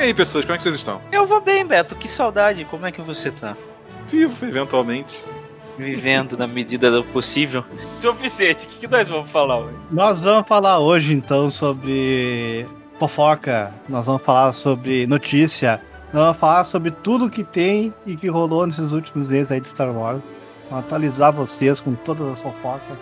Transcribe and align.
aí, 0.00 0.14
pessoas, 0.14 0.44
como 0.44 0.54
é 0.54 0.58
que 0.58 0.64
vocês 0.64 0.76
estão? 0.76 1.00
Eu 1.12 1.26
vou 1.26 1.40
bem, 1.40 1.64
Beto. 1.64 1.94
Que 1.94 2.08
saudade. 2.08 2.64
Como 2.64 2.86
é 2.86 2.92
que 2.92 3.02
você 3.02 3.30
tá? 3.30 3.56
Vivo, 4.08 4.44
eventualmente. 4.44 5.24
Vivendo 5.78 6.36
na 6.36 6.46
medida 6.46 6.90
do 6.90 7.04
possível. 7.04 7.64
Suficiente. 8.00 8.66
O 8.66 8.68
que, 8.68 8.78
que 8.80 8.88
nós 8.88 9.08
vamos 9.08 9.30
falar 9.30 9.58
hoje? 9.58 9.76
Nós 9.90 10.22
vamos 10.22 10.46
falar 10.48 10.78
hoje, 10.78 11.14
então, 11.14 11.48
sobre 11.48 12.66
fofoca. 12.98 13.72
Nós 13.88 14.06
vamos 14.06 14.22
falar 14.22 14.52
sobre 14.52 15.06
notícia. 15.06 15.80
Nós 16.12 16.22
vamos 16.24 16.36
falar 16.36 16.64
sobre 16.64 16.90
tudo 16.90 17.30
que 17.30 17.44
tem 17.44 17.94
e 18.04 18.16
que 18.16 18.28
rolou 18.28 18.66
nesses 18.66 18.92
últimos 18.92 19.28
meses 19.28 19.52
aí 19.52 19.60
de 19.60 19.68
Star 19.68 19.90
Wars. 19.90 20.20
Vamos 20.68 20.84
atualizar 20.84 21.32
vocês 21.32 21.80
com 21.80 21.94
todas 21.94 22.26
as 22.28 22.40
fofocas. 22.40 22.98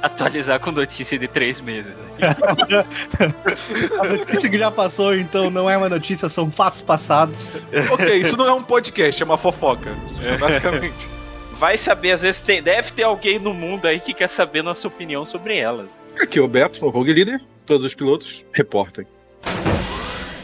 Atualizar 0.10 0.60
com 0.60 0.70
notícia 0.70 1.18
de 1.18 1.28
três 1.28 1.60
meses. 1.60 1.94
A 4.00 4.04
notícia 4.04 4.48
que 4.48 4.58
já 4.58 4.70
passou, 4.70 5.14
então, 5.14 5.50
não 5.50 5.68
é 5.68 5.76
uma 5.76 5.88
notícia, 5.88 6.28
são 6.28 6.50
fatos 6.50 6.82
passados. 6.82 7.52
ok, 7.92 8.16
isso 8.16 8.36
não 8.36 8.46
é 8.46 8.52
um 8.52 8.62
podcast, 8.62 9.22
é 9.22 9.24
uma 9.24 9.38
fofoca. 9.38 9.90
Basicamente. 10.38 11.08
Vai 11.52 11.76
saber, 11.76 12.12
às 12.12 12.22
vezes 12.22 12.40
tem, 12.40 12.62
deve 12.62 12.92
ter 12.92 13.02
alguém 13.02 13.38
no 13.38 13.52
mundo 13.52 13.86
aí 13.86 14.00
que 14.00 14.14
quer 14.14 14.28
saber 14.28 14.62
nossa 14.62 14.88
opinião 14.88 15.26
sobre 15.26 15.58
elas. 15.58 15.96
Aqui 16.20 16.38
é 16.38 16.42
o 16.42 16.48
Beto, 16.48 16.84
o 16.86 16.90
Rogue 16.90 17.12
Leader. 17.12 17.40
Todos 17.66 17.86
os 17.86 17.94
pilotos 17.94 18.44
reportem. 18.52 19.06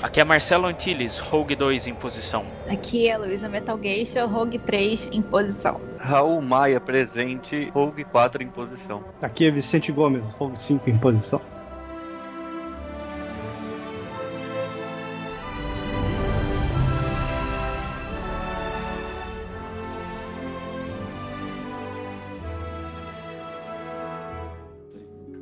Aqui 0.06 0.20
é 0.20 0.24
Marcelo 0.24 0.66
Antilles, 0.66 1.18
Rogue 1.18 1.56
2 1.56 1.88
em 1.88 1.94
posição. 1.94 2.46
Aqui 2.70 3.08
é 3.08 3.18
Luísa 3.18 3.48
Metal 3.48 3.76
Geisha, 3.76 4.24
Rogue 4.24 4.56
3 4.56 5.08
em 5.10 5.20
posição. 5.20 5.80
Raul 5.98 6.40
Maia 6.40 6.80
presente, 6.80 7.68
Rogue 7.74 8.04
4 8.04 8.40
em 8.40 8.46
posição. 8.46 9.02
Aqui 9.20 9.48
é 9.48 9.50
Vicente 9.50 9.90
Gomes, 9.90 10.22
Rogue 10.38 10.60
5 10.60 10.88
em 10.88 10.96
posição. 10.96 11.40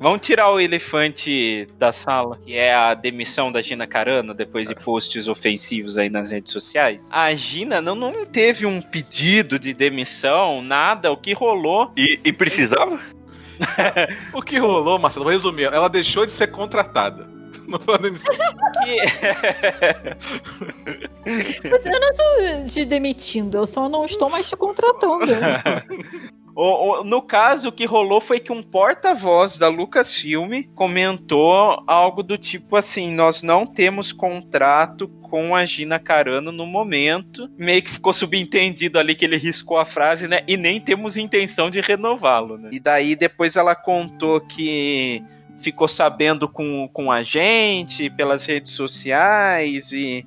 Vamos 0.05 0.21
tirar 0.21 0.53
o 0.53 0.61
elefante 0.61 1.67
da 1.79 1.91
sala, 1.91 2.39
que 2.45 2.55
é 2.55 2.75
a 2.75 2.93
demissão 2.93 3.51
da 3.51 3.63
Gina 3.63 3.87
Carano 3.87 4.35
depois 4.35 4.69
de 4.69 4.75
posts 4.75 5.27
ofensivos 5.29 5.97
aí 5.97 6.11
nas 6.11 6.31
redes 6.31 6.53
sociais. 6.53 7.09
A 7.11 7.35
Gina 7.35 7.81
não, 7.81 7.95
não 7.95 8.27
teve 8.27 8.67
um 8.67 8.83
pedido 8.83 9.59
de 9.59 9.73
demissão, 9.73 10.61
nada. 10.61 11.11
O 11.11 11.17
que 11.17 11.33
rolou. 11.33 11.91
E, 11.97 12.21
e 12.23 12.35
precisava? 12.35 13.01
o 14.35 14.43
que 14.43 14.59
rolou, 14.59 14.99
Marcelo, 14.99 15.25
vou 15.25 15.33
resumir. 15.33 15.73
Ela 15.73 15.89
deixou 15.89 16.27
de 16.27 16.33
ser 16.33 16.49
contratada. 16.49 17.27
Não 17.67 17.81
foi 17.81 17.95
uma 17.95 18.03
demissão. 18.03 18.35
Que... 18.35 18.97
Mas 21.71 21.87
eu 21.87 21.99
não 21.99 22.11
estou 22.11 22.67
te 22.69 22.85
demitindo, 22.85 23.57
eu 23.57 23.67
só 23.67 23.89
não 23.89 24.05
estou 24.05 24.29
mais 24.29 24.47
te 24.47 24.55
contratando. 24.55 25.33
O, 26.55 27.01
o, 27.01 27.05
no 27.05 27.21
caso, 27.21 27.69
o 27.69 27.73
que 27.73 27.85
rolou 27.85 28.21
foi 28.21 28.39
que 28.39 28.53
um 28.53 28.63
porta-voz 28.63 29.57
da 29.57 29.69
Lucasfilm 29.69 30.63
comentou 30.75 31.83
algo 31.87 32.23
do 32.23 32.39
tipo 32.39 32.77
assim: 32.77 33.11
nós 33.11 33.43
não 33.43 33.67
temos 33.67 34.13
contrato 34.13 35.09
com 35.09 35.57
a 35.57 35.65
Gina 35.65 35.99
Carano 35.99 36.53
no 36.53 36.65
momento. 36.65 37.51
Meio 37.59 37.83
que 37.83 37.91
ficou 37.91 38.13
subentendido 38.13 38.99
ali 39.01 39.17
que 39.17 39.25
ele 39.25 39.37
riscou 39.37 39.79
a 39.79 39.85
frase, 39.85 40.29
né? 40.29 40.45
E 40.47 40.57
nem 40.57 40.81
temos 40.81 41.17
intenção 41.17 41.69
de 41.69 41.81
renová-lo, 41.81 42.57
né? 42.57 42.69
E 42.73 42.79
daí 42.79 43.17
depois 43.17 43.57
ela 43.57 43.75
contou 43.75 44.41
que 44.41 45.25
ficou 45.57 45.89
sabendo 45.89 46.49
com, 46.49 46.89
com 46.93 47.11
a 47.11 47.23
gente 47.23 48.09
pelas 48.11 48.47
redes 48.47 48.73
sociais 48.73 49.91
e 49.93 50.25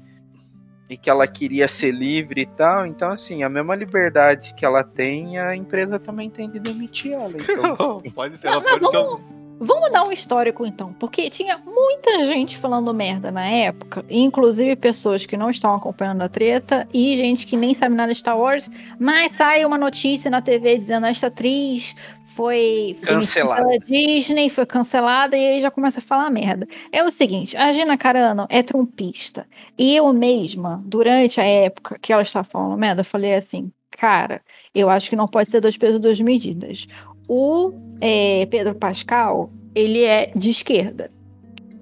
e 0.90 0.98
que 0.98 1.10
ela 1.10 1.28
queria 1.28 1.68
ser 1.68 1.92
livre 1.92 2.42
e 2.42 2.46
tal. 2.46 2.86
Então, 2.86 3.12
assim, 3.12 3.44
a 3.44 3.50
mesma 3.50 3.76
liberdade 3.76 4.54
que 4.54 4.66
ela 4.66 4.84
tem, 4.84 5.38
a 5.38 5.56
empresa 5.56 6.00
também 6.00 6.30
tem 6.30 6.50
de 6.50 6.60
demitir 6.60 7.14
ela. 7.14 7.34
Então... 7.38 8.02
pode 8.14 8.38
ser, 8.38 8.48
ela 8.48 8.62
não, 8.62 8.80
pode 8.80 8.96
não, 8.96 9.18
ser. 9.18 9.37
Vamos 9.60 9.92
dar 9.92 10.04
um 10.04 10.12
histórico 10.12 10.66
então, 10.66 10.94
porque 10.94 11.30
tinha 11.32 11.58
muita 11.58 12.26
gente 12.26 12.58
falando 12.58 12.94
merda 12.94 13.32
na 13.32 13.46
época, 13.46 14.06
inclusive 14.08 14.76
pessoas 14.76 15.26
que 15.26 15.36
não 15.36 15.50
estão 15.50 15.74
acompanhando 15.74 16.22
a 16.22 16.30
treta 16.30 16.88
e 16.94 17.18
gente 17.18 17.48
que 17.48 17.58
nem 17.58 17.74
sabe 17.74 17.96
nada 17.96 18.12
de 18.12 18.20
Star 18.20 18.38
Wars, 18.38 18.70
mas 19.00 19.32
sai 19.32 19.66
uma 19.66 19.78
notícia 19.78 20.30
na 20.30 20.42
TV 20.42 20.78
dizendo 20.78 21.08
esta 21.08 21.28
atriz 21.28 21.96
foi 22.24 22.96
cancelada 23.02 23.64
pela 23.64 23.80
Disney, 23.80 24.50
foi 24.50 24.66
cancelada 24.66 25.36
e 25.36 25.48
aí 25.48 25.60
já 25.60 25.72
começa 25.72 26.00
a 26.00 26.04
falar 26.04 26.30
merda. 26.30 26.68
É 26.92 27.04
o 27.04 27.10
seguinte, 27.10 27.58
a 27.58 27.72
Gina 27.72 27.98
Carano 27.98 28.46
é 28.50 28.62
trumpista 28.62 29.48
e 29.76 29.96
eu 29.96 30.14
mesma, 30.14 30.84
durante 30.86 31.42
a 31.42 31.44
época 31.44 31.98
que 32.00 32.14
ela 32.14 32.22
estava 32.22 32.44
falando 32.44 32.78
merda, 32.78 33.04
falei 33.04 33.34
assim, 33.34 33.72
cara, 33.90 34.42
eu 34.76 34.88
acho 34.88 35.10
que 35.10 35.16
não 35.16 35.28
pode 35.28 35.50
ser 35.50 35.60
dois 35.60 35.76
pesos 35.78 36.00
duas 36.00 36.20
medidas. 36.20 36.88
O 37.28 37.74
é, 38.00 38.46
Pedro 38.46 38.76
Pascal, 38.76 39.52
ele 39.76 40.04
é 40.04 40.32
de 40.36 40.50
esquerda. 40.50 41.12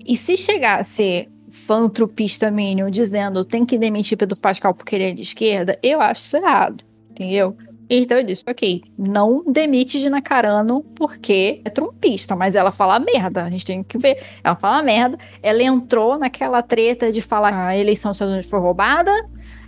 E 0.05 0.15
se 0.15 0.37
chegar 0.37 0.79
a 0.79 0.83
ser 0.83 1.29
fã-trupista 1.49 2.51
mínimo 2.51 2.91
dizendo 2.91 3.45
tem 3.45 3.65
que 3.65 3.77
demitir 3.77 4.17
Pedro 4.17 4.37
Pascal 4.37 4.73
porque 4.73 4.95
ele 4.95 5.05
é 5.05 5.13
de 5.13 5.21
esquerda, 5.21 5.79
eu 5.81 6.01
acho 6.01 6.25
isso 6.25 6.37
errado, 6.37 6.83
entendeu? 7.09 7.55
Então 7.89 8.17
eu 8.17 8.23
disse, 8.23 8.43
ok, 8.47 8.81
não 8.97 9.43
demite 9.45 9.99
Gina 9.99 10.21
Carano 10.21 10.83
porque 10.95 11.61
é 11.63 11.69
trumpista, 11.69 12.35
mas 12.35 12.55
ela 12.55 12.71
fala 12.71 12.99
merda, 12.99 13.43
a 13.43 13.49
gente 13.49 13.65
tem 13.65 13.83
que 13.83 13.97
ver. 13.97 14.23
Ela 14.43 14.55
fala 14.55 14.81
merda, 14.81 15.17
ela 15.41 15.61
entrou 15.61 16.17
naquela 16.17 16.63
treta 16.63 17.11
de 17.11 17.21
falar 17.21 17.51
que 17.51 17.57
a 17.57 17.77
eleição 17.77 18.09
dos 18.09 18.17
Estados 18.17 18.33
Unidos 18.33 18.49
foi 18.49 18.59
roubada, 18.59 19.11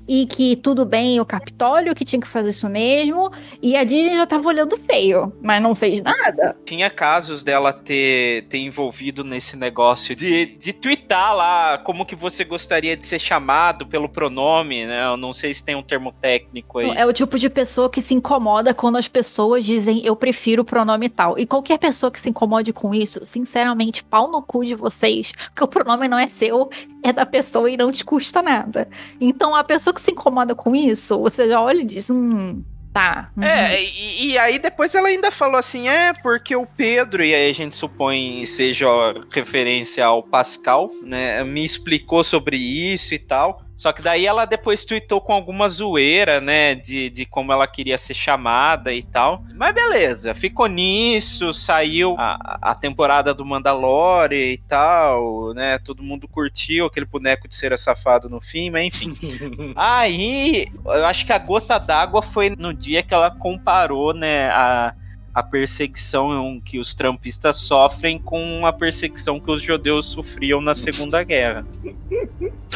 e 0.07 0.25
que 0.25 0.56
tudo 0.56 0.85
bem 0.85 1.19
o 1.19 1.25
Capitólio, 1.25 1.94
que 1.94 2.06
tinha 2.06 2.22
que 2.22 2.28
fazer 2.28 2.50
isso 2.50 2.69
mesmo, 2.69 3.31
e 3.62 3.75
a 3.75 3.84
Disney 3.84 4.16
já 4.16 4.25
tava 4.25 4.47
olhando 4.47 4.78
feio, 4.78 5.34
mas 5.41 5.62
não 5.62 5.75
fez 5.75 6.01
nada. 6.01 6.56
Tinha 6.66 6.90
casos 6.90 7.44
dela 7.44 7.73
ter, 7.73 8.45
ter 8.47 8.59
envolvido 8.59 9.23
nesse 9.23 9.57
negócio 9.57 10.16
de, 10.16 10.45
de 10.45 10.73
twittar 10.73 11.35
lá 11.35 11.78
como 11.79 12.06
que 12.06 12.16
você 12.16 12.44
gostaria 12.44 12.95
de 12.95 13.06
ser 13.06 13.19
chamado 13.19 13.85
pelo 13.85 14.07
pronome, 14.07 14.85
né? 14.85 15.06
Eu 15.06 15.18
não 15.18 15.34
sei 15.34 15.53
se 15.53 15.63
tem 15.63 15.75
um 15.75 15.84
termo 15.84 16.12
técnico 16.12 16.79
aí. 16.79 16.89
É 16.91 17.06
o 17.06 17.12
tipo 17.12 17.38
de 17.38 17.50
pessoa 17.50 17.89
que 17.89 18.01
se 18.01 18.13
incomoda 18.13 18.74
quando 18.74 18.97
as 18.97 19.07
pessoas 19.07 19.66
dizem 19.66 20.06
eu 20.06 20.16
prefiro 20.16 20.62
o 20.62 20.66
pronome 20.66 21.09
tal. 21.09 21.38
E 21.38 21.45
qualquer 21.45 21.78
pessoa 21.78 22.12
que 22.12 22.19
se 22.19 22.29
incomode 22.29 22.72
com 22.72 22.94
isso, 22.94 23.25
sinceramente, 23.25 24.03
pau 24.03 24.31
no 24.31 24.41
cu 24.41 24.63
de 24.63 24.75
vocês, 24.75 25.31
porque 25.31 25.63
o 25.63 25.68
pronome 25.68 26.07
não 26.07 26.18
é 26.18 26.28
seu, 26.28 26.69
é 27.03 27.12
da 27.12 27.25
pessoa 27.25 27.69
e 27.69 27.78
não 27.78 27.91
te 27.91 28.06
custa 28.06 28.41
nada. 28.41 28.88
Então 29.19 29.56
a 29.56 29.63
pessoa 29.63 29.97
que 29.97 30.02
se 30.02 30.12
incomoda 30.12 30.56
com 30.56 30.75
isso, 30.75 31.19
você 31.19 31.47
já 31.47 31.62
olha 31.62 31.81
e 31.81 31.85
diz, 31.85 32.09
hum, 32.09 32.63
tá. 32.94 33.31
Uhum. 33.35 33.44
É, 33.44 33.84
e, 33.84 34.31
e, 34.31 34.38
aí 34.38 34.59
depois 34.59 34.94
ela 34.96 35.08
ainda 35.08 35.31
falou 35.31 35.58
assim, 35.58 35.88
é 35.88 36.13
porque 36.13 36.56
o 36.56 36.66
Pedro, 36.66 37.24
e 37.24 37.34
aí 37.34 37.50
a 37.50 37.53
gente 37.53 37.75
supõe 37.75 38.46
seja 38.46 38.88
referência 39.31 40.06
ao 40.06 40.24
Pascal, 40.24 40.90
né, 41.03 41.44
me 41.44 41.66
explicou 41.66 42.24
sobre 42.24 42.57
isso 42.57 43.13
e 43.13 43.19
tal. 43.19 43.66
Só 43.77 43.93
que 43.93 44.01
daí 44.01 44.25
ela 44.25 44.45
depois 44.45 44.83
tweetou 44.83 45.21
com 45.21 45.31
alguma 45.31 45.69
zoeira, 45.69 46.41
né? 46.41 46.73
De, 46.73 47.11
de 47.11 47.27
como 47.27 47.53
ela 47.53 47.67
queria 47.67 47.95
ser 47.95 48.15
chamada 48.15 48.91
e 48.91 49.03
tal. 49.03 49.43
Mas 49.53 49.75
beleza, 49.75 50.33
ficou 50.33 50.65
nisso, 50.65 51.53
saiu 51.53 52.15
a, 52.17 52.57
a 52.59 52.75
temporada 52.75 53.35
do 53.35 53.45
Mandalorian 53.45 54.35
e 54.35 54.57
tal, 54.57 55.53
né? 55.53 55.77
Todo 55.77 56.01
mundo 56.01 56.27
curtiu 56.27 56.88
aquele 56.88 57.05
boneco 57.05 57.47
de 57.47 57.53
ser 57.53 57.77
safado 57.77 58.27
no 58.27 58.41
fim, 58.41 58.71
mas 58.71 58.88
enfim. 58.88 59.15
Aí, 59.77 60.67
eu 60.83 61.05
acho 61.05 61.23
que 61.23 61.31
a 61.31 61.38
gota 61.38 61.77
d'água 61.77 62.23
foi 62.23 62.49
no 62.49 62.73
dia 62.73 63.03
que 63.03 63.13
ela 63.13 63.29
comparou, 63.29 64.11
né? 64.11 64.49
A 64.49 64.95
a 65.38 65.44
perseguição 65.44 66.60
que 66.66 66.80
os 66.80 66.95
trampistas 66.95 67.57
sofrem 67.57 68.18
com 68.18 68.66
a 68.66 68.74
perseguição 68.74 69.39
que 69.39 69.51
os 69.51 69.62
judeus 69.62 70.07
sofriam 70.07 70.60
na 70.60 70.74
Segunda 70.74 71.24
Guerra. 71.24 71.63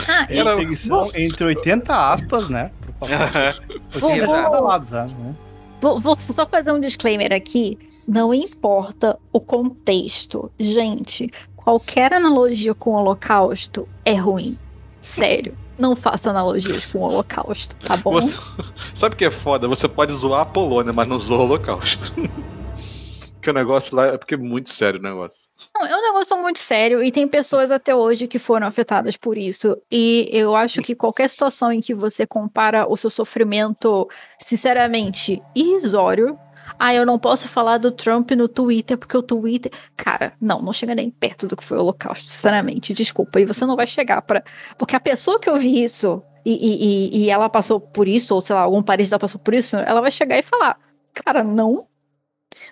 Ah, 0.07 0.27
perseguição 0.27 1.09
entre 1.15 1.43
80 1.43 2.11
aspas, 2.11 2.49
né? 2.49 2.69
Porque 3.91 4.21
vou, 4.21 4.43
vou, 4.43 4.63
lado, 4.63 4.91
né? 4.91 5.35
vou, 5.81 5.99
vou 5.99 6.15
só 6.19 6.45
fazer 6.45 6.71
um 6.71 6.79
disclaimer 6.79 7.33
aqui. 7.33 7.79
Não 8.07 8.31
importa 8.31 9.17
o 9.33 9.39
contexto. 9.39 10.51
Gente, 10.59 11.31
qualquer 11.55 12.13
analogia 12.13 12.75
com 12.75 12.91
o 12.91 12.93
Holocausto 12.93 13.89
é 14.05 14.13
ruim. 14.13 14.55
Sério 15.01 15.57
não 15.81 15.95
faça 15.95 16.29
analogias 16.29 16.85
com 16.85 16.99
o 16.99 17.01
Holocausto, 17.01 17.75
tá 17.77 17.97
bom? 17.97 18.11
Você, 18.11 18.37
sabe 18.93 19.15
o 19.15 19.17
que 19.17 19.25
é 19.25 19.31
foda? 19.31 19.67
Você 19.67 19.87
pode 19.87 20.13
zoar 20.13 20.41
a 20.41 20.45
Polônia, 20.45 20.93
mas 20.93 21.07
não 21.07 21.19
zoa 21.19 21.39
o 21.39 21.41
Holocausto. 21.41 22.13
Porque 23.41 23.49
o 23.49 23.53
negócio 23.53 23.95
lá 23.95 24.05
é 24.05 24.17
porque 24.19 24.35
é 24.35 24.37
muito 24.37 24.69
sério 24.69 24.99
o 24.99 25.03
negócio. 25.03 25.51
Não, 25.73 25.83
é 25.83 25.97
um 25.97 26.01
negócio 26.13 26.39
muito 26.39 26.59
sério 26.59 27.03
e 27.03 27.11
tem 27.11 27.27
pessoas 27.27 27.71
até 27.71 27.95
hoje 27.95 28.27
que 28.27 28.37
foram 28.37 28.67
afetadas 28.67 29.17
por 29.17 29.35
isso. 29.35 29.75
E 29.91 30.29
eu 30.31 30.55
acho 30.55 30.79
que 30.83 30.93
qualquer 30.93 31.27
situação 31.27 31.71
em 31.71 31.81
que 31.81 31.91
você 31.91 32.27
compara 32.27 32.85
o 32.87 32.95
seu 32.95 33.09
sofrimento, 33.09 34.07
sinceramente, 34.37 35.41
irrisório, 35.55 36.37
Ah, 36.79 36.93
eu 36.93 37.05
não 37.05 37.17
posso 37.19 37.47
falar 37.49 37.79
do 37.79 37.91
Trump 37.91 38.31
no 38.31 38.47
Twitter, 38.47 38.97
porque 38.97 39.17
o 39.17 39.23
Twitter. 39.23 39.71
Cara, 39.97 40.33
não, 40.39 40.61
não 40.61 40.71
chega 40.71 40.93
nem 40.95 41.09
perto 41.09 41.47
do 41.47 41.57
que 41.57 41.63
foi 41.63 41.77
o 41.77 41.81
Holocausto, 41.81 42.29
sinceramente. 42.29 42.93
Desculpa. 42.93 43.41
E 43.41 43.45
você 43.45 43.65
não 43.65 43.75
vai 43.75 43.87
chegar 43.87 44.21
para 44.21 44.43
Porque 44.77 44.95
a 44.95 44.99
pessoa 44.99 45.39
que 45.39 45.49
ouvi 45.49 45.83
isso 45.83 46.21
e, 46.45 46.53
e, 46.53 47.23
e, 47.25 47.29
ela 47.29 47.49
passou 47.49 47.79
por 47.79 48.07
isso, 48.07 48.35
ou 48.35 48.41
sei 48.41 48.55
lá, 48.55 48.61
algum 48.61 48.83
parente 48.83 49.09
dela 49.09 49.19
passou 49.19 49.39
por 49.41 49.53
isso, 49.53 49.75
ela 49.77 50.01
vai 50.01 50.11
chegar 50.11 50.37
e 50.37 50.43
falar: 50.43 50.77
Cara, 51.13 51.43
não. 51.43 51.87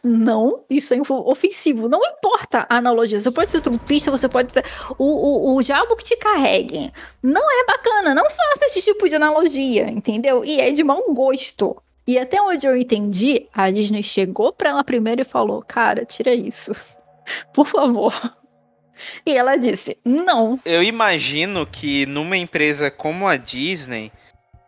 Não, 0.03 0.63
isso 0.69 0.93
é 0.93 0.97
ofensivo. 1.09 1.89
Não 1.89 1.99
importa 2.03 2.65
a 2.69 2.77
analogia. 2.77 3.19
Você 3.19 3.31
pode 3.31 3.51
ser 3.51 3.61
trumpista, 3.61 4.11
você 4.11 4.29
pode 4.29 4.51
ser 4.51 4.63
o, 4.97 5.05
o, 5.05 5.55
o 5.55 5.63
diabo 5.63 5.95
que 5.95 6.03
te 6.03 6.17
carregue. 6.17 6.91
Não 7.21 7.41
é 7.41 7.65
bacana. 7.65 8.15
Não 8.15 8.25
faça 8.25 8.65
esse 8.65 8.81
tipo 8.81 9.07
de 9.07 9.15
analogia, 9.15 9.89
entendeu? 9.89 10.43
E 10.43 10.59
é 10.59 10.71
de 10.71 10.83
mau 10.83 11.03
gosto. 11.13 11.81
E 12.07 12.17
até 12.17 12.41
onde 12.41 12.65
eu 12.65 12.75
entendi, 12.75 13.47
a 13.53 13.69
Disney 13.69 14.01
chegou 14.01 14.51
pra 14.51 14.69
ela 14.69 14.83
primeiro 14.83 15.21
e 15.21 15.25
falou: 15.25 15.61
Cara, 15.61 16.05
tira 16.05 16.33
isso. 16.33 16.71
Por 17.53 17.67
favor. 17.67 18.13
E 19.25 19.37
ela 19.37 19.57
disse: 19.57 19.97
Não. 20.03 20.59
Eu 20.65 20.81
imagino 20.81 21.65
que 21.65 22.05
numa 22.05 22.37
empresa 22.37 22.89
como 22.89 23.27
a 23.27 23.37
Disney, 23.37 24.11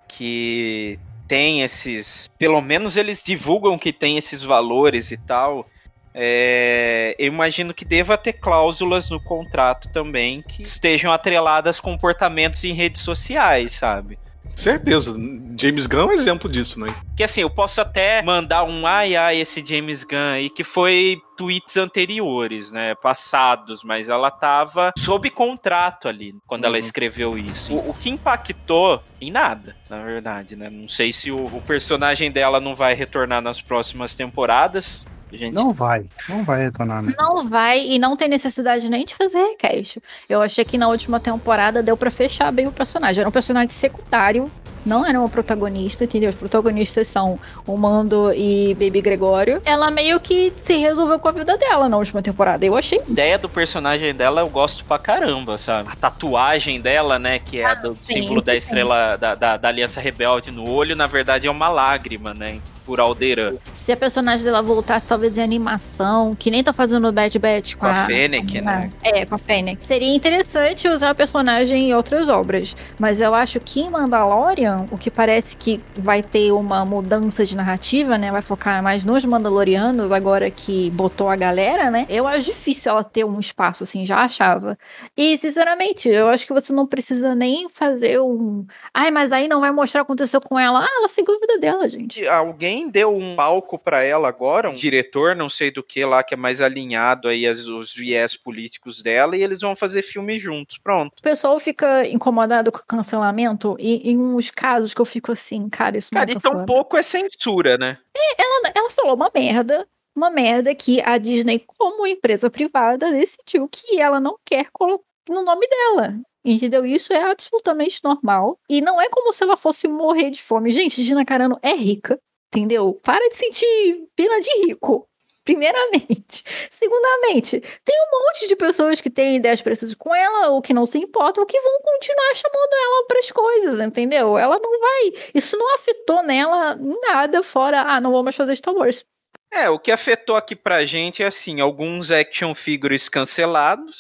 que 0.08 1.00
tem 1.32 1.62
esses. 1.62 2.30
Pelo 2.38 2.60
menos 2.60 2.98
eles 2.98 3.24
divulgam 3.24 3.78
que 3.78 3.94
tem 3.94 4.18
esses 4.18 4.44
valores 4.44 5.12
e 5.12 5.18
tal. 5.18 5.66
É, 6.14 7.16
eu 7.18 7.28
imagino 7.28 7.74
que 7.74 7.86
deva 7.86 8.18
ter 8.18 8.34
cláusulas 8.34 9.10
no 9.10 9.18
contrato 9.18 9.88
também 9.94 10.42
que 10.42 10.62
estejam 10.62 11.10
atreladas 11.10 11.80
a 11.80 11.82
comportamentos 11.82 12.66
em 12.66 12.74
redes 12.74 13.02
sociais, 13.02 13.72
sabe? 13.72 14.20
Certeza. 14.56 15.16
James 15.60 15.86
Gunn 15.86 16.02
é 16.02 16.06
um 16.06 16.12
exemplo 16.12 16.50
disso, 16.50 16.80
né? 16.80 16.96
Que 17.16 17.24
assim, 17.24 17.42
eu 17.42 17.50
posso 17.50 17.82
até 17.82 18.22
mandar 18.22 18.64
um 18.64 18.86
ai 18.88 19.16
ai 19.16 19.40
esse 19.40 19.64
James 19.66 20.04
Gunn 20.04 20.34
aí, 20.34 20.50
que 20.50 20.64
foi 20.64 21.22
tweets 21.38 21.78
anteriores, 21.78 22.72
né? 22.72 22.96
Passados, 22.96 23.84
mas 23.84 24.10
ela 24.10 24.30
tava 24.30 24.92
sob 24.98 25.30
contrato 25.30 26.08
ali 26.08 26.36
quando 26.46 26.64
uhum. 26.64 26.70
ela 26.70 26.78
escreveu 26.78 27.38
isso. 27.38 27.74
O, 27.74 27.90
o, 27.90 27.94
que 27.94 28.10
impactou 28.10 29.02
em 29.20 29.32
nada, 29.32 29.76
na 29.90 30.04
verdade, 30.04 30.56
né? 30.56 30.70
Não 30.70 30.88
sei 30.88 31.12
se 31.12 31.32
o, 31.32 31.46
o 31.46 31.62
personagem 31.62 32.32
dela 32.32 32.60
não 32.60 32.76
vai 32.76 32.94
retornar 32.94 33.42
nas 33.42 33.62
próximas 33.62 34.16
temporadas. 34.16 35.06
Gente... 35.32 35.54
Não 35.54 35.72
vai, 35.72 36.06
não 36.28 36.44
vai 36.44 36.64
retornar. 36.64 37.02
Né? 37.02 37.14
Não 37.18 37.48
vai 37.48 37.86
e 37.86 37.98
não 37.98 38.16
tem 38.16 38.28
necessidade 38.28 38.90
nem 38.90 39.06
de 39.06 39.16
fazer 39.16 39.40
request. 39.40 40.02
Eu 40.28 40.42
achei 40.42 40.66
que 40.66 40.78
na 40.78 40.88
última 40.88 41.20
temporada 41.20 41.82
deu 41.82 41.96
para 41.96 42.12
fechar 42.12 42.52
bem 42.52 42.68
o 42.68 42.72
personagem. 42.72 43.22
Era 43.22 43.30
um 43.30 43.32
personagem 43.32 43.70
secundário, 43.70 44.52
não 44.86 45.06
era 45.06 45.20
uma 45.20 45.30
protagonista, 45.30 46.04
entendeu? 46.04 46.30
Os 46.30 46.36
protagonistas 46.36 47.08
são 47.08 47.40
o 47.66 47.78
Mando 47.78 48.32
e 48.34 48.74
Baby 48.76 49.02
Gregório. 49.02 49.62
Ela 49.66 49.92
meio 49.92 50.20
que 50.20 50.54
se 50.58 50.78
resolveu 50.78 51.20
com 51.20 51.28
a 51.28 51.32
vida 51.32 51.58
dela 51.58 51.88
na 51.88 51.98
última 51.98 52.22
temporada. 52.22 52.66
Eu 52.66 52.76
achei. 52.76 53.00
A 53.00 53.12
ideia 53.12 53.38
do 53.38 53.50
personagem 53.50 54.14
dela 54.14 54.42
eu 54.42 54.50
gosto 54.50 54.84
pra 54.86 54.98
caramba, 54.98 55.58
sabe? 55.58 55.90
A 55.92 55.96
tatuagem 55.96 56.80
dela, 56.82 57.20
né? 57.20 57.40
Que 57.40 57.60
é 57.60 57.66
ah, 57.66 57.74
do 57.74 57.96
sim, 58.00 58.14
símbolo 58.14 58.42
sim. 58.42 58.46
da 58.46 58.56
estrela 58.56 59.18
da, 59.18 59.36
da, 59.36 59.58
da 59.58 59.68
Aliança 59.68 60.02
Rebelde 60.02 60.52
no 60.52 60.70
olho, 60.70 60.96
na 60.96 61.08
verdade 61.08 61.48
é 61.48 61.52
uma 61.52 61.70
lágrima, 61.70 62.34
né? 62.34 62.60
por 62.86 63.00
Alderan. 63.00 63.56
Se 63.74 63.92
a 63.92 63.98
personagem 63.98 64.44
dela 64.44 64.62
voltasse, 64.62 65.08
talvez 65.08 65.38
em 65.38 65.42
animação, 65.42 66.36
que 66.36 66.52
nem 66.52 66.64
tá 66.64 66.74
fazendo 66.74 67.08
o 67.08 67.12
Bad 67.12 67.38
Batch 67.40 67.76
com, 67.76 67.82
com 67.82 67.86
a, 67.86 68.04
a 68.04 68.06
Fennec, 68.06 68.58
a, 68.58 68.62
né? 68.62 68.92
É, 69.02 69.26
com 69.26 69.36
a 69.36 69.38
Fennec. 69.38 69.84
Seria 69.84 70.14
interessante 70.14 70.88
usar 70.88 71.12
a 71.12 71.16
personagem 71.16 71.90
em 71.90 71.96
outras 71.96 72.28
obras. 72.28 72.76
Mas 73.00 73.22
eu 73.22 73.34
acho 73.34 73.60
que 73.60 73.82
em 73.82 73.90
Mandalorian, 73.90 74.71
o 74.92 74.98
que 74.98 75.12
parece 75.12 75.56
que 75.56 75.82
vai 75.96 76.22
ter 76.24 76.52
uma 76.52 76.86
mudança 76.86 77.46
de 77.46 77.56
narrativa, 77.56 78.18
né? 78.18 78.32
Vai 78.32 78.42
focar 78.42 78.82
mais 78.82 79.04
nos 79.04 79.26
Mandalorianos, 79.26 80.12
agora 80.12 80.50
que 80.50 80.90
botou 80.92 81.30
a 81.30 81.36
galera, 81.36 81.90
né? 81.90 82.06
Eu 82.10 82.28
acho 82.28 82.46
difícil 82.46 82.92
ela 82.92 83.04
ter 83.04 83.24
um 83.24 83.40
espaço 83.40 83.84
assim, 83.84 84.06
já 84.06 84.20
achava. 84.20 84.78
E, 85.16 85.38
sinceramente, 85.38 86.10
eu 86.10 86.28
acho 86.28 86.46
que 86.46 86.54
você 86.54 86.74
não 86.74 86.86
precisa 86.86 87.34
nem 87.36 87.70
fazer 87.70 88.20
um. 88.20 88.66
Ai, 88.94 89.12
mas 89.12 89.32
aí 89.32 89.48
não 89.48 89.60
vai 89.60 89.72
mostrar 89.72 90.02
o 90.02 90.06
que 90.06 90.12
aconteceu 90.12 90.42
com 90.42 90.60
ela. 90.60 90.80
Ah, 90.80 90.98
ela 90.98 91.08
seguiu 91.08 91.36
a 91.36 91.40
vida 91.40 91.60
dela, 91.60 91.88
gente. 91.88 92.28
Alguém 92.28 92.90
deu 92.90 93.16
um 93.16 93.36
palco 93.36 93.78
para 93.78 94.04
ela 94.04 94.28
agora, 94.28 94.70
um 94.70 94.76
diretor, 94.76 95.36
não 95.36 95.50
sei 95.50 95.72
do 95.72 95.84
que 95.84 96.04
lá, 96.06 96.24
que 96.24 96.34
é 96.34 96.38
mais 96.38 96.62
alinhado 96.62 97.28
aí 97.28 97.48
aos, 97.48 97.68
os 97.68 97.94
viés 97.94 98.36
políticos 98.36 99.02
dela, 99.02 99.36
e 99.36 99.44
eles 99.44 99.62
vão 99.62 99.76
fazer 99.76 100.02
filme 100.02 100.38
juntos, 100.38 100.78
pronto. 100.78 101.14
O 101.20 101.22
pessoal 101.22 101.60
fica 101.60 102.08
incomodado 102.08 102.72
com 102.72 102.80
o 102.80 102.86
cancelamento, 102.88 103.76
e 103.80 104.12
em 104.12 104.18
uns 104.18 104.52
casos 104.62 104.94
que 104.94 105.02
eu 105.02 105.06
fico 105.06 105.32
assim, 105.32 105.68
cara, 105.68 105.98
isso 105.98 106.10
não 106.14 106.20
Cara, 106.20 106.32
é 106.32 106.36
e 106.36 106.40
tão 106.40 106.66
pouco 106.68 106.96
é 106.96 107.02
censura, 107.02 107.80
né? 107.80 107.98
É, 108.16 108.44
ela, 108.44 108.72
ela 108.76 108.90
falou 108.92 109.16
uma 109.16 109.32
merda, 109.34 109.88
uma 110.16 110.30
merda 110.30 110.76
que 110.76 111.02
a 111.02 111.18
Disney, 111.18 111.64
como 111.66 112.06
empresa 112.06 112.48
privada, 112.48 113.12
decidiu 113.12 113.68
que 113.68 114.00
ela 114.00 114.20
não 114.20 114.38
quer 114.46 114.68
colocar 114.72 115.04
no 115.28 115.44
nome 115.44 115.68
dela. 115.68 116.16
Entendeu? 116.46 116.86
Isso 116.86 117.12
é 117.12 117.32
absolutamente 117.32 118.00
normal. 118.04 118.60
E 118.70 118.82
não 118.82 119.02
é 119.02 119.10
como 119.10 119.34
se 119.34 119.44
ela 119.44 119.58
fosse 119.58 119.88
morrer 119.88 120.30
de 120.30 120.42
fome. 120.42 120.70
Gente, 120.72 121.04
Gina 121.04 121.26
Carano 121.26 121.58
é 121.62 121.74
rica. 121.74 122.20
Entendeu? 122.54 123.00
Para 123.02 123.30
de 123.30 123.36
sentir 123.36 124.08
pena 124.16 124.42
de 124.42 124.50
rico. 124.66 125.08
Primeiramente. 125.44 126.44
Segundamente, 126.70 127.60
tem 127.84 127.96
um 127.96 128.20
monte 128.20 128.48
de 128.48 128.56
pessoas 128.56 129.02
que 129.02 129.10
têm 129.10 129.38
ideias 129.38 129.62
parecidas 129.62 129.96
com 129.96 130.14
ela, 130.14 130.50
ou 130.50 130.62
que 130.62 130.74
não 130.74 130.86
se 130.86 131.00
importam, 131.00 131.46
que 131.46 131.60
vão 131.60 131.80
continuar 131.82 132.36
chamando 132.36 132.74
ela 132.74 133.08
para 133.08 133.20
as 133.20 133.32
coisas, 133.32 133.80
entendeu? 133.80 134.38
Ela 134.38 134.60
não 134.60 134.80
vai. 134.80 135.14
Isso 135.34 135.58
não 135.58 135.76
afetou 135.76 136.22
nela 136.24 136.78
nada, 137.10 137.42
fora, 137.42 137.82
ah, 137.82 138.00
não 138.00 138.12
vou 138.12 138.24
mais 138.24 138.36
fazer 138.36 138.56
Star 138.56 138.74
Wars. 138.74 139.04
É, 139.52 139.70
o 139.70 139.80
que 139.80 139.92
afetou 139.92 140.36
aqui 140.36 140.56
pra 140.56 140.86
gente 140.86 141.24
é 141.24 141.26
assim, 141.26 141.60
alguns 141.60 142.12
action 142.12 142.56
figures 142.56 143.10
cancelados. 143.10 143.98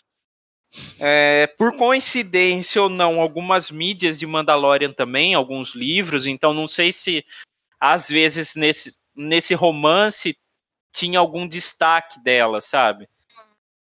É, 0.97 1.47
por 1.57 1.75
coincidência 1.75 2.81
ou 2.81 2.87
não, 2.87 3.19
algumas 3.19 3.69
mídias 3.69 4.17
de 4.17 4.25
Mandalorian 4.25 4.93
também, 4.93 5.33
alguns 5.33 5.75
livros, 5.75 6.25
então 6.25 6.53
não 6.53 6.65
sei 6.65 6.93
se 6.93 7.25
às 7.77 8.07
vezes 8.07 8.55
nesse, 8.55 8.95
nesse 9.13 9.53
romance 9.53 10.33
tinha 10.91 11.19
algum 11.19 11.47
destaque 11.47 12.19
dela, 12.19 12.61
sabe? 12.61 13.07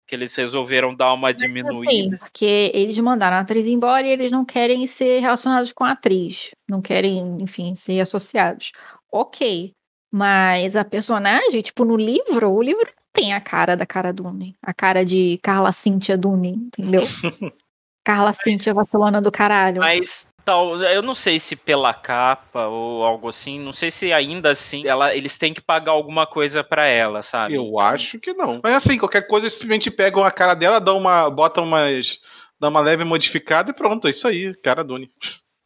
Que 0.06 0.14
eles 0.14 0.34
resolveram 0.34 0.94
dar 0.94 1.12
uma 1.12 1.32
diminuída. 1.32 1.90
Sim, 1.90 2.16
porque 2.16 2.70
eles 2.74 2.98
mandaram 2.98 3.36
a 3.36 3.40
atriz 3.40 3.66
embora 3.66 4.06
e 4.06 4.10
eles 4.10 4.32
não 4.32 4.44
querem 4.44 4.86
ser 4.86 5.20
relacionados 5.20 5.72
com 5.72 5.84
a 5.84 5.92
atriz. 5.92 6.50
Não 6.68 6.80
querem, 6.80 7.38
enfim, 7.40 7.74
ser 7.74 8.00
associados. 8.00 8.72
Ok. 9.12 9.72
Mas 10.10 10.76
a 10.76 10.84
personagem, 10.84 11.60
tipo, 11.60 11.84
no 11.84 11.96
livro, 11.96 12.50
o 12.50 12.62
livro 12.62 12.90
tem 13.12 13.34
a 13.34 13.40
cara 13.40 13.76
da 13.76 13.84
cara 13.84 14.12
Dune. 14.12 14.56
A 14.62 14.72
cara 14.72 15.04
de 15.04 15.38
Carla 15.42 15.72
Cíntia 15.72 16.16
Dune, 16.16 16.50
entendeu? 16.50 17.02
Carla 18.04 18.32
Cíntia 18.32 18.72
vacilona 18.72 19.20
do 19.20 19.30
caralho. 19.30 19.80
Mas 19.80 20.26
tal. 20.48 20.82
Eu 20.82 21.02
não 21.02 21.14
sei 21.14 21.38
se 21.38 21.54
pela 21.54 21.92
capa 21.92 22.66
ou 22.66 23.04
algo 23.04 23.28
assim. 23.28 23.60
Não 23.60 23.72
sei 23.72 23.90
se 23.90 24.10
ainda 24.12 24.50
assim 24.50 24.86
ela, 24.86 25.14
eles 25.14 25.36
têm 25.36 25.52
que 25.52 25.60
pagar 25.60 25.92
alguma 25.92 26.26
coisa 26.26 26.64
para 26.64 26.86
ela, 26.86 27.22
sabe? 27.22 27.54
Eu 27.54 27.78
acho 27.78 28.18
que 28.18 28.32
não. 28.32 28.58
Mas 28.64 28.76
assim, 28.76 28.96
qualquer 28.96 29.26
coisa, 29.26 29.50
simplesmente 29.50 29.90
pegam 29.90 30.24
a 30.24 30.30
cara 30.30 30.54
dela, 30.54 30.80
dão 30.80 30.96
uma, 30.96 31.28
botam 31.28 31.64
umas. 31.64 32.18
dá 32.58 32.68
uma 32.68 32.80
leve 32.80 33.04
modificada 33.04 33.70
e 33.70 33.74
pronto, 33.74 34.08
é 34.08 34.10
isso 34.10 34.26
aí, 34.26 34.54
cara 34.62 34.82
Duni. 34.82 35.10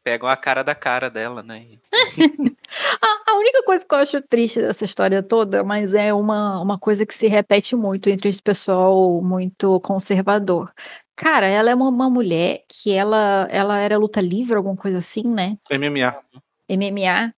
Pegam 0.05 0.29
a 0.29 0.37
cara 0.37 0.65
da 0.65 0.75
cara 0.75 1.09
dela, 1.09 1.45
né? 1.45 1.65
a, 3.01 3.31
a, 3.31 3.37
única 3.37 3.63
coisa 3.63 3.87
que 3.87 3.95
eu 3.95 3.99
acho 3.99 4.21
triste 4.23 4.61
dessa 4.61 4.85
história 4.85 5.23
toda, 5.23 5.63
mas 5.63 5.95
é 5.95 6.13
uma, 6.13 6.61
uma 6.61 6.77
coisa 6.77 7.07
que 7.07 7.15
se 7.15 7.29
repete 7.29 7.77
muito 7.77 8.11
entre 8.11 8.29
esse 8.29 8.43
pessoal 8.43 9.23
muito 9.23 9.79
conservador. 9.79 10.73
Cara, 11.17 11.47
ela 11.47 11.71
é 11.71 11.75
uma, 11.75 11.89
uma 11.89 12.11
mulher 12.11 12.65
que 12.69 12.93
ela, 12.93 13.47
ela 13.51 13.79
era 13.79 13.99
luta 13.99 14.21
livre, 14.21 14.57
alguma 14.57 14.77
coisa 14.77 14.99
assim, 14.99 15.23
né? 15.25 15.59
MMA. 15.71 16.23
MMA. 16.69 17.35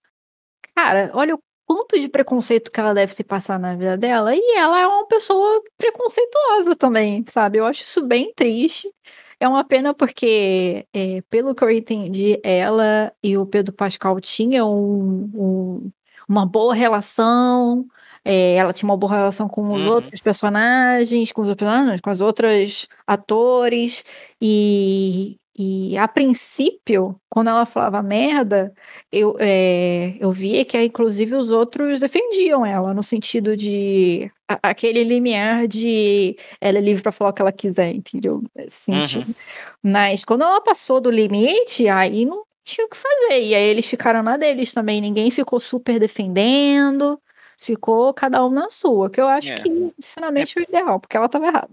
Cara, 0.74 1.10
olha 1.14 1.34
o 1.34 1.38
quanto 1.66 1.98
de 1.98 2.08
preconceito 2.08 2.70
que 2.70 2.80
ela 2.80 2.94
deve 2.94 3.14
ter 3.14 3.24
passado 3.24 3.60
na 3.60 3.74
vida 3.74 3.96
dela. 3.96 4.34
E 4.34 4.56
ela 4.56 4.80
é 4.80 4.86
uma 4.86 5.06
pessoa 5.06 5.62
preconceituosa 5.76 6.76
também, 6.76 7.24
sabe? 7.28 7.58
Eu 7.58 7.66
acho 7.66 7.84
isso 7.84 8.06
bem 8.06 8.32
triste. 8.34 8.92
É 9.40 9.48
uma 9.48 9.64
pena 9.64 9.92
porque, 9.92 10.86
é, 10.92 11.22
pelo 11.28 11.54
que 11.54 11.64
eu 11.64 11.70
entendi, 11.70 12.38
ela 12.42 13.12
e 13.22 13.36
o 13.36 13.46
Pedro 13.46 13.74
Pascal 13.74 14.20
tinham 14.20 14.72
um, 14.72 15.30
um, 15.34 15.92
uma 16.28 16.46
boa 16.46 16.74
relação. 16.74 17.86
É, 18.24 18.54
ela 18.54 18.72
tinha 18.72 18.88
uma 18.88 18.96
boa 18.96 19.12
relação 19.12 19.48
com 19.48 19.72
os 19.72 19.84
uhum. 19.84 19.92
outros 19.92 20.20
personagens, 20.20 21.30
com 21.30 21.42
os 21.42 21.54
personagens, 21.54 22.00
com 22.00 22.10
os 22.10 22.20
outros 22.20 22.88
atores, 23.06 24.02
e, 24.40 25.36
e 25.56 25.96
a 25.96 26.08
princípio, 26.08 27.14
quando 27.28 27.48
ela 27.50 27.64
falava 27.64 28.02
merda, 28.02 28.72
eu, 29.12 29.36
é, 29.38 30.16
eu 30.18 30.32
via 30.32 30.64
que 30.64 30.80
inclusive 30.82 31.34
os 31.36 31.50
outros 31.50 32.00
defendiam 32.00 32.66
ela, 32.66 32.92
no 32.92 33.02
sentido 33.02 33.56
de 33.56 34.30
a, 34.48 34.70
aquele 34.70 35.04
limiar 35.04 35.68
de 35.68 36.36
ela 36.60 36.78
é 36.78 36.80
livre 36.80 37.02
para 37.02 37.12
falar 37.12 37.30
o 37.30 37.32
que 37.32 37.42
ela 37.42 37.52
quiser, 37.52 37.94
entendeu? 37.94 38.42
Uhum. 38.58 39.34
Mas 39.82 40.24
quando 40.24 40.42
ela 40.42 40.60
passou 40.60 41.00
do 41.00 41.10
limite, 41.10 41.88
aí 41.88 42.24
não 42.24 42.44
tinha 42.64 42.86
o 42.86 42.90
que 42.90 42.96
fazer. 42.96 43.42
E 43.42 43.54
aí 43.54 43.62
eles 43.62 43.86
ficaram 43.86 44.22
na 44.22 44.36
deles 44.36 44.72
também. 44.72 45.00
Ninguém 45.00 45.30
ficou 45.30 45.60
super 45.60 46.00
defendendo 46.00 47.20
Ficou 47.64 48.12
cada 48.12 48.44
um 48.44 48.50
na 48.50 48.68
sua, 48.68 49.09
que 49.09 49.18
eu 49.18 49.26
acho 49.26 49.50
É. 49.50 49.54
que, 49.54 49.71
sinceramente, 49.99 50.59
é 50.59 50.61
o 50.61 50.64
ideal, 50.64 51.00
porque 51.00 51.16
ela 51.16 51.30
tava 51.30 51.47
errada. 51.47 51.71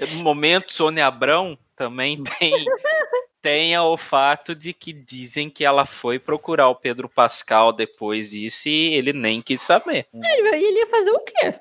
No 0.00 0.24
momento, 0.24 0.72
Sônia 0.72 1.06
Abrão 1.06 1.56
também 1.76 2.24
tem, 2.40 2.64
tem 3.40 3.78
o 3.78 3.96
fato 3.96 4.52
de 4.52 4.72
que 4.72 4.92
dizem 4.92 5.48
que 5.48 5.64
ela 5.64 5.86
foi 5.86 6.18
procurar 6.18 6.68
o 6.68 6.74
Pedro 6.74 7.08
Pascal 7.08 7.72
depois 7.72 8.30
disso 8.30 8.68
e 8.68 8.94
ele 8.94 9.12
nem 9.12 9.40
quis 9.40 9.62
saber. 9.62 10.06
Ele, 10.12 10.48
ele 10.48 10.80
ia 10.80 10.86
fazer 10.88 11.12
o 11.12 11.20
quê? 11.20 11.54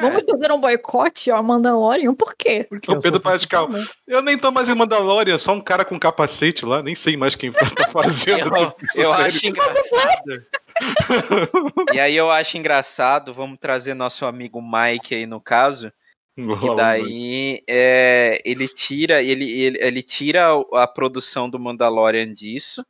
Vamos 0.00 0.22
fazer 0.28 0.52
um 0.52 0.60
boicote 0.60 1.30
ao 1.30 1.42
Mandalorian? 1.42 2.14
Por 2.14 2.34
quê? 2.34 2.66
Porque 2.68 2.90
O 2.90 3.00
Pedro 3.00 3.20
Pascal. 3.20 3.68
Eu 4.06 4.22
nem 4.22 4.38
tô 4.38 4.50
mais 4.50 4.68
em 4.68 4.74
Mandalorian, 4.74 5.38
só 5.38 5.52
um 5.52 5.60
cara 5.60 5.84
com 5.84 5.98
capacete 5.98 6.64
lá, 6.64 6.82
nem 6.82 6.94
sei 6.94 7.16
mais 7.16 7.34
quem 7.34 7.50
tá 7.50 7.60
fazendo. 7.90 8.54
Eu, 8.56 8.74
eu 8.94 9.12
acho 9.12 9.46
engraçado. 9.46 10.46
e 11.94 11.98
aí 11.98 12.14
eu 12.14 12.30
acho 12.30 12.58
engraçado, 12.58 13.32
vamos 13.32 13.58
trazer 13.58 13.94
nosso 13.94 14.26
amigo 14.26 14.60
Mike 14.60 15.14
aí 15.14 15.26
no 15.26 15.40
caso, 15.40 15.90
que 16.34 16.74
daí 16.76 17.62
é, 17.66 18.42
ele 18.44 18.68
tira 18.68 19.22
ele, 19.22 19.50
ele, 19.50 19.78
ele 19.80 20.02
tira 20.02 20.48
a 20.74 20.86
produção 20.86 21.48
do 21.48 21.58
Mandalorian 21.58 22.32
disso, 22.32 22.84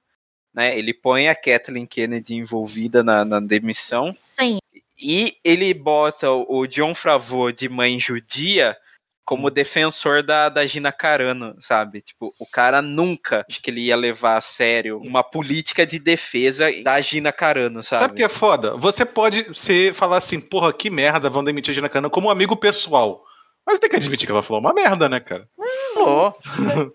né? 0.53 0.77
Ele 0.77 0.93
põe 0.93 1.29
a 1.29 1.35
Kathleen 1.35 1.87
Kennedy 1.87 2.35
envolvida 2.35 3.05
na, 3.05 3.25
na 3.25 3.39
demissão 3.39 4.17
Sim. 4.21 4.59
E 4.99 5.37
ele 5.45 5.73
bota 5.75 6.31
o 6.31 6.67
John 6.67 6.95
Favreau 6.95 7.53
de 7.53 7.69
mãe 7.69 7.99
judia 8.01 8.77
como 9.25 9.51
defensor 9.51 10.23
da, 10.23 10.49
da 10.49 10.65
Gina 10.67 10.93
Carano, 10.93 11.57
sabe? 11.59 12.01
Tipo, 12.01 12.33
o 12.39 12.47
cara 12.49 12.81
nunca 12.81 13.45
acho 13.51 13.61
que 13.61 13.71
ele 13.71 13.81
ia 13.81 13.97
levar 13.97 14.37
a 14.37 14.41
sério 14.41 14.99
uma 15.01 15.25
política 15.25 15.85
de 15.85 15.99
defesa 15.99 16.67
da 16.85 17.01
Gina 17.01 17.33
Carano, 17.33 17.83
sabe? 17.83 18.01
Sabe 18.03 18.13
o 18.13 18.17
que 18.17 18.23
é 18.23 18.29
foda? 18.29 18.77
Você 18.77 19.05
pode 19.05 19.47
ser, 19.59 19.93
falar 19.95 20.19
assim, 20.19 20.41
porra, 20.41 20.73
que 20.73 20.89
merda, 20.91 21.29
vão 21.29 21.43
demitir 21.43 21.73
a 21.73 21.75
Gina 21.75 21.89
Carano 21.89 22.09
como 22.09 22.29
um 22.29 22.31
amigo 22.31 22.57
pessoal. 22.57 23.25
Mas 23.67 23.81
tem 23.81 23.91
que 23.91 23.97
admitir 23.97 24.27
que 24.27 24.33
ela 24.33 24.45
falou 24.45 24.61
uma 24.61 24.73
merda, 24.73 25.09
né, 25.09 25.19
cara? 25.19 25.49
Pô, 25.95 26.33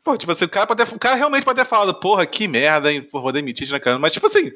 Pô, 0.02 0.18
tipo 0.18 0.32
assim, 0.32 0.46
o 0.46 0.50
cara, 0.50 0.66
pode 0.66 0.86
ter- 0.86 0.96
o 0.96 1.00
cara 1.00 1.16
realmente 1.18 1.44
pode 1.44 1.60
ter 1.60 1.68
falado, 1.68 1.94
porra, 1.96 2.26
que 2.26 2.48
merda, 2.48 2.94
hein, 2.94 3.02
porra, 3.02 3.24
vou 3.24 3.32
demitir 3.34 3.64
a 3.64 3.68
Gina 3.68 3.80
Carano. 3.82 4.02
Mas, 4.02 4.14
tipo 4.14 4.26
assim, 4.28 4.52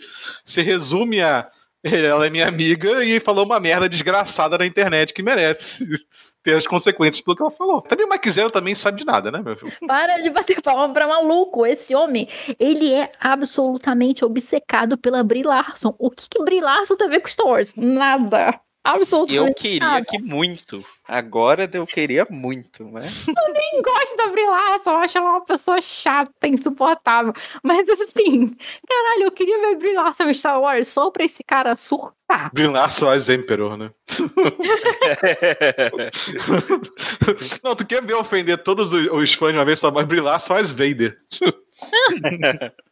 você 0.45 0.61
resume 0.61 1.21
a. 1.21 1.49
Ela 1.93 2.25
é 2.25 2.29
minha 2.31 2.47
amiga 2.47 3.03
e 3.03 3.19
falou 3.19 3.45
uma 3.45 3.59
merda 3.59 3.87
desgraçada 3.87 4.57
na 4.57 4.65
internet 4.65 5.13
que 5.13 5.21
merece 5.21 5.85
ter 6.41 6.55
as 6.55 6.65
consequências 6.65 7.23
pelo 7.23 7.37
que 7.37 7.43
ela 7.43 7.51
falou. 7.51 7.81
Também 7.83 8.05
o 8.05 8.09
Mike 8.09 8.31
Zero 8.31 8.49
também 8.49 8.73
sabe 8.73 8.97
de 8.97 9.05
nada, 9.05 9.31
né, 9.31 9.41
meu 9.43 9.55
filho? 9.55 9.71
Para 9.85 10.17
de 10.17 10.29
bater 10.31 10.61
palma 10.61 10.91
pra 10.91 11.07
maluco. 11.07 11.65
Esse 11.65 11.93
homem, 11.93 12.27
ele 12.59 12.91
é 12.91 13.11
absolutamente 13.19 14.25
obcecado 14.25 14.97
pela 14.97 15.23
Brie 15.23 15.43
Larson. 15.43 15.95
O 15.99 16.09
que 16.09 16.27
que 16.27 16.43
Brie 16.43 16.61
Larson 16.61 16.95
tem 16.95 17.07
a 17.07 17.09
ver 17.09 17.19
com 17.19 17.27
Star 17.27 17.47
Wars? 17.47 17.73
Nada. 17.75 18.59
Absolutamente 18.85 19.49
eu 19.49 19.55
queria 19.55 19.79
nada. 19.79 20.05
que 20.05 20.19
muito. 20.19 20.85
Agora 21.07 21.67
eu 21.73 21.87
queria 21.87 22.27
muito, 22.29 22.83
né? 22.85 23.09
nem 23.27 23.81
gosto 23.81 24.15
da 24.15 24.27
Brie 24.27 24.45
Larson, 24.45 24.91
eu 24.91 24.97
acho 24.97 25.17
ela 25.17 25.31
uma 25.31 25.45
pessoa 25.45 25.81
chata, 25.81 26.47
insuportável. 26.47 27.33
Mas 27.63 27.89
assim, 27.89 28.55
caralho, 28.87 29.23
eu 29.23 29.31
queria 29.31 29.59
ver 29.59 29.77
Brie 29.77 29.95
Larson 29.95 30.31
Star 30.33 30.61
Wars 30.61 30.87
só 30.87 31.09
pra 31.09 31.25
esse 31.25 31.43
cara 31.43 31.75
surtar. 31.75 32.51
Brilhar 32.53 32.91
só 32.91 33.11
as 33.11 33.27
Emperor, 33.27 33.75
né? 33.75 33.89
Não, 37.63 37.75
tu 37.75 37.85
quer 37.85 38.03
ver 38.03 38.13
ofender 38.13 38.61
todos 38.61 38.93
os, 38.93 39.33
fãs 39.33 39.51
de 39.51 39.57
uma 39.57 39.65
vez 39.65 39.79
só, 39.79 39.91
mas 39.91 40.05
brilhar 40.05 40.39
só 40.39 40.57
as 40.57 40.71
Vader. 40.71 41.17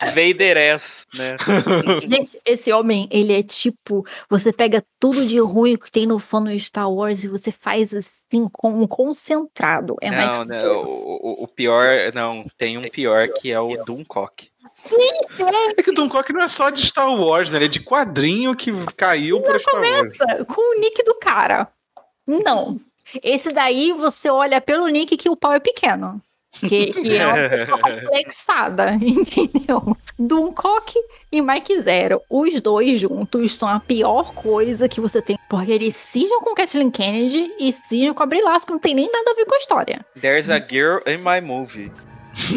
Vader 0.00 0.56
S, 0.56 1.04
né? 1.14 1.36
Gente, 2.06 2.38
esse 2.44 2.72
homem, 2.72 3.08
ele 3.10 3.32
é 3.32 3.42
tipo, 3.42 4.04
você 4.28 4.52
pega 4.52 4.84
tudo 5.00 5.26
de 5.26 5.38
ruim 5.38 5.76
que 5.76 5.90
tem 5.90 6.06
no 6.06 6.18
fã 6.18 6.42
do 6.42 6.58
Star 6.58 6.90
Wars 6.90 7.24
e 7.24 7.28
você 7.28 7.50
faz 7.52 7.94
assim, 7.94 8.48
com 8.52 8.70
um 8.82 8.86
concentrado. 8.86 9.96
É 10.00 10.10
não, 10.10 10.16
mais 10.16 10.48
não, 10.48 10.82
o, 10.84 11.40
o- 11.40 11.44
o 11.44 11.48
pior, 11.48 12.12
não, 12.14 12.44
tem 12.56 12.78
um 12.78 12.88
pior 12.88 13.28
que 13.28 13.50
é 13.50 13.58
o 13.60 13.76
Doomcock. 13.84 14.48
É 15.78 15.82
que 15.82 15.90
o 15.90 15.94
Dunkirk 15.94 16.32
não 16.32 16.42
é 16.42 16.48
só 16.48 16.68
de 16.70 16.84
Star 16.86 17.08
Wars, 17.14 17.50
né? 17.50 17.58
Ele 17.58 17.64
é 17.66 17.68
de 17.68 17.80
quadrinho 17.80 18.54
que 18.54 18.70
caiu 18.96 19.40
pra 19.40 19.58
Star 19.58 19.76
Wars. 19.76 20.16
Começa 20.18 20.44
com 20.44 20.60
o 20.76 20.80
nick 20.80 21.02
do 21.04 21.14
cara. 21.14 21.68
Não. 22.26 22.80
Esse 23.22 23.52
daí 23.52 23.92
você 23.92 24.28
olha 24.28 24.60
pelo 24.60 24.88
nick 24.88 25.16
que 25.16 25.28
o 25.30 25.36
pau 25.36 25.52
é 25.52 25.60
pequeno. 25.60 26.20
Que, 26.60 26.92
que 26.92 27.16
é 27.16 27.26
uma 27.26 27.34
pessoa 27.48 27.78
complexada, 27.78 28.92
entendeu? 29.00 29.96
Doomcock 30.18 30.94
e 31.30 31.42
Mike 31.42 31.80
Zero, 31.80 32.22
os 32.30 32.60
dois 32.60 33.00
juntos 33.00 33.54
são 33.54 33.68
a 33.68 33.80
pior 33.80 34.32
coisa 34.32 34.88
que 34.88 35.00
você 35.00 35.20
tem. 35.20 35.38
Porque 35.48 35.72
eles 35.72 35.94
cismam 35.94 36.40
com 36.40 36.54
Kathleen 36.54 36.90
Kennedy 36.90 37.52
e 37.58 37.72
cismam 37.72 38.14
com 38.14 38.22
a 38.22 38.26
Brie 38.26 38.42
Larson, 38.42 38.66
que 38.66 38.72
não 38.72 38.78
tem 38.78 38.94
nem 38.94 39.10
nada 39.10 39.32
a 39.32 39.34
ver 39.34 39.44
com 39.44 39.54
a 39.54 39.58
história. 39.58 40.06
There's 40.20 40.50
a 40.50 40.58
girl 40.58 40.98
in 41.06 41.18
my 41.18 41.40
movie. 41.40 41.90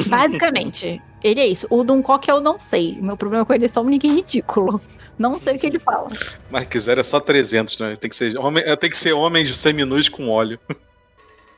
Basicamente, 0.07 1.01
ele 1.23 1.39
é 1.39 1.47
isso. 1.47 1.67
O 1.69 1.83
Doomcock 1.83 2.27
eu 2.29 2.39
não 2.39 2.59
sei. 2.59 2.97
O 2.99 3.03
meu 3.03 3.17
problema 3.17 3.45
com 3.45 3.53
ele 3.53 3.65
é 3.65 3.67
só 3.67 3.81
um 3.81 3.89
nick 3.89 4.07
ridículo. 4.07 4.81
Não 5.17 5.39
sei 5.39 5.55
o 5.55 5.59
que 5.59 5.65
ele 5.65 5.79
fala. 5.79 6.09
Mas 6.49 6.67
quiser 6.67 6.99
é 6.99 7.03
só 7.03 7.19
300, 7.19 7.79
né? 7.79 7.95
Tem 7.95 8.09
que 8.09 8.15
ser, 8.15 8.37
homem, 8.37 8.63
tem 8.77 8.89
que 8.89 8.97
ser 8.97 9.13
homens 9.13 9.55
seminus 9.57 10.07
com 10.07 10.29
óleo. 10.29 10.59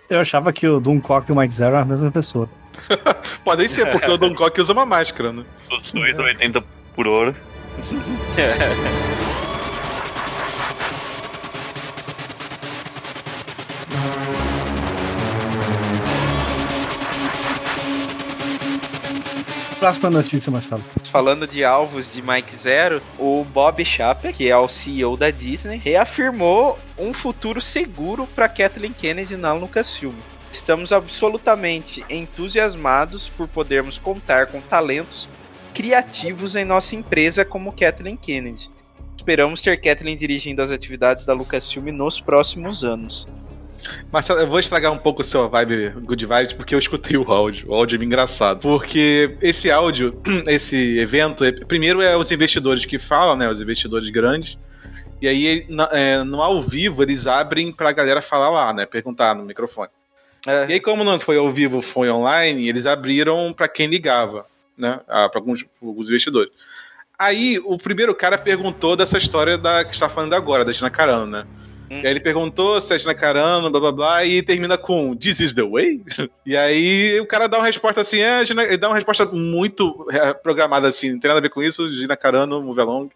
Eu 0.10 0.20
achava 0.20 0.52
que 0.52 0.68
o 0.68 0.80
Doomcock 0.80 1.30
e 1.30 1.34
o 1.34 1.36
Mike 1.36 1.54
Zero 1.54 1.76
eram 1.76 1.84
a 1.84 1.86
mesma 1.86 2.12
pessoa. 2.12 2.50
Podem 3.44 3.68
ser, 3.68 3.92
porque 3.92 4.10
o 4.10 4.18
Dunkirk 4.18 4.60
usa 4.60 4.74
uma 4.74 4.86
máscara, 4.86 5.32
né? 5.32 5.44
Os 5.72 5.92
dois 5.92 6.18
a 6.18 6.24
80 6.24 6.64
por 6.96 7.08
hora. 7.08 7.36
Próxima 19.80 20.10
notícia, 20.10 20.52
Marcelo. 20.52 20.84
Falando 21.06 21.48
de 21.48 21.64
alvos 21.64 22.12
de 22.12 22.22
Mike 22.22 22.54
Zero, 22.54 23.02
o 23.18 23.46
Bob 23.46 23.84
Chapek, 23.86 24.34
que 24.34 24.50
é 24.50 24.58
o 24.58 24.68
CEO 24.68 25.16
da 25.16 25.32
Disney, 25.32 25.78
reafirmou 25.78 26.78
um 26.98 27.14
futuro 27.14 27.62
seguro 27.62 28.28
para 28.28 28.50
Kathleen 28.50 28.92
Kennedy 28.92 29.38
na 29.38 29.54
Lucasfilm. 29.54 30.14
Estamos 30.52 30.92
absolutamente 30.92 32.04
entusiasmados 32.10 33.30
por 33.30 33.48
podermos 33.48 33.98
contar 33.98 34.48
com 34.48 34.60
talentos 34.60 35.30
criativos 35.74 36.58
em 36.58 36.66
nossa 36.66 36.96
empresa 36.96 37.46
como 37.46 37.72
Kathleen 37.72 38.18
Kennedy. 38.18 38.70
Esperamos 39.16 39.62
ter 39.62 39.80
Kathleen 39.80 40.18
dirigindo 40.18 40.62
as 40.62 40.72
atividades 40.72 41.24
da 41.24 41.34
Lucasfilm 41.34 41.92
nos 41.92 42.20
próximos 42.20 42.84
anos. 42.84 43.30
Marcelo, 44.12 44.40
eu 44.40 44.48
vou 44.48 44.60
estragar 44.60 44.92
um 44.92 44.98
pouco 44.98 45.22
a 45.22 45.26
sua 45.26 45.48
vibe 45.48 45.90
Good 46.02 46.26
Vibes, 46.26 46.54
porque 46.54 46.74
eu 46.76 46.80
escutei 46.80 47.18
o 47.18 47.32
áudio. 47.32 47.70
O 47.70 47.74
áudio 47.74 48.00
é 48.02 48.04
engraçado. 48.04 48.62
Porque 48.62 49.38
esse 49.42 49.70
áudio, 49.72 50.22
esse 50.48 50.98
evento, 51.00 51.44
é- 51.44 51.52
primeiro 51.52 52.02
é 52.02 52.16
os 52.18 52.32
investidores 52.32 52.86
que 52.86 52.98
falam, 53.00 53.36
né? 53.36 53.50
Os 53.50 53.62
investidores 53.62 54.10
grandes. 54.10 54.58
E 55.22 55.28
aí, 55.28 55.68
é, 55.92 56.24
no 56.24 56.42
ao 56.42 56.62
vivo, 56.62 57.04
eles 57.04 57.28
abrem 57.28 57.72
pra 57.72 57.92
galera 57.92 58.22
falar 58.22 58.50
lá, 58.50 58.74
né? 58.74 58.86
Perguntar 58.86 59.36
no 59.36 59.44
microfone. 59.44 59.90
E 60.70 60.74
aí, 60.74 60.80
como 60.80 61.04
não 61.04 61.20
foi 61.20 61.38
ao 61.38 61.50
vivo, 61.52 61.82
foi 61.82 62.10
online, 62.10 62.70
eles 62.70 62.86
abriram 62.86 63.52
pra 63.52 63.68
quem 63.68 63.88
ligava, 63.88 64.46
né? 64.78 65.02
Pra 65.06 65.30
alguns, 65.36 65.66
alguns 65.82 66.08
investidores. 66.08 66.52
Aí, 67.18 67.60
o 67.66 67.78
primeiro 67.78 68.16
cara 68.16 68.38
perguntou 68.38 68.96
dessa 68.96 69.18
história 69.18 69.58
da 69.58 69.84
que 69.84 69.92
está 69.94 70.08
falando 70.08 70.34
agora, 70.34 70.64
da 70.64 70.72
Gina 70.72 70.90
Carano, 70.90 71.26
né? 71.26 71.46
Hum. 71.90 72.02
E 72.02 72.06
aí 72.06 72.08
ele 72.08 72.20
perguntou 72.20 72.80
se 72.82 72.94
é 72.94 73.14
Carano, 73.14 73.70
blá 73.72 73.80
blá 73.80 73.92
blá, 73.92 74.26
e 74.26 74.42
termina 74.42 74.78
com 74.78 75.16
This 75.16 75.40
is 75.40 75.54
the 75.54 75.64
way? 75.64 76.02
E 76.46 76.56
aí 76.56 77.20
o 77.20 77.26
cara 77.26 77.48
dá 77.48 77.58
uma 77.58 77.66
resposta 77.66 78.02
assim, 78.02 78.20
é, 78.20 78.46
Gina, 78.46 78.64
ele 78.64 78.78
dá 78.78 78.88
uma 78.90 78.96
resposta 78.96 79.26
muito 79.26 80.06
é, 80.12 80.34
programada 80.34 80.88
assim, 80.88 81.12
não 81.14 81.20
tem 81.20 81.28
nada 81.28 81.40
a 81.40 81.42
ver 81.42 81.50
com 81.50 81.64
isso, 81.64 81.92
Gina 81.94 82.16
Carano, 82.16 82.62
move 82.62 82.80
along. 82.80 83.10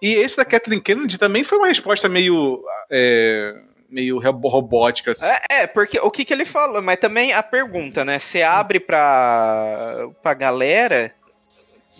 E 0.00 0.14
esse 0.14 0.36
da 0.36 0.44
Kathleen 0.44 0.80
Kennedy 0.80 1.16
também 1.18 1.44
foi 1.44 1.58
uma 1.58 1.68
resposta 1.68 2.08
meio. 2.08 2.62
é, 2.90 3.54
meio 3.88 4.18
ro- 4.18 4.48
robótica. 4.48 5.12
Assim. 5.12 5.26
É, 5.26 5.40
é, 5.62 5.66
porque 5.66 5.98
o 6.00 6.10
que, 6.10 6.24
que 6.24 6.32
ele 6.32 6.44
falou, 6.44 6.82
mas 6.82 6.96
também 6.98 7.32
a 7.32 7.42
pergunta, 7.42 8.04
né? 8.04 8.18
Você 8.18 8.42
abre 8.42 8.80
pra, 8.80 10.08
pra 10.22 10.34
galera, 10.34 11.12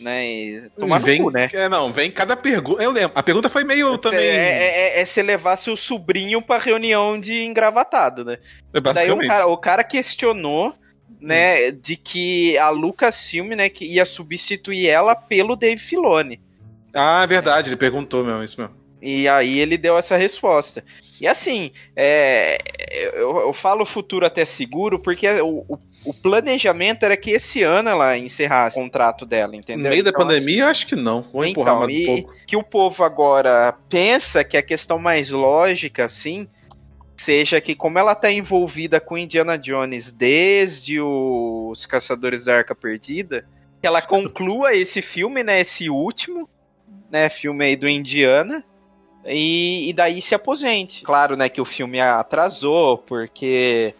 né? 0.02 0.26
E 0.26 0.70
tomar 0.78 0.98
no 0.98 1.06
vem, 1.06 1.22
cu, 1.22 1.30
né? 1.30 1.48
É, 1.52 1.68
não, 1.68 1.92
vem 1.92 2.10
cada 2.10 2.36
pergunta. 2.36 2.82
Eu 2.82 2.90
lembro. 2.90 3.12
A 3.14 3.22
pergunta 3.22 3.48
foi 3.48 3.64
meio 3.64 3.92
Cê- 3.92 3.98
também. 3.98 4.20
É, 4.28 4.98
é, 4.98 5.00
é 5.00 5.04
você 5.04 5.22
levar 5.22 5.56
seu 5.56 5.76
sobrinho 5.76 6.42
pra 6.42 6.58
reunião 6.58 7.18
de 7.18 7.42
engravatado, 7.44 8.24
né? 8.24 8.34
é, 8.74 8.80
Daí 8.80 8.80
o 8.80 8.82
basicamente. 8.82 9.28
cara, 9.28 9.46
o 9.46 9.56
cara 9.56 9.84
questionou, 9.84 10.74
né, 11.20 11.70
de 11.70 11.96
que 11.96 12.58
a 12.58 12.68
Lucasfilm, 12.70 13.50
né, 13.54 13.68
que 13.68 13.84
ia 13.84 14.04
substituir 14.04 14.88
ela 14.88 15.14
pelo 15.14 15.54
Dave 15.56 15.80
Filoni. 15.80 16.40
Ah, 16.92 17.22
é 17.22 17.26
verdade, 17.26 17.68
ele 17.68 17.76
perguntou 17.76 18.24
mesmo, 18.24 18.42
isso 18.42 18.60
mesmo. 18.60 18.74
E 19.00 19.26
aí 19.28 19.58
ele 19.58 19.76
deu 19.78 19.96
essa 19.96 20.16
resposta. 20.16 20.84
E 21.20 21.26
assim, 21.26 21.70
é, 21.96 22.58
eu, 23.14 23.38
eu 23.40 23.52
falo 23.52 23.84
futuro 23.86 24.26
até 24.26 24.44
seguro 24.44 24.98
porque 24.98 25.28
o, 25.40 25.64
o 25.68 25.78
o 26.04 26.12
planejamento 26.14 27.04
era 27.04 27.16
que 27.16 27.30
esse 27.30 27.62
ano 27.62 27.88
ela 27.88 28.16
encerrasse 28.18 28.78
o 28.78 28.82
contrato 28.82 29.24
dela, 29.24 29.52
No 29.52 29.58
entendeu? 29.58 29.90
meio 29.90 30.02
da 30.04 30.10
Então, 30.10 30.26
pandemia, 30.26 30.62
eu 30.64 30.66
acho 30.66 30.86
que 30.86 30.96
não. 30.96 31.22
Vou 31.32 31.44
empurrar 31.44 31.74
então, 31.74 31.86
mais 31.86 31.92
um 31.94 31.96
e 31.96 32.06
pouco. 32.06 32.34
que 32.46 32.56
o 32.56 32.62
povo 32.62 33.04
agora 33.04 33.74
pensa 33.88 34.42
que 34.44 34.56
a 34.56 34.62
questão 34.62 34.98
mais 34.98 35.30
lógica, 35.30 36.04
assim, 36.04 36.48
seja 37.16 37.60
que 37.60 37.74
como 37.74 37.98
ela 37.98 38.14
tá 38.14 38.30
envolvida 38.32 39.00
com 39.00 39.16
Indiana 39.16 39.56
Jones 39.56 40.12
desde 40.12 41.00
os 41.00 41.86
Caçadores 41.86 42.44
da 42.44 42.56
Arca 42.56 42.74
Perdida, 42.74 43.44
que 43.80 43.86
ela 43.86 44.02
conclua 44.02 44.74
esse 44.74 45.00
filme, 45.02 45.42
né, 45.42 45.60
esse 45.60 45.88
último, 45.90 46.48
né, 47.10 47.28
filme 47.28 47.64
aí 47.64 47.76
do 47.76 47.88
Indiana, 47.88 48.64
e, 49.24 49.88
e 49.88 49.92
daí 49.92 50.20
se 50.20 50.34
aposente. 50.34 51.02
Claro, 51.04 51.36
né, 51.36 51.48
que 51.48 51.60
o 51.60 51.64
filme 51.64 52.00
atrasou, 52.00 52.98
porque 52.98 53.94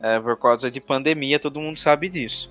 é, 0.00 0.18
por 0.20 0.36
causa 0.38 0.70
de 0.70 0.80
pandemia, 0.80 1.38
todo 1.38 1.60
mundo 1.60 1.78
sabe 1.78 2.08
disso. 2.08 2.50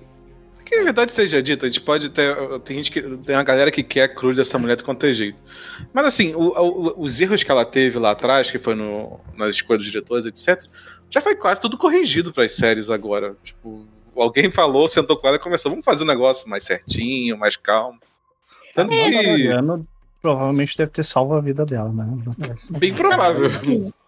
Que 0.64 0.74
a 0.74 0.84
verdade 0.84 1.12
seja 1.12 1.42
dita, 1.42 1.64
a 1.64 1.68
gente 1.70 1.80
pode 1.80 2.10
ter. 2.10 2.36
Tem 2.60 2.76
gente 2.76 2.92
que. 2.92 3.00
Tem 3.00 3.34
uma 3.34 3.42
galera 3.42 3.70
que 3.70 3.82
quer 3.82 4.02
a 4.02 4.08
cruz 4.08 4.36
dessa 4.36 4.58
mulher 4.58 4.76
de 4.76 4.84
qualquer 4.84 5.14
jeito. 5.14 5.42
Mas 5.94 6.04
assim, 6.06 6.34
o- 6.34 6.48
o- 6.60 6.94
os 7.02 7.18
erros 7.20 7.42
que 7.42 7.50
ela 7.50 7.64
teve 7.64 7.98
lá 7.98 8.10
atrás, 8.10 8.50
que 8.50 8.58
foi 8.58 8.74
no, 8.74 9.18
na 9.34 9.48
escolha 9.48 9.78
dos 9.78 9.86
diretores, 9.86 10.26
etc., 10.26 10.62
já 11.08 11.22
foi 11.22 11.34
quase 11.36 11.58
tudo 11.58 11.78
corrigido 11.78 12.34
para 12.34 12.44
as 12.44 12.52
séries 12.52 12.90
agora. 12.90 13.34
Tipo, 13.42 13.86
alguém 14.14 14.50
falou, 14.50 14.86
sentou 14.88 15.16
com 15.16 15.26
ela 15.26 15.36
e 15.36 15.40
começou, 15.40 15.70
vamos 15.70 15.86
fazer 15.86 16.04
um 16.04 16.06
negócio 16.06 16.46
mais 16.50 16.64
certinho, 16.64 17.38
mais 17.38 17.56
calmo. 17.56 17.98
Tanto 18.74 18.92
O 18.92 18.96
que. 18.96 19.48
Provavelmente 20.20 20.76
deve 20.76 20.90
ter 20.90 21.02
salvo 21.04 21.32
a 21.34 21.40
vida 21.40 21.64
dela, 21.64 21.90
né? 21.90 22.04
Bem 22.78 22.92
provável. 22.92 23.50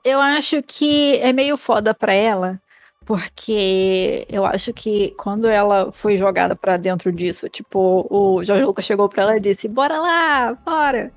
Eu 0.04 0.20
acho 0.20 0.62
que 0.62 1.14
é 1.20 1.32
meio 1.32 1.56
foda 1.56 1.94
pra 1.94 2.12
ela, 2.12 2.60
porque 3.04 4.26
eu 4.28 4.44
acho 4.44 4.72
que 4.72 5.10
quando 5.16 5.48
ela 5.48 5.90
foi 5.92 6.16
jogada 6.16 6.54
pra 6.54 6.76
dentro 6.76 7.10
disso, 7.10 7.48
tipo, 7.48 8.06
o 8.08 8.44
Jorge 8.44 8.64
Lucas 8.64 8.84
chegou 8.84 9.08
pra 9.08 9.22
ela 9.24 9.36
e 9.36 9.40
disse: 9.40 9.66
Bora 9.66 9.98
lá, 9.98 10.54
bora. 10.54 11.12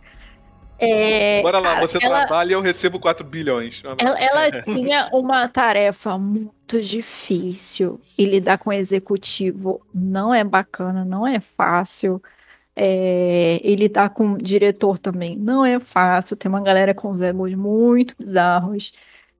É, 0.80 1.42
Bora 1.44 1.60
lá, 1.60 1.76
cara, 1.76 1.88
você 1.88 1.98
ela, 2.02 2.22
trabalha 2.22 2.50
e 2.50 2.54
eu 2.54 2.62
recebo 2.62 3.00
4 3.00 3.26
bilhões. 3.26 3.82
ela, 4.00 4.20
ela 4.20 4.52
tinha 4.66 5.08
uma 5.14 5.48
tarefa 5.48 6.18
muito 6.18 6.82
difícil 6.82 8.02
e 8.18 8.26
lidar 8.26 8.58
com 8.58 8.74
executivo 8.74 9.86
não 9.94 10.34
é 10.34 10.44
bacana, 10.44 11.06
não 11.06 11.28
é 11.28 11.40
fácil. 11.40 12.22
É, 12.76 13.62
e 13.64 13.76
lidar 13.76 14.10
com 14.10 14.34
o 14.34 14.38
diretor 14.40 14.98
também 14.98 15.38
não 15.38 15.64
é 15.64 15.80
fácil. 15.80 16.36
Tem 16.36 16.50
uma 16.50 16.62
galera 16.62 16.94
com 16.96 17.12
os 17.12 17.22
egos 17.22 17.54
muito 17.54 18.16
bizarros. 18.18 18.92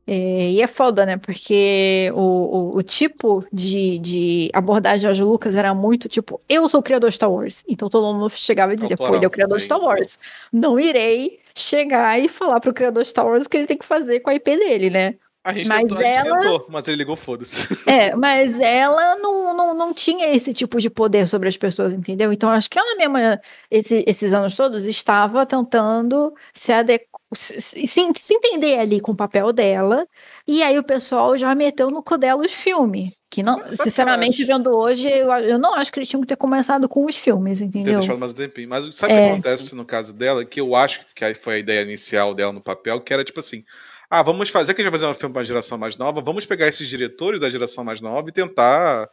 É, 0.06 0.52
e 0.52 0.62
é 0.62 0.68
foda, 0.68 1.06
né? 1.06 1.16
Porque 1.18 2.12
o, 2.14 2.20
o, 2.20 2.78
o 2.78 2.84
tipo 2.84 3.46
de, 3.54 3.98
de 4.00 4.50
abordagem 4.54 5.00
George 5.02 5.24
Lucas 5.24 5.56
era 5.56 5.74
muito 5.74 6.10
tipo, 6.10 6.42
eu 6.50 6.68
sou 6.68 6.82
o 6.82 6.84
criador 6.84 7.10
de 7.10 7.16
Star 7.16 7.32
Wars. 7.32 7.64
Então 7.68 7.90
todo 7.90 8.14
mundo 8.14 8.30
chegava 8.32 8.74
e 8.74 8.76
dizia, 8.76 8.98
pô, 8.98 9.16
ele 9.16 9.24
é 9.26 9.28
o 9.28 9.32
criador 9.32 9.58
de 9.58 9.64
Star 9.64 9.80
Wars. 9.80 10.20
Não 10.52 10.80
irei 10.80 11.40
chegar 11.56 12.20
e 12.20 12.28
falar 12.28 12.60
pro 12.60 12.74
criador 12.74 13.04
de 13.04 13.10
Star 13.10 13.26
Wars 13.26 13.46
o 13.46 13.50
que 13.50 13.56
ele 13.58 13.68
tem 13.68 13.78
que 13.78 13.86
fazer 13.86 14.20
com 14.20 14.30
a 14.30 14.36
IP 14.36 14.58
dele, 14.58 14.90
né? 14.90 15.16
A 15.46 15.52
gente, 15.54 15.68
Mas 15.68 15.82
tentou, 15.82 16.02
ela- 16.02 16.40
tentou, 16.40 16.66
mas 16.70 16.88
ele 16.88 16.98
ligou, 16.98 17.16
foda-se. 17.18 17.68
É, 17.86 18.16
mas 18.16 18.60
ela 18.62 19.18
não, 19.18 19.54
não, 19.56 19.74
não 19.74 19.94
tinha 19.94 20.34
esse 20.34 20.54
tipo 20.54 20.80
de 20.80 20.90
poder 20.90 21.28
sobre 21.28 21.50
as 21.50 21.58
pessoas, 21.58 21.92
entendeu? 21.94 22.32
Então 22.32 22.50
acho 22.50 22.70
que 22.70 22.80
ela 22.80 22.96
mesma, 22.96 23.40
esse- 23.70 24.06
esses 24.08 24.32
anos 24.34 24.56
todos, 24.56 24.86
estava 24.86 25.46
tentando 25.46 26.34
se 26.54 26.72
adequar. 26.72 27.13
Se, 27.36 27.60
se- 27.62 28.12
se 28.16 28.34
entender 28.34 28.78
ali 28.80 29.00
com 29.00 29.12
o 29.12 29.16
papel 29.16 29.52
dela, 29.54 30.08
e 30.48 30.62
aí 30.64 30.78
o 30.78 30.84
pessoal 30.84 31.38
já 31.38 31.54
meteu 31.56 31.90
no 31.90 32.04
codelo 32.04 32.42
os 32.42 32.52
filmes. 32.54 33.12
Que 33.30 33.42
não, 33.42 33.64
sinceramente, 33.72 34.44
vendo 34.46 34.70
hoje, 34.70 35.10
eu, 35.10 35.32
eu 35.32 35.58
não 35.58 35.74
acho 35.74 35.92
que 35.92 35.98
eles 36.00 36.08
tinham 36.08 36.22
que 36.22 36.28
ter 36.28 36.36
começado 36.36 36.88
com 36.88 37.04
os 37.06 37.16
filmes, 37.18 37.60
ter 37.60 37.66
entendeu? 37.66 38.00
deixado 38.00 38.20
mais 38.20 38.32
um 38.32 38.36
tempinho. 38.36 38.70
Mas 38.70 38.96
sabe 38.96 39.14
o 39.14 39.16
É. 39.18 39.26
que 39.26 39.32
acontece 39.34 39.74
no 39.76 39.84
caso 39.86 40.14
dela? 40.14 40.46
Que 40.46 40.62
eu 40.62 40.76
acho 40.76 41.02
que 41.16 41.26
aí 41.26 41.34
foi 41.34 41.56
a 41.56 41.58
ideia 41.58 41.82
inicial 41.82 42.34
dela 42.36 42.52
no 42.54 42.62
papel, 42.62 43.02
que 43.02 43.12
era 43.14 43.24
tipo 43.24 43.40
assim. 43.40 43.64
Ah, 44.10 44.22
vamos 44.22 44.50
fazer, 44.50 44.76
que 44.76 44.82
a 44.82 44.84
gente 44.84 44.92
vai 44.92 45.00
fazer 45.00 45.12
um 45.12 45.16
filme 45.16 45.34
para 45.34 45.42
a 45.42 45.46
geração 45.46 45.76
mais 45.76 45.96
nova, 45.98 46.22
vamos 46.22 46.46
pegar 46.46 46.68
esses 46.68 46.88
diretores 46.88 47.40
da 47.40 47.50
geração 47.50 47.84
mais 47.84 48.00
nova 48.00 48.30
e 48.30 48.32
tentar 48.32 49.10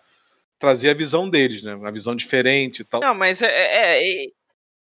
trazer 0.58 0.90
a 0.90 0.94
visão 0.94 1.26
deles, 1.26 1.62
né? 1.62 1.74
Uma 1.74 1.90
visão 1.90 2.14
diferente 2.14 2.80
e 2.80 2.84
tal. 2.84 3.00
Não, 3.00 3.14
mas 3.14 3.40
é, 3.40 3.46
é- 3.46 4.24
é- 4.24 4.26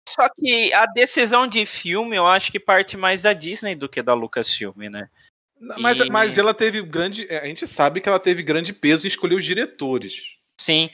Só 0.08 0.30
que 0.30 0.72
a 0.74 0.86
decisão 0.86 1.48
de 1.48 1.66
filme 1.66 2.16
eu 2.16 2.28
acho 2.28 2.52
que 2.52 2.60
parte 2.60 2.96
mais 2.96 3.24
da 3.24 3.34
Disney 3.34 3.76
do 3.76 3.90
que 3.90 4.02
da 4.02 4.14
Lucasfilm, 4.14 4.90
né? 4.90 5.10
Mas, 5.60 6.00
E- 6.00 6.10
mas 6.10 6.38
ela 6.38 6.54
teve 6.54 6.82
grande. 6.82 7.28
A 7.30 7.46
gente 7.46 7.66
sabe 7.68 8.02
que 8.02 8.08
ela 8.10 8.20
teve 8.20 8.44
grande 8.44 8.72
peso 8.74 9.06
em 9.06 9.08
escolher 9.08 9.36
os 9.36 9.46
diretores. 9.46 10.36
Sim. 10.60 10.90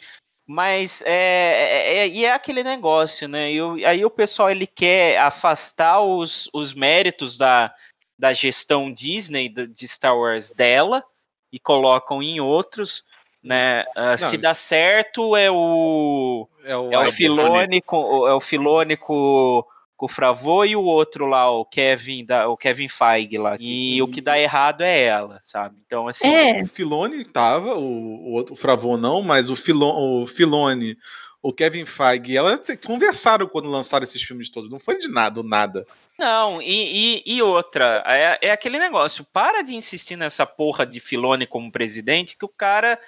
Mas 0.47 1.01
é, 1.05 1.11
é, 1.13 1.97
é- 1.99 2.07
e 2.07 2.25
é 2.25 2.31
aquele 2.33 2.63
negócio, 2.63 3.27
né? 3.27 3.51
E 3.51 3.61
o- 3.61 3.85
aí 3.87 4.03
o 4.05 4.09
pessoal 4.09 4.49
ele 4.49 4.67
quer 4.67 5.17
afastar 5.19 6.01
os, 6.01 6.49
os 6.53 6.73
méritos 6.73 7.37
da, 7.37 7.73
da 8.17 8.33
gestão 8.33 8.91
Disney 8.91 9.49
de 9.49 9.87
Star 9.87 10.17
Wars 10.17 10.51
dela 10.51 11.03
e 11.51 11.59
colocam 11.59 12.21
em 12.23 12.39
outros, 12.39 13.03
né? 13.43 13.83
Ah, 13.95 14.17
se 14.17 14.37
dá 14.37 14.53
certo 14.53 15.35
é 15.35 15.49
o 15.49 16.47
É 16.63 16.75
o, 16.75 16.91
é 16.91 17.07
o 17.07 17.11
Filone 17.11 17.81
com 17.81 18.27
é 18.27 18.33
o 18.33 18.39
Filone 18.39 18.95
com, 18.97 19.63
com 19.97 20.05
o 20.05 20.09
Fravô 20.09 20.63
e 20.65 20.75
o 20.75 20.83
outro 20.83 21.25
lá, 21.25 21.49
o 21.49 21.65
Kevin 21.65 22.23
da, 22.25 22.47
o 22.47 22.55
Kevin 22.57 22.87
Feige 22.87 23.37
lá. 23.37 23.57
E 23.59 24.01
o 24.01 24.07
que 24.07 24.21
dá 24.21 24.39
errado 24.39 24.81
é 24.81 25.03
ela, 25.03 25.39
sabe? 25.43 25.77
Então 25.85 26.07
assim, 26.07 26.27
É, 26.27 26.61
O 26.63 26.67
Filone 26.67 27.25
tava, 27.25 27.75
o, 27.75 27.81
o, 27.83 28.31
outro- 28.33 28.53
o 28.53 28.57
Fravô 28.57 28.95
não, 28.97 29.21
mas 29.21 29.49
o, 29.49 29.55
Filo, 29.55 29.87
o 30.21 30.27
Filone, 30.27 30.97
o 31.41 31.51
Kevin 31.51 31.85
Feige, 31.85 32.37
ela 32.37 32.61
conversaram 32.85 33.47
quando 33.47 33.67
lançaram 33.69 34.03
esses 34.03 34.21
filmes 34.21 34.49
todos. 34.51 34.69
Não 34.69 34.79
foi 34.79 34.99
de 34.99 35.07
nada, 35.07 35.41
do 35.41 35.43
nada. 35.47 35.85
Não, 36.19 36.61
e, 36.61 37.23
e, 37.25 37.35
e 37.37 37.41
outra, 37.41 38.03
é, 38.05 38.37
é 38.47 38.51
aquele 38.51 38.77
negócio, 38.77 39.25
para 39.33 39.63
de 39.63 39.73
insistir 39.73 40.15
nessa 40.15 40.45
porra 40.45 40.85
de 40.85 40.99
Filone 40.99 41.47
como 41.47 41.71
presidente, 41.71 42.37
que 42.37 42.45
o 42.45 42.49
cara 42.49 42.99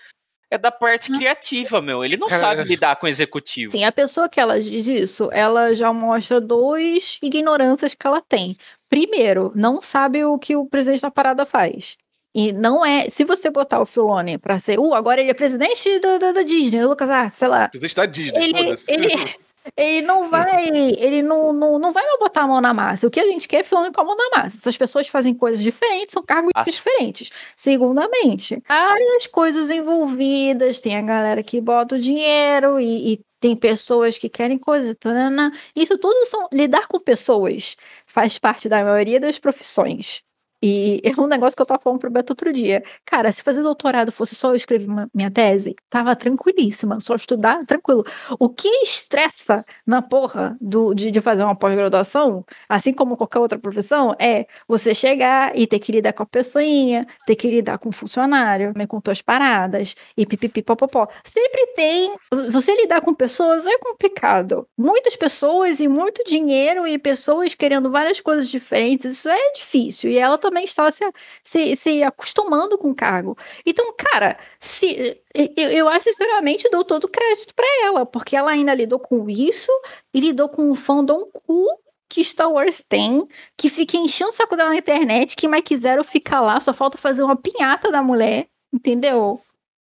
é 0.53 0.57
da 0.57 0.71
parte 0.71 1.11
criativa, 1.11 1.81
meu. 1.81 2.05
Ele 2.05 2.15
não 2.15 2.29
sabe 2.29 2.63
lidar 2.63 2.95
com 2.97 3.05
o 3.05 3.09
executivo. 3.09 3.71
Sim, 3.71 3.83
a 3.83 3.91
pessoa 3.91 4.29
que 4.29 4.39
ela 4.39 4.59
diz 4.59 4.87
isso, 4.87 5.29
ela 5.31 5.73
já 5.73 5.91
mostra 5.91 6.39
dois 6.39 7.17
ignorâncias 7.21 7.95
que 7.95 8.05
ela 8.05 8.21
tem. 8.21 8.55
Primeiro, 8.87 9.51
não 9.55 9.81
sabe 9.81 10.23
o 10.23 10.37
que 10.37 10.55
o 10.55 10.65
presidente 10.65 11.01
da 11.01 11.09
parada 11.09 11.45
faz. 11.45 11.97
E 12.35 12.51
não 12.51 12.85
é. 12.85 13.09
Se 13.09 13.23
você 13.23 13.49
botar 13.49 13.81
o 13.81 13.85
Filone 13.85 14.37
pra 14.37 14.57
ser. 14.59 14.79
Uh, 14.79 14.93
agora 14.93 15.21
ele 15.21 15.29
é 15.31 15.33
presidente 15.33 15.99
da, 15.99 16.17
da, 16.17 16.31
da 16.31 16.43
Disney, 16.43 16.83
o 16.83 16.89
Lucas, 16.89 17.09
ah, 17.09 17.29
sei 17.31 17.47
lá. 17.47 17.69
Presidente 17.69 17.95
da 17.95 18.05
Disney, 18.05 18.43
Ele, 18.43 18.63
foda-se. 18.63 18.91
ele, 18.91 19.35
ele 19.78 20.06
não 20.06 20.30
vai. 20.30 20.67
Ele 20.69 21.21
não, 21.21 21.54
não, 21.54 21.80
não 21.80 21.91
vai 21.91 22.04
botar 22.19 22.41
a 22.43 22.47
mão 22.47 22.62
na 22.62 22.73
massa. 22.73 23.08
O 23.08 23.12
que 23.12 23.19
a 23.19 23.26
gente 23.26 23.47
quer 23.47 23.58
é 23.60 23.63
Filone 23.63 23.91
com 23.91 24.02
a 24.02 24.04
mão 24.04 24.15
na 24.15 24.38
massa. 24.38 24.58
Essas 24.58 24.78
pessoas 24.78 25.08
fazem 25.08 25.34
coisas 25.34 25.62
diferentes, 25.63 26.13
são 26.13 26.23
cargos 26.23 26.52
As- 26.56 26.65
diferentes. 26.73 27.30
Segundamente, 27.56 28.62
várias 28.67 29.28
coisas 29.28 29.69
envolvidas, 29.69 30.80
tem 30.80 30.95
a 30.97 31.02
galera 31.02 31.41
que 31.43 31.60
bota 31.62 31.95
o 31.95 31.99
dinheiro 31.99 32.80
e, 32.80 33.13
e 33.13 33.19
tem 33.39 33.56
pessoas 33.56 34.17
que 34.17 34.30
querem 34.30 34.58
coisa. 34.58 34.95
tanana. 34.95 35.52
Isso 35.76 35.97
tudo 35.97 36.26
são. 36.28 36.47
Lidar 36.54 36.88
com 36.88 36.99
pessoas 36.99 37.76
faz 38.06 38.38
parte 38.38 38.69
da 38.69 38.84
maioria 38.84 39.19
das 39.19 39.38
profissões. 39.39 40.21
E 40.63 41.02
é 41.04 41.19
um 41.19 41.28
negócio 41.28 41.56
que 41.56 41.62
eu 41.62 41.65
tava 41.65 41.82
falando 41.82 41.99
pro 41.99 42.10
Beto 42.10 42.32
outro 42.32 42.54
dia. 42.54 42.82
Cara, 43.06 43.32
se 43.32 43.43
fazer 43.43 43.62
doutorado 43.62 44.12
fosse 44.12 44.34
só 44.36 44.52
eu 44.52 44.56
escrever 44.56 44.88
uma- 44.88 45.10
minha 45.13 45.30
tese, 45.30 45.76
tava 45.89 46.15
tranquilíssima, 46.15 46.99
só 47.02 47.15
estudar, 47.15 47.65
tranquilo. 47.65 48.06
O 48.39 48.49
que 48.49 48.67
estressa 48.84 49.65
na 49.86 50.02
porra 50.02 50.56
do, 50.62 50.93
de, 50.93 51.12
de 51.12 51.21
fazer 51.21 51.43
uma 51.43 51.56
pós-graduação, 51.56 52.45
assim 52.69 52.93
como 52.93 53.17
qualquer 53.17 53.39
outra 53.39 53.60
profissão, 53.60 54.15
é 54.19 54.45
você 54.67 54.93
chegar 54.93 55.52
e 55.58 55.67
ter 55.67 55.80
que 55.80 55.91
lidar 55.91 56.13
com 56.13 56.23
a 56.23 56.26
pessoinha, 56.26 57.06
ter 57.26 57.36
que 57.36 57.49
lidar 57.49 57.78
com 57.78 57.89
o 57.89 57.91
funcionário, 57.91 58.73
com 58.88 59.02
tuas 59.02 59.21
paradas, 59.21 59.95
e 60.15 60.26
pipipi, 60.26 60.62
popopó. 60.62 61.08
Sempre 61.23 61.67
tem. 61.76 62.15
Você 62.52 62.76
lidar 62.76 63.02
com 63.02 63.13
pessoas 63.13 63.65
é 63.65 63.78
complicado. 63.80 64.67
Muitas 64.78 65.15
pessoas 65.15 65.80
e 65.80 65.88
muito 65.88 66.23
dinheiro 66.26 66.86
e 66.88 66.97
pessoas 66.97 67.56
querendo 67.56 67.89
várias 67.91 68.21
coisas 68.21 68.49
diferentes, 68.49 69.06
isso 69.06 69.30
é 69.30 69.52
difícil. 69.52 70.12
E 70.12 70.17
ela 70.17 70.38
também 70.38 70.52
estava 70.61 70.91
se, 70.91 71.03
se, 71.43 71.75
se 71.75 72.03
acostumando 72.03 72.77
com 72.77 72.91
o 72.91 72.95
cargo. 72.95 73.37
Então, 73.65 73.93
cara, 73.97 74.37
se 74.59 75.17
eu, 75.33 75.69
eu 75.69 75.89
acho 75.89 76.05
sinceramente 76.05 76.69
dou 76.69 76.83
todo 76.83 77.05
o 77.05 77.09
crédito 77.09 77.53
pra 77.55 77.65
ela, 77.83 78.05
porque 78.05 78.35
ela 78.35 78.51
ainda 78.51 78.73
lidou 78.73 78.99
com 78.99 79.29
isso 79.29 79.71
e 80.13 80.19
lidou 80.19 80.49
com 80.49 80.69
o 80.69 80.75
fandom 80.75 81.25
cu 81.31 81.65
que 82.09 82.23
Star 82.23 82.51
Wars 82.51 82.83
tem, 82.87 83.27
que 83.57 83.69
fica 83.69 83.97
enchendo 83.97 84.29
o 84.29 84.33
saco 84.33 84.55
dela 84.55 84.69
na 84.69 84.77
internet, 84.77 85.35
que 85.35 85.47
mais 85.47 85.63
quiseram 85.63 86.03
ficar 86.03 86.41
lá, 86.41 86.59
só 86.59 86.71
falta 86.71 86.95
fazer 86.95 87.23
uma 87.23 87.35
pinhata 87.35 87.91
da 87.91 88.03
mulher, 88.03 88.47
entendeu? 88.71 89.41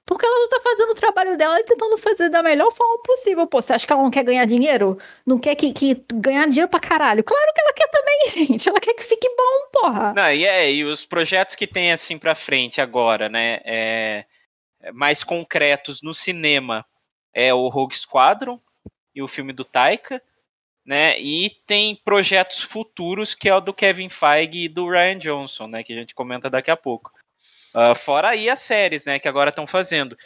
Porque 0.09 0.25
ela 0.25 0.41
só 0.41 0.47
tá 0.47 0.59
fazendo 0.61 0.89
o 0.89 0.95
trabalho 0.95 1.37
dela 1.37 1.59
e 1.59 1.63
tentando 1.63 1.95
fazer 1.99 2.29
da 2.29 2.41
melhor 2.41 2.71
forma 2.71 2.97
possível. 3.03 3.45
Pô, 3.45 3.61
você 3.61 3.73
acha 3.73 3.85
que 3.85 3.93
ela 3.93 4.01
não 4.01 4.09
quer 4.09 4.23
ganhar 4.23 4.43
dinheiro? 4.43 4.97
Não 5.23 5.37
quer 5.37 5.53
que, 5.53 5.71
que 5.71 6.03
ganhar 6.11 6.47
dinheiro 6.47 6.67
pra 6.67 6.79
caralho? 6.79 7.23
Claro 7.23 7.53
que 7.53 7.61
ela 7.61 7.73
quer 7.73 7.87
também, 7.89 8.19
gente. 8.47 8.67
Ela 8.67 8.79
quer 8.79 8.95
que 8.95 9.03
fique 9.03 9.29
bom, 9.29 9.69
porra. 9.71 10.11
Não, 10.13 10.31
e, 10.31 10.47
é, 10.47 10.73
e 10.73 10.83
os 10.83 11.05
projetos 11.05 11.55
que 11.55 11.67
tem 11.67 11.91
assim 11.91 12.17
pra 12.17 12.33
frente 12.33 12.81
agora, 12.81 13.29
né? 13.29 13.59
É, 13.63 14.25
mais 14.95 15.23
concretos 15.23 16.01
no 16.01 16.15
cinema 16.15 16.83
é 17.31 17.53
o 17.53 17.67
Rogue 17.67 17.95
Squadron 17.95 18.59
e 19.13 19.21
o 19.21 19.27
filme 19.27 19.53
do 19.53 19.63
Taika, 19.63 20.19
né? 20.83 21.19
E 21.19 21.51
tem 21.67 21.95
projetos 22.03 22.63
futuros 22.63 23.35
que 23.35 23.47
é 23.47 23.53
o 23.53 23.61
do 23.61 23.75
Kevin 23.75 24.09
Feige 24.09 24.63
e 24.63 24.67
do 24.67 24.89
Ryan 24.89 25.19
Johnson, 25.19 25.67
né? 25.67 25.83
Que 25.83 25.93
a 25.93 25.97
gente 25.97 26.15
comenta 26.15 26.49
daqui 26.49 26.71
a 26.71 26.75
pouco. 26.75 27.11
Uh, 27.75 27.95
fora 27.95 28.29
aí 28.29 28.49
as 28.49 28.59
séries, 28.59 29.05
né? 29.05 29.19
Que 29.19 29.27
agora 29.27 29.49
estão 29.49 29.67
fazendo. 29.67 30.17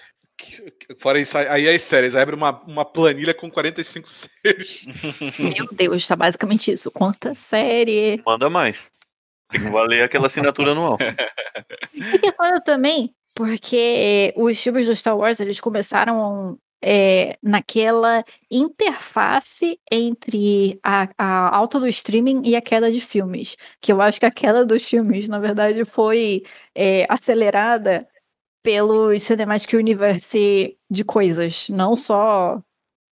Fora 1.00 1.20
isso, 1.20 1.38
aí 1.38 1.70
as 1.70 1.84
séries, 1.84 2.16
abre 2.16 2.36
uma, 2.36 2.62
uma 2.64 2.84
planilha 2.84 3.34
com 3.34 3.50
45 3.50 4.10
séries. 4.10 4.86
Meu 5.38 5.68
Deus, 5.72 6.08
tá 6.08 6.16
basicamente 6.16 6.72
isso. 6.72 6.92
Quanta 6.92 7.36
série. 7.36 8.22
Manda 8.26 8.50
mais. 8.50 8.92
Tem 9.52 9.62
que 9.62 9.70
valer 9.70 10.04
aquela 10.04 10.28
assinatura 10.28 10.72
anual. 10.72 10.98
E 11.94 12.18
que 12.18 12.32
coisa 12.32 12.60
também, 12.60 13.14
porque 13.36 14.34
os 14.36 14.60
filmes 14.60 14.88
do 14.88 14.96
Star 14.96 15.16
Wars, 15.16 15.40
eles 15.40 15.60
começaram 15.60 16.58
é, 16.86 17.38
naquela 17.42 18.26
interface 18.52 19.80
entre 19.90 20.78
a, 20.84 21.08
a 21.18 21.56
alta 21.56 21.80
do 21.80 21.88
streaming 21.88 22.42
e 22.44 22.58
a 22.58 22.62
queda 22.62 22.92
de 22.92 23.00
filmes. 23.00 23.56
Que 23.80 23.94
eu 23.94 24.02
acho 24.02 24.20
que 24.20 24.26
a 24.26 24.32
queda 24.32 24.66
dos 24.66 24.84
filmes, 24.84 25.30
na 25.30 25.40
verdade, 25.40 25.86
foi 25.86 26.44
é, 26.76 27.06
acelerada 27.08 28.06
pelos 28.62 29.24
Cinematic 29.24 29.74
Universe 29.74 30.78
de 30.90 31.04
coisas, 31.06 31.70
não 31.70 31.96
só 31.96 32.62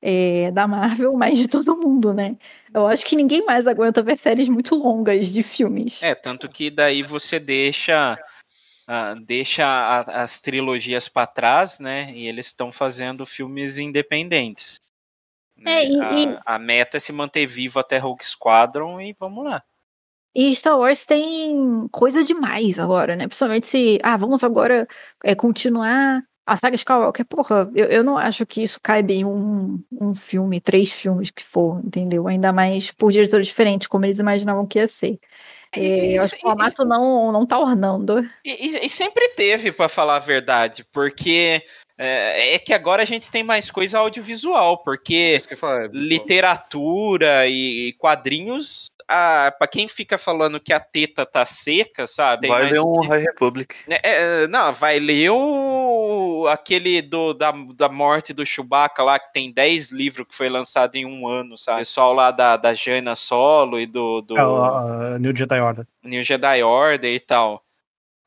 é, 0.02 0.52
da 0.52 0.68
Marvel, 0.68 1.14
mas 1.14 1.38
de 1.38 1.48
todo 1.48 1.78
mundo, 1.78 2.14
né? 2.14 2.36
Eu 2.74 2.88
acho 2.88 3.06
que 3.06 3.16
ninguém 3.16 3.46
mais 3.46 3.68
aguenta 3.68 4.04
ver 4.04 4.18
séries 4.18 4.50
muito 4.50 4.76
longas 4.76 5.28
de 5.28 5.44
filmes. 5.44 6.04
É, 6.04 6.14
tanto 6.14 6.50
que 6.50 6.70
daí 6.70 7.04
você 7.04 7.40
deixa 7.40 8.18
uh, 8.88 9.20
deixa 9.26 9.66
a, 9.66 10.24
as 10.24 10.42
trilogias 10.42 11.08
para 11.08 11.28
trás, 11.28 11.80
né? 11.80 12.12
E 12.14 12.28
eles 12.28 12.48
estão 12.48 12.72
fazendo 12.72 13.26
filmes 13.26 13.80
independentes. 13.80 14.80
Né? 15.58 15.84
É, 15.84 15.90
e, 15.90 16.02
a, 16.02 16.14
e... 16.14 16.40
a 16.46 16.60
meta 16.60 16.98
é 16.98 17.00
se 17.00 17.12
manter 17.12 17.46
vivo 17.46 17.80
até 17.80 17.98
Rogue 17.98 18.26
Squadron 18.26 19.00
e 19.00 19.16
vamos 19.20 19.46
lá. 19.46 19.64
E 20.34 20.56
Star 20.56 20.78
Wars 20.78 21.06
tem 21.06 21.88
coisa 21.92 22.24
demais 22.24 22.80
agora, 22.80 23.16
né? 23.16 23.28
Principalmente 23.28 23.68
se, 23.68 24.00
ah, 24.02 24.16
vamos 24.16 24.44
agora 24.44 24.88
é, 25.24 25.36
continuar 25.36 26.24
a 26.46 26.56
saga 26.56 26.76
Skywalker. 26.76 27.26
Porra, 27.26 27.70
eu, 27.76 27.86
eu 27.88 28.04
não 28.04 28.18
acho 28.18 28.46
que 28.46 28.64
isso 28.64 28.80
caiba 28.82 29.12
em 29.12 29.26
um, 29.26 29.84
um 29.92 30.14
filme, 30.14 30.62
três 30.62 30.92
filmes 30.92 31.32
que 31.32 31.44
for, 31.44 31.82
entendeu? 31.86 32.28
Ainda 32.28 32.54
mais 32.54 32.92
por 32.92 33.12
diretores 33.12 33.48
diferentes, 33.48 33.88
como 33.88 34.06
eles 34.06 34.20
imaginavam 34.20 34.66
que 34.66 34.80
ia 34.80 34.88
ser. 34.88 35.20
É, 35.76 36.18
eu 36.18 36.24
acho 36.24 36.36
que 36.36 36.46
o 36.46 36.50
formato 36.50 36.84
não, 36.84 37.32
não 37.32 37.46
tá 37.46 37.58
ornando. 37.58 38.30
E, 38.44 38.68
e, 38.68 38.86
e 38.86 38.90
sempre 38.90 39.30
teve, 39.30 39.72
para 39.72 39.88
falar 39.88 40.18
a 40.18 40.20
verdade, 40.20 40.84
porque 40.92 41.64
é, 42.04 42.56
é, 42.56 42.60
que 42.60 42.74
agora 42.74 43.04
a 43.04 43.06
gente 43.06 43.30
tem 43.30 43.44
mais 43.44 43.70
coisa 43.70 44.00
audiovisual, 44.00 44.80
porque 44.80 45.40
falar, 45.56 45.86
é 45.86 45.90
literatura 45.94 47.48
e 47.48 47.94
quadrinhos, 48.00 48.92
ah, 49.08 49.54
para 49.56 49.68
quem 49.68 49.88
fica 49.88 50.18
falando 50.18 50.60
que 50.60 50.74
a 50.74 50.80
teta 50.80 51.28
tá 51.28 51.46
seca, 51.46 52.08
sabe? 52.08 52.48
Vai 52.48 52.72
ler 52.72 52.82
um 52.82 53.08
High 53.08 53.22
Republic. 53.22 53.76
É, 53.88 54.00
é, 54.44 54.48
não, 54.48 54.74
vai 54.74 55.00
ler 55.00 55.30
o 55.30 56.48
aquele 56.50 57.04
do, 57.04 57.36
da, 57.36 57.54
da 57.76 57.88
morte 57.88 58.34
do 58.34 58.46
Chewbacca 58.46 59.04
lá, 59.04 59.20
que 59.20 59.32
tem 59.32 59.52
10 59.52 59.92
livros 59.92 60.26
que 60.28 60.34
foi 60.34 60.50
lançado 60.50 60.96
em 60.96 61.06
um 61.06 61.28
ano, 61.28 61.56
sabe? 61.56 61.78
O 61.78 61.82
pessoal 61.82 62.14
lá 62.14 62.32
da, 62.32 62.58
da 62.58 62.74
Jaina 62.74 63.16
Solo 63.16 63.80
e 63.80 63.86
do... 63.86 64.22
do 64.22 64.36
É, 64.36 64.44
o, 64.44 64.56
uh, 64.56 65.20
New 65.20 65.36
Jedi 65.36 65.62
Order. 65.62 65.86
New 66.04 66.24
Jedi 66.24 66.64
Order 66.64 67.14
e 67.14 67.20
tal. 67.20 67.64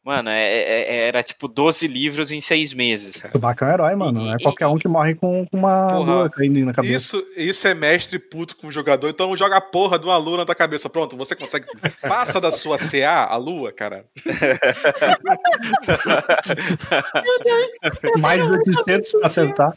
Mano, 0.04 0.28
é, 0.28 0.42
é, 0.42 0.82
é, 0.82 1.08
era 1.08 1.22
tipo 1.22 1.48
12 1.48 1.86
livros 1.86 2.30
em 2.30 2.38
seis 2.38 2.74
meses. 2.74 3.24
O 3.24 3.30
Chewbacca 3.30 3.64
é 3.64 3.68
um 3.68 3.72
herói, 3.72 3.96
mano. 3.96 4.24
Não 4.24 4.34
é 4.34 4.38
qualquer 4.38 4.66
um 4.66 4.76
que 4.76 4.86
morre 4.86 5.14
com, 5.14 5.46
com 5.46 5.56
uma 5.56 5.94
Porra, 5.94 6.14
lua 6.14 6.28
caindo 6.28 6.60
na 6.60 6.74
cabeça. 6.74 6.94
Isso, 6.94 7.26
isso 7.34 7.66
é 7.66 7.72
mestre 7.72 8.18
puto 8.18 8.54
com 8.54 8.66
o 8.66 8.70
jogador. 8.70 9.08
Então 9.08 9.34
joga 9.34 9.56
a 9.56 9.62
porra 9.62 9.98
de 9.98 10.04
uma 10.04 10.18
lua 10.18 10.36
na 10.36 10.44
tua 10.44 10.54
cabeça. 10.54 10.90
Pronto, 10.90 11.16
você 11.16 11.34
consegue. 11.34 11.64
Passa 12.02 12.38
da 12.38 12.50
sua 12.50 12.76
CA 12.76 13.28
a 13.30 13.36
lua, 13.36 13.72
cara. 13.72 14.04
Mais 18.20 18.46
de 18.46 18.52
800 18.52 19.12
pra 19.12 19.26
acertar. 19.26 19.72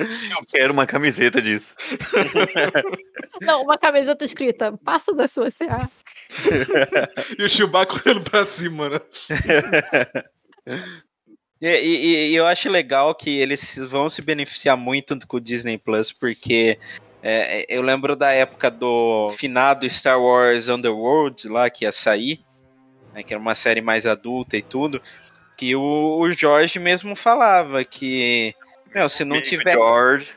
Eu 0.00 0.46
quero 0.48 0.72
uma 0.72 0.86
camiseta 0.86 1.42
disso. 1.42 1.76
Não, 3.42 3.64
uma 3.64 3.76
camiseta 3.76 4.24
escrita, 4.24 4.72
passa 4.82 5.12
da 5.12 5.28
sua 5.28 5.50
CA. 5.50 5.90
e 7.38 7.44
o 7.44 7.48
Chewbacca 7.48 8.00
olhando 8.04 8.22
pra 8.22 8.44
cima, 8.44 8.88
né? 8.90 9.00
E, 11.64 11.68
e, 11.68 12.30
e, 12.32 12.34
eu 12.34 12.44
acho 12.44 12.68
legal 12.68 13.14
que 13.14 13.30
eles 13.38 13.78
vão 13.88 14.10
se 14.10 14.20
beneficiar 14.20 14.76
muito 14.76 15.16
com 15.28 15.36
o 15.36 15.40
Disney 15.40 15.78
Plus, 15.78 16.10
porque 16.10 16.76
é, 17.22 17.64
eu 17.68 17.82
lembro 17.82 18.16
da 18.16 18.32
época 18.32 18.68
do 18.68 19.30
finado 19.30 19.88
Star 19.88 20.20
Wars 20.20 20.68
Underworld, 20.68 21.46
lá 21.46 21.70
que 21.70 21.84
ia 21.84 21.92
sair, 21.92 22.40
né, 23.14 23.22
que 23.22 23.32
era 23.32 23.40
uma 23.40 23.54
série 23.54 23.80
mais 23.80 24.06
adulta 24.06 24.56
e 24.56 24.62
tudo, 24.62 25.00
que 25.56 25.76
o, 25.76 26.18
o 26.18 26.32
Jorge 26.32 26.80
mesmo 26.80 27.14
falava 27.14 27.84
que, 27.84 28.56
meu, 28.92 29.08
se 29.08 29.24
não 29.24 29.40
tiver. 29.40 29.74
George. 29.74 30.34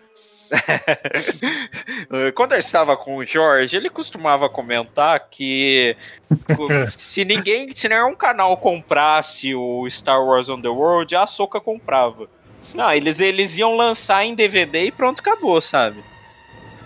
Quando 2.36 2.54
eu 2.54 2.60
estava 2.60 2.96
com 2.96 3.18
o 3.18 3.26
Jorge, 3.26 3.76
ele 3.76 3.90
costumava 3.90 4.50
comentar 4.50 5.28
que 5.30 5.96
se 6.88 7.26
ninguém, 7.26 7.74
se 7.74 7.90
nenhum 7.90 8.16
canal 8.16 8.56
comprasse 8.58 9.56
o 9.56 9.90
Star 9.90 10.24
Wars 10.24 10.50
on 10.50 10.62
the 10.62 10.70
World, 10.70 11.16
a 11.16 11.26
Soca 11.26 11.60
comprava. 11.60 12.28
Não, 12.74 12.92
eles, 12.92 13.20
eles 13.20 13.58
iam 13.58 13.76
lançar 13.76 14.26
em 14.26 14.36
DVD 14.36 14.86
e 14.86 14.92
pronto, 14.92 15.20
acabou, 15.20 15.62
sabe? 15.62 16.04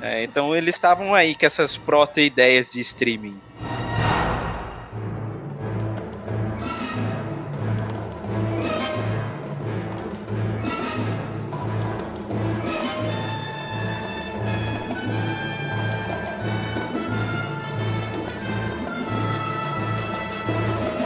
É, 0.02 0.24
então 0.24 0.56
eles 0.56 0.76
estavam 0.76 1.13
aí 1.13 1.36
com 1.36 1.45
essas 1.45 1.76
proto-ideias 1.76 2.72
de 2.72 2.80
streaming. 2.80 3.39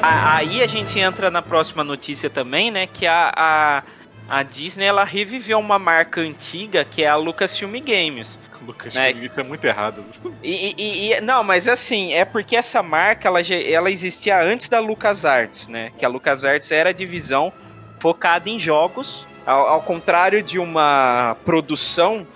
Aí 0.05 0.61
a 0.61 0.67
gente 0.67 0.99
entra 0.99 1.31
na 1.31 1.41
próxima 1.41 1.81
notícia 1.81 2.29
também, 2.29 2.69
né? 2.69 2.87
Que 2.87 3.07
a, 3.07 3.31
a, 3.33 3.83
a 4.27 4.43
Disney 4.43 4.85
ela 4.85 5.05
reviveu 5.05 5.57
uma 5.57 5.79
marca 5.79 6.19
antiga 6.19 6.83
que 6.83 7.03
é 7.03 7.07
a 7.07 7.15
Lucasfilm 7.15 7.79
Games. 7.79 8.37
Lucasfilm 8.67 9.21
né? 9.21 9.31
é 9.37 9.43
muito 9.43 9.63
errado. 9.63 10.03
E, 10.43 10.75
e, 10.77 11.13
e, 11.13 11.21
não, 11.21 11.41
mas 11.41 11.69
assim, 11.69 12.13
é 12.13 12.25
porque 12.25 12.53
essa 12.53 12.83
marca 12.83 13.29
ela, 13.29 13.39
ela 13.41 13.89
existia 13.89 14.41
antes 14.41 14.67
da 14.67 14.81
LucasArts, 14.81 15.69
né? 15.69 15.93
Que 15.97 16.03
a 16.03 16.09
LucasArts 16.09 16.69
era 16.69 16.89
a 16.89 16.93
divisão 16.93 17.53
focada 17.99 18.49
em 18.49 18.59
jogos, 18.59 19.25
ao, 19.45 19.67
ao 19.69 19.81
contrário 19.81 20.43
de 20.43 20.59
uma 20.59 21.37
produção, 21.45 22.27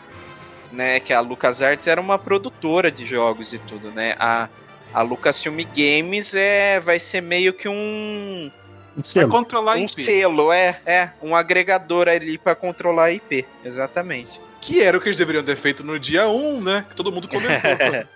né? 0.71 1.01
Que 1.01 1.11
a 1.11 1.19
LucasArts 1.19 1.85
era 1.85 1.99
uma 1.99 2.17
produtora 2.17 2.89
de 2.89 3.05
jogos 3.05 3.51
e 3.51 3.59
tudo, 3.59 3.91
né? 3.91 4.15
A 4.17 4.47
a 4.93 5.01
Lucasfilm 5.01 5.59
Games 5.75 6.33
é, 6.35 6.79
vai 6.79 6.99
ser 6.99 7.21
meio 7.21 7.53
que 7.53 7.67
um. 7.69 8.51
Um 8.97 9.03
selo. 9.03 9.27
Vai 9.27 9.37
controlar 9.39 9.75
um 9.75 9.83
IP. 9.85 10.03
selo, 10.03 10.51
é, 10.51 10.79
é. 10.85 11.09
Um 11.21 11.35
agregador 11.35 12.07
ali 12.07 12.37
para 12.37 12.55
controlar 12.55 13.05
a 13.05 13.11
IP. 13.11 13.45
Exatamente. 13.63 14.41
Que 14.59 14.81
era 14.81 14.97
o 14.97 15.01
que 15.01 15.07
eles 15.07 15.17
deveriam 15.17 15.43
ter 15.43 15.55
feito 15.55 15.83
no 15.83 15.99
dia 15.99 16.27
1, 16.27 16.61
né? 16.61 16.85
Que 16.89 16.95
todo 16.95 17.11
mundo 17.11 17.27
comentou. 17.27 17.71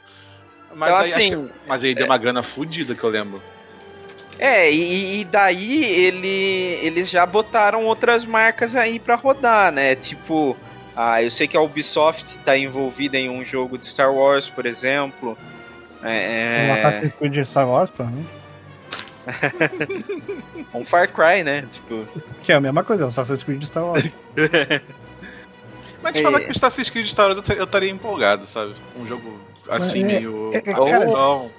mas, 0.75 0.89
Então, 0.89 0.97
aí, 0.97 1.11
assim, 1.13 1.29
que- 1.47 1.53
mas 1.67 1.83
aí 1.83 1.93
deu 1.93 2.05
uma 2.07 2.17
grana 2.17 2.41
fodida 2.41 2.95
que 2.95 3.03
eu 3.03 3.09
lembro. 3.09 3.41
É, 4.39 4.71
e, 4.71 5.21
e 5.21 5.25
daí 5.25 5.83
ele, 5.83 6.79
eles 6.81 7.11
já 7.11 7.25
botaram 7.27 7.85
outras 7.85 8.25
marcas 8.25 8.75
aí 8.75 8.97
pra 8.99 9.13
rodar, 9.13 9.71
né? 9.71 9.93
Tipo, 9.93 10.57
ah, 10.95 11.21
eu 11.21 11.29
sei 11.29 11.47
que 11.47 11.55
a 11.55 11.61
Ubisoft 11.61 12.39
tá 12.39 12.57
envolvida 12.57 13.19
em 13.19 13.29
um 13.29 13.45
jogo 13.45 13.77
de 13.77 13.85
Star 13.85 14.11
Wars, 14.11 14.49
por 14.49 14.65
exemplo. 14.65 15.37
Um 16.03 16.07
É, 16.07 16.71
Assassin's 16.85 17.13
Creed 17.19 17.45
Star 17.45 17.67
Wars, 17.67 17.89
provavelmente. 17.89 18.29
é 20.73 20.77
um 20.77 20.85
Far 20.85 21.07
Cry, 21.11 21.43
né? 21.43 21.65
Tipo, 21.71 22.05
Que 22.43 22.51
é 22.51 22.55
a 22.55 22.59
mesma 22.61 22.83
coisa, 22.83 23.03
é 23.03 23.05
o 23.05 23.09
Assassin's 23.09 23.43
Creed 23.43 23.63
Star 23.63 23.85
Wars. 23.85 24.03
Mas 26.03 26.15
É. 26.15 26.21
falar 26.23 26.39
que 26.39 26.47
o 26.47 26.51
Assassin's 26.51 26.89
Creed 26.89 27.05
Star 27.07 27.27
Wars 27.31 27.47
eu- 27.49 27.63
estaria 27.63 27.89
empolgado, 27.91 28.45
sabe? 28.47 28.73
Um 28.99 29.05
jogo 29.05 29.39
assim, 29.69 30.01
É, 30.03 30.05
meio. 30.05 30.49
é, 30.53 30.71
é, 30.71 30.79
Ou 30.79 30.87
cara, 30.89 31.05
não. 31.05 31.51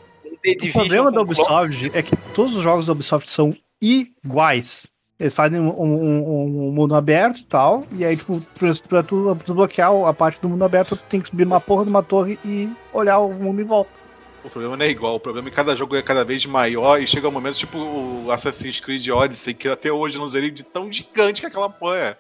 The 0.42 0.57
O 0.68 0.72
problema 0.72 1.12
da 1.12 1.20
Ubisoft 1.20 1.90
é 1.94 2.02
que 2.02 2.16
todos 2.35 2.57
os 2.57 2.62
jogos 2.64 2.87
da 2.87 2.92
Ubisoft 2.92 3.31
são 3.31 3.57
iguais. 3.81 4.88
Eles 5.20 5.33
fazem 5.35 5.61
um, 5.61 5.68
um- 5.68 6.68
um 6.68 6.72
mundo 6.72 6.96
aberto 6.96 7.38
e 7.38 7.44
tal, 7.44 7.87
e 7.92 8.05
aí, 8.05 8.16
tipo, 8.16 8.40
pra, 8.59 8.72
pra 8.88 9.02
tu 9.05 9.33
desbloquear 9.37 9.92
a 10.05 10.12
parte 10.12 10.40
do 10.40 10.48
mundo 10.48 10.64
aberto, 10.64 10.96
tu 10.96 11.02
tem 11.09 11.20
que 11.20 11.28
subir 11.28 11.44
numa 11.44 11.61
porra 11.61 11.85
de 11.85 11.90
uma 11.90 12.02
torre 12.02 12.40
e 12.44 12.68
olhar 12.92 13.20
o 13.20 13.33
mundo 13.33 13.61
em 13.62 13.64
volta. 13.64 13.90
O 14.44 14.50
problema 14.50 14.76
não 14.76 14.85
é 14.85 14.88
igual, 14.88 15.14
o 15.14 15.20
problema 15.20 15.48
é 15.48 15.50
que 15.50 15.57
cada 15.57 15.76
jogo 15.76 15.94
é 15.94 16.02
cada 16.02 16.24
vez 16.24 16.44
maior 16.46 17.00
e 17.00 17.07
chega 17.07 17.28
um 17.28 17.33
momento 17.33 17.57
tipo 17.57 17.78
o 17.78 18.31
Assassin's 18.33 18.81
Creed 18.81 19.09
Odyssey, 19.09 19.55
que 19.55 19.68
até 19.68 19.92
hoje 19.92 20.18
não 20.18 20.26
zerei 20.26 20.50
de 20.50 20.64
tão 20.64 20.90
gigante 20.90 21.40
que 21.40 21.46
aquela 21.46 21.70
porra 21.70 21.96
é. 21.96 22.16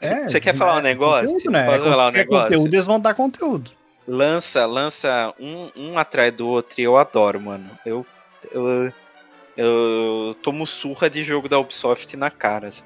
É, 0.00 0.28
Você 0.28 0.40
quer 0.40 0.54
falar 0.54 0.78
um 0.78 0.82
negócio? 0.82 1.28
Conteúdo, 1.28 1.50
né? 1.50 1.66
Posso 1.66 1.84
falar 1.84 2.08
um 2.08 2.12
negócio? 2.12 2.48
conteúdo, 2.48 2.74
eles 2.74 2.86
vão 2.86 3.00
dar 3.00 3.14
conteúdo. 3.14 3.70
Lança, 4.06 4.64
lança 4.66 5.34
um, 5.40 5.70
um 5.74 5.98
atrás 5.98 6.32
do 6.32 6.46
outro 6.46 6.80
e 6.80 6.84
eu 6.84 6.96
adoro, 6.96 7.40
mano. 7.40 7.68
Eu, 7.84 8.06
eu, 8.52 8.92
eu 9.56 10.36
tomo 10.42 10.66
surra 10.66 11.10
de 11.10 11.24
jogo 11.24 11.48
da 11.48 11.58
Ubisoft 11.58 12.16
na 12.16 12.30
cara, 12.30 12.68
assim. 12.68 12.84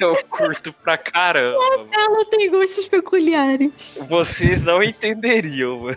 Eu 0.00 0.16
curto 0.30 0.72
pra 0.72 0.96
caramba. 0.98 1.58
Ela 1.92 2.24
tem 2.26 2.50
gostos 2.50 2.86
peculiares. 2.86 3.92
Vocês 4.08 4.62
não 4.62 4.82
entenderiam, 4.82 5.78
mano. 5.80 5.96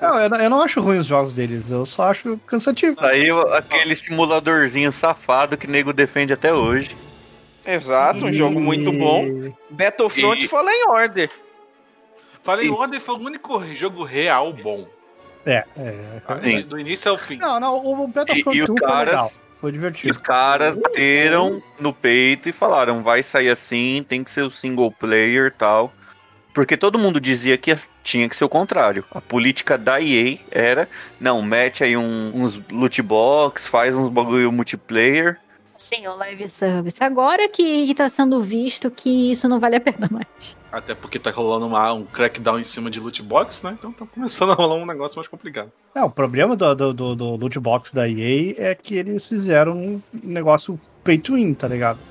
Não, 0.00 0.18
eu, 0.18 0.28
não- 0.28 0.36
eu 0.40 0.50
não 0.50 0.60
acho 0.62 0.80
ruim 0.80 0.98
os 0.98 1.06
jogos 1.06 1.32
deles, 1.32 1.70
eu 1.70 1.86
só 1.86 2.04
acho 2.10 2.38
cansativo. 2.46 2.96
Aí 3.00 3.28
aquele 3.52 3.94
simuladorzinho 3.96 4.92
safado 4.92 5.56
que 5.56 5.66
nego 5.66 5.92
defende 5.92 6.32
até 6.32 6.52
hoje. 6.52 6.96
Exato, 7.64 8.26
um 8.26 8.32
jogo 8.32 8.60
muito 8.60 8.90
bom. 8.92 9.52
Battlefront 9.70 10.44
E- 10.44 10.48
Fallen 10.48 10.84
Order. 10.88 11.30
Falei, 12.42 12.66
Isso. 12.66 12.74
Order 12.74 13.00
foi 13.00 13.14
o 13.14 13.18
único 13.18 13.64
jogo 13.74 14.02
real 14.02 14.52
bom. 14.52 14.86
É, 15.46 15.64
é. 15.76 16.20
Sim. 16.42 16.62
Do 16.62 16.78
início 16.78 17.10
ao 17.10 17.18
fim. 17.18 17.36
Não, 17.38 17.60
não, 17.60 17.76
o 17.84 18.06
Battlefront 18.08 18.56
E, 18.56 18.60
e 18.60 18.64
os 18.64 18.70
1 18.70 18.76
foi 18.76 18.86
legal. 18.88 18.90
caras, 19.06 19.40
Foi 19.62 19.70
divertido. 19.70 20.10
os 20.10 20.18
caras 20.18 20.74
bateram 20.74 21.62
no 21.78 21.94
peito 21.94 22.48
e 22.48 22.52
falaram, 22.52 23.00
vai 23.02 23.22
sair 23.22 23.48
assim, 23.48 24.04
tem 24.06 24.24
que 24.24 24.30
ser 24.30 24.42
o 24.42 24.50
single 24.50 24.90
player 24.90 25.46
e 25.46 25.50
tal. 25.52 25.92
Porque 26.52 26.76
todo 26.76 26.98
mundo 26.98 27.20
dizia 27.20 27.56
que 27.56 27.74
tinha 28.02 28.28
que 28.28 28.36
ser 28.36 28.44
o 28.44 28.48
contrário. 28.48 29.04
A 29.14 29.20
política 29.20 29.78
da 29.78 30.00
EA 30.02 30.36
era, 30.50 30.88
não, 31.20 31.40
mete 31.40 31.84
aí 31.84 31.96
um- 31.96 32.32
uns 32.34 32.60
loot 32.70 33.00
box, 33.02 33.68
faz 33.68 33.96
uns 33.96 34.10
bagulho 34.10 34.50
multiplayer. 34.52 35.38
Sim, 35.76 36.08
o 36.08 36.16
live 36.16 36.48
service. 36.48 37.02
Agora 37.02 37.48
que, 37.48 37.86
que 37.86 37.94
tá 37.94 38.08
sendo 38.10 38.42
visto 38.42 38.90
que 38.90 39.30
isso 39.30 39.48
não 39.48 39.58
vale 39.60 39.76
a 39.76 39.80
pena 39.80 40.08
mais. 40.10 40.56
Até 40.72 40.94
porque 40.94 41.18
tá 41.18 41.30
rolando 41.30 41.66
uma- 41.66 41.92
um 41.92 42.04
crackdown 42.06 42.58
em 42.58 42.64
cima 42.64 42.90
de 42.90 42.98
loot 42.98 43.22
box, 43.22 43.62
né? 43.62 43.76
Então 43.78 43.92
tá 43.92 44.06
começando 44.06 44.52
a 44.52 44.54
rolar 44.54 44.76
um 44.76 44.86
negócio 44.86 45.16
mais 45.18 45.28
complicado. 45.28 45.70
Não, 45.94 46.06
o 46.06 46.10
problema 46.10 46.56
do, 46.56 46.74
do, 46.74 46.94
do, 46.94 47.14
do 47.14 47.36
loot 47.36 47.60
box 47.60 47.92
da 47.94 48.08
EA 48.08 48.54
é 48.56 48.74
que 48.74 48.94
eles 48.94 49.26
fizeram 49.26 49.76
um 49.76 50.00
negócio 50.22 50.80
pay 51.04 51.18
to 51.18 51.34
win, 51.34 51.52
tá 51.54 51.68
ligado? 51.68 51.98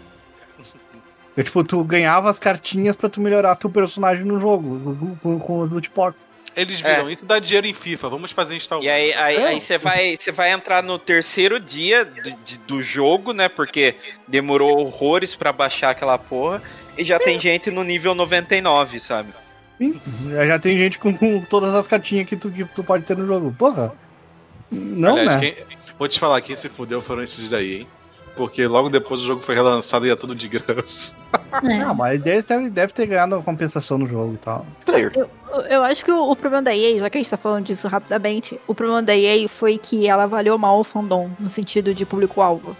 É, 1.37 1.43
tipo, 1.43 1.63
tu 1.63 1.81
ganhava 1.83 2.29
as 2.29 2.37
cartinhas 2.37 2.97
pra 2.97 3.07
tu 3.09 3.21
melhorar 3.21 3.55
teu 3.55 3.69
personagem 3.69 4.25
no 4.25 4.37
jogo, 4.39 5.15
com, 5.23 5.39
com, 5.39 5.59
os 5.61 5.71
loot 5.71 5.89
box. 5.95 6.27
Eles 6.57 6.83
É. 6.83 6.95
viram, 6.95 7.09
isso 7.09 7.23
dá 7.23 7.39
dinheiro 7.39 7.65
em 7.65 7.73
FIFA, 7.73 8.09
vamos 8.09 8.31
fazer 8.31 8.57
instalar. 8.57 8.83
E 8.83 8.89
aí, 8.89 9.13
aí, 9.13 9.35
É. 9.37 9.45
aí 9.47 9.61
você 9.61 9.77
vai, 9.77 10.17
você 10.17 10.29
vai 10.29 10.51
entrar 10.51 10.83
no 10.83 10.99
terceiro 10.99 11.57
dia 11.57 12.03
de- 12.03 12.31
de- 12.43 12.57
do 12.59 12.83
jogo, 12.83 13.31
né? 13.31 13.47
Porque 13.47 13.95
demorou 14.27 14.77
horrores 14.85 15.33
pra 15.33 15.53
baixar 15.53 15.91
aquela 15.91 16.17
porra. 16.17 16.61
E 16.97 17.03
já 17.03 17.17
tem 17.19 17.39
gente 17.39 17.71
no 17.71 17.83
nível 17.83 18.13
99, 18.13 18.99
sabe? 18.99 19.29
Já, 20.29 20.45
já 20.45 20.59
tem 20.59 20.77
gente 20.77 20.99
com, 20.99 21.13
todas 21.49 21.73
as 21.73 21.87
cartinhas 21.87 22.27
que 22.27 22.35
tu, 22.35 22.51
que 22.51 22.63
tu 22.65 22.83
pode 22.83 23.03
ter 23.03 23.17
no 23.17 23.25
jogo. 23.25 23.53
Porra. 23.57 23.91
Não, 24.69 25.17
Aliás, 25.17 25.41
né? 25.41 25.51
quem- 25.51 25.65
vou 25.97 26.07
te 26.07 26.19
falar, 26.19 26.39
quem 26.41 26.55
se 26.55 26.69
fudeu 26.69 27.01
foram 27.01 27.23
esses 27.23 27.49
daí, 27.49 27.79
hein? 27.81 27.87
Porque 28.35 28.65
logo 28.65 28.89
depois 28.89 29.21
o 29.21 29.25
jogo 29.25 29.41
foi 29.41 29.55
relançado 29.55 30.05
e 30.05 30.09
ia 30.09 30.15
tudo 30.15 30.33
de 30.33 30.47
graça. 30.47 31.11
É. 31.63 31.79
Não, 31.79 31.93
mas 31.93 32.25
eles 32.25 32.45
devem 32.45 32.69
deve 32.69 32.93
ter 32.93 33.05
ganhado 33.05 33.35
uma 33.35 33.43
compensação 33.43 33.97
no 33.97 34.05
jogo 34.05 34.33
e 34.35 34.37
tal. 34.37 34.65
Player. 34.85 35.11
Eu, 35.15 35.29
eu 35.63 35.83
acho 35.83 36.05
que 36.05 36.11
o, 36.11 36.29
o 36.31 36.35
problema 36.35 36.61
da 36.61 36.73
EA, 36.75 36.97
já 36.97 37.09
que 37.09 37.17
a 37.17 37.21
gente 37.21 37.29
tá 37.29 37.35
falando 37.35 37.65
disso 37.65 37.87
rapidamente, 37.89 38.57
o 38.67 38.73
problema 38.73 39.03
da 39.03 39.15
EA 39.17 39.49
foi 39.49 39.77
que 39.77 40.07
ela 40.07 40.23
avaliou 40.23 40.57
mal 40.57 40.79
o 40.79 40.83
fandom, 40.83 41.29
no 41.37 41.49
sentido 41.49 41.93
de 41.93 42.05
público-alvo. 42.05 42.75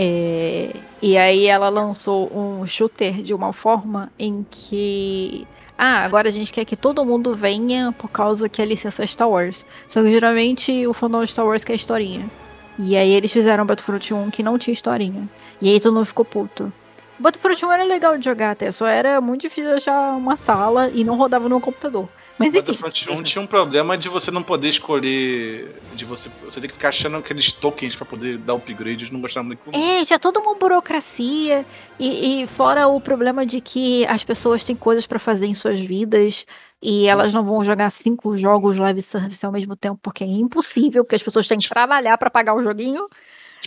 É, 0.00 0.70
e 1.02 1.18
aí 1.18 1.46
ela 1.46 1.68
lançou 1.68 2.30
um 2.32 2.64
shooter 2.64 3.20
de 3.20 3.34
uma 3.34 3.52
forma 3.52 4.12
em 4.16 4.46
que. 4.48 5.44
Ah, 5.76 6.04
agora 6.04 6.28
a 6.28 6.32
gente 6.32 6.52
quer 6.52 6.64
que 6.64 6.76
todo 6.76 7.04
mundo 7.04 7.34
venha 7.34 7.92
por 7.98 8.08
causa 8.08 8.48
que 8.48 8.62
a 8.62 8.64
licença 8.64 9.02
é 9.02 9.06
Star 9.06 9.28
Wars. 9.28 9.66
Só 9.88 10.00
que 10.00 10.12
geralmente 10.12 10.86
o 10.86 10.94
fandom 10.94 11.26
Star 11.26 11.44
Wars 11.44 11.64
quer 11.64 11.74
historinha. 11.74 12.30
E 12.78 12.96
aí 12.96 13.10
eles 13.10 13.32
fizeram 13.32 13.66
Battlefront 13.66 14.14
1 14.14 14.30
que 14.30 14.40
não 14.40 14.56
tinha 14.56 14.72
historinha. 14.72 15.28
E 15.60 15.68
aí 15.68 15.80
todo 15.80 15.94
mundo 15.94 16.06
ficou 16.06 16.24
puto. 16.24 16.72
Battlefront 17.18 17.66
1 17.66 17.72
era 17.72 17.84
legal 17.84 18.16
de 18.16 18.24
jogar 18.24 18.52
até, 18.52 18.70
só 18.70 18.86
era 18.86 19.20
muito 19.20 19.40
difícil 19.40 19.74
achar 19.74 20.16
uma 20.16 20.36
sala 20.36 20.90
e 20.90 21.02
não 21.02 21.16
rodava 21.16 21.48
no 21.48 21.60
computador. 21.60 22.08
Mas 22.38 22.52
Battlefront 22.52 23.10
1 23.10 23.22
tinha 23.22 23.42
um 23.42 23.46
problema 23.46 23.98
de 23.98 24.08
você 24.08 24.30
não 24.30 24.42
poder 24.42 24.68
escolher. 24.68 25.74
De 25.94 26.04
você. 26.04 26.30
Você 26.44 26.60
tem 26.60 26.68
que 26.70 26.76
ficar 26.76 26.90
achando 26.90 27.16
aqueles 27.16 27.52
tokens 27.52 27.96
pra 27.96 28.04
poder 28.06 28.38
dar 28.38 28.54
upgrade, 28.54 29.06
eu 29.06 29.12
não 29.12 29.20
gostava 29.20 29.44
muito. 29.46 29.60
É, 29.72 30.04
já 30.04 30.18
toda 30.18 30.38
uma 30.40 30.54
burocracia. 30.54 31.66
E, 31.98 32.42
e 32.42 32.46
fora 32.46 32.86
o 32.86 33.00
problema 33.00 33.44
de 33.44 33.60
que 33.60 34.06
as 34.06 34.22
pessoas 34.22 34.62
têm 34.62 34.76
coisas 34.76 35.06
pra 35.06 35.18
fazer 35.18 35.46
em 35.46 35.54
suas 35.54 35.80
vidas. 35.80 36.46
E 36.80 37.08
elas 37.08 37.34
não 37.34 37.44
vão 37.44 37.64
jogar 37.64 37.90
cinco 37.90 38.38
jogos 38.38 38.78
live 38.78 39.02
service 39.02 39.44
ao 39.44 39.50
mesmo 39.50 39.74
tempo, 39.74 39.98
porque 40.00 40.22
é 40.22 40.26
impossível, 40.28 41.02
porque 41.04 41.16
as 41.16 41.22
pessoas 41.22 41.48
têm 41.48 41.58
que 41.58 41.68
trabalhar 41.68 42.16
pra 42.18 42.30
pagar 42.30 42.54
o 42.54 42.62
joguinho. 42.62 43.04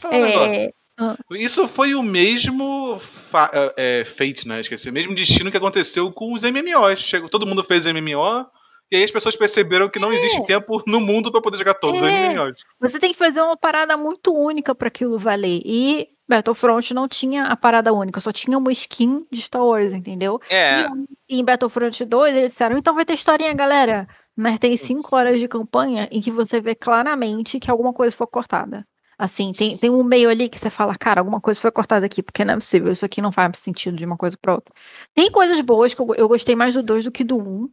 Um 0.06 0.22
negócio. 0.22 0.50
É, 0.50 0.74
Isso 1.32 1.68
foi 1.68 1.94
o 1.94 2.02
mesmo 2.02 2.98
fa- 3.00 3.52
é, 3.76 4.06
fate, 4.06 4.48
né? 4.48 4.62
Esqueci, 4.62 4.90
o 4.90 4.94
mesmo 4.94 5.14
destino 5.14 5.52
que 5.52 5.58
aconteceu 5.58 6.10
com 6.12 6.34
os 6.34 6.44
MMOs. 6.44 7.00
Chegou, 7.00 7.28
todo 7.28 7.46
mundo 7.46 7.64
fez 7.66 7.86
MMO, 7.86 8.46
e 8.92 8.96
aí 8.98 9.04
as 9.04 9.12
pessoas 9.12 9.36
perceberam 9.36 9.90
que 9.90 10.00
não 10.00 10.12
existe 10.12 10.44
tempo 10.46 10.84
no 10.86 11.00
mundo 11.00 11.32
pra 11.32 11.42
poder 11.42 11.58
jogar 11.58 11.76
todos 11.76 12.02
os 12.02 12.08
É. 12.08 12.30
MMOs. 12.30 12.64
você 12.80 13.00
tem 13.00 13.12
que 13.12 13.18
fazer 13.18 13.42
uma 13.42 13.56
parada 13.58 13.96
muito 13.98 14.34
única 14.36 14.76
pra 14.76 14.88
aquilo 14.90 15.18
valer. 15.18 15.62
E 15.66 16.10
Battlefront 16.28 16.94
não 16.94 17.08
tinha 17.08 17.44
a 17.46 17.56
parada 17.58 17.92
única, 17.94 18.20
só 18.20 18.32
tinha 18.32 18.58
uma 18.58 18.72
skin 18.72 19.26
de 19.32 19.42
Star 19.42 19.66
Wars, 19.66 19.94
entendeu? 19.94 20.40
É, 20.50 20.86
E 21.30 21.40
em 21.40 21.44
Battlefront 21.44 22.06
2, 22.06 22.36
eles 22.36 22.52
disseram, 22.52 22.78
então 22.78 22.96
vai 22.96 23.06
ter 23.06 23.14
historinha, 23.14 23.54
galera. 23.54 24.08
Mas 24.36 24.58
tem 24.60 24.76
cinco 24.78 25.16
horas 25.16 25.40
de 25.40 25.48
campanha 25.48 26.08
em 26.12 26.22
que 26.22 26.32
você 26.32 26.62
vê 26.62 26.74
claramente 26.74 27.60
que 27.60 27.70
alguma 27.70 27.92
coisa 27.94 28.16
foi 28.16 28.28
cortada. 28.28 28.86
Assim, 29.18 29.52
tem, 29.54 29.78
tem 29.78 29.90
um 29.90 30.04
meio 30.04 30.30
ali 30.30 30.50
que 30.50 30.58
você 30.58 30.70
fala, 30.70 30.96
cara, 30.96 31.22
alguma 31.22 31.40
coisa 31.40 31.60
foi 31.60 31.70
cortada 31.70 32.06
aqui, 32.06 32.24
porque 32.24 32.44
não 32.44 32.54
é 32.56 32.58
possível, 32.58 32.92
isso 32.92 33.06
aqui 33.06 33.22
não 33.22 33.32
faz 33.32 33.56
sentido 33.60 33.96
de 33.96 34.04
uma 34.06 34.18
coisa 34.18 34.36
pra 34.42 34.56
outra. 34.56 34.74
Tem 35.14 35.30
coisas 35.30 35.62
boas, 35.62 35.94
que 35.94 36.02
eu, 36.02 36.16
eu 36.16 36.28
gostei 36.28 36.56
mais 36.56 36.74
do 36.74 36.82
2 36.82 37.04
do 37.04 37.12
que 37.12 37.24
do 37.24 37.38
1. 37.38 37.42
Um, 37.42 37.70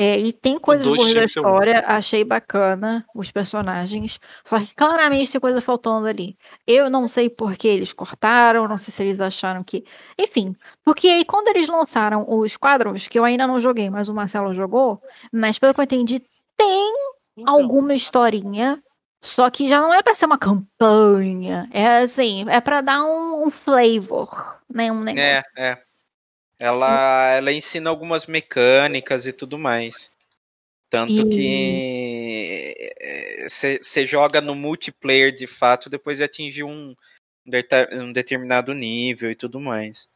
é, 0.00 0.16
e 0.16 0.32
tem 0.32 0.60
coisas 0.60 0.92
boas 0.92 1.12
da 1.12 1.20
um. 1.20 1.24
história, 1.24 1.84
achei 1.86 2.22
bacana 2.24 3.04
os 3.12 3.32
personagens, 3.32 4.20
só 4.44 4.60
que 4.60 4.72
claramente 4.76 5.32
tem 5.32 5.40
coisa 5.40 5.60
faltando 5.60 6.06
ali. 6.06 6.38
Eu 6.64 6.88
não 6.88 7.08
sei 7.08 7.28
por 7.28 7.56
que 7.56 7.66
eles 7.66 7.92
cortaram, 7.92 8.68
não 8.68 8.78
sei 8.78 8.92
se 8.94 9.02
eles 9.02 9.20
acharam 9.20 9.64
que. 9.64 9.84
Enfim, 10.16 10.54
porque 10.84 11.08
aí 11.08 11.24
quando 11.24 11.48
eles 11.48 11.66
lançaram 11.68 12.24
os 12.28 12.56
quadros, 12.56 13.08
que 13.08 13.18
eu 13.18 13.24
ainda 13.24 13.44
não 13.46 13.58
joguei, 13.58 13.90
mas 13.90 14.08
o 14.08 14.14
Marcelo 14.14 14.54
jogou, 14.54 15.02
mas 15.32 15.58
pelo 15.58 15.74
que 15.74 15.80
eu 15.80 15.84
entendi, 15.84 16.20
tem 16.56 16.92
Então, 17.36 17.54
alguma 17.54 17.92
historinha, 17.94 18.80
só 19.20 19.50
que 19.50 19.66
já 19.68 19.80
não 19.80 19.92
é 19.92 20.00
pra 20.02 20.14
ser 20.14 20.26
uma 20.26 20.38
campanha. 20.38 21.68
É 21.72 21.98
assim, 21.98 22.44
é 22.48 22.60
pra 22.60 22.80
dar 22.80 23.02
um, 23.04 23.46
um 23.46 23.50
flavor, 23.50 24.60
né? 24.72 24.92
Um 24.92 25.02
é, 25.14 25.42
negócio. 25.42 25.50
é. 25.56 25.87
Ela, 26.58 27.32
ela 27.34 27.52
ensina 27.52 27.88
algumas 27.88 28.26
mecânicas 28.26 29.26
e 29.26 29.32
tudo 29.32 29.58
mais. 29.58 30.10
Tanto 30.90 31.22
E- 31.22 31.24
que 31.24 31.84
você 33.48 34.06
joga 34.06 34.40
no 34.40 34.54
multiplayer 34.54 35.32
de 35.32 35.46
fato 35.46 35.88
depois 35.88 36.18
de 36.18 36.24
atingir 36.24 36.64
um, 36.64 36.94
um 37.92 38.12
determinado 38.12 38.74
nível 38.74 39.30
e 39.30 39.36
tudo 39.36 39.60
mais. 39.60 40.08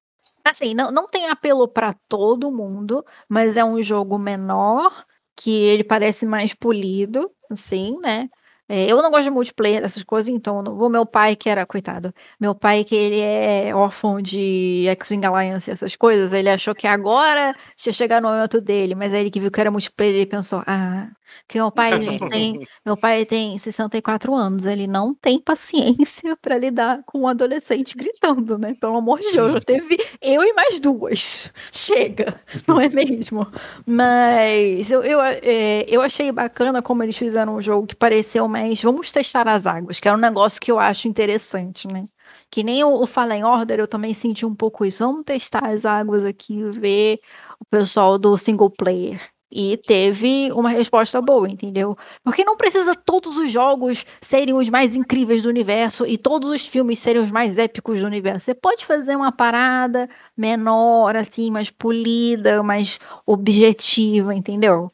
Assim, 0.44 0.74
não, 0.74 0.90
não 0.90 1.06
tem 1.06 1.28
apelo 1.28 1.68
pra 1.68 1.94
todo 2.08 2.50
mundo, 2.50 3.04
mas 3.28 3.56
é 3.56 3.64
um 3.64 3.80
jogo 3.82 4.18
menor, 4.18 5.06
que 5.36 5.52
ele 5.52 5.84
parece 5.84 6.26
mais 6.26 6.52
polido, 6.52 7.30
assim, 7.48 7.96
né? 8.00 8.28
É, 8.74 8.90
eu 8.90 9.02
não 9.02 9.10
gosto 9.10 9.24
de 9.24 9.30
multiplayer, 9.30 9.82
dessas 9.82 10.02
coisas, 10.02 10.32
então 10.32 10.62
não 10.62 10.74
vou. 10.74 10.88
Meu 10.88 11.04
pai, 11.04 11.36
que 11.36 11.50
era, 11.50 11.66
coitado, 11.66 12.14
meu 12.40 12.54
pai, 12.54 12.84
que 12.84 12.94
ele 12.94 13.20
é 13.20 13.74
órfão 13.74 14.18
de 14.22 14.86
X-Wing 14.88 15.26
Alliance 15.26 15.70
e 15.70 15.72
essas 15.72 15.94
coisas, 15.94 16.32
ele 16.32 16.48
achou 16.48 16.74
que 16.74 16.86
agora 16.86 17.54
tinha 17.76 17.92
chegado 17.92 18.22
no 18.22 18.30
momento 18.30 18.62
dele, 18.62 18.94
mas 18.94 19.12
aí 19.12 19.20
ele 19.20 19.30
que 19.30 19.38
viu 19.40 19.50
que 19.50 19.60
era 19.60 19.70
multiplayer, 19.70 20.14
ele 20.14 20.26
pensou, 20.26 20.62
ah, 20.66 21.10
que 21.48 21.58
meu 21.58 21.70
pai, 21.70 21.92
tem, 22.30 22.66
meu 22.84 22.96
pai 22.96 23.24
tem 23.24 23.56
64 23.56 24.34
anos, 24.34 24.66
ele 24.66 24.86
não 24.86 25.14
tem 25.14 25.40
paciência 25.40 26.36
pra 26.40 26.58
lidar 26.58 27.02
com 27.06 27.22
um 27.22 27.28
adolescente 27.28 27.96
gritando, 27.96 28.58
né? 28.58 28.74
Pelo 28.80 28.96
amor 28.96 29.20
de 29.20 29.32
Deus, 29.32 29.52
já 29.52 29.60
teve 29.60 29.98
eu 30.20 30.42
e 30.42 30.52
mais 30.52 30.78
duas. 30.78 31.50
Chega, 31.72 32.40
não 32.68 32.80
é 32.80 32.88
mesmo? 32.88 33.46
Mas 33.86 34.90
eu, 34.90 35.02
eu, 35.02 35.20
é, 35.20 35.84
eu 35.88 36.02
achei 36.02 36.30
bacana 36.30 36.82
como 36.82 37.02
eles 37.02 37.16
fizeram 37.16 37.56
um 37.56 37.62
jogo 37.62 37.86
que 37.86 37.96
pareceu 37.96 38.46
mais 38.48 38.82
vamos 38.82 39.10
testar 39.10 39.48
as 39.48 39.66
águas, 39.66 40.00
que 40.00 40.08
é 40.08 40.12
um 40.12 40.16
negócio 40.16 40.60
que 40.60 40.70
eu 40.70 40.78
acho 40.78 41.08
interessante, 41.08 41.88
né? 41.88 42.04
Que 42.50 42.62
nem 42.62 42.84
o, 42.84 43.02
o 43.02 43.06
Fallen 43.06 43.44
Order, 43.44 43.80
eu 43.80 43.88
também 43.88 44.14
senti 44.14 44.44
um 44.44 44.54
pouco 44.54 44.84
isso. 44.84 45.04
Vamos 45.06 45.24
testar 45.24 45.66
as 45.66 45.86
águas 45.86 46.24
aqui, 46.24 46.62
ver 46.70 47.20
o 47.58 47.64
pessoal 47.64 48.18
do 48.18 48.36
single 48.36 48.70
player. 48.70 49.20
E 49.54 49.76
teve 49.76 50.50
uma 50.52 50.70
resposta 50.70 51.20
boa, 51.20 51.46
entendeu? 51.46 51.94
Porque 52.24 52.42
não 52.42 52.56
precisa 52.56 52.94
todos 52.94 53.36
os 53.36 53.52
jogos 53.52 54.06
serem 54.18 54.54
os 54.54 54.70
mais 54.70 54.96
incríveis 54.96 55.42
do 55.42 55.50
universo 55.50 56.06
e 56.06 56.16
todos 56.16 56.48
os 56.48 56.66
filmes 56.66 56.98
serem 56.98 57.22
os 57.22 57.30
mais 57.30 57.58
épicos 57.58 58.00
do 58.00 58.06
universo. 58.06 58.46
Você 58.46 58.54
pode 58.54 58.86
fazer 58.86 59.14
uma 59.14 59.30
parada 59.30 60.08
menor, 60.34 61.14
assim, 61.16 61.50
mais 61.50 61.68
polida, 61.68 62.62
mais 62.62 62.98
objetiva, 63.26 64.34
entendeu? 64.34 64.90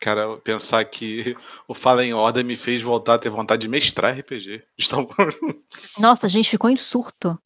Cara, 0.00 0.36
pensar 0.36 0.84
que 0.84 1.36
o 1.66 1.74
Fallen 1.74 2.14
Order 2.14 2.44
me 2.44 2.56
fez 2.56 2.80
voltar 2.80 3.14
a 3.14 3.18
ter 3.18 3.30
vontade 3.30 3.62
de 3.62 3.68
mestrar 3.68 4.16
RPG. 4.16 4.62
Nossa, 5.98 6.26
a 6.26 6.28
gente 6.28 6.48
ficou 6.48 6.70
em 6.70 6.76
surto. 6.76 7.36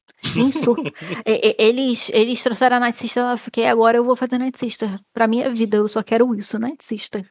Surto. 0.53 0.83
E- 1.27 1.49
e- 1.51 1.57
eles, 1.59 2.11
eles 2.15 2.43
trouxeram 2.43 2.77
a 2.77 2.81
Night 2.81 2.97
Sister, 2.99 3.23
eu 3.25 3.39
fiquei, 3.39 3.67
agora 3.67 3.97
eu 3.97 4.05
vou 4.05 4.17
fazer 4.17 4.39
Night 4.39 4.59
Sister. 4.59 4.97
Pra 5.13 5.27
minha 5.27 5.51
vida, 5.51 5.77
eu 5.79 5.89
só 5.89 6.03
quero 6.03 6.35
isso, 6.35 6.59
Night 6.59 6.83
Sister. 6.85 7.29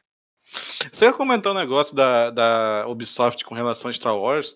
Você 0.92 1.06
ia 1.06 1.12
comentar 1.12 1.52
um 1.52 1.56
negócio 1.56 1.94
da, 1.94 2.30
da 2.30 2.84
Ubisoft 2.88 3.44
com 3.44 3.54
relação 3.54 3.88
a 3.88 3.92
Star 3.92 4.16
Wars. 4.16 4.54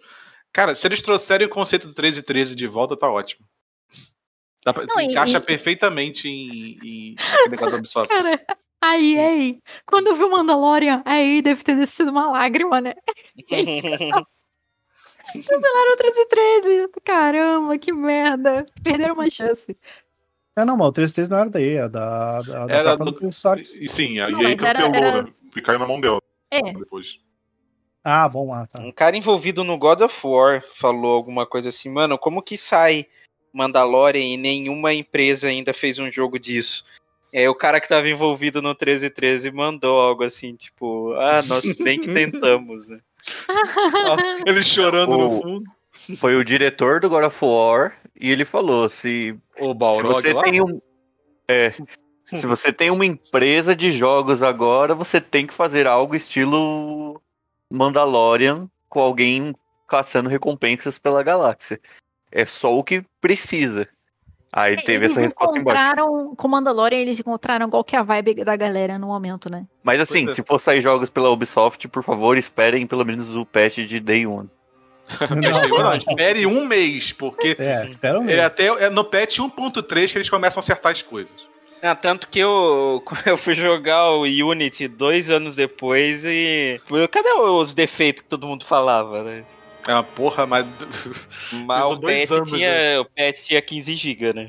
Cara, 0.53 0.75
se 0.75 0.87
eles 0.87 1.01
trouxerem 1.03 1.47
o 1.47 1.51
conceito 1.51 1.87
do 1.89 1.95
13 1.95 2.21
e 2.21 2.23
13 2.23 2.55
de 2.55 2.67
volta, 2.67 2.97
tá 2.97 3.11
ótimo. 3.11 3.47
Dá 4.65 4.73
pra, 4.75 4.85
Não, 4.87 5.01
encaixa 5.01 5.39
e- 5.39 5.41
perfeitamente 5.41 6.29
em, 6.29 6.79
em 6.83 7.17
negócio 7.49 7.71
da 7.73 7.79
Ubisoft. 7.79 8.09
Cara, 8.09 8.45
a 8.83 8.99
EA, 8.99 9.57
quando 9.87 10.09
eu 10.09 10.17
vi 10.17 10.25
o 10.25 10.31
Mandalorian, 10.31 11.03
a 11.07 11.19
EA 11.19 11.41
deve 11.41 11.63
ter 11.65 11.77
descido 11.77 12.11
uma 12.11 12.31
lágrima, 12.31 12.81
né? 12.81 12.95
Cancelaram 15.33 15.95
o 15.95 16.03
1313. 16.03 16.89
Caramba, 17.05 17.79
que 17.79 17.93
merda. 17.93 18.67
Perderam 18.83 19.15
uma 19.15 19.29
chance. 19.31 19.77
Ah, 20.55 20.65
não, 20.65 20.77
mas 20.77 20.89
o 20.89 20.93
3 20.93 21.29
não 21.29 21.37
era 21.37 21.51
daí, 21.51 21.75
era 21.75 21.89
da, 21.89 22.41
da, 22.43 22.67
da 22.67 22.75
Era 22.75 22.97
do-. 22.97 23.19
E 23.79 23.89
sim, 23.89 24.19
a 24.21 24.31
Não, 24.31 24.43
EA 24.43 24.57
cancelou, 24.57 24.95
era- 24.95 25.23
né? 25.23 25.33
E 25.55 25.61
caiu 25.61 25.79
na 25.79 25.87
mão 25.87 26.01
dela 26.01 26.21
É, 26.51 26.63
depois. 26.73 27.19
Ah, 28.03 28.29
bom, 28.29 28.55
ah, 28.55 28.67
tá. 28.67 28.79
Um 28.79 28.93
cara 28.93 29.17
envolvido 29.17 29.65
no 29.65 29.77
God 29.77 30.01
of 30.03 30.27
War 30.27 30.63
falou 30.63 31.15
alguma 31.15 31.45
coisa 31.45 31.69
assim, 31.71 31.91
mano, 31.91 32.17
como 32.17 32.41
que 32.43 32.57
sai 32.57 33.07
Mandalorian 33.53 34.23
e 34.23 34.37
nenhuma 34.37 34.95
empresa 34.95 35.49
ainda 35.49 35.75
fez 35.75 35.99
um 35.99 36.11
jogo 36.11 36.39
disso? 36.39 36.85
E 37.33 37.39
aí 37.39 37.49
o 37.49 37.55
cara 37.55 37.81
que 37.81 37.89
tava 37.89 38.09
envolvido 38.09 38.63
no 38.63 38.69
1313 38.69 39.51
mandou 39.51 39.99
algo 40.01 40.23
assim, 40.25 40.55
tipo, 40.55 41.13
ah, 41.15 41.43
nós 41.43 41.71
bem 41.73 41.99
que 42.01 42.07
tentamos, 42.15 42.89
né? 42.89 43.01
Ele 44.47 44.63
chorando 44.63 45.17
no 45.17 45.39
O- 45.39 45.43
fundo. 45.43 45.65
Foi 46.19 46.37
o 46.37 46.45
diretor 46.45 47.01
do 47.01 47.09
God 47.09 47.25
of 47.25 47.45
War 47.45 47.97
e 48.21 48.31
ele 48.31 48.45
falou: 48.45 48.89
se, 48.89 49.37
O 49.59 49.69
se 49.73 49.75
Balrog 49.75 50.15
você 50.15 50.33
lá? 50.33 50.43
tem 50.43 50.61
um. 50.61 50.81
É. 51.49 51.73
Se 52.33 52.47
você 52.47 52.73
tem 52.73 52.91
uma 52.91 53.05
empresa 53.05 53.75
de 53.75 53.91
jogos 53.93 54.43
agora, 54.43 54.95
você 54.95 55.21
tem 55.21 55.47
que 55.47 55.55
fazer 55.55 55.87
algo 55.87 56.15
estilo 56.15 57.21
Mandalorian 57.73 58.69
com 58.89 59.01
alguém 59.01 59.55
caçando 59.89 60.29
recompensas 60.29 60.99
pela 60.99 61.23
galáxia. 61.23 61.81
É 62.31 62.45
só 62.45 62.77
o 62.77 62.85
que 62.85 63.03
precisa. 63.21 63.89
Aí 64.53 64.73
ele 64.75 64.83
teve 64.83 65.05
eles 65.05 65.13
essa 65.13 65.21
resposta 65.21 65.59
embaixo. 65.59 65.79
encontraram, 65.81 66.35
com 66.35 66.49
Mandalorian, 66.49 66.99
eles 66.99 67.21
encontraram 67.21 67.69
qual 67.69 67.85
que 67.85 67.95
é 67.95 67.99
a 67.99 68.03
vibe 68.03 68.45
da 68.45 68.57
galera 68.57 68.99
no 68.99 69.09
momento, 69.09 69.51
né? 69.51 69.65
Mas 69.83 70.01
assim, 70.01 70.27
é. 70.27 70.31
se 70.31 70.43
for 70.43 70.59
sair 70.59 70.81
jogos 70.81 71.11
pela 71.11 71.31
Ubisoft, 71.31 71.87
por 71.89 72.03
favor, 72.03 72.39
esperem 72.39 72.87
pelo 72.87 73.05
menos 73.05 73.35
o 73.35 73.45
patch 73.45 73.79
de 73.79 74.01
Day 74.01 74.27
One. 74.27 74.49
Não, 75.31 75.79
não, 75.79 75.97
espere 75.97 76.47
um 76.47 76.67
mês, 76.67 77.13
porque 77.13 77.57
É, 77.59 77.87
espera 77.87 78.19
um 78.19 78.23
ele 78.25 78.35
mês. 78.35 78.45
até 78.45 78.67
é 78.67 78.91
no 78.91 79.05
patch 79.05 79.39
1.3 79.39 80.11
que 80.11 80.19
eles 80.19 80.31
começam 80.31 80.59
a 80.59 80.63
acertar 80.63 80.93
as 80.93 81.03
coisas. 81.03 81.35
Ah, 81.83 81.95
tanto 81.95 82.27
que 82.29 82.41
eu, 82.41 83.03
eu 83.27 83.37
fui 83.37 83.55
jogar 83.55 84.11
o 84.11 84.23
Unity 84.23 84.89
dois 84.89 85.31
anos 85.31 85.55
depois 85.55 86.25
e. 86.25 86.81
Cadê 87.11 87.33
os 87.35 87.75
defeitos 87.75 88.23
que 88.23 88.29
todo 88.29 88.47
mundo 88.47 88.65
falava, 88.65 89.23
né? 89.23 89.45
É 89.87 89.93
uma 89.93 90.03
porra, 90.03 90.47
mas. 90.47 90.67
Mas 91.53 91.85
Usou 91.85 91.93
o 91.93 91.97
dois 91.97 92.31
anos, 92.31 92.51
tinha, 92.51 93.01
o 93.01 93.05
patch 93.05 93.45
tinha 93.45 93.63
15 93.63 93.95
GB, 93.95 94.33
né? 94.33 94.49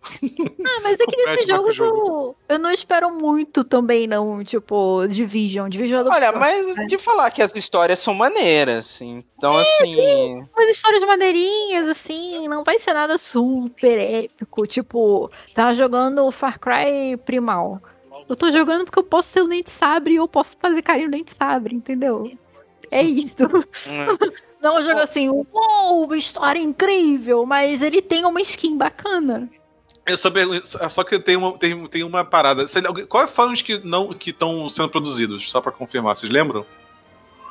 Ah, 0.00 0.80
mas 0.82 0.98
é 0.98 1.04
que 1.04 1.16
nesse 1.26 1.46
jogo 1.46 1.68
que 1.68 1.74
jogou. 1.74 2.36
eu, 2.48 2.58
não 2.58 2.70
espero 2.70 3.10
muito 3.10 3.64
também, 3.64 4.06
não. 4.06 4.42
Tipo, 4.42 5.06
Division. 5.08 5.68
Division 5.68 6.00
é 6.00 6.04
do 6.04 6.10
Olha, 6.10 6.32
mas 6.32 6.66
de 6.86 6.96
falar 6.96 7.30
que 7.30 7.42
as 7.42 7.54
histórias 7.54 7.98
são 7.98 8.14
maneiras, 8.14 9.00
então 9.02 9.58
assim. 9.58 10.46
umas 10.56 10.68
histórias 10.70 11.02
maneirinhas, 11.02 11.88
assim, 11.88 12.48
não 12.48 12.64
vai 12.64 12.78
ser 12.78 12.94
nada 12.94 13.18
super 13.18 13.98
épico. 13.98 14.66
Tipo, 14.66 15.30
tava 15.54 15.74
jogando 15.74 16.24
o 16.24 16.32
Far 16.32 16.58
Cry 16.58 17.16
Primal. 17.24 17.80
Eu 18.28 18.36
tô 18.36 18.50
jogando 18.50 18.84
porque 18.84 18.98
eu 18.98 19.04
posso 19.04 19.30
ser 19.30 19.42
o 19.42 19.48
Dente 19.48 19.70
Sabre 19.70 20.14
e 20.14 20.16
eu 20.16 20.28
posso 20.28 20.56
fazer 20.58 20.82
carinho 20.82 21.06
no 21.06 21.12
Dente 21.12 21.34
Sabre, 21.34 21.74
entendeu? 21.74 22.30
É 22.90 23.02
isso. 23.02 23.36
hum, 23.42 24.18
Não 24.60 24.76
é 24.76 24.80
um 24.80 24.82
jogo 24.82 25.00
assim, 25.00 25.28
uou, 25.28 26.04
uma 26.04 26.16
história 26.16 26.58
incrível, 26.58 27.46
mas 27.46 27.80
ele 27.82 28.02
tem 28.02 28.24
uma 28.24 28.40
skin 28.40 28.76
bacana. 28.76 29.48
Eu 30.06 30.16
só, 30.16 30.30
pergunto- 30.30 30.66
só 30.90 31.04
que 31.04 31.18
tem 31.18 31.36
uma, 31.36 31.52
tem, 31.58 31.86
tem 31.86 32.02
uma 32.02 32.24
parada. 32.24 32.66
Sei 32.66 32.80
lá, 32.82 32.88
Quais 33.06 33.30
foram 33.30 33.52
os 33.52 33.62
que 33.62 33.78
não 33.84 34.12
que 34.14 34.30
estão 34.30 34.68
sendo 34.70 34.88
produzidos? 34.88 35.48
Só 35.50 35.60
pra 35.60 35.70
confirmar, 35.70 36.16
vocês 36.16 36.32
lembram? 36.32 36.64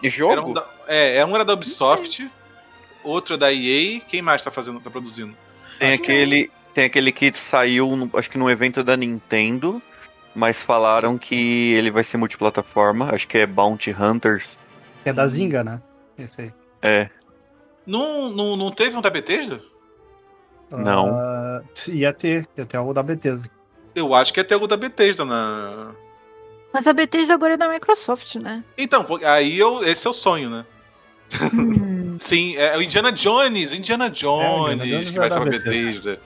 Era 0.02 0.10
jogo? 0.10 0.50
um 0.50 0.54
da, 0.54 0.66
é, 0.88 1.24
um 1.26 1.34
era 1.36 1.46
da 1.46 1.54
Ubisoft, 1.54 2.30
outro 3.04 3.36
é 3.36 3.38
da 3.38 3.54
EA. 3.54 4.00
Quem 4.02 4.22
mais 4.22 4.44
tá 4.44 4.52
fazendo, 4.52 4.80
tá 4.80 4.90
produzindo? 4.90 5.36
Tem 5.80 5.94
aquele, 5.94 6.52
tem 6.74 6.86
aquele 6.86 7.12
que 7.12 7.32
saiu, 7.34 7.96
no- 7.96 8.10
acho 8.16 8.30
que 8.30 8.38
no 8.38 8.50
evento 8.50 8.84
da 8.84 8.98
Nintendo, 8.98 9.82
mas 10.36 10.62
falaram 10.64 11.18
que 11.18 11.74
ele 11.74 11.92
vai 11.92 12.04
ser 12.04 12.18
multiplataforma, 12.18 13.12
acho 13.14 13.28
que 13.28 13.38
é 13.38 13.46
Bounty 13.46 13.92
Hunters. 13.92 14.58
É 15.06 15.14
da 15.14 15.28
Zinga, 15.28 15.64
né? 15.64 15.82
Esse 16.18 16.42
aí. 16.42 16.54
É, 16.82 17.10
Não, 17.86 18.30
não, 18.30 18.56
não 18.56 18.72
teve 18.72 18.96
um 18.96 19.02
da 19.02 19.10
Bethesda? 19.10 19.62
Não. 20.70 21.16
Ah, 21.16 21.62
ia 21.88 22.12
ter, 22.12 22.48
ia 22.58 22.66
ter 22.66 22.78
algo 22.78 22.94
da 22.94 23.02
Bethesda. 23.02 23.50
Eu 23.96 24.14
acho 24.14 24.34
que 24.34 24.40
ia 24.40 24.44
ter 24.44 24.54
algo 24.54 24.68
da 24.68 24.78
Bethesda 24.78 25.24
na. 25.24 25.96
Mas 26.74 26.86
a 26.86 26.94
Bethesda 26.94 27.34
agora 27.34 27.54
é 27.54 27.58
da 27.58 27.70
Microsoft, 27.70 28.36
né? 28.36 28.64
Então, 28.78 29.06
aí 29.24 29.58
eu, 29.58 29.84
esse 29.84 30.06
é 30.06 30.10
o 30.10 30.14
sonho, 30.14 30.50
né? 30.50 30.66
Hum. 31.54 32.18
Sim, 32.20 32.56
é 32.58 32.76
o 32.78 32.82
Indiana 32.82 33.12
Jones, 33.12 33.72
Indiana 33.72 34.10
Jones, 34.10 34.74
Indiana 34.74 34.86
Jones 34.86 35.12
que 35.12 35.18
vai 35.18 35.28
é 35.28 35.32
ser 35.32 35.40
da 35.40 35.42
pra 35.42 35.52
Bethesda. 35.52 35.72
Bethesda. 35.72 36.20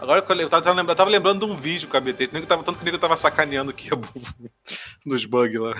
Agora 0.00 0.18
eu 0.18 0.48
tava, 0.48 0.62
tava 0.62 0.76
lembrando, 0.76 0.96
tava 0.96 1.10
lembrando 1.10 1.46
de 1.46 1.52
um 1.52 1.56
vídeo 1.56 1.88
com 1.88 1.96
a 1.96 2.00
Bethesda, 2.00 2.32
nem 2.32 2.42
que 2.42 2.48
tava, 2.48 2.64
tanto 2.64 2.78
que 2.78 2.84
nem 2.84 2.92
eu 2.92 2.98
tava 2.98 3.16
sacaneando 3.16 3.70
aqui 3.70 3.88
nos 5.06 5.24
bugs 5.26 5.60
lá. 5.60 5.76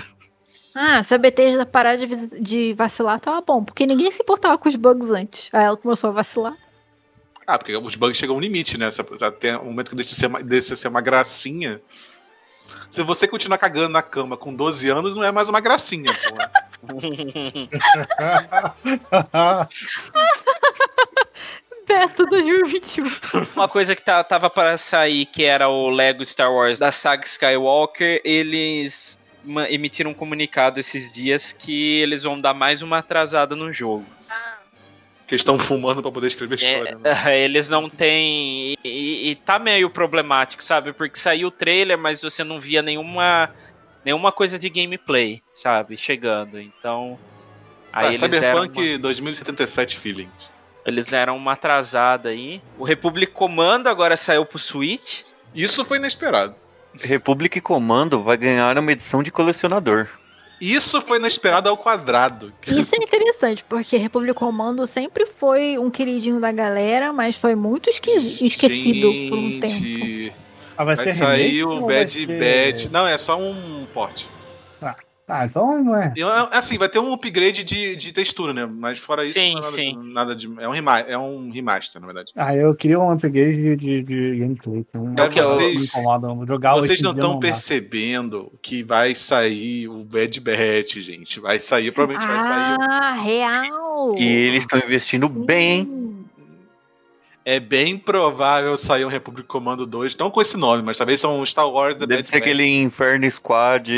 Ah, 0.75 1.03
se 1.03 1.15
a 1.15 1.19
Bethesda 1.19 1.67
parar 1.67 1.97
de, 1.97 2.07
de 2.41 2.73
vacilar, 2.75 3.19
tava 3.21 3.41
bom. 3.41 3.63
Porque 3.65 3.87
ninguém 3.87 4.11
se 4.11 4.23
importava 4.23 4.57
com 4.57 4.69
os 4.69 4.77
bugs 4.77 5.11
antes. 5.11 5.49
Aí 5.53 5.65
ela 5.65 5.77
começou 5.77 6.11
a 6.11 6.13
vacilar. 6.13 6.57
Ah, 7.47 7.59
porque 7.59 7.77
os 7.77 7.95
bugs 7.97 8.17
chegam 8.17 8.37
a 8.37 8.39
um 8.39 8.41
limite, 8.41 8.79
né? 8.79 8.89
Até 9.21 9.57
o 9.57 9.65
momento 9.67 9.91
que 9.91 9.97
deixa 9.97 10.15
de 10.15 10.21
ser, 10.21 10.27
uma- 10.27 10.43
deixa 10.43 10.75
de 10.75 10.81
ser 10.81 10.89
uma 10.89 11.01
gracinha. 11.01 11.81
Se 12.91 13.03
você 13.03 13.27
continuar 13.29 13.59
cagando 13.59 13.89
na 13.91 14.01
cama 14.03 14.37
com 14.37 14.55
12 14.55 14.89
anos, 14.89 15.15
não 15.17 15.25
é 15.25 15.33
mais 15.33 15.49
uma 15.49 15.61
gracinha, 15.61 16.13
pô. 16.15 16.83
Perto 21.87 22.27
2021. 22.27 23.05
Uma 23.57 23.69
coisa 23.69 23.97
que 23.97 24.03
tá- 24.03 24.23
tava 24.23 24.49
para 24.49 24.79
sair, 24.79 25.27
que 25.27 25.43
era 25.45 25.69
o 25.69 25.91
Lego 25.91 26.25
Star 26.25 26.53
Wars 26.53 26.79
da 26.79 26.93
saga 26.93 27.25
Skywalker, 27.27 28.21
eles 28.25 29.19
emitiram 29.71 30.11
um 30.11 30.15
comunicado 30.15 30.79
esses 30.81 31.13
dias 31.13 31.53
que 31.53 32.01
eles 32.01 32.23
vão 32.23 32.41
dar 32.41 32.55
mais 32.55 32.83
uma 32.83 32.99
atrasada 32.99 33.55
no 33.57 33.73
jogo. 33.73 34.05
Que 35.27 35.35
estão 35.37 35.59
fumando 35.59 36.03
pra 36.03 36.11
poder 36.13 36.27
escrever 36.27 36.57
história. 36.57 36.99
né? 36.99 37.11
É, 37.27 37.41
eles 37.43 37.69
não 37.69 37.89
têm. 37.89 38.75
E, 38.85 39.31
e- 39.31 39.35
tá 39.37 39.59
meio 39.59 39.89
problemático, 39.89 40.63
sabe? 40.63 40.93
Porque 40.93 41.19
saiu 41.19 41.49
o 41.49 41.51
trailer, 41.51 41.97
mas 41.97 42.21
você 42.21 42.45
não 42.45 42.61
via 42.61 42.83
nenhuma. 42.83 43.51
Nenhuma 44.05 44.33
coisa 44.33 44.59
de 44.59 44.69
gameplay, 44.69 45.43
sabe? 45.55 45.97
Chegando. 45.97 46.61
Então. 46.61 47.19
Aí 47.93 48.19
Tá, 48.19 48.27
eles 48.27 48.33
Cyberpunk 48.33 48.91
uma, 48.93 48.99
2077 48.99 49.99
feeling. 49.99 50.29
eles 50.85 51.07
deram 51.07 51.37
uma 51.37 51.53
atrasada 51.53 52.31
aí. 52.31 52.61
O 52.79 52.85
Republic 52.85 53.33
Commando 53.33 53.87
agora 53.87 54.17
saiu 54.17 54.45
pro 54.45 54.59
Switch. 54.59 55.23
Isso 55.55 55.85
foi 55.85 55.99
inesperado. 55.99 56.55
Republic 57.01 57.61
Commando 57.61 58.23
vai 58.23 58.37
ganhar 58.37 58.77
uma 58.79 58.93
edição 58.93 59.23
de 59.23 59.31
colecionador. 59.31 60.09
Isso 60.61 61.01
foi 61.01 61.19
inesperado 61.19 61.69
ao 61.69 61.77
quadrado. 61.77 62.53
Isso 62.69 62.95
é 62.95 62.99
interessante, 62.99 63.65
porque 63.69 63.97
República 63.97 64.35
Comando 64.35 64.87
sempre 64.87 65.27
foi 65.27 65.77
um 65.77 65.90
queridinho 65.90 66.38
da 66.40 66.53
galera, 66.53 67.13
mas 67.13 67.35
foi 67.35 67.55
muito 67.57 67.90
esquisi- 67.90 68.45
esquecido 68.47 69.09
por 69.29 69.38
um 69.38 69.59
tempo. 69.61 69.67
Gente, 69.75 70.33
Ah, 70.77 70.85
vai, 70.85 70.97
Vai 70.97 71.05
ser 71.05 71.15
sair 71.17 71.51
remake 71.59 71.65
o 71.65 71.87
Bad 71.87 72.13
ser- 72.13 72.27
Bad. 72.27 72.88
Não, 72.90 73.07
é 73.07 73.19
só 73.19 73.38
um 73.38 73.87
porte. 73.93 74.27
Ah, 75.33 75.41
Ah, 75.43 75.47
então 75.47 75.83
não 75.83 75.97
é. 75.97 76.13
Eu- 76.17 76.29
é- 76.29 76.49
Assim, 76.53 76.77
vai 76.77 76.89
ter 76.89 76.99
um 76.99 77.13
upgrade 77.13 77.65
de, 77.65 77.97
de 77.97 78.13
textura, 78.13 78.53
né? 78.53 78.67
Mas 78.67 78.99
fora 78.99 79.25
isso, 79.25 79.35
Sim, 79.35 79.53
não 79.55 79.59
é 79.61 79.63
nada, 79.63 79.73
sim. 79.73 79.99
nada 80.13 80.37
de. 80.37 80.47
É 80.61 80.69
um, 80.69 80.73
rema 80.73 80.99
é 81.01 81.17
um 81.19 81.51
remaster, 81.51 82.01
na 82.01 82.07
verdade. 82.07 82.33
Ah, 82.37 82.55
eu 82.55 82.75
queria 82.75 82.99
um 83.01 83.11
upgrade 83.11 83.57
de, 83.57 83.77
de, 83.77 84.03
de 84.03 84.37
gameplay. 84.39 84.85
que 84.85 84.99
Não, 84.99 85.25
É 85.25 85.29
que 85.29 85.41
não 85.41 85.47
vocês- 85.49 85.95
me 85.95 86.47
jogar 86.47 86.75
Vocês 86.75 87.01
não 87.03 87.13
estão 87.13 87.35
dá. 87.35 87.39
percebendo 87.41 88.53
que 88.61 88.83
vai 88.83 89.15
sair 89.15 89.89
o 89.89 90.05
Bad 90.05 90.39
Batch, 90.41 90.97
gente. 90.99 91.41
Vai 91.41 91.59
sair, 91.59 91.91
provavelmente 91.93 92.27
vai 92.29 92.39
sair. 92.41 92.77
o- 92.77 92.83
Ah, 92.83 93.13
real! 93.13 94.15
E 94.19 94.25
eles 94.25 94.59
estão 94.65 94.79
investindo 94.81 95.29
bem, 95.29 95.71
hein? 95.81 95.89
Hum. 95.91 96.25
É 97.45 97.59
bem 97.59 97.97
provável 97.99 98.77
sair 98.77 99.05
um 99.05 99.09
Republic 99.09 99.49
Commando 99.49 99.85
2, 99.85 100.17
não 100.17 100.31
com 100.31 100.41
esse 100.41 100.57
nome, 100.57 100.81
mas 100.83 100.97
talvez 100.99 101.21
são 101.21 101.41
um 101.41 101.45
Star 101.47 101.69
Wars 101.69 101.97
The 101.97 102.07
Deve 102.07 102.17
Bad 102.19 102.29
ser 102.29 102.35
Batch. 102.35 102.43
aquele 102.43 102.65
Inferno 102.83 103.29
Squad 103.29 103.91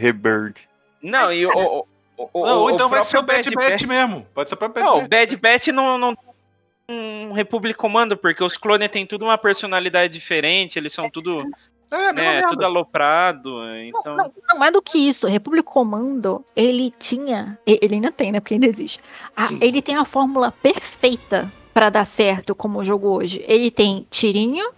Rebirth. 0.00 0.67
Não, 1.02 1.32
e 1.32 1.46
o. 1.46 1.50
o, 1.50 1.86
o, 2.16 2.28
o- 2.32 2.46
Não, 2.46 2.58
ou 2.60 2.66
o 2.66 2.70
então 2.70 2.88
vai 2.88 3.02
ser 3.04 3.18
o 3.18 3.22
Bad 3.22 3.48
Batch 3.54 3.82
mesmo. 3.84 4.26
Pode 4.34 4.48
ser 4.48 4.54
o 4.54 4.58
próprio 4.58 4.82
Bad 4.84 4.86
Não, 4.86 4.98
o 4.98 5.08
Batch. 5.08 5.10
Bad 5.10 5.36
Batch 5.36 5.66
não, 5.68 5.98
não 5.98 6.16
um 6.90 7.32
Republic 7.32 7.76
Commando, 7.78 8.16
porque 8.16 8.42
os 8.42 8.56
clones 8.56 8.88
têm 8.88 9.04
tudo 9.04 9.24
uma 9.26 9.36
personalidade 9.36 10.10
diferente, 10.12 10.78
eles 10.78 10.90
são 10.92 11.10
tudo, 11.10 11.44
É, 11.90 12.12
né, 12.14 12.42
tudo 12.48 12.64
aloprado, 12.64 13.58
Não, 13.58 13.76
então... 13.82 14.16
não, 14.16 14.32
não 14.54 14.64
é 14.64 14.70
do 14.70 14.80
que 14.80 14.96
isso. 14.98 15.26
Republic 15.26 15.64
Commando, 15.68 16.42
ele 16.56 16.90
tinha. 16.98 17.58
e- 17.66 17.78
Ele 17.82 17.96
ainda 17.96 18.10
tem, 18.10 18.32
né? 18.32 18.40
Porque 18.40 18.54
ainda 18.54 18.66
existe. 18.66 19.00
A- 19.36 19.50
ele 19.60 19.82
tem 19.82 19.96
a 19.96 20.04
fórmula 20.06 20.50
perfeita 20.50 21.52
pra 21.74 21.90
dar 21.90 22.06
certo 22.06 22.54
como 22.54 22.82
jogo 22.82 23.08
hoje. 23.10 23.44
Ele 23.46 23.70
tem 23.70 24.06
tirinho, 24.10 24.70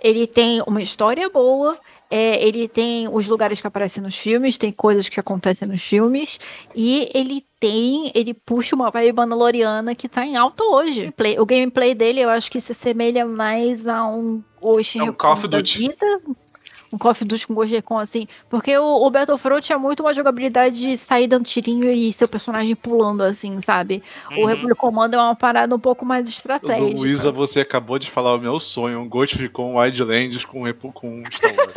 ele 0.00 0.26
tem 0.26 0.62
uma 0.66 0.82
história 0.82 1.28
boa. 1.30 1.78
É, 2.10 2.44
ele 2.46 2.68
tem 2.68 3.08
os 3.10 3.26
lugares 3.26 3.60
que 3.60 3.66
aparecem 3.66 4.02
nos 4.02 4.16
filmes, 4.16 4.56
tem 4.58 4.70
coisas 4.72 5.08
que 5.08 5.18
acontecem 5.18 5.66
nos 5.66 5.82
filmes, 5.82 6.38
e 6.74 7.10
ele 7.14 7.44
tem, 7.58 8.10
ele 8.14 8.32
puxa 8.34 8.76
uma 8.76 8.90
vibe 8.90 9.16
mandaloriana 9.16 9.94
que 9.94 10.08
tá 10.08 10.24
em 10.24 10.36
alta 10.36 10.62
hoje. 10.64 11.10
Play- 11.16 11.38
O 11.40 11.46
gameplay 11.46 11.94
dele, 11.94 12.20
eu 12.20 12.28
acho 12.30 12.50
que 12.50 12.60
se 12.60 12.72
assemelha 12.72 13.26
mais 13.26 13.86
a 13.86 14.06
um 14.06 14.42
Ocean 14.60 15.06
É 15.06 15.10
um 15.10 15.12
Call 15.12 15.32
of 15.32 15.48
Duty. 15.48 15.78
vida, 15.78 16.20
um 16.92 16.98
Call 16.98 17.10
of 17.10 17.24
Duty 17.24 17.46
com 17.48 17.54
Ghost 17.54 17.74
Recon, 17.74 17.98
assim. 17.98 18.28
Porque 18.48 18.76
o, 18.78 19.04
o 19.04 19.10
Battlefront 19.10 19.72
é 19.72 19.76
muito 19.76 20.00
uma 20.00 20.14
jogabilidade 20.14 20.78
de 20.78 20.96
sair 20.96 21.26
dando 21.26 21.44
tirinho 21.44 21.90
e 21.90 22.12
seu 22.12 22.28
personagem 22.28 22.76
pulando, 22.76 23.22
assim, 23.22 23.60
sabe? 23.60 24.02
O 24.30 24.40
Uhum. 24.42 24.46
Republic 24.46 24.78
Commando 24.78 25.14
é 25.14 25.18
uma 25.18 25.34
parada 25.34 25.74
um 25.74 25.78
pouco 25.80 26.04
mais 26.06 26.28
estratégica. 26.28 27.00
Luísa, 27.00 27.32
você 27.32 27.60
acabou 27.60 27.98
de 27.98 28.08
falar 28.10 28.34
o 28.34 28.38
meu 28.38 28.60
sonho, 28.60 29.00
um 29.00 29.08
Ghost 29.08 29.36
Recon 29.36 29.76
Wildlands 29.76 30.44
com, 30.44 30.62
com 30.92 31.22
Star 31.32 31.54
Wars. 31.56 31.72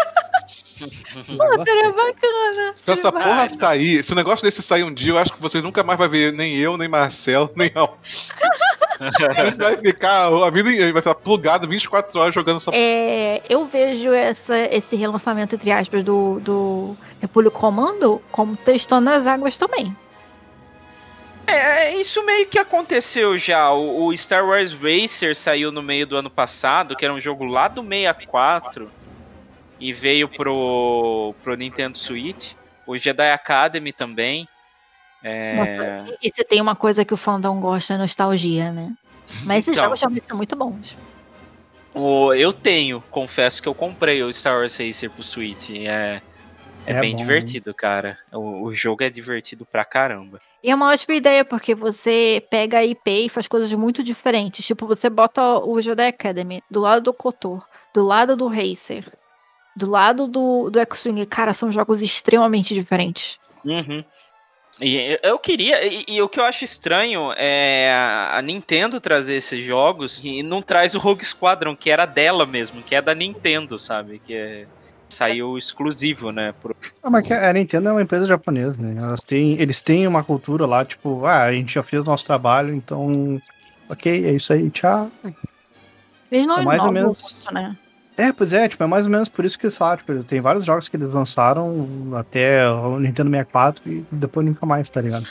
Pô, 0.79 1.63
seria 1.63 1.91
bacana. 1.91 2.75
Se 2.77 2.91
essa 2.91 3.11
Vai. 3.11 3.23
porra 3.23 3.49
sair, 3.49 4.03
se 4.03 4.11
o 4.11 4.15
negócio 4.15 4.43
desse 4.43 4.61
sair 4.61 4.83
um 4.83 4.93
dia, 4.93 5.11
eu 5.11 5.17
acho 5.17 5.33
que 5.33 5.41
vocês 5.41 5.63
nunca 5.63 5.83
mais 5.83 5.97
vai 5.97 6.07
ver 6.07 6.33
nem 6.33 6.55
eu, 6.55 6.77
nem 6.77 6.87
Marcelo, 6.87 7.51
nem 7.55 7.71
Al. 7.75 7.97
A 8.99 9.45
gente 9.45 9.57
vai 9.57 9.77
ficar, 9.77 10.27
a 10.27 10.49
vida 10.49 10.91
vai 10.91 11.01
ficar 11.01 11.15
plugado 11.15 11.67
24 11.67 12.19
horas 12.19 12.35
jogando 12.35 12.57
essa 12.57 12.71
É, 12.73 13.41
eu 13.47 13.65
vejo 13.65 14.11
essa, 14.13 14.57
esse 14.57 14.95
relançamento, 14.95 15.55
entre 15.55 15.71
aspas, 15.71 16.03
do, 16.03 16.39
do 16.41 16.97
Republic 17.21 17.55
Commando 17.55 18.21
como 18.31 18.57
testando 18.57 19.09
as 19.09 19.25
águas 19.25 19.55
também. 19.55 19.95
É, 21.49 21.95
isso 21.95 22.23
meio 22.23 22.45
que 22.45 22.59
aconteceu 22.59 23.37
já. 23.37 23.71
O, 23.71 24.07
o 24.07 24.17
Star 24.17 24.45
Wars 24.45 24.73
Racer 24.73 25.35
saiu 25.35 25.71
no 25.71 25.81
meio 25.81 26.05
do 26.05 26.15
ano 26.15 26.29
passado, 26.29 26.95
que 26.95 27.03
era 27.03 27.13
um 27.13 27.19
jogo 27.19 27.43
lá 27.45 27.67
do 27.67 27.81
64, 27.81 28.91
e 29.79 29.93
veio 29.93 30.27
pro, 30.27 31.33
pro 31.43 31.55
Nintendo 31.55 31.97
Switch. 31.97 32.53
O 32.85 32.97
Jedi 32.97 33.31
Academy 33.31 33.93
também. 33.93 34.47
É, 35.23 35.55
Nossa, 36.03 36.17
e 36.21 36.29
você 36.33 36.43
tem 36.43 36.61
uma 36.61 36.75
coisa 36.75 37.03
que 37.05 37.13
o 37.13 37.17
fandom 37.17 37.59
gosta, 37.59 37.93
é 37.93 37.97
nostalgia, 37.97 38.71
né? 38.71 38.93
Mas 39.43 39.59
esses 39.65 39.73
Então. 39.73 39.83
jogos 39.83 39.99
realmente 39.99 40.27
são 40.27 40.37
muito 40.37 40.55
bons. 40.55 40.95
o, 41.93 42.33
eu 42.33 42.53
tenho, 42.53 43.01
confesso 43.11 43.61
que 43.61 43.67
eu 43.67 43.75
comprei 43.75 44.23
o 44.23 44.31
Star 44.33 44.57
Wars 44.59 44.77
Racer 44.77 45.09
pro 45.09 45.23
Switch. 45.23 45.69
e 45.69 45.87
É, 45.87 46.21
é, 46.87 46.93
É 46.93 46.99
bem 46.99 47.11
bom, 47.11 47.17
divertido, 47.17 47.73
cara. 47.73 48.17
O, 48.31 48.63
o 48.63 48.73
jogo 48.73 49.03
é 49.03 49.09
divertido 49.09 49.65
pra 49.65 49.83
caramba. 49.85 50.41
E 50.63 50.71
é 50.71 50.75
uma 50.75 50.89
ótima 50.89 51.15
ideia, 51.15 51.45
porque 51.45 51.75
você 51.75 52.43
pega 52.49 52.79
a 52.79 52.85
IP 52.85 53.09
e 53.25 53.29
faz 53.29 53.47
coisas 53.47 53.71
muito 53.73 54.03
diferentes. 54.03 54.65
Tipo, 54.65 54.87
você 54.87 55.09
bota 55.09 55.41
o 55.59 55.81
Jedi 55.81 56.07
Academy 56.07 56.63
do 56.69 56.79
lado 56.81 57.01
do 57.03 57.13
KOTOR, 57.13 57.65
do 57.93 58.03
lado 58.05 58.35
do 58.35 58.47
Racer, 58.47 59.05
do 59.79 59.89
lado 59.89 60.27
do, 60.27 60.69
do 60.69 60.79
X-Wing. 60.79 61.25
Cara, 61.25 61.53
são 61.53 61.71
jogos 61.71 62.01
extremamente 62.01 62.73
diferentes. 62.73 63.37
Uhum. 63.65 64.03
E 64.81 65.19
eu- 65.21 65.37
queria, 65.39 65.85
e, 65.85 66.05
e 66.07 66.21
o 66.21 66.29
que 66.29 66.39
eu 66.39 66.43
acho 66.45 66.63
estranho 66.63 67.33
é 67.35 67.91
a 68.31 68.41
Nintendo 68.41 69.01
trazer 69.01 69.33
esses 69.35 69.63
jogos 69.63 70.21
e 70.23 70.41
não 70.41 70.61
traz 70.61 70.95
o 70.95 70.99
Rogue 70.99 71.25
Squadron, 71.25 71.75
que 71.75 71.89
era 71.89 72.05
dela 72.05 72.45
mesmo, 72.45 72.81
que 72.81 72.95
é 72.95 73.01
da 73.01 73.13
Nintendo, 73.13 73.77
sabe? 73.77 74.21
Que 74.25 74.33
é- 74.33 74.65
saiu 75.09 75.57
exclusivo, 75.57 76.31
né? 76.31 76.53
pro- 76.61 76.75
Ah, 77.03 77.09
mas 77.09 77.25
que 77.27 77.33
a 77.33 77.51
Nintendo 77.51 77.89
é 77.89 77.91
uma 77.91 78.01
empresa 78.01 78.25
japonesa, 78.27 78.77
né? 78.79 79.01
Elas 79.01 79.23
têm, 79.23 79.59
eles 79.59 79.81
têm 79.81 80.07
uma 80.07 80.23
cultura 80.23 80.65
lá, 80.65 80.85
tipo, 80.85 81.25
ah, 81.25 81.43
a 81.45 81.51
gente 81.51 81.73
já 81.73 81.83
fez 81.83 82.03
o 82.03 82.05
nosso 82.05 82.23
trabalho, 82.23 82.73
então. 82.73 83.41
Ok, 83.89 84.23
é 84.25 84.31
isso 84.31 84.53
aí, 84.53 84.69
tchau. 84.69 85.09
Eles 86.31 86.45
não 86.47 86.59
É 86.59 86.63
mais 86.63 86.81
ou 86.81 86.91
menos- 86.91 87.21
muito, 87.33 87.53
né? 87.53 87.75
É, 88.19 88.33
pois 88.33 88.51
é, 88.51 88.67
tipo, 88.67 88.83
é 88.83 88.87
mais 88.87 89.05
ou 89.05 89.11
menos 89.11 89.29
por 89.29 89.45
isso 89.45 89.57
que 89.57 89.65
eles 89.65 89.77
falam, 89.77 89.97
tipo, 89.97 90.23
tem 90.25 90.41
vários 90.41 90.65
jogos 90.65 90.87
que 90.89 90.97
eles 90.97 91.13
lançaram 91.13 91.87
até 92.17 92.69
o 92.69 92.99
Nintendo 92.99 93.29
64 93.29 93.81
e 93.89 94.03
depois 94.11 94.45
nunca 94.45 94.65
mais, 94.65 94.89
tá 94.89 94.99
ligado? 95.01 95.25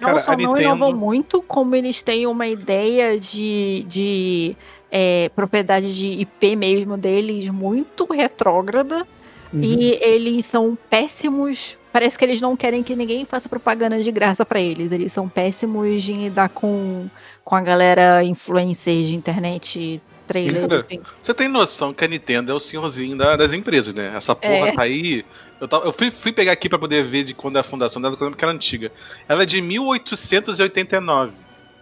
Não 0.00 0.08
Cara, 0.08 0.18
só 0.18 0.32
não 0.32 0.38
Nintendo- 0.38 0.60
inovam 0.60 0.92
muito, 0.96 1.40
como 1.42 1.76
eles 1.76 2.02
têm 2.02 2.26
uma 2.26 2.48
ideia 2.48 3.18
de, 3.18 3.84
de 3.88 4.56
é, 4.90 5.30
propriedade 5.34 5.94
de 5.96 6.06
IP 6.22 6.56
mesmo 6.56 6.96
deles 6.96 7.48
muito 7.50 8.04
retrógrada. 8.12 9.06
Uhum. 9.52 9.62
E 9.62 9.92
eles 10.02 10.46
são 10.46 10.76
péssimos. 10.90 11.78
Parece 11.92 12.18
que 12.18 12.24
eles 12.24 12.40
não 12.40 12.56
querem 12.56 12.82
que 12.82 12.96
ninguém 12.96 13.24
faça 13.24 13.48
propaganda 13.48 14.02
de 14.02 14.10
graça 14.10 14.44
pra 14.44 14.60
eles. 14.60 14.90
Eles 14.90 15.12
são 15.12 15.28
péssimos 15.28 16.08
em 16.08 16.24
lidar 16.24 16.48
com, 16.48 17.06
com 17.44 17.54
a 17.54 17.60
galera 17.60 18.24
influencer 18.24 19.04
de 19.04 19.14
internet, 19.14 20.02
trailer, 20.26 20.64
enfim. 20.84 21.00
Você 21.22 21.32
tem 21.34 21.48
noção 21.48 21.92
que 21.94 22.04
a 22.04 22.08
Nintendo 22.08 22.50
é 22.52 22.54
o 22.54 22.60
senhorzinho 22.60 23.16
da- 23.16 23.36
das 23.36 23.52
empresas, 23.52 23.92
né? 23.94 24.12
Essa 24.16 24.34
porra 24.34 24.68
É. 24.68 24.72
tá 24.72 24.82
aí. 24.82 25.24
Eu, 25.60 25.68
tava- 25.68 25.84
eu 25.86 25.92
fui, 25.92 26.10
fui 26.10 26.32
pegar 26.32 26.52
aqui 26.52 26.68
pra 26.68 26.78
poder 26.78 27.04
ver 27.04 27.24
de 27.24 27.32
quando 27.34 27.56
é 27.56 27.60
a 27.60 27.62
fundação 27.64 28.00
dela, 28.02 28.16
lembro 28.20 28.36
que 28.36 28.44
era 28.44 28.52
antiga. 28.52 28.90
Ela 29.28 29.42
é 29.42 29.46
de 29.46 29.60
1889. 29.60 31.32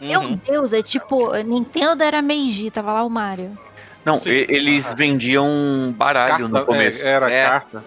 Meu 0.01 0.20
Uhum. 0.20 0.40
Deus, 0.47 0.72
é 0.72 0.82
tipo, 0.82 1.32
Nintendo 1.45 2.03
era 2.03 2.20
Meiji, 2.20 2.70
tava 2.70 2.93
lá 2.93 3.05
o 3.05 3.11
Mario. 3.11 3.57
Não, 4.05 4.16
Sim. 4.16 4.30
eles 4.30 4.93
vendiam 4.97 5.95
baralho 5.97 6.49
no 6.49 6.64
começo. 6.66 7.05
é, 7.05 7.09
era 7.09 7.30
É. 7.32 7.47
carta. 7.47 7.84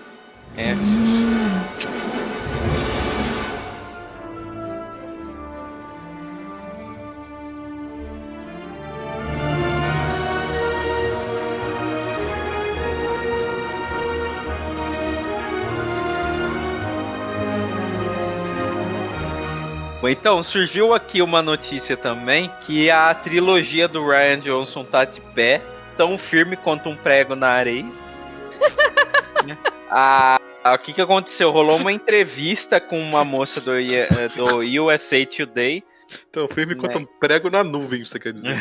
Então, 20.07 20.41
surgiu 20.43 20.93
aqui 20.93 21.21
uma 21.21 21.41
notícia 21.41 21.95
também 21.95 22.51
que 22.65 22.89
a 22.89 23.13
trilogia 23.13 23.87
do 23.87 24.05
Ryan 24.05 24.39
Johnson 24.39 24.83
tá 24.83 25.05
de 25.05 25.21
pé, 25.21 25.61
tão 25.97 26.17
firme 26.17 26.55
quanto 26.55 26.89
um 26.89 26.95
prego 26.95 27.35
na 27.35 27.49
areia. 27.49 27.85
A, 29.97 30.39
o 30.73 30.77
que, 30.79 30.91
que 30.91 31.01
aconteceu? 31.01 31.51
Rolou 31.51 31.77
uma 31.77 31.93
entrevista 31.93 32.81
com 32.81 32.99
uma 32.99 33.23
moça 33.23 33.61
do, 33.61 33.71
eh, 33.79 34.09
do 34.35 34.57
USA 34.81 35.25
Today 35.25 35.83
Então, 36.29 36.47
firme 36.47 36.75
quanto 36.75 36.99
Né? 36.99 37.05
um 37.05 37.19
prego 37.19 37.49
na 37.49 37.63
nuvem, 37.63 38.05
você 38.05 38.19
quer 38.19 38.33
dizer. 38.33 38.55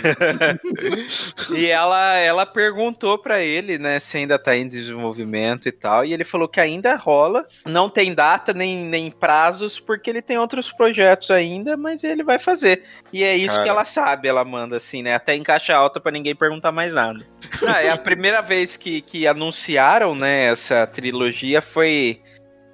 e 1.55 1.67
ela, 1.67 2.17
ela 2.17 2.47
perguntou 2.47 3.19
pra 3.19 3.43
ele, 3.43 3.79
né, 3.79 3.99
se 3.99 4.17
ainda 4.17 4.39
tá 4.39 4.57
em 4.57 4.69
desenvolvimento 4.69 5.69
e 5.69 5.73
tal, 5.73 6.05
e 6.05 6.13
ele 6.13 6.25
falou 6.25 6.49
que 6.49 6.61
ainda 6.61 6.97
rola, 6.97 7.47
não 7.67 7.89
tem 7.89 8.15
data 8.15 8.53
nem, 8.53 8.85
nem 8.85 9.11
prazos, 9.11 9.79
porque 9.79 10.09
ele 10.09 10.23
tem 10.23 10.39
outros 10.39 10.73
projetos 10.73 11.31
ainda, 11.31 11.77
mas 11.77 12.05
ele 12.05 12.23
vai 12.23 12.39
fazer. 12.39 12.83
E 13.13 13.23
é 13.23 13.37
isso 13.37 13.55
Cara. 13.55 13.65
que 13.65 13.71
ela 13.71 13.85
sabe, 13.85 14.29
ela 14.29 14.45
manda 14.45 14.77
assim, 14.77 15.03
né, 15.03 15.15
até 15.15 15.35
em 15.35 15.43
caixa 15.43 15.75
alta 15.75 16.01
pra 16.01 16.13
ninguém 16.13 16.35
perguntar 16.35 16.73
mais 16.73 16.95
nada. 16.95 17.27
Ah, 17.67 17.83
é 17.83 17.91
a 17.91 17.97
primeira 17.99 18.41
vez 18.41 18.77
que, 18.77 19.01
que 19.01 19.27
anunciaram, 19.27 20.15
né, 20.15 20.47
essa 20.47 20.87
trilogia 20.87 21.61
foi... 21.61 22.21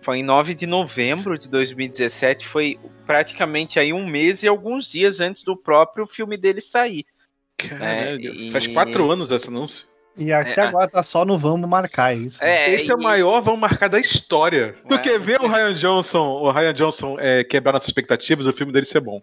Foi 0.01 0.19
em 0.19 0.23
9 0.23 0.55
de 0.55 0.67
novembro 0.67 1.37
de 1.37 1.49
2017, 1.51 2.47
foi 2.47 2.79
praticamente 3.07 3.79
aí 3.79 3.93
um 3.93 4.07
mês 4.07 4.43
e 4.43 4.49
alguns 4.49 4.91
dias 4.91 5.21
antes 5.21 5.43
do 5.43 5.57
próprio 5.57 6.07
filme 6.07 6.37
dele 6.37 6.61
sair. 6.61 7.05
Caralho, 7.57 7.85
É, 7.85 8.17
e- 8.17 8.51
Faz 8.51 8.67
quatro 8.67 9.11
anos 9.11 9.29
desse 9.29 9.49
anúncio. 9.49 9.87
E 10.17 10.33
até 10.33 10.63
É, 10.63 10.65
agora 10.65 10.89
tá 10.89 11.03
só 11.03 11.25
no 11.25 11.39
vamos 11.39 11.69
marcar 11.69 12.17
isso. 12.17 12.43
É, 12.43 12.71
Esse 12.75 12.91
é 12.91 12.95
o 12.95 13.01
maior 13.01 13.41
vão 13.41 13.57
marcar 13.57 13.89
da 13.89 13.99
história. 14.01 14.75
Tu 14.89 14.95
Ué. 14.95 15.01
quer 15.01 15.21
ver 15.21 15.41
o 15.41 15.47
Ryan 15.47 15.75
Johnson, 15.75 16.27
o 16.27 16.51
Ryan 16.51 16.75
Johnson 16.75 17.17
é, 17.19 17.45
quebrar 17.45 17.73
nossas 17.73 17.89
expectativas, 17.89 18.47
o 18.47 18.53
filme 18.53 18.73
dele 18.73 18.87
ser 18.87 19.01
bom. 19.01 19.23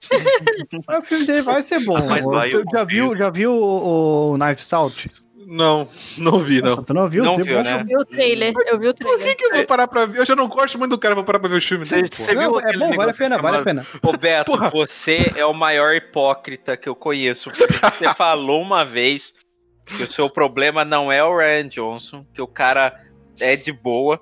O 1.00 1.02
filme 1.02 1.26
dele 1.26 1.42
vai 1.42 1.62
ser 1.62 1.80
bom. 1.80 2.06
Mas 2.06 2.24
vai, 2.24 2.50
já 2.72 2.84
viu, 2.84 3.16
já 3.16 3.30
viu 3.30 3.52
o, 3.52 4.34
o 4.34 4.38
Knife 4.38 4.62
Stout? 4.62 5.10
Não, 5.50 5.88
não 6.18 6.40
vi, 6.40 6.60
não. 6.60 6.82
Tu 6.84 6.92
não 6.92 7.08
viu? 7.08 7.24
Não 7.24 7.36
viu, 7.36 7.62
né? 7.62 7.80
Eu 7.80 7.84
vi 7.86 7.96
o 7.96 8.04
trailer, 8.04 8.52
eu 8.66 8.78
vi 8.78 8.88
o 8.88 8.94
Por 8.94 8.98
que, 8.98 9.14
trailer. 9.16 9.36
que 9.36 9.44
eu 9.46 9.54
vou 9.54 9.64
parar 9.66 9.88
pra 9.88 10.04
ver? 10.04 10.18
Eu 10.20 10.26
já 10.26 10.36
não 10.36 10.46
gosto 10.46 10.78
muito 10.78 10.90
do 10.90 10.98
cara, 10.98 11.14
vou 11.14 11.24
parar 11.24 11.38
pra 11.38 11.48
ver 11.48 11.56
os 11.56 11.64
filmes. 11.64 11.88
Você- 11.88 12.02
você 12.06 12.34
Não, 12.34 12.42
viu 12.42 12.60
é 12.60 12.64
aquele 12.64 12.78
bom, 12.78 12.96
vale 12.96 13.10
a 13.10 13.14
pena, 13.14 13.38
vale 13.38 13.56
a 13.56 13.62
pena. 13.64 13.86
Ô 14.02 14.12
Beto, 14.12 14.50
Porra. 14.52 14.68
você 14.68 15.32
é 15.34 15.46
o 15.46 15.54
maior 15.54 15.94
hipócrita 15.94 16.76
que 16.76 16.86
eu 16.86 16.94
conheço. 16.94 17.50
Porque 17.50 17.66
você 17.66 18.12
falou 18.14 18.60
uma 18.60 18.84
vez 18.84 19.32
que 19.86 20.02
o 20.02 20.10
seu 20.10 20.28
problema 20.28 20.84
não 20.84 21.10
é 21.10 21.24
o 21.24 21.34
Ryan 21.34 21.66
Johnson, 21.68 22.26
que 22.34 22.42
o 22.42 22.46
cara 22.46 22.92
é 23.40 23.56
de 23.56 23.72
boa. 23.72 24.20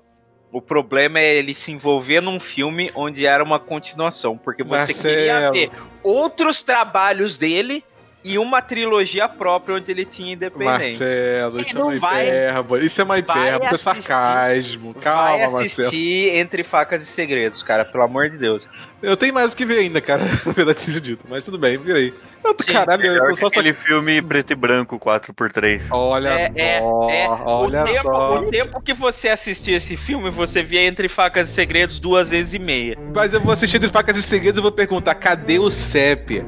O 0.52 0.62
problema 0.62 1.18
é 1.18 1.34
ele 1.34 1.52
se 1.54 1.72
envolver 1.72 2.20
num 2.20 2.38
filme 2.38 2.88
onde 2.94 3.26
era 3.26 3.42
uma 3.42 3.58
continuação. 3.58 4.38
Porque 4.38 4.62
você 4.62 4.94
queria 4.94 5.32
Marcelo. 5.50 5.52
ter 5.54 5.70
outros 6.04 6.62
trabalhos 6.62 7.36
dele 7.36 7.82
e 8.26 8.38
uma 8.38 8.60
trilogia 8.62 9.28
própria 9.28 9.76
onde 9.76 9.90
ele 9.90 10.04
tinha 10.04 10.32
independência. 10.34 11.06
Marcelo, 11.06 11.60
isso 11.60 11.76
é 11.76 11.80
não 11.80 11.88
uma 11.88 11.98
vai- 11.98 12.26
hipérbole. 12.28 12.86
Isso 12.86 13.00
é 13.00 13.04
uma 13.04 13.08
vai 13.14 13.18
hipérbole, 13.20 13.64
é 13.64 13.68
assistir- 13.68 14.02
sarcasmo. 14.02 14.92
Vai 14.92 15.02
Calma, 15.02 15.38
Marcelo. 15.38 15.58
assistir 15.88 16.36
Entre 16.36 16.62
Facas 16.62 17.02
e 17.02 17.06
Segredos, 17.06 17.62
cara, 17.62 17.84
pelo 17.84 18.04
amor 18.04 18.28
de 18.28 18.38
Deus. 18.38 18.68
Eu 19.02 19.16
tenho 19.16 19.32
mais 19.34 19.52
o 19.52 19.56
que 19.56 19.64
ver 19.64 19.78
ainda, 19.78 20.00
cara. 20.00 20.22
Na 20.44 20.52
verdade 20.52 20.80
seja 20.82 21.00
dito. 21.00 21.24
Mas 21.28 21.44
tudo 21.44 21.58
bem, 21.58 21.76
virei. 21.78 22.12
Eu, 22.42 22.54
Sim, 22.60 22.72
caralho, 22.72 23.04
eu 23.06 23.34
só 23.36 23.50
tô... 23.50 23.58
aquele 23.58 23.74
filme 23.74 24.22
preto 24.22 24.52
e 24.52 24.56
branco 24.56 24.98
4x3. 25.00 25.88
Olha 25.90 26.28
É, 26.28 26.78
só, 26.78 27.10
é, 27.10 27.22
é. 27.24 27.28
olha 27.28 27.82
o, 27.82 27.86
tempo, 27.86 28.02
só. 28.02 28.38
o 28.38 28.50
tempo 28.50 28.80
que 28.80 28.92
você 28.94 29.28
assistia 29.28 29.76
esse 29.76 29.96
filme, 29.96 30.30
você 30.30 30.62
via 30.62 30.82
Entre 30.82 31.08
Facas 31.08 31.48
e 31.48 31.52
Segredos 31.52 31.98
duas 31.98 32.30
vezes 32.30 32.54
e 32.54 32.58
meia. 32.58 32.96
Mas 33.14 33.32
eu 33.32 33.40
vou 33.40 33.52
assistir 33.52 33.78
de 33.80 33.88
facas 33.88 34.16
e 34.16 34.22
segredos 34.22 34.58
e 34.58 34.62
vou 34.62 34.70
perguntar: 34.72 35.14
cadê 35.16 35.58
o 35.58 35.70
Sépia? 35.70 36.46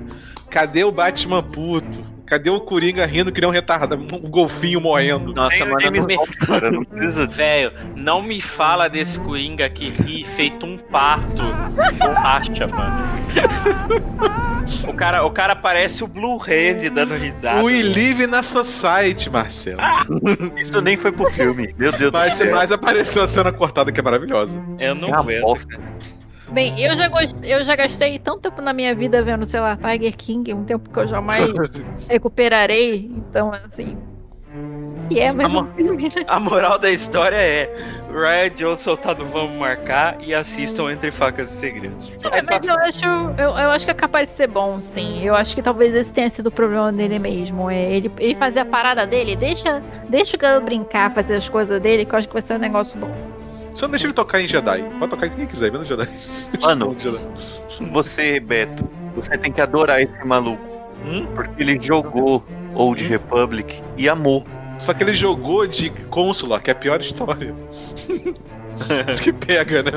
Cadê 0.51 0.85
o 0.85 0.93
Batman 0.93 1.43
puto? 1.43 2.07
Cadê 2.27 2.51
o 2.51 2.61
Coringa 2.61 3.07
rindo 3.07 3.33
que 3.33 3.41
nem 3.41 3.49
um 3.49 3.53
retardado? 3.53 4.03
Um 4.03 4.29
golfinho 4.29 4.83
morrendo. 4.83 5.33
Nossa, 5.33 5.65
mano, 5.65 5.81
James 5.81 6.01
não 6.01 6.07
me... 6.07 6.27
Cara, 6.47 6.71
não 6.71 6.85
precisa. 6.85 7.27
Velho, 7.27 7.73
não 7.97 8.21
me 8.21 8.39
fala 8.39 8.87
desse 8.87 9.19
Coringa 9.19 9.67
que 9.71 9.89
ri 9.89 10.25
feito 10.27 10.67
um 10.67 10.77
pato 10.77 11.43
de 11.91 11.99
borracha, 11.99 12.67
mano. 12.67 13.09
O 14.87 14.93
cara, 14.93 15.25
o 15.25 15.31
cara 15.31 15.57
parece 15.57 16.05
o 16.05 16.07
Blue 16.07 16.37
Hand 16.37 16.91
dando 16.95 17.15
risada. 17.15 17.63
We 17.63 17.83
live 17.83 18.27
na 18.27 18.43
society, 18.43 19.31
Marcelo. 19.31 19.79
Isso 20.55 20.79
nem 20.83 20.99
foi 20.99 21.11
pro 21.11 21.31
filme. 21.31 21.75
Meu 21.79 21.93
Deus 21.93 22.13
Mas, 22.13 22.35
do 22.35 22.37
céu. 22.37 22.55
mas 22.55 22.71
apareceu 22.71 23.23
a 23.23 23.27
cena 23.27 23.51
cortada 23.51 23.91
que 23.91 23.99
é 24.01 24.03
maravilhosa. 24.03 24.63
Eu 24.79 24.95
não 24.95 25.09
É 25.09 25.13
aguento. 25.15 25.41
bosta. 25.41 25.79
Bem, 26.51 26.81
eu 26.81 26.97
já, 26.97 27.09
gost... 27.09 27.37
eu 27.43 27.63
já 27.63 27.77
gastei 27.77 28.19
tanto 28.19 28.41
tempo 28.41 28.63
na 28.63 28.73
minha 28.73 28.95
vida 28.95 29.23
vendo, 29.23 29.45
sei 29.45 29.61
lá, 29.61 29.77
Tiger 29.77 30.17
King, 30.17 30.55
um 30.55 30.65
tempo 30.65 30.91
que 30.91 30.99
eu 30.99 31.07
jamais 31.07 31.53
recuperarei. 32.09 33.11
Então, 33.17 33.53
assim. 33.53 33.97
E 35.11 35.21
é 35.21 35.33
filme, 35.75 36.09
né? 36.15 36.25
A 36.27 36.39
moral 36.39 36.79
da 36.79 36.91
história 36.91 37.37
é: 37.37 37.75
Ryan 38.11 38.51
Johnson 38.51 38.97
tá 38.97 39.15
no 39.15 39.25
Vamos 39.27 39.59
Marcar 39.59 40.19
e 40.21 40.35
assistam 40.35 40.91
Entre 40.91 41.11
Facas 41.11 41.51
e 41.51 41.57
Segredos. 41.57 42.13
É, 42.31 42.43
mas 42.43 42.67
eu 42.67 42.75
acho, 42.75 43.05
eu, 43.39 43.51
eu 43.51 43.71
acho 43.71 43.87
que 43.87 43.91
é 43.91 43.95
capaz 43.95 44.29
de 44.29 44.35
ser 44.35 44.49
bom, 44.49 44.79
sim. 44.79 45.25
Eu 45.25 45.35
acho 45.35 45.55
que 45.55 45.63
talvez 45.63 45.95
esse 45.95 46.13
tenha 46.13 46.29
sido 46.29 46.49
o 46.49 46.53
problema 46.53 46.93
dele 46.93 47.19
mesmo. 47.19 47.71
É 47.71 47.91
ele, 47.91 48.13
ele 48.19 48.35
fazer 48.35 48.61
a 48.61 48.67
parada 48.67 49.07
dele, 49.07 49.35
deixa, 49.35 49.83
deixa 50.09 50.37
o 50.37 50.41
garoto 50.41 50.67
brincar, 50.67 51.15
fazer 51.15 51.37
as 51.37 51.49
coisas 51.49 51.81
dele, 51.81 52.05
que 52.05 52.15
eu 52.15 52.19
acho 52.19 52.29
que 52.29 52.35
vai 52.35 52.43
ser 52.43 52.55
um 52.55 52.59
negócio 52.59 52.99
bom. 52.99 53.38
Só 53.79 53.87
não 53.87 53.93
deixa 53.93 54.07
ele 54.07 54.13
tocar 54.13 54.41
em 54.41 54.49
Jedi. 54.49 54.83
Pode 54.99 55.11
tocar 55.11 55.29
em 55.29 55.31
quem 55.31 55.47
quiser, 55.47 55.71
menos 55.71 55.87
Jedi. 55.87 56.09
Mano. 56.61 56.97
Você, 57.93 58.41
Beto, 58.41 58.91
você 59.15 59.39
tem 59.39 59.53
que 59.53 59.61
adorar 59.61 60.03
esse 60.03 60.25
maluco. 60.25 60.61
Hum? 61.07 61.25
Porque 61.33 61.63
ele 61.63 61.79
jogou 61.81 62.45
Old 62.75 63.05
Republic 63.05 63.81
e 63.97 64.09
amou. 64.09 64.43
Só 64.81 64.93
que 64.93 65.05
ele 65.05 65.15
jogou 65.15 65.65
de 65.65 65.91
cônsula, 66.11 66.59
que 66.59 66.71
é 66.71 66.73
a 66.73 66.75
pior 66.75 67.01
história. 67.01 67.55
Isso 69.11 69.23
que 69.23 69.33
pega, 69.33 69.83
né? 69.83 69.93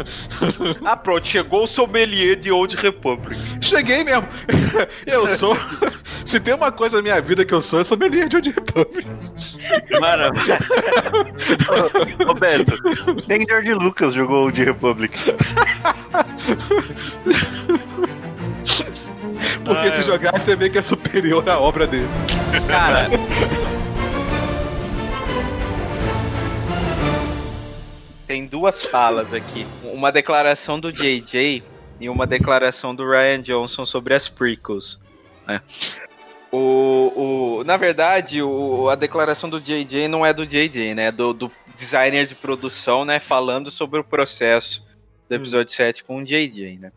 Ah, 0.84 0.96
pronto, 0.98 1.28
chegou 1.28 1.64
o 1.64 1.68
sommelier 1.68 2.36
de 2.36 2.52
Old 2.52 2.76
Republic. 2.76 3.40
Cheguei 3.62 4.04
mesmo. 4.04 4.28
Eu 5.06 5.28
sou. 5.38 5.58
Se 6.26 6.40
tem 6.40 6.54
uma 6.54 6.72
coisa 6.72 6.98
na 6.98 7.02
minha 7.04 7.22
vida 7.22 7.44
que 7.46 7.54
eu 7.54 7.62
sou, 7.62 7.80
eu 7.80 7.86
sou 7.86 7.98
sommelier 7.98 8.28
de 8.28 8.36
Old 8.38 8.50
Republic. 8.52 9.08
Mano, 10.00 10.34
Roberto, 12.26 12.74
nem 13.28 13.46
George 13.48 13.74
Lucas 13.74 14.14
jogou 14.14 14.46
Old 14.46 14.64
Republic. 14.64 15.18
Porque 19.66 19.88
Ah, 19.90 19.96
se 19.96 20.02
é. 20.02 20.04
jogar, 20.04 20.32
você 20.40 20.56
vê 20.56 20.70
que 20.70 20.78
é 20.78 20.82
superior 20.82 21.48
à 21.50 21.60
obra 21.60 21.86
dele. 21.88 22.08
cara. 22.68 23.08
Tem 28.32 28.46
duas 28.46 28.82
falas 28.82 29.34
aqui. 29.34 29.68
Uma 29.84 30.10
declaração 30.10 30.80
do 30.80 30.90
JJ 30.90 31.62
e 32.00 32.08
uma 32.08 32.26
declaração 32.26 32.96
do 32.96 33.06
Ryan 33.06 33.42
Johnson 33.42 33.84
sobre 33.84 34.14
as 34.14 34.30
prequels. 34.30 35.02
né? 35.46 35.62
O, 36.50 37.58
o, 37.60 37.64
na 37.66 37.76
verdade, 37.76 38.42
o, 38.42 38.88
a 38.88 38.96
declaração 38.96 39.50
do 39.50 39.60
JJ 39.60 40.08
não 40.08 40.26
é 40.26 40.32
do 40.32 40.46
JJ, 40.46 40.96
né? 40.96 41.08
É 41.08 41.12
do, 41.12 41.34
do 41.34 41.52
designer 41.76 42.26
de 42.26 42.34
produção, 42.34 43.04
né? 43.04 43.20
Falando 43.20 43.70
sobre 43.70 44.00
o 44.00 44.04
processo 44.04 44.82
do 45.28 45.36
episódio 45.36 45.74
7 45.74 46.02
com 46.02 46.20
o 46.20 46.24
JJ, 46.24 46.78
né? 46.80 46.94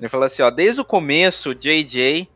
Ele 0.00 0.08
fala 0.08 0.26
assim, 0.26 0.42
ó, 0.42 0.50
desde 0.50 0.80
o 0.80 0.84
começo, 0.84 1.50
o 1.50 1.54
JJ 1.54 2.28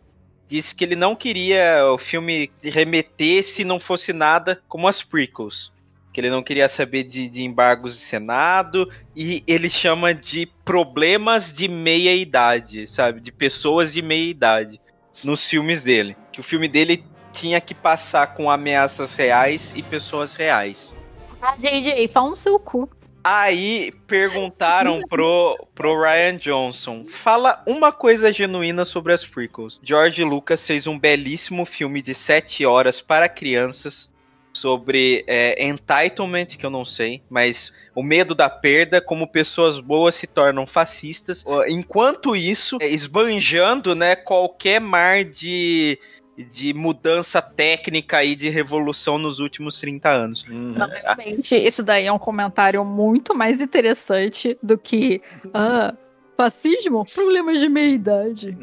disse 0.47 0.77
que 0.77 0.85
ele 0.85 0.95
não 0.95 1.17
queria 1.17 1.85
o 1.93 1.99
filme 1.99 2.53
remeter 2.63 3.43
se 3.43 3.65
não 3.65 3.81
fosse 3.81 4.13
nada 4.13 4.63
como 4.69 4.87
as 4.87 5.03
prequels. 5.03 5.73
Que 6.13 6.21
ele 6.21 6.31
não 6.31 6.43
queria 6.43 6.69
saber 6.69 7.05
de, 7.05 7.29
de 7.29 7.45
embargos 7.45 7.95
de 7.95 8.01
Senado 8.01 8.91
e 9.15 9.43
ele 9.47 9.69
chama 9.69 10.15
de 10.15 10.47
problemas 10.65 11.53
de 11.53 11.69
meia 11.69 12.15
idade, 12.15 12.87
sabe? 12.87 13.21
De 13.21 13.31
pessoas 13.31 13.93
de 13.93 14.03
meia 14.03 14.31
idade 14.31 14.81
nos 15.23 15.49
filmes 15.49 15.85
dele. 15.85 16.17
Que 16.33 16.41
o 16.41 16.45
filme 16.45 16.69
dele 16.69 17.05
tinha 17.33 17.61
que 17.61 17.75
passar 17.75 18.35
com 18.35 18.51
ameaças 18.51 19.15
reais 19.15 19.73
e 19.77 19.83
pessoas 19.83 20.35
reais. 20.35 20.95
Ah, 21.41 21.55
JJ, 21.57 22.09
pau 22.09 22.31
no 22.31 22.37
seu 22.37 22.59
cu. 22.59 22.89
Aí 23.23 23.93
perguntaram 24.07 25.03
pro, 25.09 25.57
pro 25.75 26.01
Ryan 26.01 26.37
Johnson: 26.37 27.05
fala 27.09 27.63
uma 27.67 27.93
coisa 27.93 28.33
genuína 28.33 28.85
sobre 28.85 29.13
as 29.13 29.25
prequels. 29.25 29.81
George 29.83 30.23
Lucas 30.25 30.67
fez 30.67 30.87
um 30.87 30.99
belíssimo 30.99 31.65
filme 31.67 32.01
de 32.01 32.15
7 32.15 32.65
horas 32.65 33.01
para 33.01 33.29
crianças 33.29 34.15
sobre 34.59 35.25
é, 35.27 35.67
entitlement, 35.67 36.47
que 36.47 36.65
eu 36.65 36.71
não 36.71 36.85
sei, 36.85 37.23
mas 37.29 37.73
o 37.95 38.03
medo 38.03 38.35
da 38.35 38.51
perda, 38.51 39.01
como 39.01 39.27
pessoas 39.27 39.81
boas 39.81 40.15
se 40.15 40.27
tornam 40.27 40.67
fascistas. 40.67 41.45
Enquanto 41.69 42.35
isso, 42.35 42.79
é, 42.81 42.89
esbanjando 42.89 43.95
né, 43.95 44.17
qualquer 44.17 44.81
mar 44.81 45.25
de, 45.25 45.99
de 46.37 46.73
mudança 46.75 47.43
técnica 47.43 48.23
e 48.25 48.35
de 48.35 48.49
revolução 48.49 49.19
nos 49.19 49.41
últimos 49.41 49.79
30 49.79 50.09
anos. 50.11 50.45
Não, 50.49 50.89
realmente, 50.89 51.57
isso 51.57 51.83
daí 51.83 52.07
é 52.07 52.13
um 52.13 52.19
comentário 52.19 52.85
muito 52.85 53.35
mais 53.35 53.61
interessante 53.61 54.57
do 54.63 54.77
que. 54.79 55.21
Ah, 55.53 55.95
fascismo? 56.39 57.05
Problemas 57.13 57.59
de 57.59 57.69
meia 57.69 57.93
idade. 57.93 58.57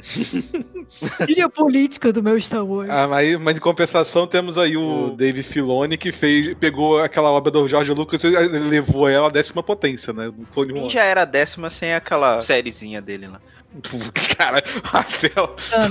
Trilha 1.19 1.49
política 1.49 2.13
do 2.13 2.23
meu 2.23 2.39
Star 2.39 2.65
Wars. 2.65 2.89
Ah, 2.89 3.05
mas, 3.05 3.37
mas 3.37 3.57
em 3.57 3.59
compensação 3.59 4.25
temos 4.25 4.57
aí 4.57 4.77
o 4.77 5.09
Dave 5.09 5.43
Filoni 5.43 5.97
que 5.97 6.13
fez, 6.13 6.55
pegou 6.57 6.99
aquela 6.99 7.29
obra 7.29 7.51
do 7.51 7.67
George 7.67 7.91
Lucas 7.91 8.23
e 8.23 8.29
levou 8.29 9.09
ela 9.09 9.27
à 9.27 9.29
décima 9.29 9.61
potência, 9.61 10.13
né? 10.13 10.31
Clone 10.53 10.71
Wars. 10.71 10.93
já 10.93 11.03
era 11.03 11.23
a 11.23 11.25
décima 11.25 11.69
sem 11.69 11.93
aquela 11.93 12.39
sériezinha 12.39 13.01
dele 13.01 13.27
lá. 13.27 13.41
Cara, 14.37 14.63
Marcel, 14.93 15.55
dan. 15.71 15.89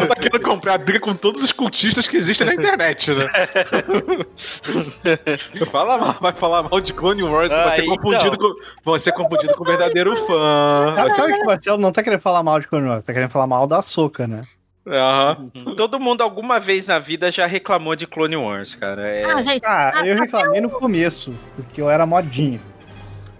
tu 0.00 0.06
tá 0.08 0.14
querendo 0.16 0.40
comprar 0.42 0.74
a 0.74 0.78
briga 0.78 1.00
com 1.00 1.14
todos 1.14 1.42
os 1.42 1.52
cultistas 1.52 2.08
que 2.08 2.16
existem 2.16 2.46
na 2.46 2.54
internet, 2.54 3.10
né? 3.12 3.26
Fala 5.70 5.98
mal, 5.98 6.12
vai 6.20 6.32
falar 6.32 6.62
mal 6.64 6.80
de 6.80 6.92
Clone 6.92 7.22
Wars, 7.22 7.52
Ah, 7.52 7.64
vai 7.64 7.76
ser 7.76 7.82
então. 7.84 7.96
confundido 7.96 8.38
com, 8.38 8.54
vai 8.90 9.00
ser 9.00 9.12
confundido 9.12 9.54
com 9.54 9.62
o 9.62 9.66
verdadeiro 9.66 10.16
fã. 10.26 10.94
Sabe, 10.96 11.10
sabe 11.12 11.32
que 11.34 11.42
o 11.42 11.46
Marcelo 11.46 11.78
não 11.80 11.92
tá 11.92 12.02
querendo 12.02 12.20
falar 12.20 12.42
mal 12.42 12.58
de 12.60 12.66
Clone 12.68 12.88
Wars, 12.88 13.04
tá 13.04 13.12
querendo 13.12 13.30
falar 13.30 13.46
mal 13.46 13.66
da 13.66 13.82
Soca, 13.82 14.26
né? 14.26 14.42
Aham. 14.88 15.50
Todo 15.76 15.98
mundo 15.98 16.22
alguma 16.22 16.60
vez 16.60 16.86
na 16.86 17.00
vida 17.00 17.32
já 17.32 17.44
reclamou 17.44 17.96
de 17.96 18.06
Clone 18.06 18.36
Wars, 18.36 18.76
cara. 18.76 19.02
É... 19.08 19.24
Ah, 19.24 19.42
gente, 19.42 19.62
Ah, 19.66 20.02
eu 20.04 20.14
reclamei 20.16 20.60
no 20.60 20.70
começo, 20.70 21.34
porque 21.56 21.82
eu 21.82 21.90
era 21.90 22.06
modinho. 22.06 22.60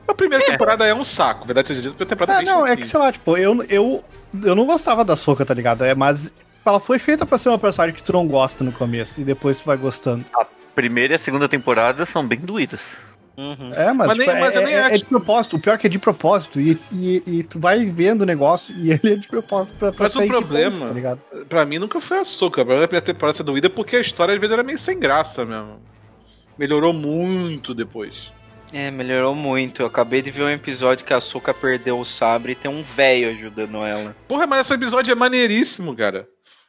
A 0.09 0.15
primeira 0.15 0.45
temporada 0.45 0.87
é 0.87 0.95
um 0.95 1.05
saco, 1.05 1.47
verdade 1.47 1.69
seja 1.69 1.83
dito, 1.83 1.93
a 1.93 1.97
primeira 1.97 2.17
temporada 2.17 2.33
é 2.41 2.45
bem 2.45 2.55
não, 2.55 2.67
é 2.67 2.77
que 2.77 2.87
sei 2.87 2.99
lá, 3.01 3.11
tipo, 3.13 3.37
eu, 3.37 3.63
eu, 3.69 4.05
eu 4.45 4.55
não 4.55 4.65
gostava 4.67 5.05
da 5.05 5.17
Soca, 5.17 5.45
tá 5.45 5.53
ligado? 5.55 5.85
É, 5.85 5.95
mas 5.95 6.31
ela 6.65 6.79
foi 6.81 6.99
feita 6.99 7.27
pra 7.27 7.39
ser 7.39 7.49
uma 7.49 7.59
personagem 7.59 7.95
que 7.97 8.03
tu 8.03 8.13
não 8.13 8.27
gosta 8.27 8.63
no 8.65 8.73
começo 8.73 9.21
e 9.21 9.25
depois 9.25 9.61
tu 9.61 9.67
vai 9.67 9.77
gostando. 9.77 10.25
primeira 10.75 11.15
e 11.15 11.17
a 11.17 11.19
segunda 11.19 11.49
temporada 11.49 12.05
são 12.07 12.27
bem 12.27 12.39
doídas. 12.39 12.81
Uhum. 13.37 13.71
É, 13.75 13.93
mas, 13.93 14.07
Mas 14.09 14.17
tipo, 14.19 14.31
nem- 14.33 14.41
mas 14.41 14.57
é, 14.57 14.59
eu 14.59 14.63
nem 14.65 14.75
é- 14.75 14.79
é 14.79 14.83
acho. 14.87 14.99
de 14.99 15.05
propósito. 15.05 15.57
O 15.57 15.61
pior 15.61 15.75
é 15.75 15.77
que 15.79 15.87
é 15.87 15.91
de 15.91 15.99
propósito. 15.99 16.59
E, 16.59 16.81
e, 16.91 17.23
e 17.27 17.43
tu 17.43 17.59
vai 17.61 17.85
vendo 17.85 18.23
o 18.23 18.25
negócio 18.25 18.75
e 18.75 18.91
ele 18.93 19.13
é 19.13 19.17
de 19.17 19.29
propósito 19.29 19.79
pra, 19.79 19.93
pra 19.93 20.05
Mas 20.05 20.17
o 20.17 20.27
problema- 20.27 20.87
ponto, 20.87 21.03
tá? 21.03 21.19
Pra 21.47 21.67
mim 21.67 21.79
nunca 21.79 22.01
foi 22.01 22.19
açúcar. 22.21 22.65
Pra 22.65 22.77
mim 22.79 22.85
a 22.85 22.89
primeira 22.89 23.05
temporada 23.05 23.37
ser 23.37 23.43
doída 23.43 23.69
porque 23.69 23.97
a 23.97 24.01
história 24.01 24.33
às 24.33 24.41
vezes 24.41 24.55
era 24.55 24.63
meio 24.63 24.79
sem 24.79 24.99
graça 24.99 25.45
mesmo. 25.45 25.79
Melhorou 26.59 26.95
muito 26.95 27.75
depois. 27.75 28.33
É, 28.73 28.91
melhorou 28.91 29.35
muito. 29.35 29.83
Eu 29.83 29.87
acabei 29.87 30.21
de 30.21 30.31
ver 30.31 30.43
um 30.43 30.51
episódio 30.51 31.05
que 31.07 31.13
a 31.13 31.19
Açúcar 31.19 31.55
perdeu 31.55 31.99
o 31.99 32.05
sabre 32.05 32.53
e 32.53 32.57
tem 32.57 32.71
um 32.71 32.83
velho 32.83 33.31
ajudando 33.31 33.85
ela. 33.85 34.15
Porra, 34.29 34.47
mas 34.47 34.61
esse 34.67 34.75
episódio 34.75 35.13
é 35.13 35.15
maneiríssimo, 35.15 35.95
cara. 35.95 36.29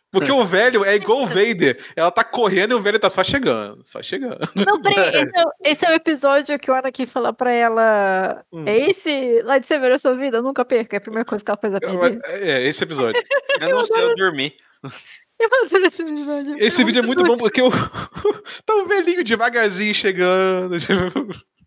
Porque 0.10 0.32
o 0.32 0.46
velho 0.46 0.86
é 0.86 0.96
igual 0.96 1.22
o 1.24 1.26
Vader. 1.26 1.84
Ela 1.94 2.10
tá 2.10 2.24
correndo 2.24 2.72
e 2.72 2.76
o 2.76 2.82
velho 2.82 2.98
tá 2.98 3.10
só 3.10 3.24
chegando. 3.26 3.82
Só 3.84 4.02
chegando. 4.02 4.40
Não, 4.56 4.82
peraí, 4.82 5.10
esse 5.22 5.38
é, 5.38 5.44
o- 5.44 5.52
esse 5.66 5.86
é 5.86 5.90
o 5.92 5.94
episódio 5.94 6.58
que 6.60 6.72
o 6.72 6.74
Anakin 6.74 7.06
fala 7.06 7.34
pra 7.34 7.52
ela. 7.52 8.42
Hum. 8.52 8.64
É 8.66 8.90
esse 8.90 9.42
lá 9.44 9.58
de 9.58 9.68
Severo 9.68 9.96
a 9.96 9.98
sua 10.00 10.16
vida? 10.16 10.42
Nunca 10.42 10.64
perca. 10.64 10.96
É 10.96 11.00
a 11.00 11.02
primeira 11.02 11.26
coisa 11.26 11.44
que 11.44 11.52
ela 11.52 11.60
faz 11.62 11.76
a 11.76 11.80
perder. 11.80 12.22
É, 12.24 12.66
esse 12.66 12.84
episódio. 12.84 13.22
Eu 13.60 13.70
não 13.70 13.84
sei, 13.84 14.02
eu 14.04 14.16
dormi. 14.16 14.54
Eu 15.40 15.50
adoro 15.66 15.86
esse 15.86 16.02
episódio. 16.02 16.56
Esse 16.58 16.84
vídeo 16.84 17.00
é 17.00 17.06
muito 17.06 17.24
bom 17.24 17.38
porque 17.38 17.62
o... 17.62 17.70
tá 17.70 18.74
um 18.76 18.88
velhinho 18.88 19.24
devagarzinho 19.24 19.94
chegando. 19.94 20.78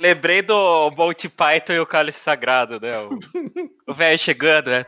Lembrei 0.01 0.41
do 0.41 0.91
Bolt 0.93 1.27
Python 1.29 1.75
e 1.75 1.79
o 1.79 1.85
Cálice 1.85 2.21
Sagrado, 2.21 2.81
né? 2.81 2.95
O, 3.87 3.93
velho 3.93 4.19
chegando, 4.19 4.71
né? 4.71 4.87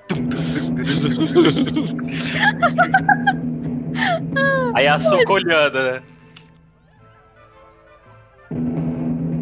Aí 4.74 4.86
a 4.86 4.94
Açúcar 4.94 5.32
olhando, 5.32 5.82
né? 5.82 6.02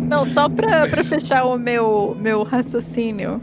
Não, 0.09 0.25
só 0.25 0.49
pra, 0.49 0.89
pra 0.89 1.05
fechar 1.05 1.45
o 1.45 1.57
meu, 1.57 2.17
meu 2.19 2.43
raciocínio. 2.43 3.41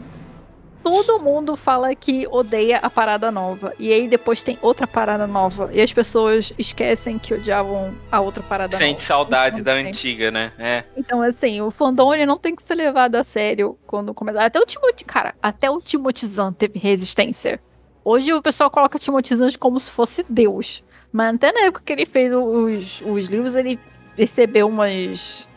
Todo 0.88 1.20
mundo 1.20 1.56
fala 1.56 1.94
que 1.94 2.26
odeia 2.30 2.78
a 2.78 2.88
parada 2.88 3.30
nova. 3.30 3.74
E 3.78 3.92
aí 3.92 4.08
depois 4.08 4.42
tem 4.42 4.58
outra 4.62 4.86
parada 4.86 5.26
nova. 5.26 5.70
E 5.72 5.80
as 5.80 5.92
pessoas 5.92 6.52
esquecem 6.58 7.18
que 7.18 7.34
odiavam 7.34 7.94
a 8.10 8.20
outra 8.20 8.42
parada 8.42 8.76
Sente 8.76 8.92
nova. 8.92 9.00
saudade 9.00 9.62
da 9.62 9.72
antiga, 9.72 10.30
né? 10.30 10.52
É. 10.58 10.84
Então, 10.96 11.22
assim, 11.22 11.60
o 11.60 11.70
fandom 11.70 12.12
ele 12.14 12.26
não 12.26 12.38
tem 12.38 12.54
que 12.54 12.62
ser 12.62 12.74
levado 12.74 13.16
a 13.16 13.24
sério 13.24 13.78
quando 13.86 14.14
começar. 14.14 14.44
Até 14.44 14.58
o 14.58 14.66
Timothy, 14.66 15.04
cara, 15.04 15.34
até 15.42 15.70
o 15.70 15.80
Timotizan 15.80 16.52
teve 16.52 16.78
resistência. 16.78 17.60
Hoje 18.04 18.32
o 18.32 18.42
pessoal 18.42 18.70
coloca 18.70 18.98
Timotizan 18.98 19.50
como 19.58 19.78
se 19.78 19.90
fosse 19.90 20.24
Deus. 20.28 20.82
Mas 21.12 21.34
até 21.34 21.52
na 21.52 21.60
época 21.66 21.82
que 21.84 21.92
ele 21.92 22.06
fez 22.06 22.32
os, 22.34 23.02
os 23.02 23.26
livros, 23.26 23.54
ele 23.54 23.78
recebeu 24.16 24.68
umas. 24.68 25.47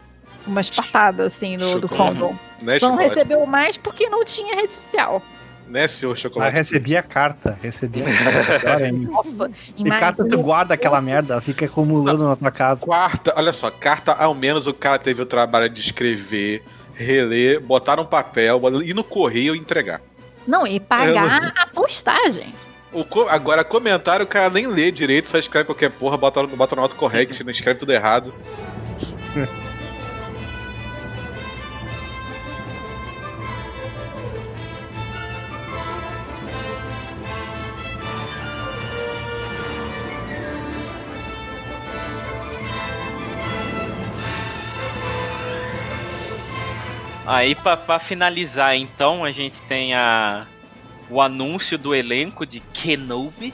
Umas 0.45 0.69
patadas, 0.69 1.27
assim, 1.33 1.57
do, 1.57 1.79
do 1.79 1.87
fandom. 1.87 2.35
Né, 2.61 2.77
Só 2.79 2.89
não 2.89 2.95
recebeu 2.95 3.45
mais 3.45 3.77
porque 3.77 4.09
não 4.09 4.23
tinha 4.25 4.55
rede 4.55 4.73
social. 4.73 5.21
Né, 5.67 5.87
senhor 5.87 6.11
Ah, 6.11 6.15
chocolate? 6.15 6.53
recebi 6.55 6.97
a 6.97 7.01
carta. 7.03 7.57
Recebi 7.61 8.01
a 8.03 8.05
carta. 8.05 8.59
Pior 8.59 8.81
ainda. 8.81 9.11
Nossa, 9.11 9.51
E 9.77 9.83
carta 9.89 10.27
tu 10.27 10.37
guarda 10.39 10.73
aquela 10.73 11.01
merda, 11.01 11.39
fica 11.39 11.65
acumulando 11.65 12.27
na 12.27 12.35
tua 12.35 12.51
casa. 12.51 12.85
Quarta, 12.85 13.33
olha 13.37 13.53
só, 13.53 13.71
carta, 13.71 14.11
ao 14.13 14.35
menos 14.35 14.67
o 14.67 14.73
cara 14.73 14.99
teve 14.99 15.21
o 15.21 15.25
trabalho 15.25 15.69
de 15.69 15.79
escrever, 15.79 16.61
reler, 16.93 17.61
botar 17.61 17.95
no 17.95 18.05
papel, 18.05 18.59
ir 18.83 18.93
no 18.93 19.03
correio 19.03 19.55
e 19.55 19.59
entregar. 19.59 20.01
Não, 20.45 20.67
e 20.67 20.79
pagar 20.79 21.53
a 21.55 21.67
postagem. 21.67 22.53
O 22.91 23.05
co- 23.05 23.29
agora, 23.29 23.63
comentário, 23.63 24.25
o 24.25 24.27
cara 24.27 24.49
nem 24.49 24.67
lê 24.67 24.91
direito, 24.91 25.29
só 25.29 25.37
escreve 25.37 25.67
qualquer 25.67 25.89
porra, 25.91 26.17
bota, 26.17 26.45
bota 26.45 26.75
no 26.75 26.81
autocorrect, 26.81 27.41
não 27.45 27.51
escreve 27.51 27.79
tudo 27.79 27.93
errado. 27.93 28.33
Aí, 47.31 47.55
pra, 47.55 47.77
pra 47.77 47.97
finalizar, 47.99 48.75
então, 48.75 49.23
a 49.23 49.31
gente 49.31 49.61
tem 49.63 49.93
a, 49.93 50.45
o 51.09 51.21
anúncio 51.21 51.77
do 51.77 51.95
elenco 51.95 52.45
de 52.45 52.59
Kenobi. 52.59 53.53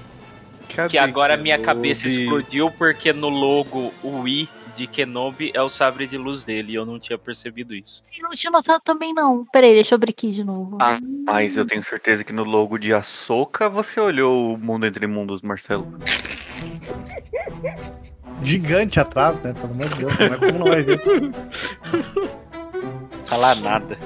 Cadê 0.74 0.90
Que 0.90 0.98
agora 0.98 1.36
a 1.36 1.38
minha 1.38 1.58
Kenobi? 1.58 1.76
cabeça 1.76 2.08
explodiu 2.08 2.72
porque 2.72 3.14
no 3.14 3.30
logo 3.30 3.94
o 4.04 4.28
I 4.28 4.50
de 4.76 4.86
Kenobi 4.88 5.52
é 5.54 5.62
o 5.62 5.70
sabre 5.70 6.08
de 6.08 6.18
luz 6.18 6.44
dele. 6.44 6.72
E 6.74 6.76
eu 6.76 6.86
não 6.86 7.00
tinha 7.00 7.18
percebido 7.18 7.76
isso. 7.76 8.04
Eu 8.18 8.24
não 8.24 8.32
tinha 8.32 8.50
notado 8.52 8.82
também, 8.84 9.14
não. 9.14 9.46
Peraí, 9.46 9.74
deixa 9.74 9.94
eu 9.94 9.98
abrir 9.98 10.10
aqui 10.12 10.32
de 10.32 10.44
novo. 10.44 10.78
Ah, 10.82 10.98
Mas 11.26 11.56
eu 11.56 11.66
tenho 11.66 11.84
certeza 11.84 12.24
que 12.24 12.34
no 12.34 12.44
logo 12.44 12.78
de 12.80 12.94
Ahsoka 12.94 13.70
você 13.70 14.00
olhou 14.00 14.54
o 14.54 14.58
Mundo 14.58 14.86
Entre 14.88 15.06
Mundos, 15.08 15.42
Marcelo. 15.44 15.88
Gigante 18.42 19.00
atrás, 19.00 19.38
né? 19.42 19.54
Pelo 19.54 19.74
amor 19.74 19.90
de 19.90 19.96
Deus, 19.96 20.16
como 20.16 20.34
é 20.34 20.38
como 20.38 20.60
não 20.60 20.68
vai 20.68 20.82
ver? 20.84 21.00
Falar 23.28 23.56
nada. 23.56 23.98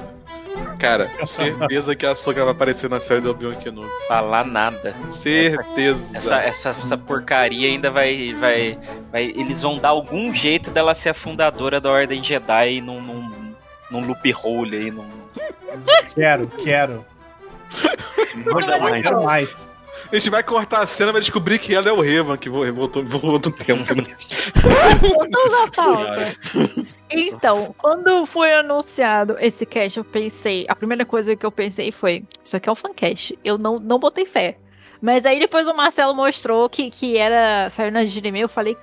Cara, 0.78 1.08
certeza 1.26 1.94
que 1.94 2.04
a 2.04 2.14
Soka 2.14 2.42
vai 2.44 2.52
aparecer 2.52 2.90
na 2.90 3.00
série 3.00 3.20
do 3.20 3.30
Obi-Wan 3.30 3.54
Kenobi. 3.54 3.88
Falar 4.08 4.44
nada. 4.44 4.94
Certeza. 5.10 6.00
Essa, 6.12 6.36
essa, 6.38 6.68
essa 6.70 6.98
porcaria 6.98 7.68
ainda 7.68 7.90
vai, 7.90 8.34
vai, 8.34 8.78
vai. 9.10 9.24
Eles 9.24 9.60
vão 9.62 9.78
dar 9.78 9.90
algum 9.90 10.34
jeito 10.34 10.70
dela 10.70 10.92
ser 10.94 11.10
a 11.10 11.14
fundadora 11.14 11.80
da 11.80 11.90
Ordem 11.90 12.22
Jedi 12.22 12.80
num, 12.80 13.00
num, 13.00 13.54
num 13.90 14.06
loophole 14.06 14.76
aí. 14.76 14.90
Num... 14.90 15.04
Quero, 16.14 16.48
quero. 16.62 17.04
Não 18.34 18.60
Eu 18.60 18.80
mais. 18.80 19.02
quero 19.02 19.24
mais. 19.24 19.68
A 20.10 20.14
gente 20.16 20.28
vai 20.28 20.42
cortar 20.42 20.80
a 20.82 20.86
cena 20.86 21.08
e 21.10 21.12
vai 21.12 21.22
descobrir 21.22 21.58
que 21.58 21.74
ela 21.74 21.88
é 21.88 21.92
o 21.92 22.00
Revan, 22.02 22.36
que 22.36 22.50
vo- 22.50 22.70
voltou, 22.74 23.02
voltou 23.02 23.50
no 23.50 23.56
tempo. 23.58 23.94
né? 23.96 24.02
Voltando 25.00 25.56
à 25.56 25.68
pauta. 25.70 26.36
Então, 27.14 27.74
quando 27.78 28.24
foi 28.26 28.52
anunciado 28.54 29.36
esse 29.38 29.66
cast, 29.66 29.98
eu 29.98 30.04
pensei. 30.04 30.64
A 30.68 30.74
primeira 30.74 31.04
coisa 31.04 31.36
que 31.36 31.44
eu 31.44 31.52
pensei 31.52 31.92
foi: 31.92 32.24
Isso 32.44 32.56
aqui 32.56 32.68
é 32.68 32.72
um 32.72 32.76
fancast. 32.76 33.38
Eu 33.44 33.58
não, 33.58 33.78
não 33.78 33.98
botei 33.98 34.26
fé. 34.26 34.56
Mas 35.00 35.26
aí 35.26 35.40
depois 35.40 35.66
o 35.66 35.74
Marcelo 35.74 36.14
mostrou 36.14 36.68
que, 36.68 36.90
que 36.90 37.16
era. 37.16 37.68
Saiu 37.70 37.90
na 37.90 38.04
Gmail, 38.04 38.42
eu 38.44 38.48
falei. 38.48 38.76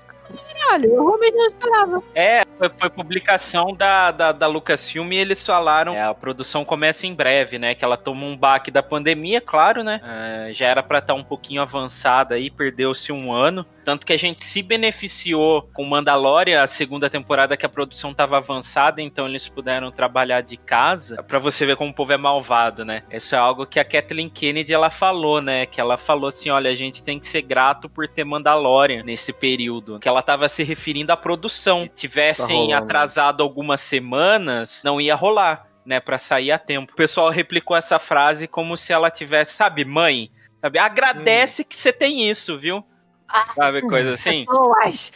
Caralho, 0.59 0.93
eu 0.93 1.05
realmente 1.05 1.35
não 1.35 1.47
esperava. 1.47 2.03
É, 2.13 2.45
foi, 2.57 2.69
foi 2.69 2.89
publicação 2.89 3.73
da, 3.73 4.11
da, 4.11 4.31
da 4.31 4.47
Lucasfilm 4.47 5.11
e 5.13 5.17
eles 5.17 5.43
falaram 5.45 5.95
é, 5.95 6.01
a 6.01 6.13
produção 6.13 6.65
começa 6.65 7.07
em 7.07 7.13
breve, 7.13 7.57
né? 7.57 7.73
Que 7.73 7.83
ela 7.83 7.97
toma 7.97 8.25
um 8.25 8.37
baque 8.37 8.69
da 8.69 8.83
pandemia, 8.83 9.41
claro, 9.41 9.83
né? 9.83 10.01
É, 10.03 10.53
já 10.53 10.67
era 10.67 10.83
pra 10.83 10.99
estar 10.99 11.13
um 11.13 11.23
pouquinho 11.23 11.61
avançada 11.61 12.35
aí, 12.35 12.49
perdeu-se 12.49 13.11
um 13.11 13.31
ano. 13.31 13.65
Tanto 13.89 14.05
que 14.05 14.13
a 14.13 14.17
gente 14.17 14.43
se 14.43 14.61
beneficiou 14.61 15.67
com 15.73 15.83
Mandalorian, 15.83 16.61
a 16.61 16.67
segunda 16.67 17.09
temporada 17.09 17.57
que 17.57 17.65
a 17.65 17.69
produção 17.69 18.13
tava 18.13 18.37
avançada, 18.37 19.01
então 19.01 19.27
eles 19.27 19.49
puderam 19.49 19.91
trabalhar 19.91 20.41
de 20.41 20.57
casa. 20.57 21.23
Pra 21.23 21.39
você 21.39 21.65
ver 21.65 21.75
como 21.75 21.89
o 21.89 21.93
povo 21.95 22.13
é 22.13 22.17
malvado, 22.17 22.85
né? 22.85 23.01
Isso 23.11 23.33
é 23.33 23.39
algo 23.39 23.65
que 23.65 23.79
a 23.79 23.83
Kathleen 23.83 24.29
Kennedy 24.29 24.75
ela 24.75 24.91
falou, 24.91 25.41
né? 25.41 25.65
Que 25.65 25.81
ela 25.81 25.97
falou 25.97 26.27
assim: 26.27 26.51
olha, 26.51 26.69
a 26.69 26.75
gente 26.75 27.01
tem 27.01 27.17
que 27.17 27.25
ser 27.25 27.41
grato 27.41 27.89
por 27.89 28.07
ter 28.07 28.23
Mandalorian 28.23 29.01
nesse 29.01 29.33
período. 29.33 29.97
Que 29.97 30.07
ela 30.07 30.21
tava 30.21 30.47
se 30.47 30.61
referindo 30.61 31.11
à 31.11 31.17
produção. 31.17 31.85
Se 31.85 32.01
tivessem 32.01 32.69
Tá 32.69 32.77
atrasado 32.77 33.41
algumas 33.41 33.81
semanas, 33.81 34.83
não 34.85 35.01
ia 35.01 35.15
rolar, 35.15 35.65
né? 35.83 35.99
Pra 35.99 36.19
sair 36.19 36.51
a 36.51 36.59
tempo. 36.59 36.93
O 36.93 36.95
pessoal 36.95 37.31
replicou 37.31 37.75
essa 37.75 37.97
frase 37.97 38.47
como 38.47 38.77
se 38.77 38.93
ela 38.93 39.09
tivesse, 39.09 39.53
sabe, 39.53 39.83
mãe? 39.83 40.29
Sabe? 40.61 40.77
Agradece 40.77 41.63
que 41.63 41.75
você 41.75 41.91
tem 41.91 42.29
isso, 42.29 42.55
viu? 42.55 42.85
Ah, 43.31 43.53
Sabe, 43.55 43.81
coisa 43.81 44.13
assim? 44.13 44.45
Pessoas. 44.45 45.11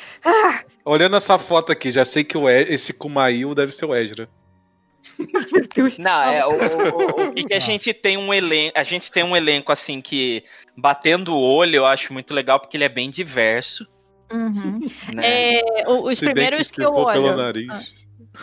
Olhando 0.86 1.16
essa 1.16 1.38
foto 1.40 1.72
aqui, 1.72 1.92
já 1.92 2.06
sei 2.06 2.24
que 2.24 2.38
o 2.38 2.48
E- 2.50 2.74
esse 2.74 2.94
Kumail 2.94 3.56
deve 3.56 3.72
ser 3.72 3.86
o 3.86 3.96
Ezra. 3.96 4.30
Meu 5.18 5.68
Deus. 5.76 5.98
Não, 5.98 6.22
é 6.24 6.46
o, 6.46 6.52
o, 6.52 6.54
o- 6.56 7.30
o 7.30 7.34
que, 7.34 7.44
que 7.46 7.54
a 7.54 7.60
gente 7.60 7.94
tem 7.94 8.18
um 8.18 8.34
elenco, 8.34 8.78
a 8.78 8.84
gente 8.84 9.12
tem 9.12 9.24
um 9.24 9.36
elenco 9.36 9.72
assim 9.72 10.00
que 10.02 10.44
batendo 10.78 11.34
o 11.34 11.42
olho, 11.42 11.76
eu 11.78 11.86
acho 11.86 12.14
muito 12.14 12.34
legal 12.34 12.60
porque 12.60 12.78
ele 12.78 12.84
é 12.86 12.90
bem 12.90 13.10
diverso, 13.10 13.88
Uhum. 14.32 14.80
né? 15.14 15.60
É, 15.60 15.90
os 15.90 16.18
Se 16.18 16.26
bem 16.26 16.34
primeiros 16.34 16.68
se 16.68 16.74
que, 16.74 16.82
eu 16.84 16.94
for 16.94 17.12
pelo 17.12 17.28
olho. 17.28 17.38
nariz. 17.38 17.94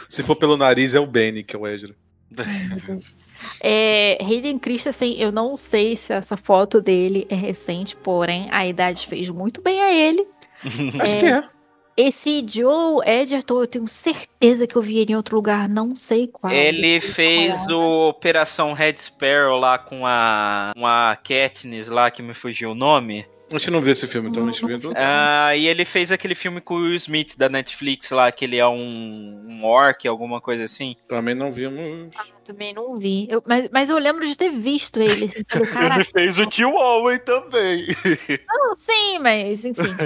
Se 0.08 0.22
for 0.22 0.36
pelo 0.36 0.56
nariz, 0.56 0.94
é 0.94 1.00
o 1.00 1.06
Benny, 1.06 1.42
que 1.42 1.56
é 1.56 1.58
o 1.58 1.66
Ezra. 1.66 1.94
É, 3.60 4.18
Hayden 4.20 4.58
Christensen, 4.58 5.14
eu 5.20 5.30
não 5.32 5.56
sei 5.56 5.96
se 5.96 6.12
essa 6.12 6.36
foto 6.36 6.80
dele 6.80 7.26
é 7.30 7.34
recente, 7.34 7.96
porém 7.96 8.48
a 8.50 8.66
idade 8.66 9.06
fez 9.06 9.28
muito 9.28 9.60
bem 9.60 9.80
a 9.80 9.92
ele. 9.92 10.26
Acho 11.00 11.16
É. 11.16 11.20
que 11.20 11.26
é. 11.26 11.44
Esse 11.96 12.42
Joe 12.48 13.02
Edgerton, 13.06 13.60
eu 13.60 13.66
tenho 13.66 13.86
certeza 13.88 14.66
que 14.66 14.74
eu 14.74 14.80
vi 14.80 14.98
ele 14.98 15.12
em 15.12 15.16
outro 15.16 15.36
lugar, 15.36 15.68
não 15.68 15.94
sei 15.94 16.28
qual. 16.28 16.50
Ele 16.50 16.98
fez 16.98 17.64
falar. 17.64 17.76
o 17.76 18.08
Operação 18.08 18.72
Red 18.72 18.96
Sparrow 18.96 19.58
lá 19.58 19.76
com 19.76 20.06
a, 20.06 20.72
com 20.74 20.86
a 20.86 21.14
Katniss 21.16 21.88
lá, 21.88 22.10
que 22.10 22.22
me 22.22 22.32
fugiu 22.32 22.70
o 22.70 22.74
nome. 22.74 23.26
A 23.50 23.58
gente 23.58 23.70
não 23.70 23.80
viu 23.80 23.92
esse 23.92 24.06
filme, 24.06 24.28
então 24.30 24.48
a 24.48 24.52
gente 24.52 24.64
viu. 24.64 24.92
Ah, 24.94 25.56
e 25.56 25.66
ele 25.66 25.84
fez 25.84 26.12
aquele 26.12 26.36
filme 26.36 26.60
com 26.60 26.74
o 26.74 26.82
Will 26.82 26.94
Smith 26.94 27.36
da 27.36 27.48
Netflix 27.48 28.10
lá, 28.12 28.30
que 28.30 28.44
ele 28.44 28.56
é 28.56 28.66
um, 28.66 29.44
um 29.48 29.64
orc, 29.64 30.06
alguma 30.06 30.40
coisa 30.40 30.64
assim. 30.64 30.94
Também 31.08 31.34
não 31.34 31.50
vimos. 31.50 32.14
Também 32.44 32.72
não 32.72 32.96
vi. 32.96 33.26
Eu- 33.28 33.42
mas, 33.44 33.68
mas 33.72 33.90
eu 33.90 33.98
lembro 33.98 34.24
de 34.24 34.36
ter 34.36 34.50
visto 34.50 35.00
ele. 35.00 35.24
Assim, 35.24 35.44
caraca, 35.72 36.04
fez 36.04 36.38
o 36.38 36.46
tio 36.46 36.74
Owen 36.74 37.18
também. 37.18 37.86
não, 38.48 38.74
sim, 38.78 39.18
mas 39.18 39.64
enfim. 39.64 39.96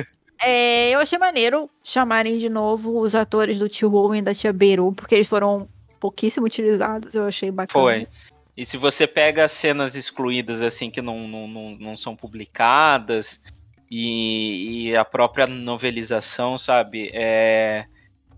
É, 0.42 0.90
eu 0.94 0.98
achei 0.98 1.18
maneiro 1.18 1.68
chamarem 1.82 2.38
de 2.38 2.48
novo 2.48 2.98
os 2.98 3.14
atores 3.14 3.58
do 3.58 3.68
tio 3.68 3.92
Owen 3.94 4.20
e 4.20 4.22
da 4.22 4.34
tia 4.34 4.52
Beru, 4.52 4.92
porque 4.92 5.14
eles 5.14 5.28
foram 5.28 5.68
pouquíssimo 6.00 6.46
utilizados. 6.46 7.14
Eu 7.14 7.24
achei 7.26 7.50
bacana. 7.50 7.84
Foi. 7.84 8.08
E 8.56 8.64
se 8.64 8.76
você 8.76 9.06
pega 9.06 9.44
as 9.44 9.52
cenas 9.52 9.94
excluídas, 9.96 10.62
assim, 10.62 10.90
que 10.90 11.02
não, 11.02 11.26
não, 11.26 11.48
não, 11.48 11.70
não 11.76 11.96
são 11.96 12.14
publicadas, 12.14 13.42
e, 13.90 14.88
e 14.88 14.96
a 14.96 15.04
própria 15.04 15.46
novelização, 15.46 16.58
sabe? 16.58 17.10
É, 17.14 17.86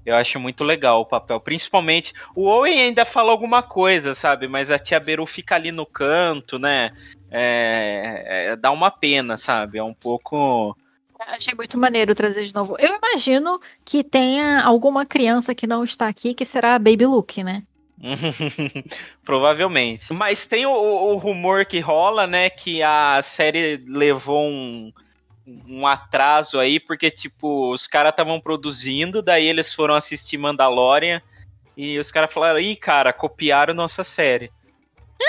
eu 0.05 0.14
acho 0.14 0.39
muito 0.39 0.62
legal 0.62 1.01
o 1.01 1.07
papel. 1.07 1.41
Principalmente, 1.41 2.12
o 2.35 2.45
Owen 2.45 2.81
ainda 2.81 3.05
fala 3.05 3.33
alguma 3.33 3.62
coisa, 3.62 4.14
sabe? 4.14 4.47
Mas 4.47 4.71
a 4.71 4.79
tia 4.79 5.01
Beru 5.01 5.25
fica 5.27 5.55
ali 5.55 5.73
no 5.73 5.87
canto, 5.87 6.59
né? 6.59 6.93
É, 7.31 8.51
é, 8.51 8.57
dá 8.57 8.71
uma 8.71 8.91
pena, 8.91 9.37
sabe? 9.37 9.79
É 9.79 9.83
um 9.83 9.95
pouco. 9.95 10.77
Achei 11.19 11.55
muito 11.55 11.79
maneiro 11.79 12.14
trazer 12.14 12.45
de 12.45 12.55
novo. 12.55 12.77
Eu 12.79 12.95
imagino 12.95 13.59
que 13.85 14.05
tenha 14.05 14.62
alguma 14.62 15.07
criança 15.07 15.55
que 15.55 15.67
não 15.67 15.83
está 15.83 16.07
aqui 16.07 16.35
que 16.35 16.45
será 16.45 16.75
a 16.75 16.79
Baby 16.79 17.07
Luke, 17.07 17.43
né? 17.43 17.62
Provavelmente. 19.25 20.13
Mas 20.13 20.47
tem 20.47 20.67
o, 20.67 20.73
o 20.73 21.17
rumor 21.17 21.65
que 21.65 21.81
rola, 21.81 22.27
né? 22.27 22.51
Que 22.51 22.83
a 22.83 23.21
série 23.23 23.83
levou 23.87 24.47
um, 24.47 24.93
um 25.67 25.87
atraso 25.87 26.59
aí, 26.59 26.79
porque, 26.79 27.11
tipo, 27.11 27.73
os 27.73 27.87
caras 27.87 28.11
estavam 28.11 28.41
produzindo, 28.41 29.23
daí 29.23 29.47
eles 29.47 29.73
foram 29.73 29.95
assistir 29.95 30.37
Mandalorian 30.39 31.23
e 31.77 31.99
os 31.99 32.11
caras 32.11 32.33
falaram: 32.33 32.59
ih, 32.59 32.77
cara, 32.77 33.13
copiaram 33.13 33.75
nossa 33.75 34.03
série. 34.03 34.51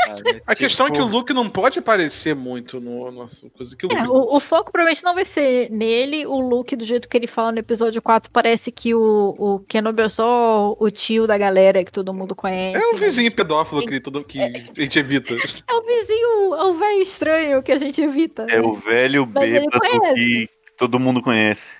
Sabe? 0.05 0.41
A 0.45 0.55
questão 0.55 0.87
é 0.87 0.91
que 0.91 0.97
o 0.99 1.05
Tipo, 1.05 1.17
Luke 1.17 1.33
não 1.33 1.49
pode 1.49 1.79
aparecer 1.79 2.35
muito 2.35 2.79
no 2.79 3.09
nosso 3.11 3.49
coisa 3.51 3.75
que 3.75 3.85
o 3.85 3.89
É, 3.91 4.03
Luke. 4.03 4.09
o, 4.09 4.35
o 4.35 4.39
foco 4.39 4.71
provavelmente 4.71 5.03
não 5.03 5.13
vai 5.13 5.25
ser 5.25 5.69
nele. 5.71 6.25
O 6.25 6.39
Luke, 6.39 6.75
do 6.75 6.85
jeito 6.85 7.07
que 7.07 7.15
ele 7.17 7.27
fala 7.27 7.51
no 7.51 7.59
episódio 7.59 8.01
4, 8.01 8.31
parece 8.31 8.71
que 8.71 8.93
o, 8.93 9.35
o 9.37 9.59
Kenobi 9.61 10.01
é 10.03 10.09
só 10.09 10.75
o 10.77 10.89
tio 10.89 11.25
da 11.27 11.37
galera 11.37 11.83
que 11.83 11.91
todo 11.91 12.13
mundo 12.13 12.35
conhece. 12.35 12.75
É 12.81 12.93
o 12.93 12.97
vizinho 12.97 13.31
pedófilo 13.31 13.85
que, 13.85 13.99
todo, 13.99 14.23
que 14.23 14.41
a 14.41 14.49
gente 14.73 14.99
evita. 14.99 15.33
É 15.33 15.73
o 15.73 15.83
vizinho, 15.85 16.55
é 16.55 16.63
o 16.65 16.73
velho 16.75 17.01
estranho 17.01 17.63
que 17.63 17.71
a 17.71 17.77
gente 17.77 18.01
evita. 18.01 18.45
É 18.49 18.59
o 18.61 18.73
velho 18.73 19.25
bêbado 19.25 19.79
conhece. 19.79 20.15
que 20.15 20.49
todo 20.77 20.99
mundo 20.99 21.21
conhece. 21.21 21.71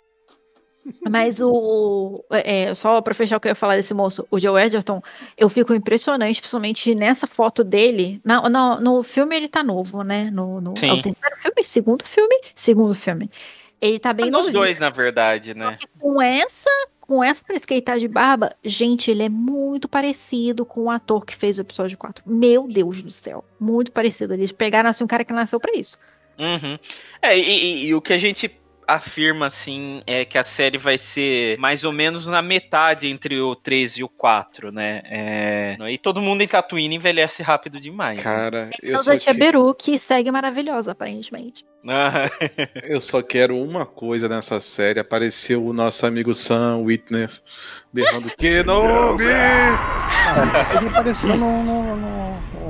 Mas 1.10 1.40
o. 1.42 2.24
é, 2.32 2.74
só 2.74 3.02
pra 3.02 3.14
fechar 3.14 3.38
o 3.38 3.40
que 3.40 3.48
eu 3.48 3.52
ia 3.52 3.56
falar 3.56 3.76
desse 3.76 3.94
moço, 3.94 4.28
o 4.32 4.40
Joe 4.40 4.62
Edgerton, 4.62 5.02
eu 5.38 5.50
fico 5.50 5.74
impressionante, 5.74 6.40
principalmente 6.40 6.94
nessa 6.96 7.28
foto 7.28 7.64
dele. 7.64 8.20
Na, 8.24 8.50
na- 8.50 8.80
no 8.80 9.04
filme 9.04 9.36
ele 9.36 9.48
tá 9.48 9.64
novo, 9.64 10.04
né? 10.04 10.30
No, 10.32 10.60
no, 10.62 10.78
Sim. 10.78 10.90
é 10.90 10.94
o 10.94 11.02
terceiro 11.02 11.36
filme? 11.38 11.64
Segundo 11.64 12.04
filme? 12.06 12.36
Segundo 12.56 12.94
filme. 12.94 13.30
Ele 13.80 14.00
tá 14.00 14.12
bem 14.14 14.26
Nos 14.32 14.46
novinho. 14.46 14.54
dois, 14.54 14.80
na 14.80 14.90
verdade, 14.90 15.54
né? 15.54 15.78
Com 16.00 16.22
essa. 16.22 16.70
Com 17.02 17.24
essa 17.24 17.42
pra 17.42 17.56
esquentar 17.56 17.98
de 18.00 18.08
barba, 18.08 18.54
gente, 18.66 19.10
ele 19.10 19.24
é 19.24 19.30
muito 19.30 19.88
parecido 19.88 20.66
com 20.66 20.82
o 20.86 20.90
ator 20.90 21.26
que 21.26 21.34
fez 21.34 21.58
o 21.58 21.62
episódio 21.62 21.98
4. 21.98 22.22
Meu 22.28 22.68
Deus 22.68 23.02
do 23.02 23.10
céu. 23.12 23.46
Muito 23.58 23.94
parecido. 23.94 24.34
Eles 24.34 24.52
pegaram 24.52 24.90
assim 24.90 25.06
um 25.06 25.08
cara 25.08 25.24
que 25.24 25.32
nasceu 25.32 25.58
pra 25.58 25.72
isso. 25.74 25.98
Uhum. 26.38 26.78
É, 27.22 27.38
e, 27.38 27.42
e- 27.44 27.86
e 27.88 27.96
o 27.96 28.02
que 28.02 28.12
a 28.12 28.18
gente 28.18 28.52
afirma, 28.88 29.48
assim, 29.48 30.02
é 30.08 30.24
que 30.24 30.38
a 30.38 30.44
série 30.44 30.78
vai 30.78 30.98
ser 30.98 31.58
mais 31.60 31.84
ou 31.84 31.92
menos 31.92 32.26
na 32.28 32.42
metade 32.42 33.08
entre 33.10 33.40
o 33.42 33.54
3 33.56 33.98
e 33.98 34.04
o 34.04 34.08
4, 34.10 34.72
né? 34.72 35.02
É... 35.06 35.78
E 35.90 35.98
todo 35.98 36.22
mundo 36.22 36.42
em 36.42 36.48
Tatooine 36.48 36.96
envelhece 36.96 37.44
rápido 37.44 37.80
demais. 37.80 38.18
né? 38.18 38.24
Cara, 38.24 38.70
eu 38.82 38.92
Então, 38.94 39.04
só, 39.04 39.12
a 39.14 39.18
tia 39.18 39.34
que- 39.34 39.40
Beru, 39.40 39.74
que 39.74 39.98
segue 39.98 40.32
maravilhosa, 40.32 40.94
aparentemente. 40.94 41.66
Eu 42.84 43.00
só 43.00 43.22
quero 43.22 43.56
uma 43.58 43.86
coisa 43.86 44.28
nessa 44.28 44.60
série. 44.60 45.00
Apareceu 45.00 45.64
o 45.66 45.72
nosso 45.72 46.06
amigo 46.06 46.34
Sam 46.36 46.80
Witness 46.80 47.42
berrando 47.94 48.30
Kenobi! 48.36 49.24
Ele 50.78 50.90
apareceu 50.90 51.30
no, 51.30 51.64
no, 51.64 51.87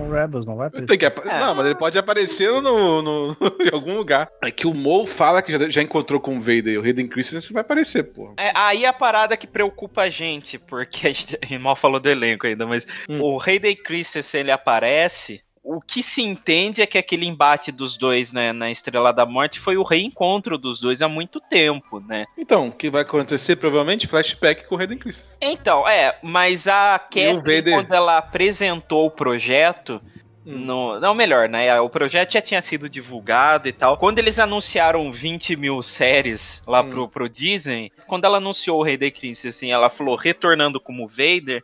no- 0.07 0.13
no 0.13 0.19
Rebels, 0.21 0.45
não 0.45 0.55
vai 0.55 0.67
aparecer? 0.67 0.87
Tem 0.87 0.97
que 0.97 1.05
apa- 1.05 1.21
É. 1.27 1.39
Não, 1.39 1.53
mas 1.55 1.65
ele 1.65 1.75
pode 1.75 1.97
aparecer 1.97 2.51
no, 2.61 3.01
no- 3.01 3.37
em 3.61 3.73
algum 3.73 3.97
lugar. 3.97 4.29
É 4.43 4.51
que 4.51 4.65
o 4.67 4.73
Mo 4.73 5.05
fala 5.05 5.41
que 5.41 5.51
já, 5.51 5.69
já 5.69 5.81
encontrou 5.81 6.19
com 6.19 6.37
o 6.37 6.39
Vader 6.39 6.67
e 6.69 6.77
o 6.77 6.81
Hayden 6.83 7.07
Christensen 7.07 7.53
vai 7.53 7.61
aparecer, 7.61 8.03
pô. 8.03 8.33
É, 8.37 8.51
aí 8.55 8.85
a 8.85 8.93
parada 8.93 9.35
que 9.37 9.47
preocupa 9.47 10.03
a 10.03 10.09
gente, 10.09 10.57
porque 10.57 11.07
a 11.07 11.11
gente, 11.11 11.37
a 11.41 11.45
gente 11.45 11.59
mal 11.61 11.75
falou 11.75 11.99
do 11.99 12.09
elenco 12.09 12.47
ainda, 12.47 12.65
mas 12.65 12.87
Hum. 13.09 13.21
o 13.21 13.41
Hayden 13.41 13.75
Christensen, 13.75 14.41
ele 14.41 14.51
aparece... 14.51 15.41
O 15.69 15.81
que 15.81 16.01
se 16.01 16.21
entende 16.21 16.81
é 16.81 16.85
que 16.85 16.97
aquele 16.97 17.25
embate 17.25 17.73
dos 17.73 17.97
dois 17.97 18.31
né, 18.31 18.53
na 18.53 18.71
Estrela 18.71 19.11
da 19.11 19.25
Morte 19.25 19.59
foi 19.59 19.75
o 19.75 19.83
reencontro 19.83 20.57
dos 20.57 20.79
dois 20.79 21.01
há 21.01 21.09
muito 21.09 21.41
tempo, 21.41 21.99
né? 21.99 22.25
Então, 22.37 22.67
o 22.67 22.71
que 22.71 22.89
vai 22.89 23.01
acontecer? 23.01 23.57
Provavelmente 23.57 24.07
flashback 24.07 24.65
com 24.65 24.75
o 24.75 24.79
Hayden 24.79 24.97
Christensen. 24.97 25.37
Então, 25.41 25.85
é, 25.85 26.17
mas 26.23 26.69
a 26.69 26.97
Vader? 27.13 27.73
quando 27.73 27.93
ela 27.93 28.17
apresentou 28.17 29.07
o 29.07 29.11
projeto, 29.11 30.01
Hum. 30.45 30.59
no, 30.59 30.99
não, 31.01 31.13
melhor, 31.13 31.49
né? 31.49 31.77
O 31.81 31.89
projeto 31.89 32.31
já 32.31 32.41
tinha 32.41 32.61
sido 32.61 32.87
divulgado 32.89 33.67
e 33.67 33.73
tal. 33.73 33.97
Quando 33.97 34.19
eles 34.19 34.39
anunciaram 34.39 35.11
20 35.11 35.57
mil 35.57 35.81
séries 35.81 36.63
lá 36.65 36.79
Hum. 36.81 36.89
pro, 36.89 37.09
pro 37.09 37.27
Disney, 37.29 37.91
quando 38.07 38.23
ela 38.23 38.37
anunciou 38.37 38.79
o 38.79 38.83
Rei 38.83 38.95
da 38.95 39.11
Crise, 39.11 39.49
assim, 39.49 39.73
ela 39.73 39.89
falou 39.89 40.15
retornando 40.15 40.79
como 40.79 41.05
Vader. 41.05 41.61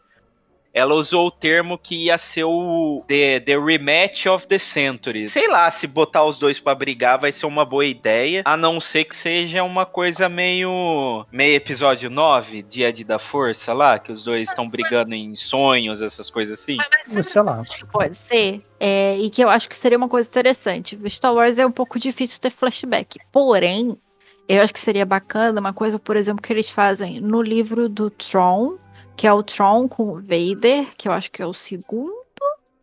Ela 0.73 0.95
usou 0.95 1.27
o 1.27 1.31
termo 1.31 1.77
que 1.77 2.05
ia 2.05 2.17
ser 2.17 2.45
o 2.45 3.03
the, 3.07 3.39
the 3.39 3.57
Rematch 3.57 4.25
of 4.25 4.47
the 4.47 4.57
Century. 4.57 5.27
Sei 5.27 5.47
lá, 5.47 5.69
se 5.69 5.85
botar 5.85 6.23
os 6.23 6.37
dois 6.37 6.59
pra 6.59 6.73
brigar 6.73 7.19
vai 7.19 7.31
ser 7.31 7.45
uma 7.45 7.63
boa 7.63 7.85
ideia, 7.85 8.41
a 8.43 8.57
não 8.57 8.79
ser 8.79 9.05
que 9.05 9.15
seja 9.15 9.63
uma 9.63 9.85
coisa 9.85 10.27
meio. 10.27 11.25
meio 11.31 11.55
episódio 11.55 12.09
9, 12.09 12.63
Dia 12.63 12.91
de 12.91 13.03
da 13.03 13.19
Força 13.19 13.71
lá, 13.73 13.99
que 13.99 14.11
os 14.11 14.23
dois 14.23 14.49
estão 14.49 14.67
brigando 14.67 15.13
em 15.13 15.35
sonhos, 15.35 16.01
essas 16.01 16.29
coisas 16.29 16.59
assim. 16.59 16.77
Mas 17.13 17.27
sei 17.27 17.41
lá. 17.41 17.59
Acho 17.59 17.77
que 17.77 17.85
pode 17.85 18.17
ser. 18.17 18.61
é, 18.79 19.17
e 19.17 19.29
que 19.29 19.43
eu 19.43 19.49
acho 19.49 19.69
que 19.69 19.75
seria 19.75 19.97
uma 19.97 20.09
coisa 20.09 20.27
interessante. 20.27 20.97
Star 21.09 21.33
Wars 21.33 21.59
é 21.59 21.65
um 21.65 21.71
pouco 21.71 21.99
difícil 21.99 22.39
ter 22.39 22.49
flashback. 22.49 23.19
Porém, 23.31 23.97
eu 24.47 24.61
acho 24.61 24.73
que 24.73 24.79
seria 24.79 25.05
bacana 25.05 25.59
uma 25.59 25.73
coisa, 25.73 25.97
por 25.97 26.17
exemplo, 26.17 26.41
que 26.41 26.51
eles 26.51 26.69
fazem 26.69 27.21
no 27.21 27.41
livro 27.41 27.87
do 27.87 28.09
Tron, 28.09 28.77
que 29.15 29.27
é 29.27 29.33
o 29.33 29.43
Tron 29.43 29.87
com 29.87 30.09
o 30.09 30.15
Vader, 30.15 30.87
que 30.97 31.07
eu 31.07 31.11
acho 31.11 31.31
que 31.31 31.41
é 31.41 31.45
o 31.45 31.53
segundo. 31.53 32.23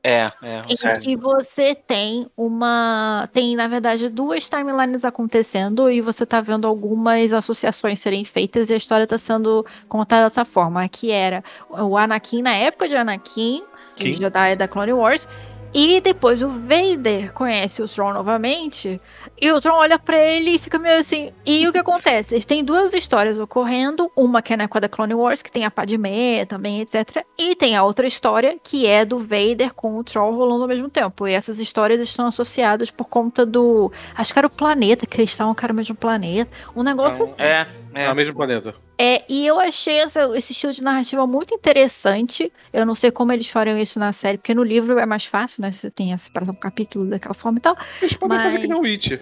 É, 0.03 0.31
é. 0.43 0.65
Em 0.67 1.01
que 1.01 1.15
você 1.15 1.75
tem 1.75 2.27
uma. 2.35 3.29
Tem, 3.33 3.55
na 3.55 3.69
verdade, 3.69 4.09
duas 4.09 4.49
timelines 4.49 5.05
acontecendo 5.05 5.91
e 5.91 6.01
você 6.01 6.25
tá 6.25 6.41
vendo 6.41 6.67
algumas 6.67 7.35
associações 7.35 8.01
serem 8.01 8.25
feitas 8.25 8.71
e 8.71 8.75
a 8.75 8.77
história 8.79 9.07
tá 9.07 9.19
sendo 9.19 9.65
contada 9.89 10.25
dessa 10.25 10.45
forma. 10.45 10.89
Que 10.89 11.11
era 11.11 11.45
o 11.69 11.99
Anakin 11.99 12.41
na 12.41 12.55
época 12.55 12.89
de 12.89 12.97
Anakin, 12.97 13.63
de 13.97 14.05
Quem? 14.05 14.15
Jedi 14.15 14.57
da 14.57 14.67
Clone 14.67 14.95
Wars. 14.95 15.29
E 15.73 16.01
depois 16.01 16.43
o 16.43 16.49
Vader 16.49 17.33
conhece 17.33 17.81
o 17.81 17.89
Tron 17.89 18.13
novamente. 18.13 19.01
E 19.41 19.53
o 19.53 19.61
Tron 19.61 19.75
olha 19.75 19.99
pra 19.99 20.19
ele 20.19 20.51
e 20.51 20.59
fica 20.59 20.79
meio 20.79 20.99
assim. 20.99 21.33
E 21.47 21.67
o 21.69 21.73
que 21.73 21.79
acontece? 21.79 22.41
Têm 22.45 22.65
duas 22.65 22.93
histórias 22.93 23.39
ocorrendo. 23.39 24.11
Uma 24.17 24.43
que 24.43 24.53
é 24.53 24.57
na 24.57 24.65
época 24.65 24.81
da 24.81 24.89
Clone 24.89 25.15
Wars, 25.15 25.43
que 25.43 25.51
tem 25.51 25.65
a 25.65 25.71
Padmé 25.71 26.45
também, 26.45 26.81
etc. 26.81 27.25
E 27.39 27.55
tem 27.55 27.77
a 27.77 27.85
outra 27.85 28.07
história, 28.07 28.59
que 28.63 28.87
é 28.87 29.05
do 29.05 29.21
Vader 29.21 29.73
com 29.75 29.97
o 29.97 30.03
Troll 30.03 30.35
rolando 30.35 30.63
ao 30.63 30.69
mesmo 30.69 30.91
tempo. 30.91 31.29
E 31.29 31.35
essas 31.35 31.61
histórias 31.61 32.01
estão 32.01 32.27
associadas 32.27 32.91
por 32.91 33.05
conta 33.05 33.47
do. 33.47 33.93
Acho 34.17 34.33
que 34.33 34.39
era 34.39 34.49
o 34.49 34.51
planeta, 34.51 35.07
que 35.07 35.21
eles 35.21 35.31
estavam, 35.31 35.55
era 35.63 35.73
o 35.73 35.77
mesmo 35.77 35.95
planeta. 35.95 36.51
Um 36.75 36.83
negócio 36.83 37.25
Não. 37.25 37.33
assim. 37.33 37.43
É, 37.43 37.67
É, 37.95 38.05
é. 38.05 38.13
o 38.13 38.15
mesmo 38.15 38.35
planeta. 38.35 38.75
É, 38.99 39.25
e 39.29 39.47
eu 39.47 39.59
achei 39.59 39.97
essa- 39.99 40.37
esse 40.37 40.53
estilo 40.53 40.73
de 40.73 40.83
narrativa 40.83 41.27
muito 41.27 41.55
interessante. 41.55 42.53
Eu 42.73 42.85
não 42.87 42.95
sei 42.95 43.11
como 43.11 43.33
eles 43.33 43.47
fariam 43.49 43.79
isso 43.79 43.99
na 43.99 44.13
série, 44.13 44.39
porque 44.39 44.55
no 44.55 44.63
livro 44.63 44.99
é 44.99 45.07
mais 45.07 45.25
fácil, 45.25 45.63
né? 45.63 45.73
Você 45.73 45.91
tem 45.91 46.13
a 46.13 46.17
separação 46.19 46.55
por 46.55 46.61
capítulo 46.61 47.07
daquela 47.07 47.35
forma 47.35 47.59
e 47.59 47.61
tal. 47.61 47.77
Eles 48.01 48.15
podem 48.17 48.39
fazer 48.39 48.59
que 48.61 48.67
nem 48.69 48.77
o 48.77 48.81
Mas- 48.83 48.91
Witch. 48.91 49.13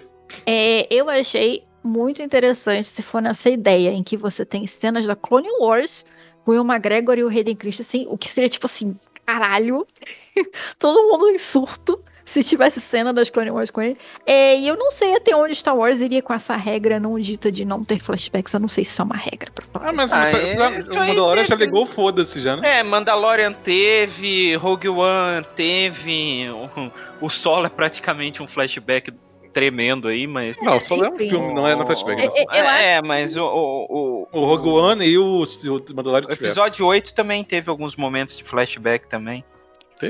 É, 0.45 0.93
eu 0.93 1.09
achei 1.09 1.63
muito 1.83 2.21
interessante 2.21 2.85
se 2.87 3.01
for 3.01 3.21
nessa 3.21 3.49
ideia 3.49 3.89
em 3.91 4.03
que 4.03 4.17
você 4.17 4.45
tem 4.45 4.67
cenas 4.67 5.07
da 5.07 5.15
Clone 5.15 5.47
Wars 5.59 6.05
com 6.45 6.51
o 6.51 6.61
McGregor 6.61 7.17
e 7.17 7.23
o 7.23 7.29
Hayden 7.29 7.55
Christensen, 7.55 8.05
o 8.09 8.17
que 8.17 8.29
seria 8.29 8.49
tipo 8.49 8.65
assim, 8.65 8.95
caralho, 9.25 9.87
todo 10.77 11.09
mundo 11.09 11.29
em 11.29 11.37
surto 11.37 12.03
se 12.29 12.43
tivesse 12.43 12.79
cena 12.79 13.11
das 13.13 13.29
Clone 13.29 13.51
Wars 13.51 13.71
com 13.71 13.81
ele. 13.81 13.97
É, 14.25 14.57
e 14.57 14.67
eu 14.67 14.75
não 14.77 14.91
sei 14.91 15.15
até 15.15 15.35
onde 15.35 15.55
Star 15.55 15.75
Wars 15.75 16.01
iria 16.01 16.21
com 16.21 16.33
essa 16.33 16.55
regra 16.55 16.99
não 16.99 17.17
dita 17.19 17.51
de 17.51 17.65
não 17.65 17.83
ter 17.83 17.99
flashbacks. 17.99 18.53
Eu 18.53 18.59
não 18.59 18.67
sei 18.69 18.83
se 18.83 18.91
isso 18.91 19.01
é 19.01 19.05
uma 19.05 19.17
regra. 19.17 19.51
Pra 19.53 19.65
falar. 19.71 19.89
Ah, 19.89 19.93
mas 19.93 20.13
Ah, 20.13 20.17
o- 20.17 20.19
é, 20.19 20.31
o, 20.31 20.79
isso 20.79 20.99
aí 20.99 21.07
Mandalorian 21.09 21.45
já 21.45 21.55
ligou, 21.55 21.85
foda-se 21.85 22.39
já, 22.41 22.55
né? 22.55 22.79
É, 22.79 22.83
Mandalorian 22.83 23.51
teve, 23.53 24.55
Rogue 24.55 24.89
One 24.89 25.45
teve, 25.55 26.47
o, 26.49 27.25
o 27.25 27.29
Solo 27.29 27.65
é 27.65 27.69
praticamente 27.69 28.41
um 28.43 28.47
flashback 28.47 29.11
tremendo 29.51 30.07
aí, 30.07 30.27
mas. 30.27 30.55
Não, 30.61 30.79
só 30.79 30.95
é 31.03 31.09
um 31.09 31.17
filme, 31.17 31.53
não 31.53 31.67
é 31.67 31.75
na 31.75 31.85
flashback. 31.85 32.21
Eu 32.23 32.29
acho- 32.29 32.83
é, 32.83 33.01
mas 33.01 33.35
o, 33.35 33.43
o, 33.43 34.27
o, 34.31 34.39
O 34.39 34.45
Rogue 34.45 34.69
One 34.69 35.05
e 35.05 35.17
o, 35.17 35.43
o 35.43 35.95
Mandalorian 35.95 36.27
o 36.29 36.31
episódio 36.33 36.85
8 36.85 37.15
também 37.15 37.43
teve 37.43 37.69
alguns 37.69 37.95
momentos 37.95 38.37
de 38.37 38.43
flashback 38.43 39.07
também. 39.07 39.43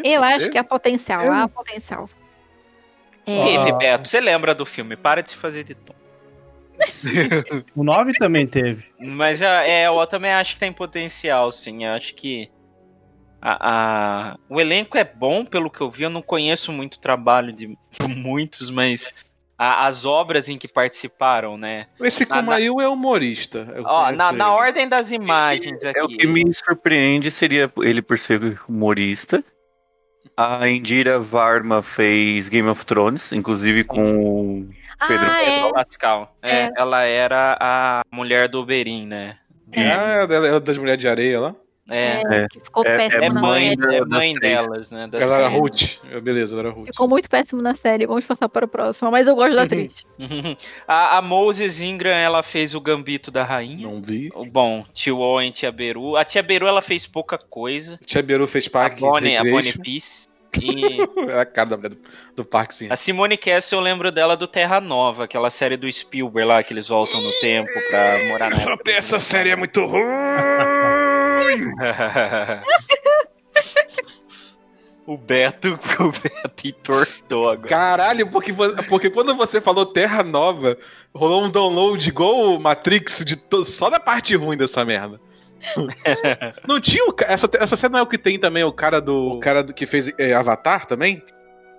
Eu 0.03 0.23
acho 0.23 0.49
que 0.49 0.57
há 0.57 0.63
potencial, 0.63 1.21
Eu- 1.21 1.33
há 1.33 1.47
potencial. 1.47 2.09
É, 3.25 3.41
Ah. 3.57 3.65
Teve, 3.65 3.77
Beto. 3.77 4.07
Você 4.07 4.19
lembra 4.19 4.55
do 4.55 4.65
filme? 4.65 4.95
Para 4.95 5.21
de 5.21 5.29
se 5.29 5.35
fazer 5.35 5.63
de 5.63 5.75
tom. 5.75 5.93
O 7.75 7.83
9 7.83 8.13
também 8.13 8.47
teve. 8.47 8.85
Mas 8.99 9.41
é, 9.41 9.85
eu 9.87 10.05
também 10.07 10.31
acho 10.31 10.53
que 10.53 10.59
tem 10.59 10.71
potencial, 10.73 11.51
sim. 11.51 11.85
Eu 11.85 11.91
acho 11.93 12.15
que 12.15 12.49
a, 13.41 14.31
a- 14.31 14.37
o 14.49 14.59
elenco 14.59 14.97
é 14.97 15.03
bom, 15.03 15.45
pelo 15.45 15.69
que 15.69 15.81
eu 15.81 15.89
vi. 15.89 16.03
Eu 16.03 16.09
não 16.09 16.21
conheço 16.21 16.71
muito 16.71 16.95
o 16.95 16.99
trabalho 16.99 17.51
de 17.53 17.77
muitos, 18.07 18.69
mas 18.69 19.09
a- 19.57 19.85
as 19.87 20.05
obras 20.05 20.47
em 20.49 20.57
que 20.57 20.67
participaram, 20.67 21.57
né? 21.57 21.87
Esse 22.01 22.25
Na- 22.27 22.37
na- 22.37 22.43
Kumail 22.43 22.81
é 22.81 22.87
humorista. 22.87 23.67
Eu 23.75 23.83
Ó, 23.85 24.11
na, 24.11 24.31
na 24.31 24.51
ordem 24.53 24.87
das 24.87 25.11
imagens 25.11 25.83
É 25.83 25.91
o 26.01 26.05
aqui. 26.05 26.17
que 26.17 26.27
me 26.27 26.51
surpreende 26.53 27.29
seria 27.29 27.71
ele 27.77 28.01
por 28.01 28.17
ser 28.17 28.59
humorista. 28.67 29.43
A 30.35 30.67
Indira 30.69 31.19
Varma 31.19 31.81
fez 31.81 32.47
Game 32.49 32.67
of 32.69 32.85
Thrones, 32.85 33.31
inclusive 33.31 33.83
com 33.83 34.01
o 34.61 34.69
Pedro. 35.07 35.25
Ah, 35.29 35.41
é. 35.43 35.55
Pedro 35.57 35.73
Pascal. 35.73 36.35
É, 36.41 36.51
É. 36.63 36.71
ela 36.77 37.03
era 37.03 37.57
a 37.59 38.01
mulher 38.11 38.47
do 38.47 38.59
Oberyn, 38.59 39.05
né? 39.05 39.37
Ah, 39.75 40.27
ela 40.29 40.47
é 40.47 40.59
das 40.59 40.77
mulheres 40.77 40.99
de 41.01 41.07
areia 41.07 41.39
lá. 41.39 41.55
É, 41.89 42.21
É. 42.43 42.47
Que 42.49 42.59
ficou 42.59 42.83
É- 42.85 42.97
péssimo 42.97 43.23
é 43.23 43.29
na 43.29 43.41
mãe 43.41 43.69
série. 43.69 43.77
da- 43.77 43.93
é 43.95 44.05
mãe 44.05 44.33
delas, 44.33 44.91
né? 44.91 45.07
das 45.07 45.23
ela 45.23 45.37
era. 45.37 45.47
Ruth. 45.47 45.97
É, 46.11 46.19
Beleza, 46.19 46.53
ela 46.55 46.67
era 46.67 46.71
Ruth. 46.71 46.87
Ficou 46.87 47.07
muito 47.07 47.29
péssimo 47.29 47.61
na 47.61 47.73
série. 47.75 48.05
Vamos 48.05 48.25
passar 48.25 48.47
para 48.49 48.65
o 48.65 48.67
próximo. 48.67 49.09
Mas 49.11 49.27
eu 49.27 49.35
gosto 49.35 49.55
da 49.55 49.63
atriz. 49.63 50.05
a, 50.87 51.17
a 51.17 51.21
Moses 51.21 51.79
Ingram, 51.81 52.11
ela 52.15 52.43
fez 52.43 52.75
o 52.75 52.79
Gambito 52.81 53.31
da 53.31 53.43
Rainha. 53.43 53.87
Não 53.87 54.01
vi. 54.01 54.29
Bom, 54.51 54.85
Tio 54.93 55.17
Owen, 55.19 55.51
Tia 55.51 55.71
Beru. 55.71 56.15
A 56.15 56.23
Tia 56.23 56.43
Beru, 56.43 56.67
ela 56.67 56.81
fez 56.81 57.05
pouca 57.07 57.37
coisa. 57.37 57.99
Tia 58.05 58.21
Beru 58.21 58.47
fez 58.47 58.67
A 58.67 58.69
Parque 58.69 59.01
Bonnie, 59.01 59.35
a 59.37 59.43
Bonnie. 59.43 59.73
Peace. 59.73 60.27
E 60.59 60.97
É 61.29 61.39
a 61.41 61.45
cara 61.45 61.69
da 61.69 61.77
mulher 61.77 61.89
do, 61.91 61.97
do 62.37 62.43
parquezinho. 62.43 62.91
a 62.91 62.95
Simone 62.95 63.37
Castle, 63.37 63.77
eu 63.77 63.83
lembro 63.83 64.11
dela 64.11 64.35
do 64.35 64.47
Terra 64.47 64.81
Nova, 64.81 65.25
aquela 65.25 65.51
série 65.51 65.77
do 65.77 65.89
Spielberg 65.91 66.47
lá, 66.47 66.63
que 66.63 66.73
eles 66.73 66.87
voltam 66.87 67.21
no 67.21 67.31
tempo 67.39 67.69
pra 67.91 68.25
morar 68.27 68.49
na 68.49 68.55
Essa, 68.57 68.73
essa 68.87 69.19
série 69.19 69.49
é 69.51 69.55
muito 69.55 69.85
ruim! 69.85 70.01
o 75.05 75.17
Beto, 75.17 75.79
o 75.99 76.11
Beto 76.11 76.67
entortou 76.67 77.49
agora. 77.49 77.67
Caralho, 77.69 78.27
porque, 78.27 78.53
porque 78.87 79.09
quando 79.09 79.35
você 79.35 79.59
falou 79.59 79.85
Terra 79.85 80.23
Nova, 80.23 80.77
rolou 81.13 81.43
um 81.43 81.49
download 81.49 82.07
igual 82.07 82.55
o 82.55 82.59
Matrix 82.59 83.23
de 83.25 83.35
to- 83.35 83.65
só 83.65 83.89
da 83.89 83.99
parte 83.99 84.35
ruim 84.35 84.57
dessa 84.57 84.85
merda. 84.85 85.19
não 86.67 86.79
tinha 86.79 87.03
o, 87.05 87.13
essa, 87.27 87.49
essa 87.59 87.75
cena 87.75 87.93
não 87.93 87.99
é 87.99 88.03
o 88.03 88.07
que 88.07 88.17
tem 88.17 88.39
também 88.39 88.63
o 88.63 88.71
cara 88.71 89.01
do 89.01 89.33
o 89.33 89.39
cara 89.39 89.61
do, 89.61 89.73
que 89.73 89.85
fez 89.85 90.09
é, 90.17 90.33
Avatar 90.33 90.85
também? 90.85 91.21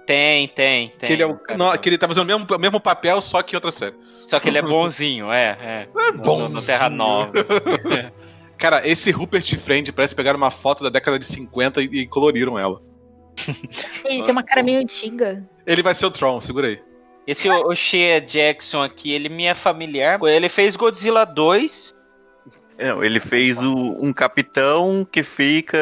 Tem, 0.05 0.49
tem, 0.49 0.89
tem. 0.99 1.07
que 1.07 1.13
ele 1.15 1.23
é 1.23 1.27
o, 1.27 1.39
não, 1.57 1.77
que 1.79 1.89
ele 1.89 1.97
tá 1.97 2.07
fazendo 2.09 2.25
o 2.25 2.27
mesmo, 2.27 2.47
o 2.51 2.59
mesmo 2.59 2.81
papel 2.81 3.21
só 3.21 3.43
que 3.43 3.55
outra 3.55 3.71
série. 3.71 3.95
Só 4.27 4.41
que 4.41 4.49
ele 4.49 4.59
é 4.59 4.63
bonzinho, 4.63 5.31
é, 5.33 5.57
é. 5.61 5.89
É 6.09 6.13
No- 6.13 6.49
no 6.49 6.61
Terra 6.61 6.91
Nova. 6.91 7.33
assim. 7.41 8.11
Cara, 8.61 8.87
esse 8.87 9.11
Rupert 9.11 9.57
Friend 9.59 9.91
parece 9.93 10.15
pegar 10.15 10.37
uma 10.37 10.51
foto 10.51 10.85
da 10.85 10.91
década 10.91 11.19
de 11.19 11.25
50 11.25 11.83
e, 11.83 11.85
e 11.87 12.07
coloriram 12.07 12.59
ela. 12.59 12.81
Ele 14.05 14.23
tem 14.23 14.31
uma 14.33 14.43
cara 14.43 14.63
meio 14.63 14.81
antiga. 14.81 15.43
Ele 15.67 15.83
vai 15.83 15.95
ser 15.95 16.05
o 16.07 16.11
Tron, 16.11 16.41
segura 16.41 16.69
aí. 16.69 16.81
Esse 17.27 17.49
o, 17.49 17.69
o 17.69 17.75
Shea 17.75 18.21
Jackson 18.21 18.83
aqui, 18.83 19.13
ele 19.13 19.29
me 19.29 19.45
é 19.45 19.55
familiar. 19.55 20.19
Ele 20.25 20.49
fez 20.49 20.75
Godzilla 20.77 21.25
2. 21.25 21.95
Não, 22.79 23.05
ele 23.05 23.21
fez 23.21 23.59
o- 23.63 23.97
um 24.01 24.13
capitão 24.13 25.07
que 25.11 25.23
fica. 25.23 25.79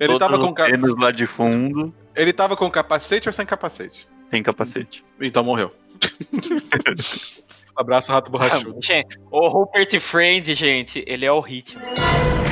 Ele 0.00 0.18
tava, 0.18 0.38
com, 0.38 0.46
os 0.48 0.52
ca- 0.54 0.66
cenos 0.66 0.98
lá 0.98 1.10
de 1.12 1.26
fundo, 1.26 1.94
ele 2.16 2.32
tava 2.32 2.56
com 2.56 2.68
capacete 2.70 3.28
ou 3.28 3.32
sem 3.32 3.46
capacete? 3.46 4.08
sem 4.30 4.42
capacete. 4.42 5.04
Então 5.20 5.44
morreu. 5.44 5.70
Abraço, 7.76 8.12
rato 8.12 8.30
borrachudo. 8.30 8.78
Gente, 8.82 9.18
o 9.30 9.48
Rupert 9.48 9.98
Friend, 10.00 10.54
gente, 10.54 11.02
ele 11.06 11.24
é 11.24 11.32
o 11.32 11.40
ritmo. 11.40 11.82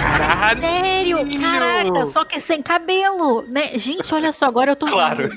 Caralho! 0.01 0.61
Sério? 0.61 1.41
Caraca, 1.41 2.05
só 2.07 2.25
que 2.25 2.41
sem 2.41 2.62
cabelo, 2.62 3.43
né? 3.43 3.79
Gente, 3.79 4.12
olha 4.14 4.33
só, 4.33 4.47
agora 4.47 4.73
eu 4.73 4.77
tô 4.77 4.87
Claro. 4.87 5.31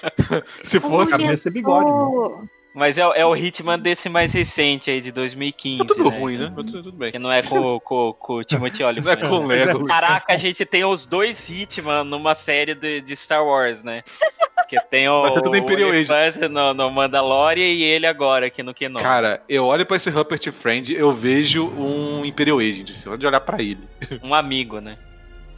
Se 0.62 0.80
fosse. 0.80 1.12
Cabeça 1.12 1.48
e 1.48 1.52
bigode, 1.52 1.84
né? 1.84 1.90
Começou. 1.92 2.48
Mas 2.78 2.96
é, 2.96 3.02
é 3.02 3.26
o 3.26 3.34
Hitman 3.34 3.76
desse 3.76 4.08
mais 4.08 4.32
recente 4.32 4.88
aí, 4.88 5.00
de 5.00 5.10
2015. 5.10 5.78
Tá 5.78 5.84
tudo 5.94 6.10
né? 6.10 6.18
ruim, 6.18 6.38
né? 6.38 6.52
Mas 6.54 6.66
tudo, 6.66 6.82
tudo 6.84 6.96
bem. 6.96 7.10
Que 7.10 7.18
não 7.18 7.32
é 7.32 7.42
com, 7.42 7.80
com, 7.80 8.12
com 8.12 8.34
o 8.34 8.44
Timothy 8.44 8.82
Não 8.82 8.86
é 8.86 8.92
Olyphant. 8.92 9.28
com 9.28 9.36
o 9.36 9.46
Lego. 9.48 9.84
Caraca, 9.84 10.32
a 10.32 10.36
gente 10.36 10.64
tem 10.64 10.84
os 10.84 11.04
dois 11.04 11.48
Hitman 11.48 12.04
numa 12.04 12.36
série 12.36 12.76
de, 12.76 13.00
de 13.00 13.16
Star 13.16 13.44
Wars, 13.44 13.82
né? 13.82 14.04
Que 14.68 14.78
tem 14.90 15.08
o, 15.08 15.22
Vai 15.22 15.32
ter 15.34 15.42
tudo 15.42 15.56
Imperial 15.56 15.90
o 15.90 15.94
Elephant 15.94 16.50
no, 16.50 16.74
no 16.74 16.90
Mandalorian 16.90 17.64
e 17.66 17.82
ele 17.82 18.06
agora 18.06 18.46
aqui 18.46 18.62
no 18.62 18.74
Kenobi. 18.74 19.02
Cara, 19.02 19.42
eu 19.48 19.64
olho 19.64 19.86
pra 19.86 19.96
esse 19.96 20.10
Rupert 20.10 20.52
Friend, 20.52 20.92
eu 20.94 21.12
vejo 21.14 21.66
um 21.66 22.24
Imperial 22.24 22.58
Agent. 22.58 22.90
Só 22.94 23.16
de 23.16 23.26
olhar 23.26 23.40
pra 23.40 23.62
ele. 23.62 23.80
Um 24.22 24.34
amigo, 24.34 24.78
né? 24.80 24.96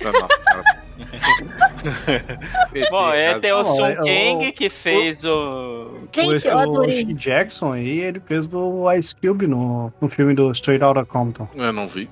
Nossa, 0.03 0.45
cara. 0.45 0.81
Bom, 2.91 3.09
é, 3.13 3.39
tem 3.39 3.53
o 3.53 3.57
Não, 3.59 3.65
Sun 3.65 3.87
é, 3.87 4.01
o- 4.01 4.05
Kang 4.39 4.53
que 4.53 4.69
fez 4.71 5.25
o... 5.25 5.97
Gente, 6.13 6.47
eu 6.47 6.55
o, 6.55 6.57
o 6.57 6.61
adorei. 6.61 6.93
Shea 7.05 7.15
Jackson 7.15 7.73
aí, 7.73 8.01
ele 8.01 8.21
fez 8.21 8.47
do 8.47 8.91
Ice 8.93 9.15
Cube 9.15 9.47
no, 9.47 9.93
no 10.01 10.09
filme 10.09 10.35
do 10.35 10.51
Straight 10.53 10.83
Outta 10.85 11.05
Compton. 11.05 11.49
Eu 11.55 11.73
não 11.73 11.87
vi. 11.89 12.09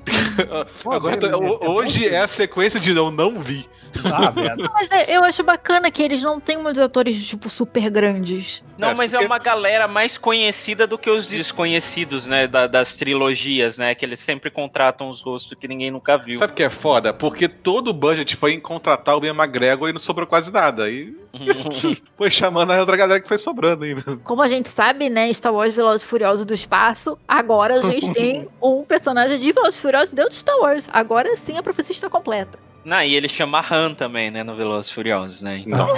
Pô, 0.82 0.92
Agora, 0.92 1.16
é- 1.16 1.28
é- 1.28 1.36
ho- 1.36 1.59
é 1.62 1.68
hoje 1.68 2.07
é 2.09 2.20
a 2.20 2.28
sequência 2.28 2.78
de 2.80 2.90
eu 2.90 3.11
não 3.11 3.40
vi. 3.40 3.68
Ah, 4.05 4.30
merda. 4.32 4.70
Mas 4.74 4.91
é, 4.91 5.16
eu 5.16 5.24
acho 5.24 5.43
bacana 5.43 5.91
que 5.91 6.03
eles 6.03 6.22
não 6.22 6.39
têm 6.41 6.57
muitos 6.59 6.80
atores, 6.80 7.26
tipo, 7.26 7.49
super 7.49 7.89
grandes. 7.91 8.62
Não, 8.76 8.91
É, 8.91 8.95
mas 8.95 9.12
é 9.14 9.18
uma 9.18 9.39
galera 9.39 9.89
mais 9.89 10.16
conhecida 10.16 10.86
do 10.86 10.97
que 10.97 11.11
os 11.11 11.28
desconhecidos, 11.28 12.26
né? 12.26 12.47
da- 12.47 12.66
das 12.66 12.97
trilogias, 12.97 13.76
né? 13.78 13.95
Que 13.95 14.05
eles 14.05 14.20
sempre 14.20 14.51
contratam 14.51 15.09
os 15.09 15.20
rostos 15.20 15.57
que 15.59 15.66
ninguém 15.66 15.91
nunca 15.91 16.16
viu. 16.16 16.39
Sabe 16.39 16.53
o 16.53 16.57
que 16.57 16.62
é 16.62 16.70
foda? 16.70 17.12
Porque 17.12 17.49
todo 17.49 17.89
o 17.89 17.93
budget 17.93 18.36
foi 18.36 18.53
em 18.53 18.61
contratar 18.61 19.18
o 19.18 19.24
Ian 19.24 19.34
McGregor 19.34 19.89
e 19.89 19.93
não 19.93 19.99
sobrou 19.99 20.26
quase 20.26 20.53
nada. 20.53 20.84
Aí 20.84 21.12
foi 22.16 22.30
chamando 22.30 22.70
a 22.72 22.78
outra 22.80 22.97
galera 22.97 23.20
que 23.20 23.28
foi 23.28 23.39
sobrando 23.39 23.84
ainda. 23.84 24.16
Como 24.24 24.43
a 24.43 24.49
gente 24.49 24.68
sabe, 24.68 25.09
né, 25.11 25.32
Star 25.32 25.53
Wars 25.53 25.74
Velozes 25.74 26.03
e 26.03 26.07
Furiosos 26.07 26.47
do 26.47 26.55
espaço, 26.55 27.18
agora 27.26 27.74
a 27.78 27.91
gente 27.91 28.11
tem 28.14 28.49
um 28.62 28.84
personagem 28.84 29.39
de 29.39 29.53
Velozes 29.53 29.76
e 29.78 29.82
Furiosos 29.82 30.11
dentro 30.11 30.30
de 30.30 30.36
Star 30.36 30.57
Wars. 30.59 30.89
Agora 30.93 31.34
sim 31.36 31.59
a 31.59 31.62
profecia 31.62 31.93
está 31.95 32.09
completa. 32.09 32.59
Não, 32.89 33.03
e 33.03 33.14
ele 33.14 33.28
chama 33.28 33.62
Han 33.70 33.93
também, 33.93 34.30
né? 34.30 34.43
No 34.43 34.57
Velozes 34.57 34.91
e 34.91 34.95
Furiosos, 34.95 35.43
né? 35.43 35.62
Então... 35.66 35.86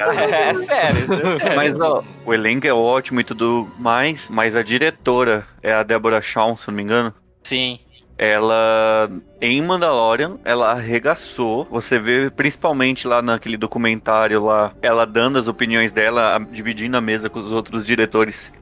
é, 0.00 0.54
sério, 0.56 1.04
isso 1.04 1.12
é 1.12 1.38
sério. 1.38 1.56
Mas 1.56 1.80
ó, 1.80 2.02
o 2.26 2.34
elenco 2.34 2.66
é 2.66 2.72
ótimo 2.72 3.20
e 3.20 3.24
tudo 3.24 3.70
mais, 3.78 4.28
mas 4.28 4.56
a 4.56 4.62
diretora 4.62 5.46
é 5.62 5.72
a 5.72 5.84
Deborah 5.84 6.20
Shaw, 6.20 6.56
se 6.56 6.66
não 6.66 6.74
me 6.74 6.82
engano. 6.82 7.14
Sim. 7.44 7.78
Ela, 8.18 9.08
em 9.40 9.62
Mandalorian, 9.62 10.36
ela 10.44 10.72
arregaçou. 10.72 11.68
Você 11.70 12.00
vê 12.00 12.28
principalmente 12.28 13.06
lá 13.06 13.22
naquele 13.22 13.56
documentário 13.56 14.42
lá, 14.44 14.72
ela 14.82 15.06
dando 15.06 15.38
as 15.38 15.46
opiniões 15.46 15.92
dela, 15.92 16.44
dividindo 16.50 16.96
a 16.96 17.00
mesa 17.00 17.30
com 17.30 17.38
os 17.38 17.52
outros 17.52 17.86
diretores. 17.86 18.52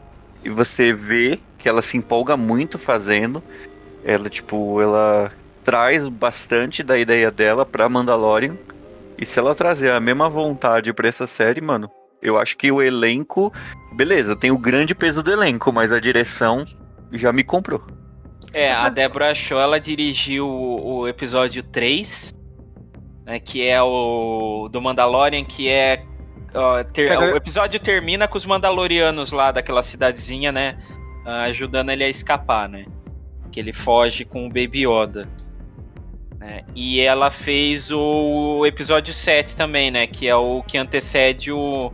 E 0.45 0.51
você 0.51 0.93
vê 0.93 1.41
que 1.57 1.66
ela 1.66 1.80
se 1.80 1.97
empolga 1.97 2.36
muito 2.36 2.78
fazendo. 2.78 3.43
Ela, 4.05 4.28
tipo, 4.28 4.82
ela 4.82 5.32
traz 5.69 6.09
bastante 6.09 6.83
da 6.83 6.97
ideia 6.97 7.31
dela 7.31 7.66
pra 7.66 7.91
Mandalorian. 7.91 8.57
E 9.19 9.27
se 9.27 9.39
ela 9.39 9.55
trazer 9.55 9.93
a 9.93 10.01
mesma 10.01 10.27
vontade 10.27 10.95
pra 10.95 11.07
essa 11.07 11.27
série, 11.27 11.61
mano, 11.61 11.91
eu 12.23 12.39
acho 12.39 12.57
que 12.57 12.73
o 12.73 12.81
elenco. 12.81 13.53
Beleza, 13.93 14.35
tem 14.35 14.51
o 14.51 14.57
grande 14.57 14.95
peso 14.95 15.23
do 15.23 15.31
elenco, 15.31 15.71
mas 15.71 15.93
a 15.93 16.01
direção 16.01 16.64
já 17.12 17.35
me 17.35 17.45
comprou. 17.45 17.87
É, 18.55 18.73
a 18.73 18.89
Deborah 18.89 19.35
Shaw, 19.35 19.61
ela 19.61 19.79
dirigiu 19.79 20.49
o, 20.49 21.01
o 21.01 21.09
episódio 21.09 21.62
3, 21.62 22.35
né, 23.27 23.39
que 23.39 23.69
é 23.69 23.83
o 23.83 24.71
do 24.73 24.81
Mandalorian, 24.81 25.45
que 25.45 25.69
é... 25.69 26.03
ó, 26.55 26.83
ter- 26.83 27.14
o 27.19 27.37
episódio 27.37 27.79
termina 27.79 28.27
com 28.27 28.39
os 28.39 28.47
Mandalorianos 28.47 29.33
lá 29.33 29.53
daquela 29.53 29.83
cidadezinha, 29.83 30.51
né, 30.51 30.79
ah, 31.27 31.43
ajudando 31.43 31.91
ele 31.91 32.05
a 32.05 32.09
escapar, 32.09 32.71
né, 32.71 32.87
que 33.53 33.61
ele 33.61 33.75
foge 33.75 34.25
com 34.25 34.47
o 34.47 34.49
Baby 34.49 34.87
Yoda. 34.87 35.29
Né, 36.39 36.64
e 36.74 37.01
ela 37.01 37.30
fez 37.30 37.91
o 37.91 38.64
episódio 38.66 39.12
7 39.12 39.57
também, 39.57 39.91
né, 39.91 40.07
que 40.07 40.28
é 40.28 40.36
o 40.36 40.62
que 40.62 40.78
antecede 40.78 41.51
o, 41.51 41.93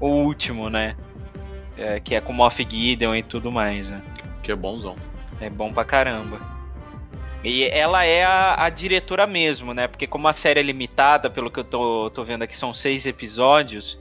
o 0.00 0.06
último, 0.06 0.70
né, 0.70 0.96
é, 1.76 2.00
que 2.00 2.14
é 2.14 2.20
com 2.20 2.32
Moff 2.32 2.66
Gideon 2.68 3.14
e 3.14 3.22
tudo 3.22 3.50
mais, 3.50 3.90
né. 3.90 4.02
Que 4.42 4.52
é 4.52 4.56
bonzão. 4.56 4.96
É 5.40 5.48
bom 5.48 5.72
pra 5.72 5.84
caramba. 5.84 6.40
E 7.44 7.64
ela 7.64 8.04
é 8.04 8.24
a, 8.24 8.64
a 8.64 8.70
diretora 8.70 9.26
mesmo, 9.26 9.74
né? 9.74 9.88
Porque 9.88 10.06
como 10.06 10.28
a 10.28 10.32
série 10.32 10.60
é 10.60 10.62
limitada, 10.62 11.28
pelo 11.28 11.50
que 11.50 11.58
eu 11.58 11.64
tô, 11.64 12.10
tô 12.10 12.22
vendo 12.22 12.42
aqui, 12.42 12.56
são 12.56 12.72
seis 12.72 13.06
episódios. 13.06 13.98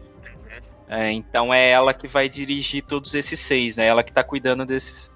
É, 0.87 1.11
então 1.11 1.53
é 1.53 1.69
ela 1.69 1.93
que 1.93 2.07
vai 2.07 2.29
dirigir 2.29 2.83
todos 2.83 3.15
esses 3.15 3.39
seis, 3.39 3.77
né? 3.77 3.87
Ela 3.87 4.03
que 4.03 4.11
tá 4.11 4.23
cuidando 4.23 4.65
desses, 4.65 5.11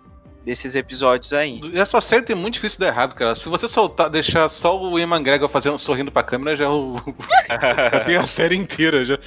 desses 0.46 0.76
episódios 0.76 1.34
aí. 1.34 1.60
E 1.74 1.80
essa 1.80 2.00
série 2.00 2.22
tem 2.22 2.36
muito 2.36 2.54
difícil 2.54 2.78
de 2.78 2.86
dar 2.86 2.88
errado, 2.88 3.16
cara. 3.16 3.36
Se 3.36 3.50
você 3.50 3.68
soltar, 3.68 4.10
deixar 4.10 4.48
só 4.48 4.80
o 4.80 4.98
Ian 5.00 5.08
McGregor 5.08 5.50
fazendo, 5.50 5.80
sorrindo 5.80 6.12
pra 6.12 6.22
câmera, 6.22 6.56
já, 6.56 6.66
é 6.66 6.68
o, 6.70 6.96
já 7.91 8.00
tem 8.06 8.16
a 8.16 8.28
série 8.28 8.56
inteira. 8.56 9.04
Já. 9.04 9.18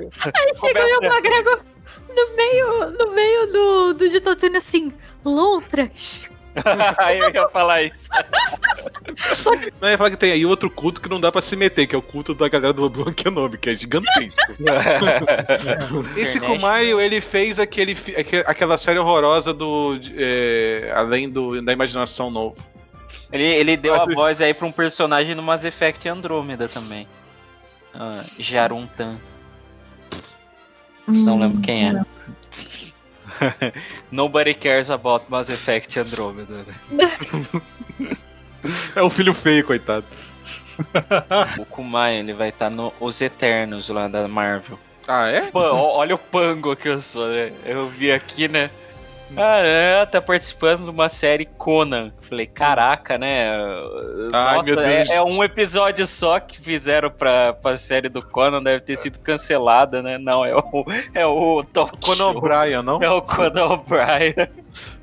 Aí 0.00 0.54
chegou 0.54 0.84
o 0.84 0.88
Ian 0.88 1.10
McGregor 1.10 1.64
no 2.14 2.36
meio, 2.36 2.90
no 2.90 3.12
meio 3.12 3.46
do, 3.52 3.94
do 3.94 4.08
de 4.08 4.20
Tatooine 4.20 4.58
assim, 4.58 4.92
lontras. 5.24 6.28
Aí 6.98 7.18
eu 7.18 7.30
ia 7.30 7.48
falar 7.48 7.82
isso. 7.82 8.08
Não, 9.80 9.88
eu 9.88 9.92
ia 9.92 9.98
falar 9.98 10.10
que 10.10 10.16
tem 10.16 10.32
aí 10.32 10.46
outro 10.46 10.70
culto 10.70 11.00
que 11.00 11.08
não 11.08 11.20
dá 11.20 11.32
pra 11.32 11.42
se 11.42 11.56
meter, 11.56 11.86
que 11.86 11.94
é 11.94 11.98
o 11.98 12.02
culto 12.02 12.34
da 12.34 12.48
galera 12.48 12.72
do 12.72 12.84
Obi-Wan 12.84 13.12
Kenobi, 13.12 13.58
que 13.58 13.70
é 13.70 13.74
gigantesco. 13.74 14.40
Esse 16.16 16.38
Internet, 16.38 16.60
Kumail, 16.60 17.00
ele 17.00 17.20
fez 17.20 17.58
aquele, 17.58 17.96
aquela 18.46 18.78
série 18.78 18.98
horrorosa 18.98 19.52
do. 19.52 19.98
é, 20.14 20.92
além 20.94 21.28
do, 21.28 21.60
da 21.62 21.72
imaginação 21.72 22.30
novo. 22.30 22.56
Ele, 23.32 23.44
ele 23.44 23.76
deu 23.76 23.94
a 23.94 24.06
voz 24.06 24.40
aí 24.40 24.52
pra 24.52 24.66
um 24.66 24.72
personagem 24.72 25.34
no 25.34 25.42
Mass 25.42 25.64
Effect 25.64 26.08
Andromeda 26.08 26.68
também. 26.68 27.06
Ah, 27.94 28.24
Jaruntan. 28.38 29.16
Não 31.06 31.38
lembro 31.38 31.60
quem 31.60 31.88
é. 31.88 32.02
Nobody 34.10 34.54
cares 34.54 34.90
about 34.90 35.24
Mass 35.28 35.50
Effect 35.50 35.98
Andromeda. 35.98 36.64
né? 36.90 37.10
É 38.94 39.00
o 39.02 39.08
filho 39.08 39.32
feio, 39.32 39.64
coitado. 39.64 40.04
O 41.58 41.64
Kumai, 41.64 42.16
ele 42.16 42.34
vai 42.34 42.50
estar 42.50 42.68
no 42.68 42.92
Os 43.00 43.20
Eternos 43.20 43.88
lá 43.88 44.06
da 44.06 44.28
Marvel. 44.28 44.78
Ah, 45.08 45.28
é? 45.28 45.50
Pô, 45.50 45.60
olha 45.60 46.14
o 46.14 46.18
pango 46.18 46.76
que 46.76 46.88
eu 46.88 47.00
sou, 47.00 47.26
né? 47.28 47.52
Eu 47.64 47.88
vi 47.88 48.12
aqui, 48.12 48.48
né? 48.48 48.70
Ah, 49.36 49.58
é, 49.58 50.06
tá 50.06 50.20
participando 50.20 50.84
de 50.84 50.90
uma 50.90 51.08
série 51.08 51.46
Conan. 51.46 52.12
Falei, 52.20 52.46
caraca, 52.46 53.16
né? 53.16 53.50
Ai, 54.32 54.54
Nossa, 54.54 54.62
meu 54.62 54.76
Deus. 54.76 55.10
É, 55.10 55.16
é 55.16 55.22
um 55.22 55.42
episódio 55.42 56.06
só 56.06 56.40
que 56.40 56.60
fizeram 56.60 57.10
pra, 57.10 57.52
pra 57.52 57.76
série 57.76 58.08
do 58.08 58.22
Conan, 58.22 58.62
deve 58.62 58.80
ter 58.80 58.96
sido 58.96 59.18
cancelada, 59.18 60.02
né? 60.02 60.18
Não, 60.18 60.44
é 60.44 60.54
o, 60.54 60.84
é 61.14 61.26
o 61.26 61.62
Talk 61.64 61.98
Conan. 62.00 62.28
O'Brien, 62.28 62.82
não? 62.82 63.02
É 63.02 63.10
o 63.10 63.22
Conan 63.22 63.66
O'Brien. 63.66 64.34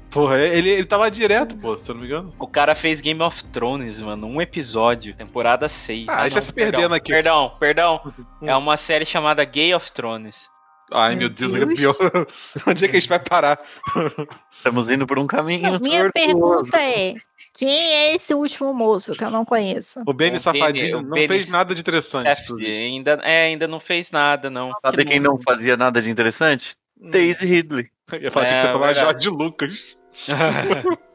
Porra, 0.10 0.40
ele, 0.40 0.70
ele 0.70 0.86
tá 0.86 0.98
lá 0.98 1.10
direto, 1.10 1.56
pô, 1.58 1.78
se 1.78 1.90
eu 1.92 1.94
não 1.94 2.02
me 2.02 2.08
engano. 2.08 2.34
O 2.40 2.48
cara 2.48 2.74
fez 2.74 3.02
Game 3.02 3.22
of 3.22 3.44
Thrones, 3.46 4.02
mano. 4.02 4.26
Um 4.26 4.42
episódio, 4.42 5.14
temporada 5.14 5.68
6. 5.68 6.08
Ah, 6.10 6.30
já 6.30 6.42
se 6.42 6.52
perdendo 6.52 6.96
aqui. 6.96 7.12
Perdão, 7.12 7.52
perdão. 7.60 8.14
É 8.42 8.56
uma 8.56 8.78
série 8.78 9.06
chamada 9.06 9.44
Game 9.44 9.74
of 9.74 9.92
Thrones. 9.92 10.50
Ai, 10.92 11.12
Meu 11.16 11.20
meu 11.20 11.30
Deus, 11.30 11.54
Deus. 11.54 11.70
é 11.70 11.76
pior. 11.76 11.96
Onde 12.68 12.86
é 12.86 12.88
que 12.88 12.96
a 12.98 13.00
gente 13.00 13.10
vai 13.10 13.20
parar? 13.20 13.60
Estamos 14.56 14.90
indo 14.90 15.06
por 15.06 15.20
um 15.20 15.28
caminho 15.28 15.72
Não, 15.72 15.80
minha 15.80 16.10
pergunta 16.12 16.82
é: 16.82 17.14
quem 17.54 17.70
é 17.70 18.16
esse 18.16 18.34
último 18.34 18.74
moço 18.74 19.14
que 19.14 19.24
eu 19.24 19.30
não 19.30 19.44
conheço? 19.44 20.02
O 20.06 20.14
Benny 20.14 20.40
Safadinho 20.40 21.02
não 21.02 21.10
Benny 21.12 21.28
fez 21.28 21.50
nada 21.50 21.76
de 21.76 21.82
interessante. 21.82 22.30
Ainda, 22.64 23.20
é, 23.24 23.46
ainda 23.48 23.68
não 23.68 23.80
fez 23.80 24.12
nada, 24.12 24.50
não. 24.50 24.72
Sabe 24.82 25.04
quem 25.06 25.20
não 25.20 25.38
fazia 25.38 25.76
nada 25.76 26.02
de 26.02 26.10
interessante? 26.10 26.76
Daisy 27.00 27.46
Ridley. 27.46 27.90
Eu 28.12 28.22
ia 28.22 28.32
falar 28.32 28.46
É, 28.46 28.50
que 28.50 28.62
você 28.62 28.68
falar. 28.68 28.94
Jorge 28.94 29.30
Lucas. 29.30 29.98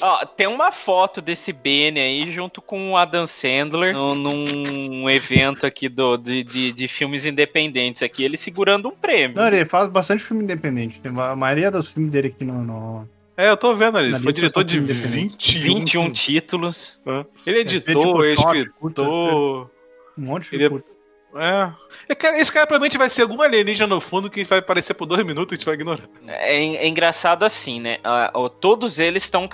Ó, 0.00 0.24
tem 0.26 0.46
uma 0.46 0.70
foto 0.70 1.20
desse 1.22 1.52
Benny 1.52 1.98
aí 2.00 2.30
junto 2.30 2.60
com 2.60 2.92
o 2.92 2.96
Adam 2.96 3.26
Sandler 3.26 3.94
num, 3.94 4.14
num 4.14 5.10
evento 5.10 5.66
aqui 5.66 5.88
do, 5.88 6.16
de, 6.16 6.44
de, 6.44 6.72
de 6.72 6.88
filmes 6.88 7.24
independentes 7.26 8.02
aqui, 8.02 8.22
ele 8.24 8.36
segurando 8.36 8.88
um 8.88 8.92
prêmio. 8.92 9.36
Não, 9.36 9.46
ele 9.46 9.64
faz 9.64 9.90
bastante 9.90 10.22
filme 10.22 10.42
independente. 10.44 11.00
Tem 11.00 11.12
A 11.18 11.34
maioria 11.34 11.70
dos 11.70 11.92
filmes 11.92 12.12
dele 12.12 12.28
aqui 12.28 12.44
no. 12.44 12.62
no- 12.62 13.08
É, 13.36 13.48
eu 13.48 13.56
tô 13.56 13.74
vendo 13.74 13.96
ali. 13.98 14.10
Na 14.10 14.20
Foi 14.20 14.32
diretor 14.32 14.62
de 14.64 14.74
filme 14.74 14.92
independente. 14.92 15.58
21. 15.58 15.74
21 15.80 16.10
títulos. 16.12 16.98
Ele 17.46 17.60
é 17.60 17.64
tipo, 17.64 17.90
editor, 17.90 18.24
é 18.24 18.34
short, 18.34 18.58
escritor. 18.60 19.70
Um 20.18 20.22
monte 20.24 20.50
de 20.50 20.56
Ele 20.56 20.64
é- 20.64 20.68
curta. 20.68 20.95
É. 21.34 21.70
É, 22.08 22.40
Esse 22.40 22.50
cara 22.52 22.66
provavelmente 22.66 22.96
vai 22.96 23.08
ser 23.10 23.22
algum 23.22 23.42
alienígena 23.42 23.86
no 23.94 24.00
fundo 24.00 24.30
que 24.30 24.44
vai 24.44 24.58
aparecer 24.60 24.94
por 24.94 25.04
dois 25.06 25.24
minutos 25.26 25.52
e 25.52 25.54
a 25.54 25.56
gente 25.58 25.66
vai 25.66 25.74
ignorar. 25.74 26.04
É, 26.26 26.56
é 26.56 26.88
engraçado 26.88 27.44
assim, 27.44 27.80
né? 27.80 27.98
Ó, 28.32 28.48
todos 28.48 28.98
eles 28.98 29.24
estão 29.24 29.48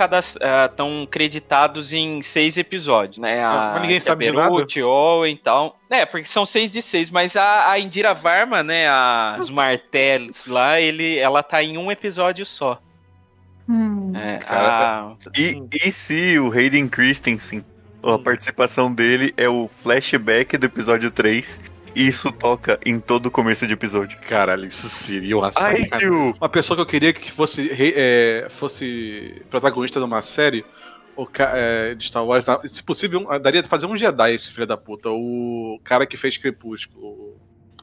estão 0.71 1.09
creditados 1.11 1.93
em 1.93 2.23
seis 2.23 2.57
episódios, 2.57 3.19
né? 3.19 3.43
A, 3.45 3.71
Mas 3.73 3.83
ninguém 3.83 3.97
que 4.01 4.07
é 4.07 4.11
sabe 4.11 4.27
de 4.27 4.33
Beirut, 4.33 4.83
Owen 4.83 5.35
e 5.35 5.39
tal. 5.39 5.77
É, 5.91 6.07
porque 6.07 6.27
são 6.27 6.47
seis 6.47 6.71
de 6.71 6.81
seis, 6.81 7.11
mas 7.11 7.37
a, 7.37 7.71
a 7.71 7.79
Indira 7.81 8.15
Varma, 8.15 8.63
né? 8.63 8.89
A, 8.89 9.37
os 9.41 9.51
martelos 9.51 10.47
lá, 10.47 10.81
ele, 10.81 11.19
ela 11.19 11.43
tá 11.43 11.63
em 11.63 11.77
um 11.79 11.91
episódio 11.91 12.47
só. 12.47 12.81
Hum. 13.69 14.13
É, 14.15 14.39
a- 14.49 15.15
E, 15.37 15.63
e 15.73 15.91
se 15.93 16.39
o 16.39 16.53
Hayden 16.53 16.89
Christensen, 16.89 17.65
a 18.03 18.19
participação 18.19 18.93
dele 18.93 19.33
é 19.37 19.49
o 19.49 19.69
flashback 19.69 20.57
do 20.57 20.67
episódio 20.67 21.11
3, 21.11 21.61
e 21.95 22.07
isso 22.07 22.33
toca 22.33 22.79
em 22.85 22.99
todo 22.99 23.27
o 23.27 23.31
começo 23.31 23.67
de 23.67 23.75
episódio. 23.75 24.19
Caralho, 24.21 24.67
isso 24.67 24.89
seria 24.89 25.37
uma 25.37 25.53
Ai! 25.57 25.89
Uma 26.39 26.49
pessoa 26.49 26.77
que 26.77 26.83
eu 26.83 26.87
queria 26.87 27.13
que 27.13 27.31
fosse, 27.31 27.71
é, 27.71 28.47
fosse 28.51 29.43
protagonista 29.51 29.99
de 29.99 30.07
uma 30.07 30.23
série 30.23 30.65
o 31.17 31.29
é, 31.39 31.95
de 31.95 32.07
Star 32.07 32.25
Wars, 32.25 32.45
se 32.67 32.83
possível, 32.83 33.27
daria 33.39 33.63
pra 33.63 33.69
fazer 33.69 33.87
um 33.87 33.97
Jedi 33.97 34.35
esse 34.35 34.51
filho 34.51 34.67
da 34.67 34.77
puta. 34.77 35.11
O 35.11 35.79
cara 35.85 36.07
que 36.07 36.17
fez 36.17 36.37
Crepúsculo, 36.39 37.37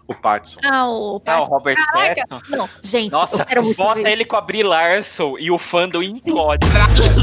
o, 0.10 0.16
Pattinson. 0.16 0.60
Ah, 0.64 0.88
o 0.90 1.22
Ah, 1.26 1.42
o 1.42 1.46
Robert 1.46 1.76
Caraca! 1.76 2.26
Pattinson. 2.28 2.56
Não, 2.58 2.70
gente, 2.84 3.12
Nossa, 3.12 3.42
eu 3.42 3.46
quero 3.46 3.64
muito 3.64 3.78
bota 3.78 3.96
ver. 4.02 4.10
ele 4.10 4.26
com 4.26 4.36
a 4.36 4.42
Brie 4.42 4.64
Larson 4.64 5.36
e 5.40 5.52
o 5.52 5.58
fandom 5.58 6.02
implode. 6.02 6.66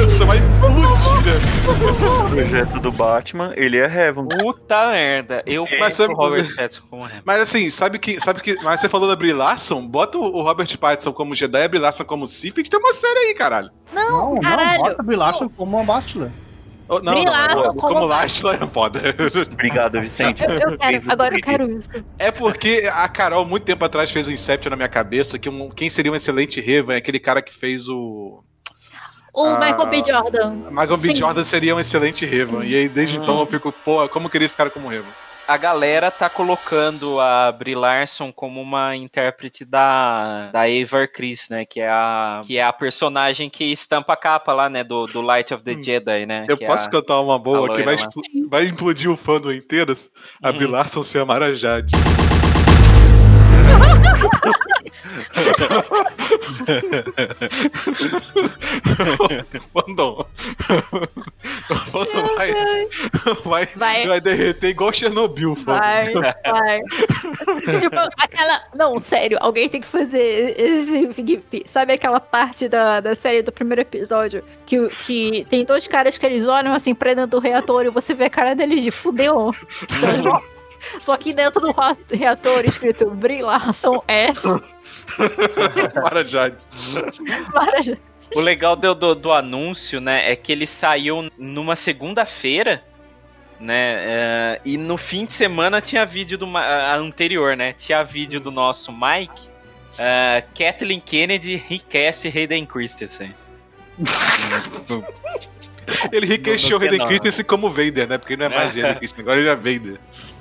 Você 0.04 0.24
vai 0.24 0.38
explodir, 0.38 1.24
né? 1.26 2.26
O 2.26 2.30
projeto 2.30 2.80
do 2.80 2.92
Batman, 2.92 3.52
ele 3.56 3.76
é 3.78 3.84
Heaven. 3.84 4.28
Puta 4.28 4.90
merda. 4.90 5.42
Eu 5.46 5.66
Mas 5.78 5.98
o 5.98 6.06
Robert 6.12 6.54
Pattinson 6.54 6.82
como 6.88 7.04
Hamilton. 7.04 7.22
Mas 7.24 7.40
assim, 7.40 7.70
sabe 7.70 7.98
que, 7.98 8.20
sabe 8.20 8.40
que. 8.40 8.54
Mas 8.62 8.80
você 8.80 8.88
falou 8.88 9.08
da 9.08 9.16
Brie 9.16 9.32
Larson? 9.32 9.86
Bota 9.86 10.16
o 10.18 10.42
Robert 10.42 10.78
Pattinson 10.78 11.12
como 11.12 11.34
Jedi 11.34 11.60
e 11.60 11.64
a 11.64 11.68
Brie 11.68 11.80
Larson 11.80 12.04
como 12.04 12.26
Sith, 12.26 12.54
a 12.56 12.60
gente 12.60 12.70
tem 12.70 12.78
uma 12.80 12.92
série 12.92 13.18
aí, 13.28 13.34
caralho. 13.34 13.70
Não, 13.92 14.34
não, 14.34 14.40
caralho. 14.40 14.80
bota 14.80 15.02
Brie 15.02 15.16
Larson 15.16 15.48
como 15.48 15.76
uma 15.76 15.84
Bastila. 15.84 16.30
Oh, 16.88 17.00
Não, 17.00 17.12
Brie 17.14 17.24
não, 17.24 17.62
como, 17.62 17.74
como- 17.80 18.04
Lastla 18.06 18.54
é 18.62 18.66
foda. 18.68 19.00
Obrigado, 19.52 20.00
Vicente. 20.00 20.44
Eu, 20.44 20.50
eu 20.50 20.78
quero, 20.78 21.02
agora 21.10 21.34
eu 21.36 21.40
quero 21.40 21.70
isso. 21.78 21.90
É 22.18 22.30
porque 22.30 22.88
a 22.92 23.08
Carol, 23.08 23.44
muito 23.44 23.64
tempo 23.64 23.84
atrás, 23.84 24.10
fez 24.10 24.28
o 24.28 24.32
Inception 24.32 24.70
na 24.70 24.76
minha 24.76 24.88
cabeça, 24.88 25.38
que 25.38 25.48
um- 25.48 25.68
quem 25.70 25.90
seria 25.90 26.12
um 26.12 26.14
excelente 26.16 26.60
Revan 26.60 26.94
é 26.94 26.98
aquele 26.98 27.18
cara 27.18 27.42
que 27.42 27.52
fez 27.52 27.88
o. 27.88 28.42
O 29.34 29.44
Ah, 29.44 29.58
Michael 29.58 29.86
B. 29.86 30.02
Jordan. 30.06 30.50
Michael 30.70 30.96
B. 30.96 31.08
Sim. 31.08 31.16
Jordan 31.16 31.44
seria 31.44 31.74
um 31.74 31.80
excelente 31.80 32.24
Revan. 32.24 32.64
E 32.64 32.74
aí, 32.74 32.88
desde 32.88 33.18
Hum. 33.18 33.22
então, 33.22 33.40
eu 33.40 33.46
fico, 33.46 33.70
pô, 33.84 34.08
como 34.08 34.26
eu 34.26 34.30
queria 34.30 34.46
esse 34.46 34.56
cara 34.56 34.70
como 34.70 34.88
Revan? 34.88 35.04
A 35.48 35.56
galera 35.56 36.10
tá 36.10 36.28
colocando 36.28 37.20
a 37.20 37.52
Brie 37.52 37.76
Larson 37.76 38.32
como 38.32 38.60
uma 38.60 38.96
intérprete 38.96 39.64
da, 39.64 40.50
da 40.50 40.68
Eivor 40.68 41.06
Chris, 41.12 41.48
né? 41.48 41.64
Que 41.64 41.78
é, 41.80 41.88
a, 41.88 42.40
que 42.44 42.58
é 42.58 42.64
a 42.64 42.72
personagem 42.72 43.48
que 43.48 43.62
estampa 43.64 44.14
a 44.14 44.16
capa 44.16 44.52
lá, 44.52 44.68
né? 44.68 44.82
Do, 44.82 45.06
do 45.06 45.20
Light 45.22 45.54
of 45.54 45.62
the 45.62 45.74
Hum. 45.74 45.82
Jedi, 45.84 46.26
né? 46.26 46.46
Eu 46.48 46.56
que 46.56 46.64
é 46.64 46.66
posso 46.66 46.88
a- 46.88 46.90
cantar 46.90 47.20
uma 47.20 47.38
boa 47.38 47.72
que 47.76 47.82
vai, 47.84 47.96
vai 48.50 48.64
implodir 48.64 49.08
o 49.08 49.16
fandom 49.16 49.52
inteiro? 49.52 49.94
A 50.42 50.50
Uhum. 50.50 50.56
Brie 50.56 50.66
Larson 50.66 51.04
ser 51.04 51.20
a 51.20 51.24
Mara 51.24 51.54
Jade. 51.54 51.94
Fandom. 59.72 60.26
Fandom 61.90 62.34
vai, 62.36 62.52
vai, 63.44 63.66
Vai. 63.76 64.06
vai 64.06 64.20
derreter 64.20 64.68
igual 64.68 64.92
Chernobyl, 64.92 65.54
fandom. 65.56 65.78
Vai, 65.78 66.12
vai. 66.12 66.80
tipo, 67.80 67.96
aquela. 68.18 68.62
Não, 68.74 68.98
sério, 68.98 69.38
alguém 69.40 69.68
tem 69.68 69.80
que 69.80 69.86
fazer 69.86 70.54
esse. 70.58 71.10
Sabe 71.66 71.92
aquela 71.92 72.20
parte 72.20 72.68
da, 72.68 73.00
da 73.00 73.14
série 73.14 73.42
do 73.42 73.52
primeiro 73.52 73.82
episódio? 73.82 74.42
Que, 74.64 74.88
que 74.88 75.46
tem 75.48 75.64
dois 75.64 75.86
caras 75.86 76.18
que 76.18 76.26
eles 76.26 76.46
olham 76.46 76.74
assim 76.74 76.94
pra 76.94 77.14
dentro 77.14 77.32
do 77.32 77.40
reator 77.40 77.84
e 77.86 77.90
você 77.90 78.14
vê 78.14 78.24
a 78.24 78.30
cara 78.30 78.54
deles 78.54 78.82
de 78.82 78.90
fudeu. 78.90 79.54
Só 81.00 81.16
que 81.16 81.32
dentro 81.32 81.60
do 81.60 81.74
reator 82.12 82.64
escrito 82.64 83.10
Brie 83.10 83.42
Larson 83.42 84.02
S. 84.06 84.40
Mara 86.02 86.24
Jade. 86.24 86.56
Maravilha. 87.54 87.98
O 88.34 88.40
legal 88.40 88.74
do, 88.76 88.94
do, 88.94 89.14
do 89.14 89.32
anúncio, 89.32 90.00
né, 90.00 90.30
é 90.30 90.34
que 90.36 90.50
ele 90.50 90.66
saiu 90.66 91.30
numa 91.38 91.76
segunda-feira, 91.76 92.82
né, 93.60 93.94
é, 93.98 94.60
e 94.64 94.76
no 94.76 94.96
fim 94.98 95.24
de 95.24 95.32
semana 95.32 95.80
tinha 95.80 96.04
vídeo 96.04 96.36
do 96.36 96.46
ma- 96.46 96.64
a- 96.64 96.96
anterior, 96.96 97.56
né, 97.56 97.72
tinha 97.72 98.02
vídeo 98.02 98.40
do 98.40 98.50
nosso 98.50 98.92
Mike, 98.92 99.48
é, 99.96 100.42
Kathleen 100.58 101.00
Kennedy 101.00 101.56
request 101.56 102.26
Hayden 102.26 102.66
Christensen. 102.66 103.32
Ele 106.12 106.26
enriqueceu 106.26 106.78
o 106.78 106.82
Hayden. 106.82 107.06
Christensen 107.06 107.44
como 107.44 107.70
Vader, 107.70 108.08
né? 108.08 108.18
Porque 108.18 108.34
ele 108.34 108.46
não 108.46 108.52
é 108.54 108.58
mais 108.58 108.72
Hayden 108.76 108.96
Christensen, 108.96 109.22
agora 109.22 109.40
ele 109.40 109.48
é 109.48 109.54
Vader. 109.54 110.00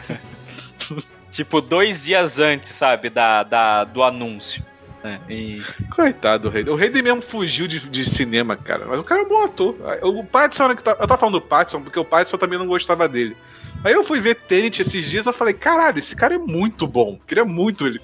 Tipo, 1.35 1.59
dois 1.59 2.03
dias 2.05 2.39
antes, 2.39 2.69
sabe, 2.69 3.09
da, 3.09 3.43
da, 3.43 3.83
do 3.83 4.01
anúncio. 4.03 4.63
né? 5.03 5.19
E- 5.29 5.61
Coitado 5.93 6.49
do 6.49 6.55
Hayden. 6.57 6.73
O 6.73 6.77
Hayden 6.77 7.03
mesmo 7.03 7.21
fugiu 7.21 7.67
de, 7.67 7.79
de 7.81 8.09
cinema, 8.09 8.55
cara. 8.55 8.85
Mas 8.87 8.99
o 9.01 9.03
cara 9.03 9.21
é 9.21 9.25
um 9.25 9.27
bom 9.27 9.43
ator. 9.43 9.75
O 10.01 10.23
Pattinson, 10.23 10.73
tá- 10.75 10.91
eu 10.91 11.05
tava 11.07 11.17
falando 11.17 11.33
do 11.33 11.41
Pattinson, 11.41 11.81
porque 11.81 11.99
o 11.99 12.05
Pattinson 12.05 12.37
também 12.37 12.57
não 12.57 12.65
gostava 12.65 13.05
dele. 13.05 13.35
Aí 13.83 13.91
eu 13.91 14.03
fui 14.03 14.21
ver 14.21 14.35
Tenet 14.35 14.81
esses 14.81 15.09
dias 15.09 15.25
e 15.25 15.29
eu 15.29 15.33
falei, 15.33 15.53
caralho, 15.53 15.99
esse 15.99 16.15
cara 16.15 16.35
é 16.35 16.39
muito 16.39 16.87
bom. 16.87 17.19
Queria 17.27 17.43
muito 17.43 17.85
ele 17.85 17.99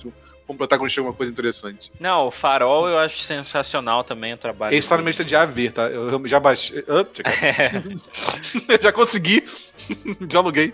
como 0.45 0.57
protagonista 0.57 0.95
de 0.95 0.99
alguma 0.99 1.15
coisa 1.15 1.31
interessante. 1.31 1.89
Não, 1.97 2.27
o 2.27 2.31
Farol 2.31 2.89
eu 2.89 2.99
acho 2.99 3.21
sensacional 3.21 4.03
também 4.03 4.33
o 4.33 4.37
trabalho. 4.37 4.75
Esse 4.75 4.89
tá 4.89 4.97
na 4.97 5.01
minha 5.03 5.11
lista 5.11 5.23
de 5.23 5.33
AV, 5.35 5.69
tá? 5.71 5.83
Eu 5.83 6.27
já 6.27 6.37
baixei. 6.39 6.83
Ah, 6.89 7.05
eu 8.67 8.81
já 8.81 8.91
consegui. 8.91 9.45
já 10.29 10.39
aluguei. 10.39 10.73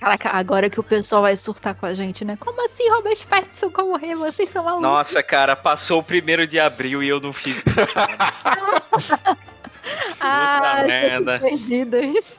Caraca, 0.00 0.30
agora 0.30 0.70
que 0.70 0.80
o 0.80 0.82
pessoal 0.82 1.22
vai 1.22 1.36
surtar 1.36 1.74
com 1.74 1.86
a 1.86 1.94
gente, 1.94 2.24
né? 2.24 2.36
Como 2.36 2.64
assim, 2.64 2.88
Robert 2.90 3.18
Pattinson 3.26 3.70
como 3.70 3.96
rei? 3.96 4.14
Vocês 4.14 4.50
são 4.50 4.64
malucos. 4.64 4.82
Nossa, 4.82 5.22
cara, 5.22 5.54
passou 5.56 6.00
o 6.00 6.02
primeiro 6.02 6.46
de 6.46 6.58
abril 6.58 7.02
e 7.02 7.08
eu 7.08 7.20
não 7.20 7.32
fiz. 7.32 7.62
ah, 10.20 10.76
puta 10.76 10.86
merda. 10.86 11.38
perdidos. 11.40 12.38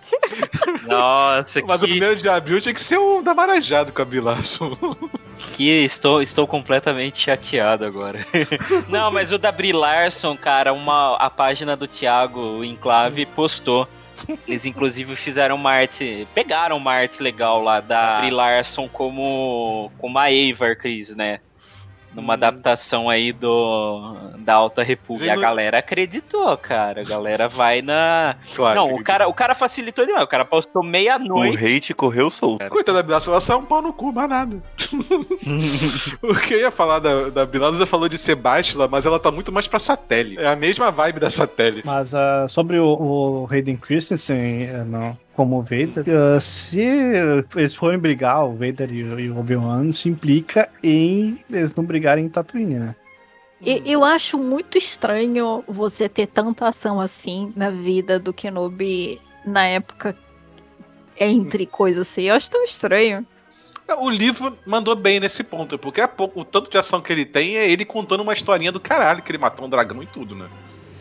Nossa, 0.85 1.61
Mas 1.65 1.81
o 1.81 1.85
que, 1.85 1.91
primeiro 1.91 2.15
de 2.15 2.29
abril 2.29 2.61
tinha 2.61 2.73
que 2.73 2.81
ser 2.81 2.97
o 2.97 3.21
da 3.21 3.33
Marajado 3.33 3.91
com 3.91 4.01
a 4.01 4.05
Bilaço. 4.05 4.77
que 5.53 5.69
estou, 5.83 6.21
estou 6.21 6.47
completamente 6.47 7.19
chateado 7.19 7.85
agora. 7.85 8.25
não, 8.87 9.11
mas 9.11 9.31
o 9.31 9.37
da 9.37 9.51
Brie 9.51 9.73
Larson, 9.73 10.35
cara, 10.37 10.73
uma, 10.73 11.15
a 11.17 11.29
página 11.29 11.75
do 11.75 11.87
Thiago 11.87 12.39
o 12.39 12.65
Enclave 12.65 13.25
postou. 13.25 13.87
Eles 14.47 14.65
inclusive 14.65 15.15
fizeram 15.15 15.55
uma 15.55 15.71
arte, 15.71 16.27
pegaram 16.33 16.77
uma 16.77 16.93
arte 16.93 17.21
legal 17.21 17.61
lá 17.61 17.79
da 17.79 18.19
Brie 18.19 18.31
Larson 18.31 18.87
como, 18.87 19.91
como 19.97 20.17
a 20.17 20.25
Avar 20.25 20.75
Cris, 20.75 21.15
né? 21.15 21.39
Numa 22.19 22.33
Hum. 22.33 22.35
adaptação 22.35 23.09
aí 23.09 23.31
do 23.31 24.15
da 24.39 24.55
Alta 24.55 24.83
República. 24.83 25.33
A 25.33 25.35
galera 25.35 25.79
acreditou, 25.79 26.55
cara. 26.57 27.01
A 27.01 27.03
galera 27.03 27.47
vai 27.47 27.81
na. 27.81 28.35
Claro. 28.55 28.75
Não, 28.75 28.93
o 28.95 29.03
cara, 29.03 29.27
o 29.27 29.33
cara 29.33 29.55
facilitou 29.55 30.05
demais. 30.05 30.23
O 30.23 30.27
cara 30.27 30.43
postou 30.43 30.81
O 30.81 30.85
meia-noite. 30.85 31.63
hate 31.65 31.93
correu 31.93 32.29
solto. 32.29 32.67
Coitada 32.69 32.97
da 32.97 33.03
Bilaço, 33.03 33.29
ela 33.29 33.39
só 33.39 33.53
é 33.53 33.55
um 33.57 33.65
pau 33.65 33.81
no 33.81 33.93
cu, 33.93 34.11
mais 34.11 34.29
nada. 34.29 34.57
o 36.21 36.35
que 36.35 36.53
eu 36.53 36.59
ia 36.59 36.71
falar 36.71 36.99
da, 36.99 37.29
da 37.29 37.45
Bilaço, 37.45 37.77
você 37.77 37.85
falou 37.85 38.09
de 38.09 38.17
ser 38.17 38.35
Bastila, 38.35 38.87
mas 38.87 39.05
ela 39.05 39.19
tá 39.19 39.31
muito 39.31 39.51
mais 39.51 39.67
pra 39.67 39.79
satélite. 39.79 40.39
É 40.41 40.47
a 40.47 40.55
mesma 40.55 40.91
vibe 40.91 41.19
da 41.19 41.29
satélite. 41.29 41.85
Mas 41.85 42.13
ah, 42.13 42.47
sobre 42.47 42.79
o, 42.79 42.85
o 42.87 43.47
Hayden 43.51 43.77
Christensen 43.77 44.63
eh, 44.63 44.83
não, 44.85 45.17
como 45.39 45.61
Vader, 45.61 46.03
ah, 46.35 46.37
se 46.37 46.81
eles 47.55 47.73
forem 47.73 47.97
brigar, 47.97 48.45
o 48.45 48.51
Vader 48.55 48.91
e, 48.91 49.03
o- 49.05 49.17
e 49.17 49.29
o 49.29 49.39
Obi-Wan, 49.39 49.87
isso 49.87 50.09
implica 50.09 50.67
em 50.83 51.39
eles 51.49 51.73
não 51.73 51.85
brigarem 51.85 52.25
em 52.25 52.29
Tatooine, 52.29 52.75
né? 52.75 52.93
E- 53.61 53.81
Eu 53.85 54.03
acho 54.03 54.37
muito 54.37 54.77
estranho 54.77 55.63
você 55.65 56.09
ter 56.09 56.27
tanta 56.27 56.67
ação 56.67 56.99
assim 56.99 57.53
na 57.55 57.69
vida 57.69 58.19
do 58.19 58.33
Kenobi 58.33 59.21
na 59.45 59.65
época 59.65 60.13
entre 61.17 61.65
coisas 61.65 62.05
assim. 62.05 62.23
Eu 62.23 62.35
acho 62.35 62.51
tão 62.51 62.61
estranho. 62.65 63.25
O 63.97 64.09
livro 64.09 64.57
mandou 64.65 64.93
bem 64.93 65.21
nesse 65.21 65.41
ponto, 65.41 65.79
porque 65.79 66.01
a 66.01 66.07
pouco- 66.07 66.41
o 66.41 66.43
tanto 66.43 66.69
de 66.69 66.77
ação 66.77 66.99
que 66.99 67.13
ele 67.13 67.25
tem 67.25 67.55
é 67.55 67.71
ele 67.71 67.85
contando 67.85 68.23
uma 68.23 68.33
historinha 68.33 68.73
do 68.73 68.79
caralho, 68.81 69.21
que 69.23 69.31
ele 69.31 69.37
matou 69.37 69.65
um 69.65 69.69
dragão 69.69 70.03
e 70.03 70.05
tudo, 70.05 70.35
né? 70.35 70.47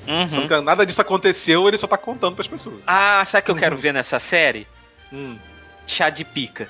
Uhum. 0.09 0.29
Só 0.29 0.49
que 0.49 0.61
nada 0.63 0.87
disso 0.87 1.03
aconteceu, 1.03 1.69
ele 1.69 1.77
só 1.77 1.87
tá 1.87 1.99
contando 1.99 2.35
pras 2.35 2.49
pessoas. 2.49 2.81
Ah, 2.87 3.23
sabe 3.27 3.43
o 3.43 3.45
que 3.45 3.51
eu 3.51 3.57
quero 3.57 3.77
ver 3.77 3.93
nessa 3.93 4.19
série? 4.19 4.67
Hum. 5.13 5.37
Chá 5.87 6.09
de 6.09 6.25
pica. 6.25 6.67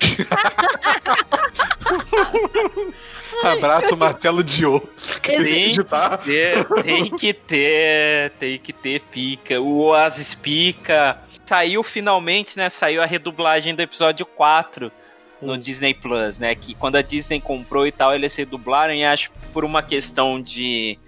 Abraço, 3.42 3.96
martelo 3.96 4.44
de 4.44 4.66
ouro. 4.66 4.88
Tem 5.22 5.72
que 5.72 5.84
ter, 6.24 6.64
tem 6.82 7.16
que 7.16 7.34
ter, 7.34 8.30
tem 8.32 8.58
que 8.58 8.72
ter 8.72 9.00
pica. 9.00 9.60
O 9.60 9.86
Oasis 9.86 10.34
pica. 10.34 11.18
Saiu 11.44 11.82
finalmente, 11.82 12.56
né? 12.56 12.68
Saiu 12.68 13.02
a 13.02 13.06
redublagem 13.06 13.74
do 13.74 13.80
episódio 13.80 14.26
4 14.26 14.92
no 15.40 15.56
Disney 15.56 15.94
Plus, 15.94 16.38
né? 16.38 16.54
Que 16.54 16.74
quando 16.74 16.96
a 16.96 17.02
Disney 17.02 17.40
comprou 17.40 17.86
e 17.86 17.92
tal, 17.92 18.14
eles 18.14 18.34
redublaram 18.34 18.94
e 18.94 19.04
acho 19.04 19.30
que 19.30 19.38
por 19.52 19.64
uma 19.64 19.82
questão 19.82 20.40
de 20.40 20.98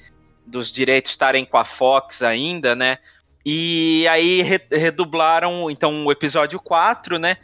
dos 0.48 0.72
direitos 0.72 1.10
estarem 1.12 1.44
com 1.44 1.56
a 1.58 1.64
Fox 1.64 2.22
ainda, 2.22 2.74
né? 2.74 2.98
E 3.44 4.06
aí 4.08 4.42
re- 4.42 4.60
redublaram 4.70 5.70
então 5.70 6.04
o 6.04 6.12
episódio 6.12 6.58
4, 6.60 7.18
né? 7.18 7.36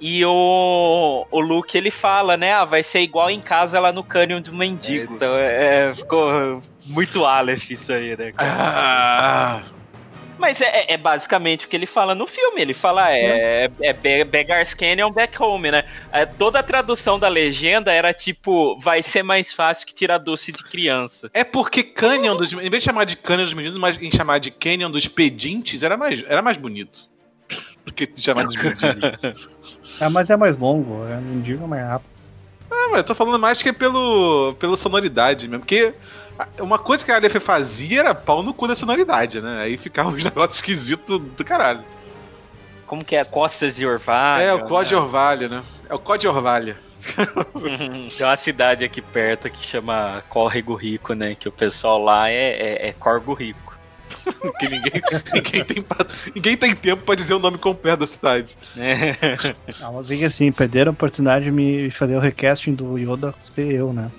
E 0.00 0.24
o, 0.24 1.26
o 1.30 1.40
Luke 1.40 1.78
ele 1.78 1.90
fala, 1.90 2.36
né? 2.36 2.52
Ah, 2.52 2.64
vai 2.64 2.82
ser 2.82 3.00
igual 3.00 3.30
em 3.30 3.40
casa 3.40 3.78
lá 3.78 3.92
no 3.92 4.02
Canyon 4.02 4.40
do 4.40 4.52
Mendigo. 4.52 5.14
Então 5.14 5.36
é, 5.36 5.94
ficou 5.94 6.60
muito 6.86 7.24
Aleph 7.24 7.70
isso 7.70 7.92
aí, 7.92 8.16
né? 8.16 8.32
cara? 8.32 8.52
Ah, 8.52 9.62
Mas 10.38 10.60
é, 10.60 10.86
é 10.92 10.96
basicamente 10.96 11.66
o 11.66 11.68
que 11.68 11.76
ele 11.76 11.86
fala 11.86 12.14
no 12.14 12.26
filme. 12.26 12.60
Ele 12.60 12.74
fala, 12.74 13.12
é, 13.12 13.70
é 13.80 13.92
Be- 13.92 14.24
Beggar's 14.24 14.74
Canyon 14.74 15.10
Back 15.12 15.40
Home, 15.40 15.70
né? 15.70 15.84
É, 16.10 16.26
toda 16.26 16.58
a 16.58 16.62
tradução 16.62 17.18
da 17.18 17.28
legenda 17.28 17.92
era 17.92 18.12
tipo, 18.12 18.76
vai 18.78 19.02
ser 19.02 19.22
mais 19.22 19.52
fácil 19.52 19.86
que 19.86 19.94
tirar 19.94 20.18
doce 20.18 20.50
de 20.50 20.62
criança. 20.64 21.30
é 21.32 21.44
porque 21.44 21.82
Canyon 21.82 22.36
dos. 22.36 22.52
Em 22.52 22.56
vez 22.70 22.82
de 22.82 22.84
chamar 22.84 23.04
de 23.04 23.16
Canyon 23.16 23.44
dos 23.44 23.54
meninos, 23.54 23.78
mas 23.78 23.96
em 24.00 24.10
chamar 24.10 24.38
de 24.38 24.50
Canyon 24.50 24.90
dos 24.90 25.06
pedintes, 25.06 25.82
era 25.82 25.96
mais, 25.96 26.22
era 26.26 26.42
mais 26.42 26.56
bonito. 26.56 27.08
Do 27.84 27.92
que 27.92 28.08
chamar 28.20 28.46
de 28.46 28.56
mendigos. 28.56 28.82
Ah, 30.00 30.08
mas 30.10 30.28
é 30.30 30.36
mais 30.36 30.56
longo, 30.58 31.04
é, 31.06 31.16
não 31.20 31.40
digo 31.40 31.66
mais 31.68 31.84
rápido. 31.86 32.10
Ah, 32.70 32.88
mas 32.90 32.98
eu 32.98 33.04
tô 33.04 33.14
falando 33.14 33.38
mais 33.38 33.62
que 33.62 33.68
é 33.68 33.72
pelo, 33.72 34.54
pela 34.58 34.76
sonoridade 34.76 35.46
mesmo. 35.46 35.60
Porque 35.60 35.92
uma 36.60 36.78
coisa 36.78 37.04
que 37.04 37.10
a 37.10 37.16
Aleph 37.16 37.36
fazia 37.36 38.00
era 38.00 38.14
pau 38.14 38.42
no 38.42 38.54
cu 38.54 38.66
da 38.68 38.76
sonoridade, 38.76 39.40
né? 39.40 39.62
Aí 39.62 39.76
ficava 39.76 40.08
uns 40.10 40.22
negócios 40.24 40.56
esquisitos 40.56 41.18
do 41.18 41.44
caralho. 41.44 41.80
Como 42.86 43.04
que 43.04 43.16
é? 43.16 43.24
Costas 43.24 43.76
de 43.76 43.86
Orvalho. 43.86 44.42
é, 44.42 44.52
o 44.52 44.66
Código 44.66 45.00
né? 45.00 45.06
Orvalho, 45.06 45.48
né? 45.48 45.62
É 45.88 45.94
o 45.94 45.98
Código 45.98 46.32
Orvalho. 46.32 46.76
Tem 48.16 48.26
uma 48.26 48.36
cidade 48.36 48.84
aqui 48.84 49.00
perto 49.00 49.50
que 49.50 49.66
chama 49.66 50.22
Córrego 50.28 50.74
Rico, 50.74 51.14
né? 51.14 51.34
Que 51.34 51.48
o 51.48 51.52
pessoal 51.52 51.98
lá 51.98 52.30
é, 52.30 52.50
é, 52.50 52.88
é 52.88 52.92
Corgo 52.92 53.34
Rico. 53.34 53.72
Que 54.60 54.68
ninguém, 54.68 55.02
ninguém, 55.32 55.64
tem, 55.64 55.84
ninguém 56.34 56.56
tem 56.56 56.76
tempo 56.76 57.02
pra 57.02 57.14
dizer 57.14 57.34
o 57.34 57.38
nome 57.38 57.58
completo 57.58 58.00
da 58.00 58.06
cidade. 58.06 58.56
né? 58.76 59.16
Ah, 59.80 59.90
mas 59.90 60.22
assim, 60.22 60.52
perderam 60.52 60.90
a 60.90 60.92
oportunidade 60.92 61.46
de 61.46 61.50
me 61.50 61.90
fazer 61.90 62.14
o 62.14 62.20
recasting 62.20 62.74
do 62.74 62.98
Yoda 62.98 63.34
ser 63.54 63.72
eu, 63.72 63.92
né? 63.92 64.10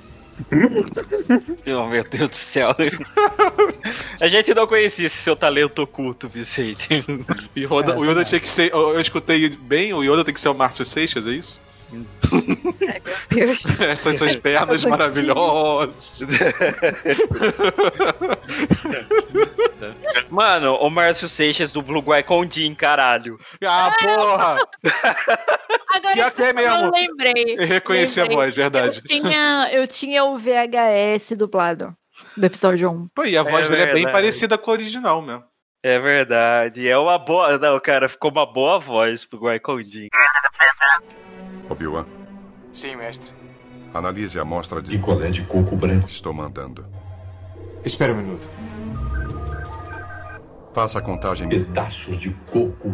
Oh, 1.68 1.88
meu 1.88 2.04
Deus 2.04 2.30
do 2.30 2.36
céu. 2.36 2.76
A 4.20 4.28
gente 4.28 4.54
não 4.54 4.68
conhecia 4.68 5.06
esse 5.08 5.18
seu 5.18 5.36
talento 5.36 5.80
oculto, 5.82 6.28
Vicente. 6.28 6.88
Yoda- 7.58 7.94
É, 7.94 7.96
o 7.98 8.04
Yoda 8.04 8.06
verdade. 8.06 8.30
tinha 8.30 8.40
que 8.42 8.50
ser. 8.50 8.72
Eu, 8.74 8.94
eu 8.96 9.02
escutei 9.02 9.50
bem, 9.50 9.94
o 9.94 10.04
Yoda 10.04 10.24
tem 10.24 10.34
que 10.34 10.42
ser 10.42 10.50
o 10.50 10.54
Márcio 10.54 10.86
Seixas, 10.86 11.26
é 11.28 11.32
isso? 11.32 11.62
Ai, 12.90 13.02
meu 13.06 13.46
Deus. 13.46 13.64
Essas 13.80 14.18
suas 14.18 14.36
pernas 14.36 14.84
maravilhosas. 14.86 16.22
Mano, 20.30 20.76
o 20.76 20.90
Márcio 20.90 21.30
Seixas 21.30 21.72
do 21.72 21.82
Blue 21.82 22.02
Guaicon 22.02 22.46
Jin, 22.50 22.74
caralho. 22.74 23.38
Ah, 23.66 23.92
porra! 24.00 24.58
Agora 25.96 26.14
Pior 26.14 26.32
que 26.32 26.42
é 26.44 26.54
mesmo. 26.54 26.86
eu 26.86 26.92
lembrei. 26.92 27.56
Eu 27.58 27.68
reconheci 27.68 28.20
a 28.20 28.24
Lembrei. 28.24 28.38
voz, 28.38 28.56
verdade. 28.56 28.98
Eu 29.00 29.04
tinha, 29.04 29.70
eu 29.72 29.88
tinha 29.88 30.24
o 30.24 30.38
VHS 30.38 31.36
dublado 31.38 31.96
do 32.36 32.46
episódio 32.46 32.90
1. 32.90 33.08
Pô, 33.14 33.24
e 33.26 33.38
a 33.38 33.44
voz 33.44 33.66
É 33.68 33.70
dele 33.70 33.82
é 33.82 33.86
bem 33.86 33.94
verdade. 33.96 34.14
parecida 34.14 34.58
com 34.58 34.72
a 34.72 34.74
original 34.74 35.22
mesmo. 35.22 35.44
É 35.84 36.00
verdade. 36.00 36.88
É 36.88 36.98
uma 36.98 37.18
boa. 37.20 37.58
Não, 37.58 37.80
cara, 37.80 38.08
ficou 38.08 38.32
uma 38.32 38.46
boa 38.46 38.80
voz 38.80 39.26
pro 39.26 39.40
Guaicon 39.40 39.84
Jin. 39.84 40.08
Obi-Wan, 41.74 42.06
Sim, 42.72 42.96
mestre. 42.96 43.32
analise 43.94 44.38
a 44.38 44.44
amostra 44.44 44.82
de 44.82 44.92
Picolé 44.92 45.32
de 45.32 45.42
coco 45.44 45.76
branco. 45.76 46.06
que 46.06 46.12
estou 46.14 46.32
mandando. 46.34 46.86
Espera 47.84 48.14
um 48.14 48.18
minuto. 48.18 48.48
Faça 50.74 51.00
a 51.00 51.02
contagem. 51.02 51.50
Pedaços 51.50 52.20
de 52.20 52.30
coco. 52.52 52.94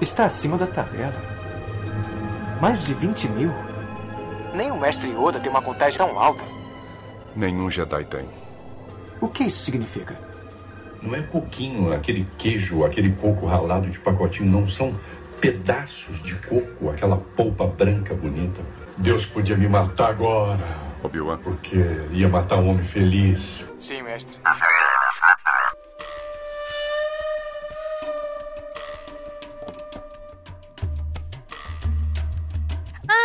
Está 0.00 0.24
acima 0.24 0.56
da 0.56 0.66
tabela. 0.66 1.14
Mais 2.60 2.84
de 2.84 2.94
20 2.94 3.28
mil? 3.30 3.52
Nem 4.54 4.70
o 4.70 4.78
mestre 4.78 5.10
Yoda 5.10 5.38
tem 5.40 5.50
uma 5.50 5.62
contagem 5.62 5.98
tão 5.98 6.18
alta. 6.18 6.42
Nenhum 7.36 7.68
Jedi 7.70 8.04
tem. 8.04 8.26
O 9.20 9.28
que 9.28 9.44
isso 9.44 9.58
significa? 9.64 10.18
Não 11.02 11.14
é 11.14 11.22
coquinho, 11.22 11.92
aquele 11.92 12.26
queijo, 12.38 12.84
aquele 12.84 13.10
coco 13.12 13.46
ralado 13.46 13.88
de 13.88 13.98
pacotinho. 13.98 14.50
Não 14.50 14.68
são 14.68 14.94
pedaços 15.40 16.22
de 16.22 16.34
coco, 16.36 16.90
aquela 16.90 17.16
polpa 17.16 17.66
branca 17.66 18.14
bonita. 18.14 18.60
Deus 18.98 19.24
podia 19.26 19.56
me 19.56 19.68
matar 19.68 20.10
agora. 20.10 20.90
Obi-Wan, 21.02 21.38
Porque 21.38 21.76
ia 22.12 22.28
matar 22.28 22.58
um 22.58 22.68
homem 22.68 22.86
feliz. 22.86 23.64
Sim, 23.80 24.02
mestre. 24.02 24.36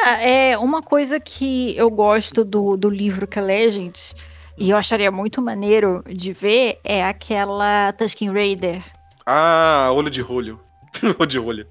Ah, 0.07 0.21
é 0.21 0.57
uma 0.57 0.81
coisa 0.81 1.19
que 1.19 1.75
eu 1.75 1.89
gosto 1.89 2.45
do, 2.45 2.77
do 2.77 2.89
livro 2.89 3.27
que 3.27 3.39
é 3.39 3.41
Legends, 3.41 4.15
e 4.57 4.69
eu 4.69 4.77
acharia 4.77 5.11
muito 5.11 5.41
maneiro 5.41 6.03
de 6.07 6.31
ver, 6.31 6.79
é 6.83 7.03
aquela 7.03 7.91
Tusken 7.93 8.31
Raider. 8.31 8.83
Ah, 9.25 9.89
olho 9.91 10.09
de 10.09 10.21
rolho. 10.21 10.59
olho 11.19 11.27
de 11.27 11.39
rolho. 11.39 11.67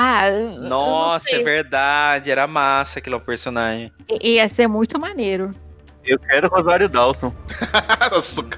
Ah, 0.00 0.30
Nossa, 0.60 1.34
é 1.34 1.42
verdade. 1.42 2.30
Era 2.30 2.46
massa 2.46 3.00
aquele 3.00 3.18
personagem. 3.18 3.92
I- 4.08 4.34
Ia 4.34 4.48
ser 4.48 4.68
muito 4.68 4.96
maneiro. 4.98 5.50
Eu 6.04 6.18
quero 6.20 6.48
Rosário 6.48 6.88
Dawson. 6.88 7.34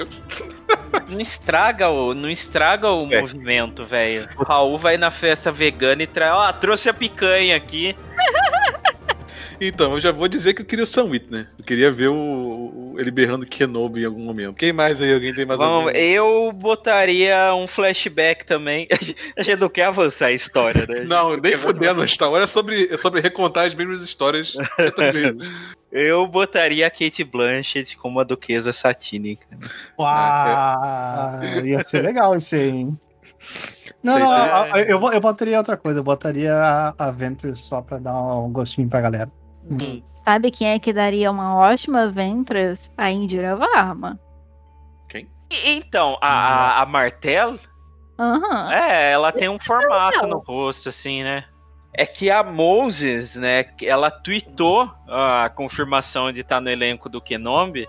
Não 1.08 1.20
estraga 1.20 1.88
o, 1.88 2.14
não 2.14 2.30
estraga 2.30 2.88
o 2.88 3.12
É. 3.12 3.20
movimento, 3.20 3.84
velho. 3.84 4.28
O 4.36 4.44
Raul 4.44 4.78
vai 4.78 4.96
na 4.96 5.10
festa 5.10 5.50
vegana 5.50 6.02
e 6.02 6.06
traz. 6.06 6.32
Ó, 6.32 6.52
trouxe 6.52 6.88
a 6.88 6.94
picanha 6.94 7.56
aqui. 7.56 7.96
Então, 9.60 9.92
eu 9.92 10.00
já 10.00 10.10
vou 10.12 10.26
dizer 10.28 10.54
que 10.54 10.62
eu 10.62 10.66
queria 10.66 10.84
o 10.84 10.86
Sam 10.86 11.04
Witwer. 11.04 11.46
Eu 11.58 11.64
queria 11.64 11.92
ver 11.92 12.08
o, 12.08 12.14
o- 12.14 12.94
ele 12.98 13.10
berrando 13.10 13.44
Kenobi 13.46 14.02
em 14.02 14.06
algum 14.06 14.24
momento. 14.24 14.54
Quem 14.56 14.72
mais 14.72 15.00
aí? 15.02 15.12
Alguém 15.12 15.34
tem 15.34 15.44
mais 15.44 15.60
algum? 15.60 15.90
eu 15.90 16.50
botaria 16.52 17.54
um 17.54 17.66
flashback 17.68 18.44
também. 18.46 18.88
A 19.36 19.42
gente 19.42 19.60
não 19.60 19.68
quer 19.68 19.84
avançar 19.84 20.26
a 20.26 20.32
história, 20.32 20.86
né? 20.88 21.00
A 21.00 21.04
Não, 21.04 21.36
nem 21.36 21.56
fudendo. 21.56 22.06
Star 22.08 22.30
Wars 22.30 22.44
é 22.44 22.46
sobre, 22.46 22.88
é 22.92 22.96
sobre 22.96 23.20
recontar 23.20 23.66
as 23.66 23.74
mesmas 23.74 24.02
histórias. 24.02 24.54
Eu 25.92 26.24
botaria 26.28 26.86
a 26.86 26.90
Kate 26.90 27.24
Blanchett 27.24 27.96
como 27.96 28.20
a 28.20 28.24
duquesa 28.24 28.72
satínica. 28.72 29.44
Uau! 29.98 31.64
Ia 31.64 31.82
ser 31.82 32.02
legal 32.02 32.36
isso 32.36 32.54
aí, 32.54 32.68
hein? 32.68 32.98
Não, 34.02 34.16
não, 34.18 34.30
a- 34.30 34.62
a- 34.74 34.80
eu, 34.82 35.00
eu 35.12 35.20
botaria 35.20 35.58
outra 35.58 35.76
coisa. 35.76 35.98
Eu 35.98 36.04
botaria 36.04 36.54
a, 36.54 36.94
a 36.96 37.10
Ventress 37.10 37.62
só 37.62 37.82
pra 37.82 37.98
dar 37.98 38.14
um 38.14 38.50
gostinho 38.52 38.88
pra 38.88 39.00
galera. 39.00 39.30
Hum. 39.70 40.02
Sabe 40.12 40.50
quem 40.50 40.68
é 40.68 40.78
que 40.78 40.92
daria 40.92 41.30
uma 41.30 41.54
ótima 41.56 42.08
Ventress? 42.10 42.90
A 42.96 43.10
Indira 43.10 43.54
Varma. 43.56 44.18
E- 45.52 45.70
Então, 45.76 46.16
a, 46.20 46.28
a, 46.78 46.82
a 46.82 46.86
Martel, 46.86 47.58
Aham. 48.18 48.72
é, 48.72 49.10
ela 49.10 49.32
tem 49.32 49.48
um 49.48 49.58
formato 49.58 50.24
no 50.26 50.38
rosto, 50.38 50.88
assim, 50.90 51.24
né? 51.24 51.44
É 51.92 52.06
que 52.06 52.30
a 52.30 52.44
Moses, 52.44 53.34
né, 53.34 53.64
ela 53.82 54.12
tweetou 54.12 54.88
a 55.08 55.50
confirmação 55.52 56.30
de 56.30 56.42
estar 56.42 56.60
no 56.60 56.70
elenco 56.70 57.08
do 57.08 57.20
Kenobi 57.20 57.88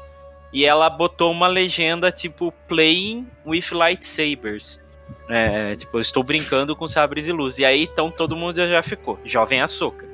e 0.52 0.66
ela 0.66 0.90
botou 0.90 1.32
uma 1.32 1.48
legenda 1.48 2.12
tipo 2.12 2.52
Playing 2.68 3.28
with 3.46 3.66
Lightsabers. 3.72 4.84
É, 5.30 5.76
tipo, 5.76 5.98
eu 5.98 6.02
estou 6.02 6.24
brincando 6.24 6.76
com 6.76 6.88
sabres 6.88 7.26
de 7.26 7.32
luz. 7.32 7.60
E 7.60 7.66
aí, 7.66 7.84
então, 7.84 8.10
todo 8.10 8.36
mundo 8.36 8.56
já- 8.56 8.68
já 8.68 8.82
ficou. 8.82 9.20
Jovem 9.24 9.62
Açúcar. 9.62 10.08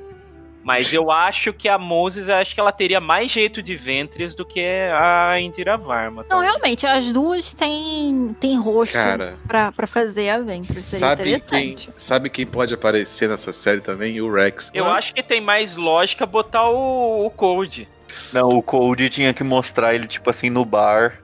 Mas 0.68 0.92
eu 0.92 1.10
acho 1.10 1.50
que 1.50 1.66
a 1.66 1.78
Moses, 1.78 2.28
acho 2.28 2.52
que 2.52 2.60
ela 2.60 2.70
teria 2.70 3.00
mais 3.00 3.32
jeito 3.32 3.62
de 3.62 3.74
ventres 3.74 4.34
do 4.34 4.44
que 4.44 4.60
a 4.60 5.40
Indira 5.40 5.78
Varma. 5.78 6.26
Não, 6.28 6.40
realmente, 6.40 6.86
as 6.86 7.10
duas 7.10 7.54
têm, 7.54 8.36
têm 8.38 8.60
rosto 8.60 8.92
Cara, 8.92 9.38
pra, 9.46 9.72
pra 9.72 9.86
fazer 9.86 10.28
a 10.28 10.38
Ventress. 10.38 10.82
Seria 10.82 11.06
sabe 11.08 11.22
quem, 11.22 11.70
interessante. 11.70 11.90
sabe 11.96 12.28
quem 12.28 12.46
pode 12.46 12.74
aparecer 12.74 13.30
nessa 13.30 13.50
série 13.50 13.80
também? 13.80 14.20
O 14.20 14.30
Rex. 14.30 14.70
Eu 14.74 14.84
acho 14.84 15.14
que 15.14 15.22
tem 15.22 15.40
mais 15.40 15.74
lógica 15.74 16.26
botar 16.26 16.68
o, 16.68 17.24
o 17.24 17.30
Cold. 17.30 17.88
Não, 18.30 18.50
o 18.50 18.62
Cold 18.62 19.08
tinha 19.08 19.32
que 19.32 19.42
mostrar 19.42 19.94
ele, 19.94 20.06
tipo 20.06 20.28
assim, 20.28 20.50
no 20.50 20.66
bar, 20.66 21.22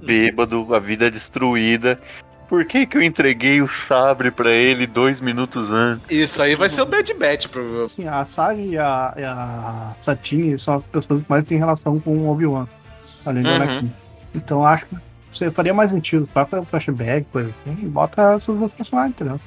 bêbado, 0.00 0.74
a 0.74 0.78
vida 0.78 1.10
destruída. 1.10 2.00
Por 2.48 2.64
que 2.64 2.86
que 2.86 2.96
eu 2.96 3.02
entreguei 3.02 3.60
o 3.60 3.68
sabre 3.68 4.30
pra 4.30 4.50
ele 4.52 4.86
dois 4.86 5.20
minutos 5.20 5.70
antes? 5.70 6.04
Isso 6.08 6.40
aí 6.40 6.54
vai 6.54 6.68
ser 6.68 6.82
o 6.82 6.86
Bad 6.86 7.12
Batch, 7.14 7.46
provavelmente. 7.48 7.92
Assim, 7.92 8.08
a 8.08 8.24
Sage 8.24 8.60
e 8.62 8.78
a, 8.78 9.14
e 9.16 9.24
a 9.24 9.96
Satine 10.00 10.58
são 10.58 10.74
as 10.76 10.84
pessoas 10.84 11.20
que 11.20 11.26
mais 11.28 11.42
têm 11.44 11.58
relação 11.58 11.98
com 11.98 12.16
o 12.16 12.30
Obi-Wan. 12.30 12.68
Além 13.24 13.42
do 13.42 13.48
Uhum. 13.48 13.56
Anakin. 13.56 13.92
Então 14.34 14.64
acho 14.66 14.86
que 14.86 14.96
você 15.32 15.50
faria 15.50 15.74
mais 15.74 15.90
sentido. 15.90 16.28
Vai 16.32 16.44
para 16.46 16.62
flashback, 16.64 17.26
coisa 17.32 17.50
assim, 17.50 17.72
e 17.82 17.86
bota 17.86 18.36
os 18.36 18.48
outros 18.48 18.72
personagens, 18.72 19.14
entendeu? 19.14 19.40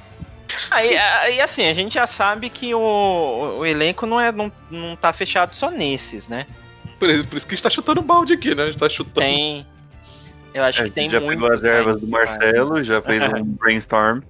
Aí, 0.72 0.98
aí, 0.98 1.40
assim, 1.40 1.68
a 1.68 1.74
gente 1.76 1.94
já 1.94 2.08
sabe 2.08 2.50
que 2.50 2.74
o, 2.74 3.58
o 3.60 3.66
elenco 3.66 4.06
não, 4.08 4.20
é, 4.20 4.32
não, 4.32 4.52
não 4.70 4.96
tá 4.96 5.14
fechado 5.14 5.56
só 5.56 5.70
nesses, 5.70 6.28
né? 6.28 6.46
Por, 6.98 7.10
isso- 7.10 7.28
por 7.28 7.38
isso 7.38 7.46
que 7.48 7.54
a 7.54 7.56
gente 7.56 7.64
tá 7.64 7.70
chutando 7.70 8.02
balde 8.02 8.34
aqui, 8.34 8.54
né? 8.56 8.64
A 8.64 8.66
gente 8.66 8.78
tá 8.78 8.90
chutando. 8.90 9.20
Tem. 9.26 9.66
Eu 10.54 10.64
acho 10.64 10.82
A 10.82 10.86
que 10.86 10.92
tem 10.92 11.10
já 11.10 11.20
muito. 11.20 11.40
pegou 11.40 11.54
as 11.56 11.64
ervas 11.64 12.00
do. 12.02 12.08
Marcelo, 12.08 12.84
já 12.84 13.02
fez 13.02 13.22
um 13.34 13.44
brainstorm. 13.44 14.22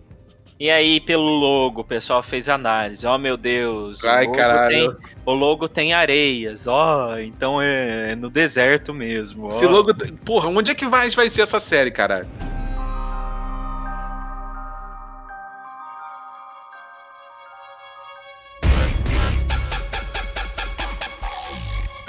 E 0.60 0.70
aí, 0.70 1.00
pelo 1.00 1.24
logo, 1.24 1.80
o 1.80 1.84
pessoal 1.86 2.22
fez 2.22 2.50
análise. 2.50 3.08
Oh, 3.08 3.18
meu 3.18 3.38
Deus. 3.38 4.04
o 4.04 4.08
Ai, 4.10 4.26
logo 4.26 4.36
caralho. 4.36 4.94
tem- 4.94 5.10
o 5.26 5.32
logo 5.34 5.70
tem 5.70 5.94
areias. 5.94 6.68
Ó, 6.68 7.18
então 7.20 7.62
é, 7.62 8.12
é 8.12 8.16
no 8.16 8.30
deserto 8.30 8.94
mesmo. 8.94 9.48
Esse 9.48 9.66
logo. 9.66 9.94
Porra, 10.26 10.50
onde 10.50 10.72
é 10.72 10.76
que 10.76 10.86
vai, 10.86 11.10
vai 11.12 11.30
ser 11.30 11.44
essa 11.44 11.62
série, 11.62 11.92
caralho? 11.92 12.28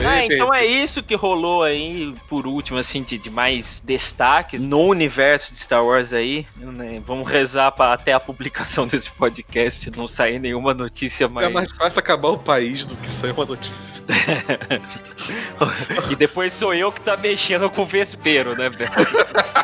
Ah, 0.07 0.25
então 0.25 0.53
é 0.55 0.65
isso 0.65 1.03
que 1.03 1.15
rolou 1.15 1.63
aí, 1.63 2.15
por 2.29 2.47
último, 2.47 2.79
assim, 2.79 3.03
de, 3.03 3.19
de 3.19 3.31
mais 3.31 3.81
destaque 3.85 4.59
no 4.59 4.81
universo 4.81 5.53
de 5.53 5.59
Star 5.59 5.85
Wars 5.85 6.13
aí. 6.13 6.47
né? 6.57 7.01
Vamos 7.05 7.29
rezar 7.29 7.71
para 7.73 7.93
até 7.95 8.13
a 8.13 8.21
publicação 8.21 8.87
desse 8.89 9.11
podcast 9.11 9.91
não 9.97 10.07
sair 10.09 10.39
nenhuma 10.39 10.73
notícia 10.75 11.25
É 11.25 11.29
mais. 11.29 11.53
mais 11.53 11.77
fácil 11.77 11.99
acabar 11.99 12.29
o 12.31 12.39
país 12.39 12.85
do 12.85 12.97
que 12.97 13.13
sair 13.13 13.33
uma 13.33 13.45
notícia. 13.45 14.03
e 16.11 16.17
depois 16.17 16.53
sou 16.53 16.75
eu 16.75 16.91
que 16.91 17.01
tá 17.01 17.17
mexendo 17.17 17.69
com 17.71 17.83
o 17.83 17.87
vespeiro, 17.87 18.57
né, 18.57 18.69
velho? 18.71 18.91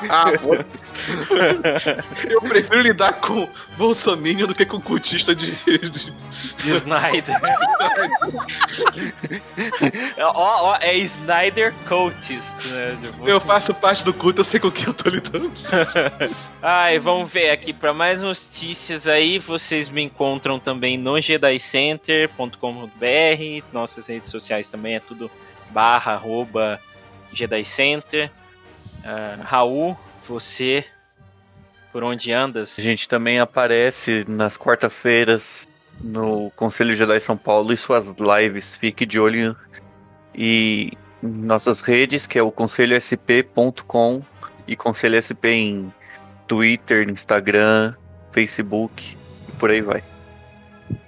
Ah. 0.08 0.26
Eu 2.28 2.40
prefiro 2.42 2.80
lidar 2.80 3.14
com 3.14 3.48
Bolsonaro 3.76 4.46
do 4.46 4.54
que 4.54 4.64
com 4.64 4.80
cultista 4.80 5.34
de. 5.34 5.50
de- 5.52 6.12
De 6.58 6.70
Snyder. 6.70 7.36
ó, 10.34 10.72
ó, 10.72 10.78
é 10.80 10.96
Snyder 10.96 11.72
Cultist, 11.86 12.64
né? 12.66 12.96
Tipo, 13.00 13.28
Eu 13.28 13.40
faço 13.40 13.74
parte 13.74 14.04
do 14.04 14.12
culto, 14.12 14.40
eu 14.40 14.44
sei 14.44 14.60
com 14.60 14.70
quem 14.70 14.86
eu 14.86 14.94
tô 14.94 15.08
lidando. 15.08 15.52
Ai, 16.62 16.98
vamos 16.98 17.30
ver 17.30 17.50
aqui 17.50 17.72
para 17.72 17.92
mais 17.92 18.20
notícias 18.20 19.08
aí. 19.08 19.38
Vocês 19.38 19.88
me 19.88 20.02
encontram 20.02 20.58
também 20.58 20.96
no 20.96 21.20
jedicenter.com.br. 21.20 23.64
Nossas 23.72 24.06
redes 24.06 24.30
sociais 24.30 24.68
também 24.68 24.96
é 24.96 25.00
tudo 25.00 25.30
barra 25.70 26.12
arroba 26.12 26.80
jedicenter. 27.32 28.30
Ah, 29.04 29.38
Raul, 29.42 29.96
você 30.26 30.84
por 31.92 32.04
onde 32.04 32.30
andas? 32.30 32.78
A 32.78 32.82
gente 32.82 33.08
também 33.08 33.40
aparece 33.40 34.22
nas 34.28 34.58
quarta-feiras 34.58 35.66
no 35.98 36.50
Conselho 36.54 36.94
Jedi 36.94 37.18
São 37.20 37.38
Paulo 37.38 37.72
e 37.72 37.76
suas 37.76 38.12
lives. 38.18 38.76
Fique 38.76 39.06
de 39.06 39.18
olho 39.18 39.56
e 40.36 40.92
em 41.22 41.28
nossas 41.28 41.80
redes, 41.80 42.26
que 42.26 42.38
é 42.38 42.42
o 42.42 42.52
conselhosp.com 42.52 44.22
e 44.68 44.76
Conselho 44.76 45.20
SP 45.22 45.46
em 45.50 45.92
Twitter, 46.46 47.08
Instagram, 47.08 47.94
Facebook 48.32 49.16
e 49.48 49.52
por 49.52 49.70
aí 49.70 49.80
vai. 49.80 50.02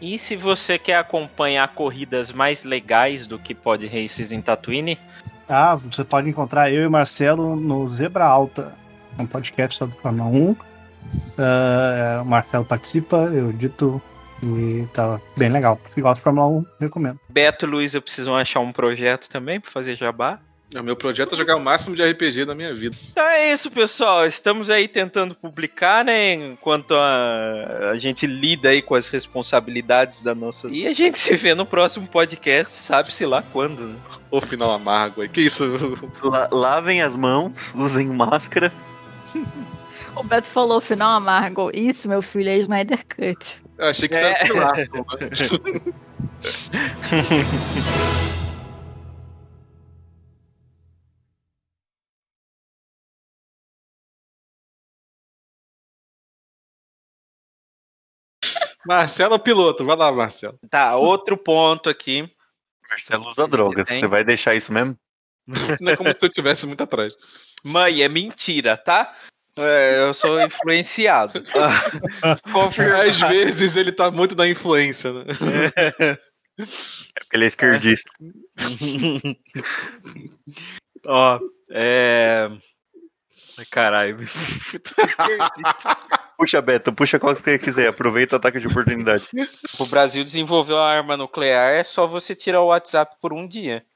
E 0.01 0.19
se 0.19 0.35
você 0.35 0.79
quer 0.79 0.97
acompanhar 0.97 1.69
corridas 1.75 2.33
mais 2.33 2.65
legais 2.65 3.27
do 3.27 3.39
que 3.39 3.55
Pod 3.55 3.87
Races 3.87 4.33
em 4.33 4.41
Tatooine, 4.41 4.99
Ah, 5.49 5.77
você 5.77 6.05
pode 6.05 6.29
encontrar 6.29 6.71
eu 6.71 6.83
e 6.83 6.89
Marcelo 6.89 7.57
no 7.57 7.89
Zebra 7.89 8.25
Alta, 8.25 8.75
um 9.19 9.27
podcast 9.27 9.79
sobre 9.79 9.97
Fórmula 10.01 10.29
1. 10.29 10.57
Ah, 11.39 12.23
o 12.23 12.27
Marcelo 12.27 12.65
participa, 12.65 13.17
eu 13.33 13.53
dito 13.53 14.03
e 14.43 14.87
tá 14.93 15.21
bem 15.37 15.49
legal. 15.49 15.81
Se 15.95 16.01
gosta 16.01 16.17
de 16.17 16.23
Fórmula 16.25 16.47
1, 16.49 16.65
recomendo. 16.81 17.19
Beto 17.29 17.67
e 17.67 17.69
Luísa 17.69 18.01
precisam 18.01 18.37
achar 18.37 18.61
um 18.61 18.73
projeto 18.73 19.29
também 19.29 19.61
para 19.61 19.71
fazer 19.71 19.97
jabá. 19.97 20.39
O 20.77 20.83
meu 20.83 20.95
projeto 20.95 21.35
é 21.35 21.39
jogar 21.39 21.57
o 21.57 21.61
máximo 21.61 21.97
de 21.97 22.03
RPG 22.05 22.45
da 22.45 22.55
minha 22.55 22.75
vida. 22.75 22.95
Então 23.11 23.27
é 23.27 23.51
isso, 23.51 23.71
pessoal. 23.71 24.27
Estamos 24.27 24.69
aí 24.69 24.87
tentando 24.87 25.35
publicar, 25.35 26.05
né? 26.05 26.35
Enquanto 26.35 26.95
a, 26.95 27.91
a 27.93 27.99
gente 27.99 28.27
lida 28.27 28.69
aí 28.69 28.83
com 28.83 28.95
as 28.95 29.09
responsabilidades 29.09 30.23
da 30.23 30.35
nossa. 30.35 30.69
E 30.69 30.87
a 30.87 30.93
gente 30.93 31.19
se 31.19 31.35
vê 31.37 31.55
no 31.55 31.65
próximo 31.65 32.07
podcast, 32.07 32.77
sabe-se 32.83 33.25
lá 33.25 33.43
quando, 33.51 33.81
né? 33.81 33.97
O 34.31 34.43
final 34.43 34.71
amargo 34.71 35.23
aí. 35.23 35.29
Que 35.31 35.41
isso? 35.41 35.65
La- 36.23 36.51
lavem 36.53 37.01
as 37.01 37.17
mãos, 37.17 37.73
usem 37.75 38.07
máscara. 38.09 38.71
O 40.15 40.23
Beto 40.23 40.49
falou 40.49 40.83
final 40.83 41.13
amargo. 41.13 41.71
Isso, 41.73 42.09
meu 42.11 42.21
filho, 42.21 42.51
é 42.51 42.59
Snyder 42.59 43.07
Cut. 43.07 43.63
Eu 43.79 43.87
achei 43.89 44.09
que 44.09 44.15
isso 44.15 44.25
É. 44.25 44.31
era 44.33 44.45
pilar. 44.45 44.77
né? 44.77 44.87
Marcelo 58.87 59.35
é 59.35 59.39
piloto, 59.39 59.85
vai 59.85 59.97
lá, 59.97 60.11
Marcelo. 60.13 60.59
Tá, 60.71 60.97
outro 60.97 61.37
ponto 61.37 61.91
aqui. 61.91 62.31
Marcelo 62.89 63.29
usa 63.29 63.47
drogas. 63.47 63.85
Tem. 63.85 64.01
Você 64.01 64.07
vai 64.07 64.25
deixar 64.25 64.55
isso 64.55 64.73
mesmo? 64.73 64.97
Não 65.81 65.93
é 65.93 65.97
como 65.97 66.11
se 66.13 66.19
eu 66.25 66.29
tivesse 66.31 66.67
muito 66.67 66.83
atrás. 66.83 67.15
Mãe, 67.63 68.03
é 68.03 68.09
mentira, 68.09 68.77
tá? 68.77 69.15
É, 69.59 69.99
eu 69.99 70.15
sou 70.15 70.41
influenciado. 70.41 71.45
Às 73.05 73.21
vezes 73.21 73.77
ele 73.77 73.93
tá 73.93 74.11
muito 74.11 74.35
na 74.35 74.49
influência, 74.49 75.13
né? 75.13 75.25
É 76.59 77.21
porque 77.21 77.37
ele 77.37 77.45
é 77.45 77.47
esquerdista. 77.47 78.11
Ó, 81.07 81.39
é. 81.71 82.51
Ai, 83.57 83.65
Caralho. 83.71 84.19
Puxa, 86.37 86.61
Beto, 86.61 86.93
puxa 86.93 87.19
qual 87.19 87.37
que 87.37 87.43
você 87.43 87.59
quiser. 87.61 87.87
Aproveita 87.87 88.35
o 88.35 88.39
ataque 88.39 88.59
de 88.59 88.67
oportunidade. 88.67 89.29
o 89.79 89.87
Brasil 89.87 90.25
desenvolveu 90.25 90.79
a 90.79 90.91
arma 90.91 91.17
nuclear, 91.17 91.75
é 91.75 91.85
só 91.85 92.09
você 92.09 92.35
tirar 92.35 92.61
o 92.61 92.67
WhatsApp 92.67 93.15
por 93.21 93.33
um 93.33 93.47
dia. 93.47 93.87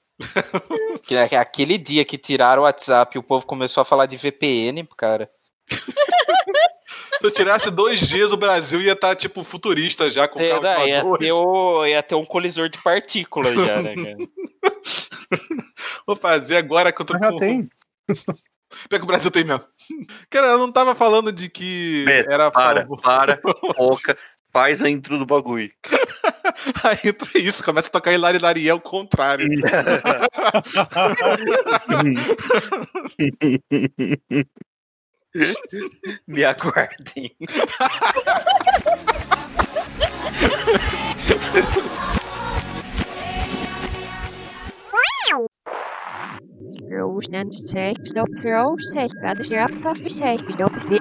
que 1.05 1.16
é 1.16 1.36
aquele 1.36 1.76
dia 1.76 2.05
que 2.05 2.16
tiraram 2.16 2.62
o 2.62 2.64
WhatsApp 2.64 3.16
e 3.16 3.18
o 3.18 3.24
povo 3.24 3.44
começou 3.44 3.80
a 3.80 3.84
falar 3.84 4.06
de 4.06 4.16
VPN, 4.16 4.86
cara. 4.97 5.28
Se 7.20 7.26
eu 7.26 7.30
tirasse 7.30 7.70
dois 7.70 8.01
dias, 8.01 8.32
o 8.32 8.36
Brasil 8.36 8.80
ia 8.80 8.93
estar, 8.94 9.14
tipo, 9.14 9.44
futurista 9.44 10.10
já, 10.10 10.26
com 10.26 10.40
É, 10.40 10.60
não, 10.60 10.86
ia, 10.89 11.02
ter 11.18 11.32
o- 11.32 11.86
ia 11.86 12.02
ter 12.02 12.14
um 12.16 12.24
colisor 12.24 12.68
de 12.68 12.82
partículas 12.82 13.55
já, 13.55 13.80
né, 13.80 13.94
cara? 13.94 14.16
Vou 16.06 16.16
fazer 16.16 16.56
agora 16.56 16.90
que 16.93 17.01
eu 17.01 17.06
tô 17.06 17.16
Já 17.16 17.30
com... 17.30 17.39
tem. 17.39 17.70
Pior 18.89 18.98
que 18.98 19.05
o 19.05 19.06
Brasil 19.06 19.30
tem 19.30 19.44
mesmo. 19.44 19.62
Cara, 20.30 20.48
eu 20.48 20.59
não 20.59 20.72
tava 20.72 20.94
falando 20.94 21.30
de 21.30 21.48
que 21.48 22.02
Beto, 22.06 22.32
era 22.32 22.47
a 22.47 22.51
Para, 22.51 22.80
favor. 22.80 23.01
para, 23.01 23.40
foca, 23.76 24.16
faz 24.52 24.82
a 24.82 24.89
intro 24.89 25.16
do 25.18 25.26
bagulho. 25.26 25.70
Aí 26.82 26.98
entra 27.05 27.39
isso, 27.39 27.62
começa 27.62 27.89
a 27.89 27.93
tocar 27.93 28.12
Hilari 28.12 28.39
Lari, 28.39 28.68
é 28.68 28.74
o 28.74 28.80
contrário. 28.80 29.47
Me 35.33 36.45
aguardem. 36.45 37.31
Roosnens 46.93 47.65
seks 47.73 48.13
opsrov 48.21 48.77
sekad 48.93 49.41
kjaps 49.49 49.87
av 49.89 49.97
seks 50.21 50.61
opsi. 50.69 51.01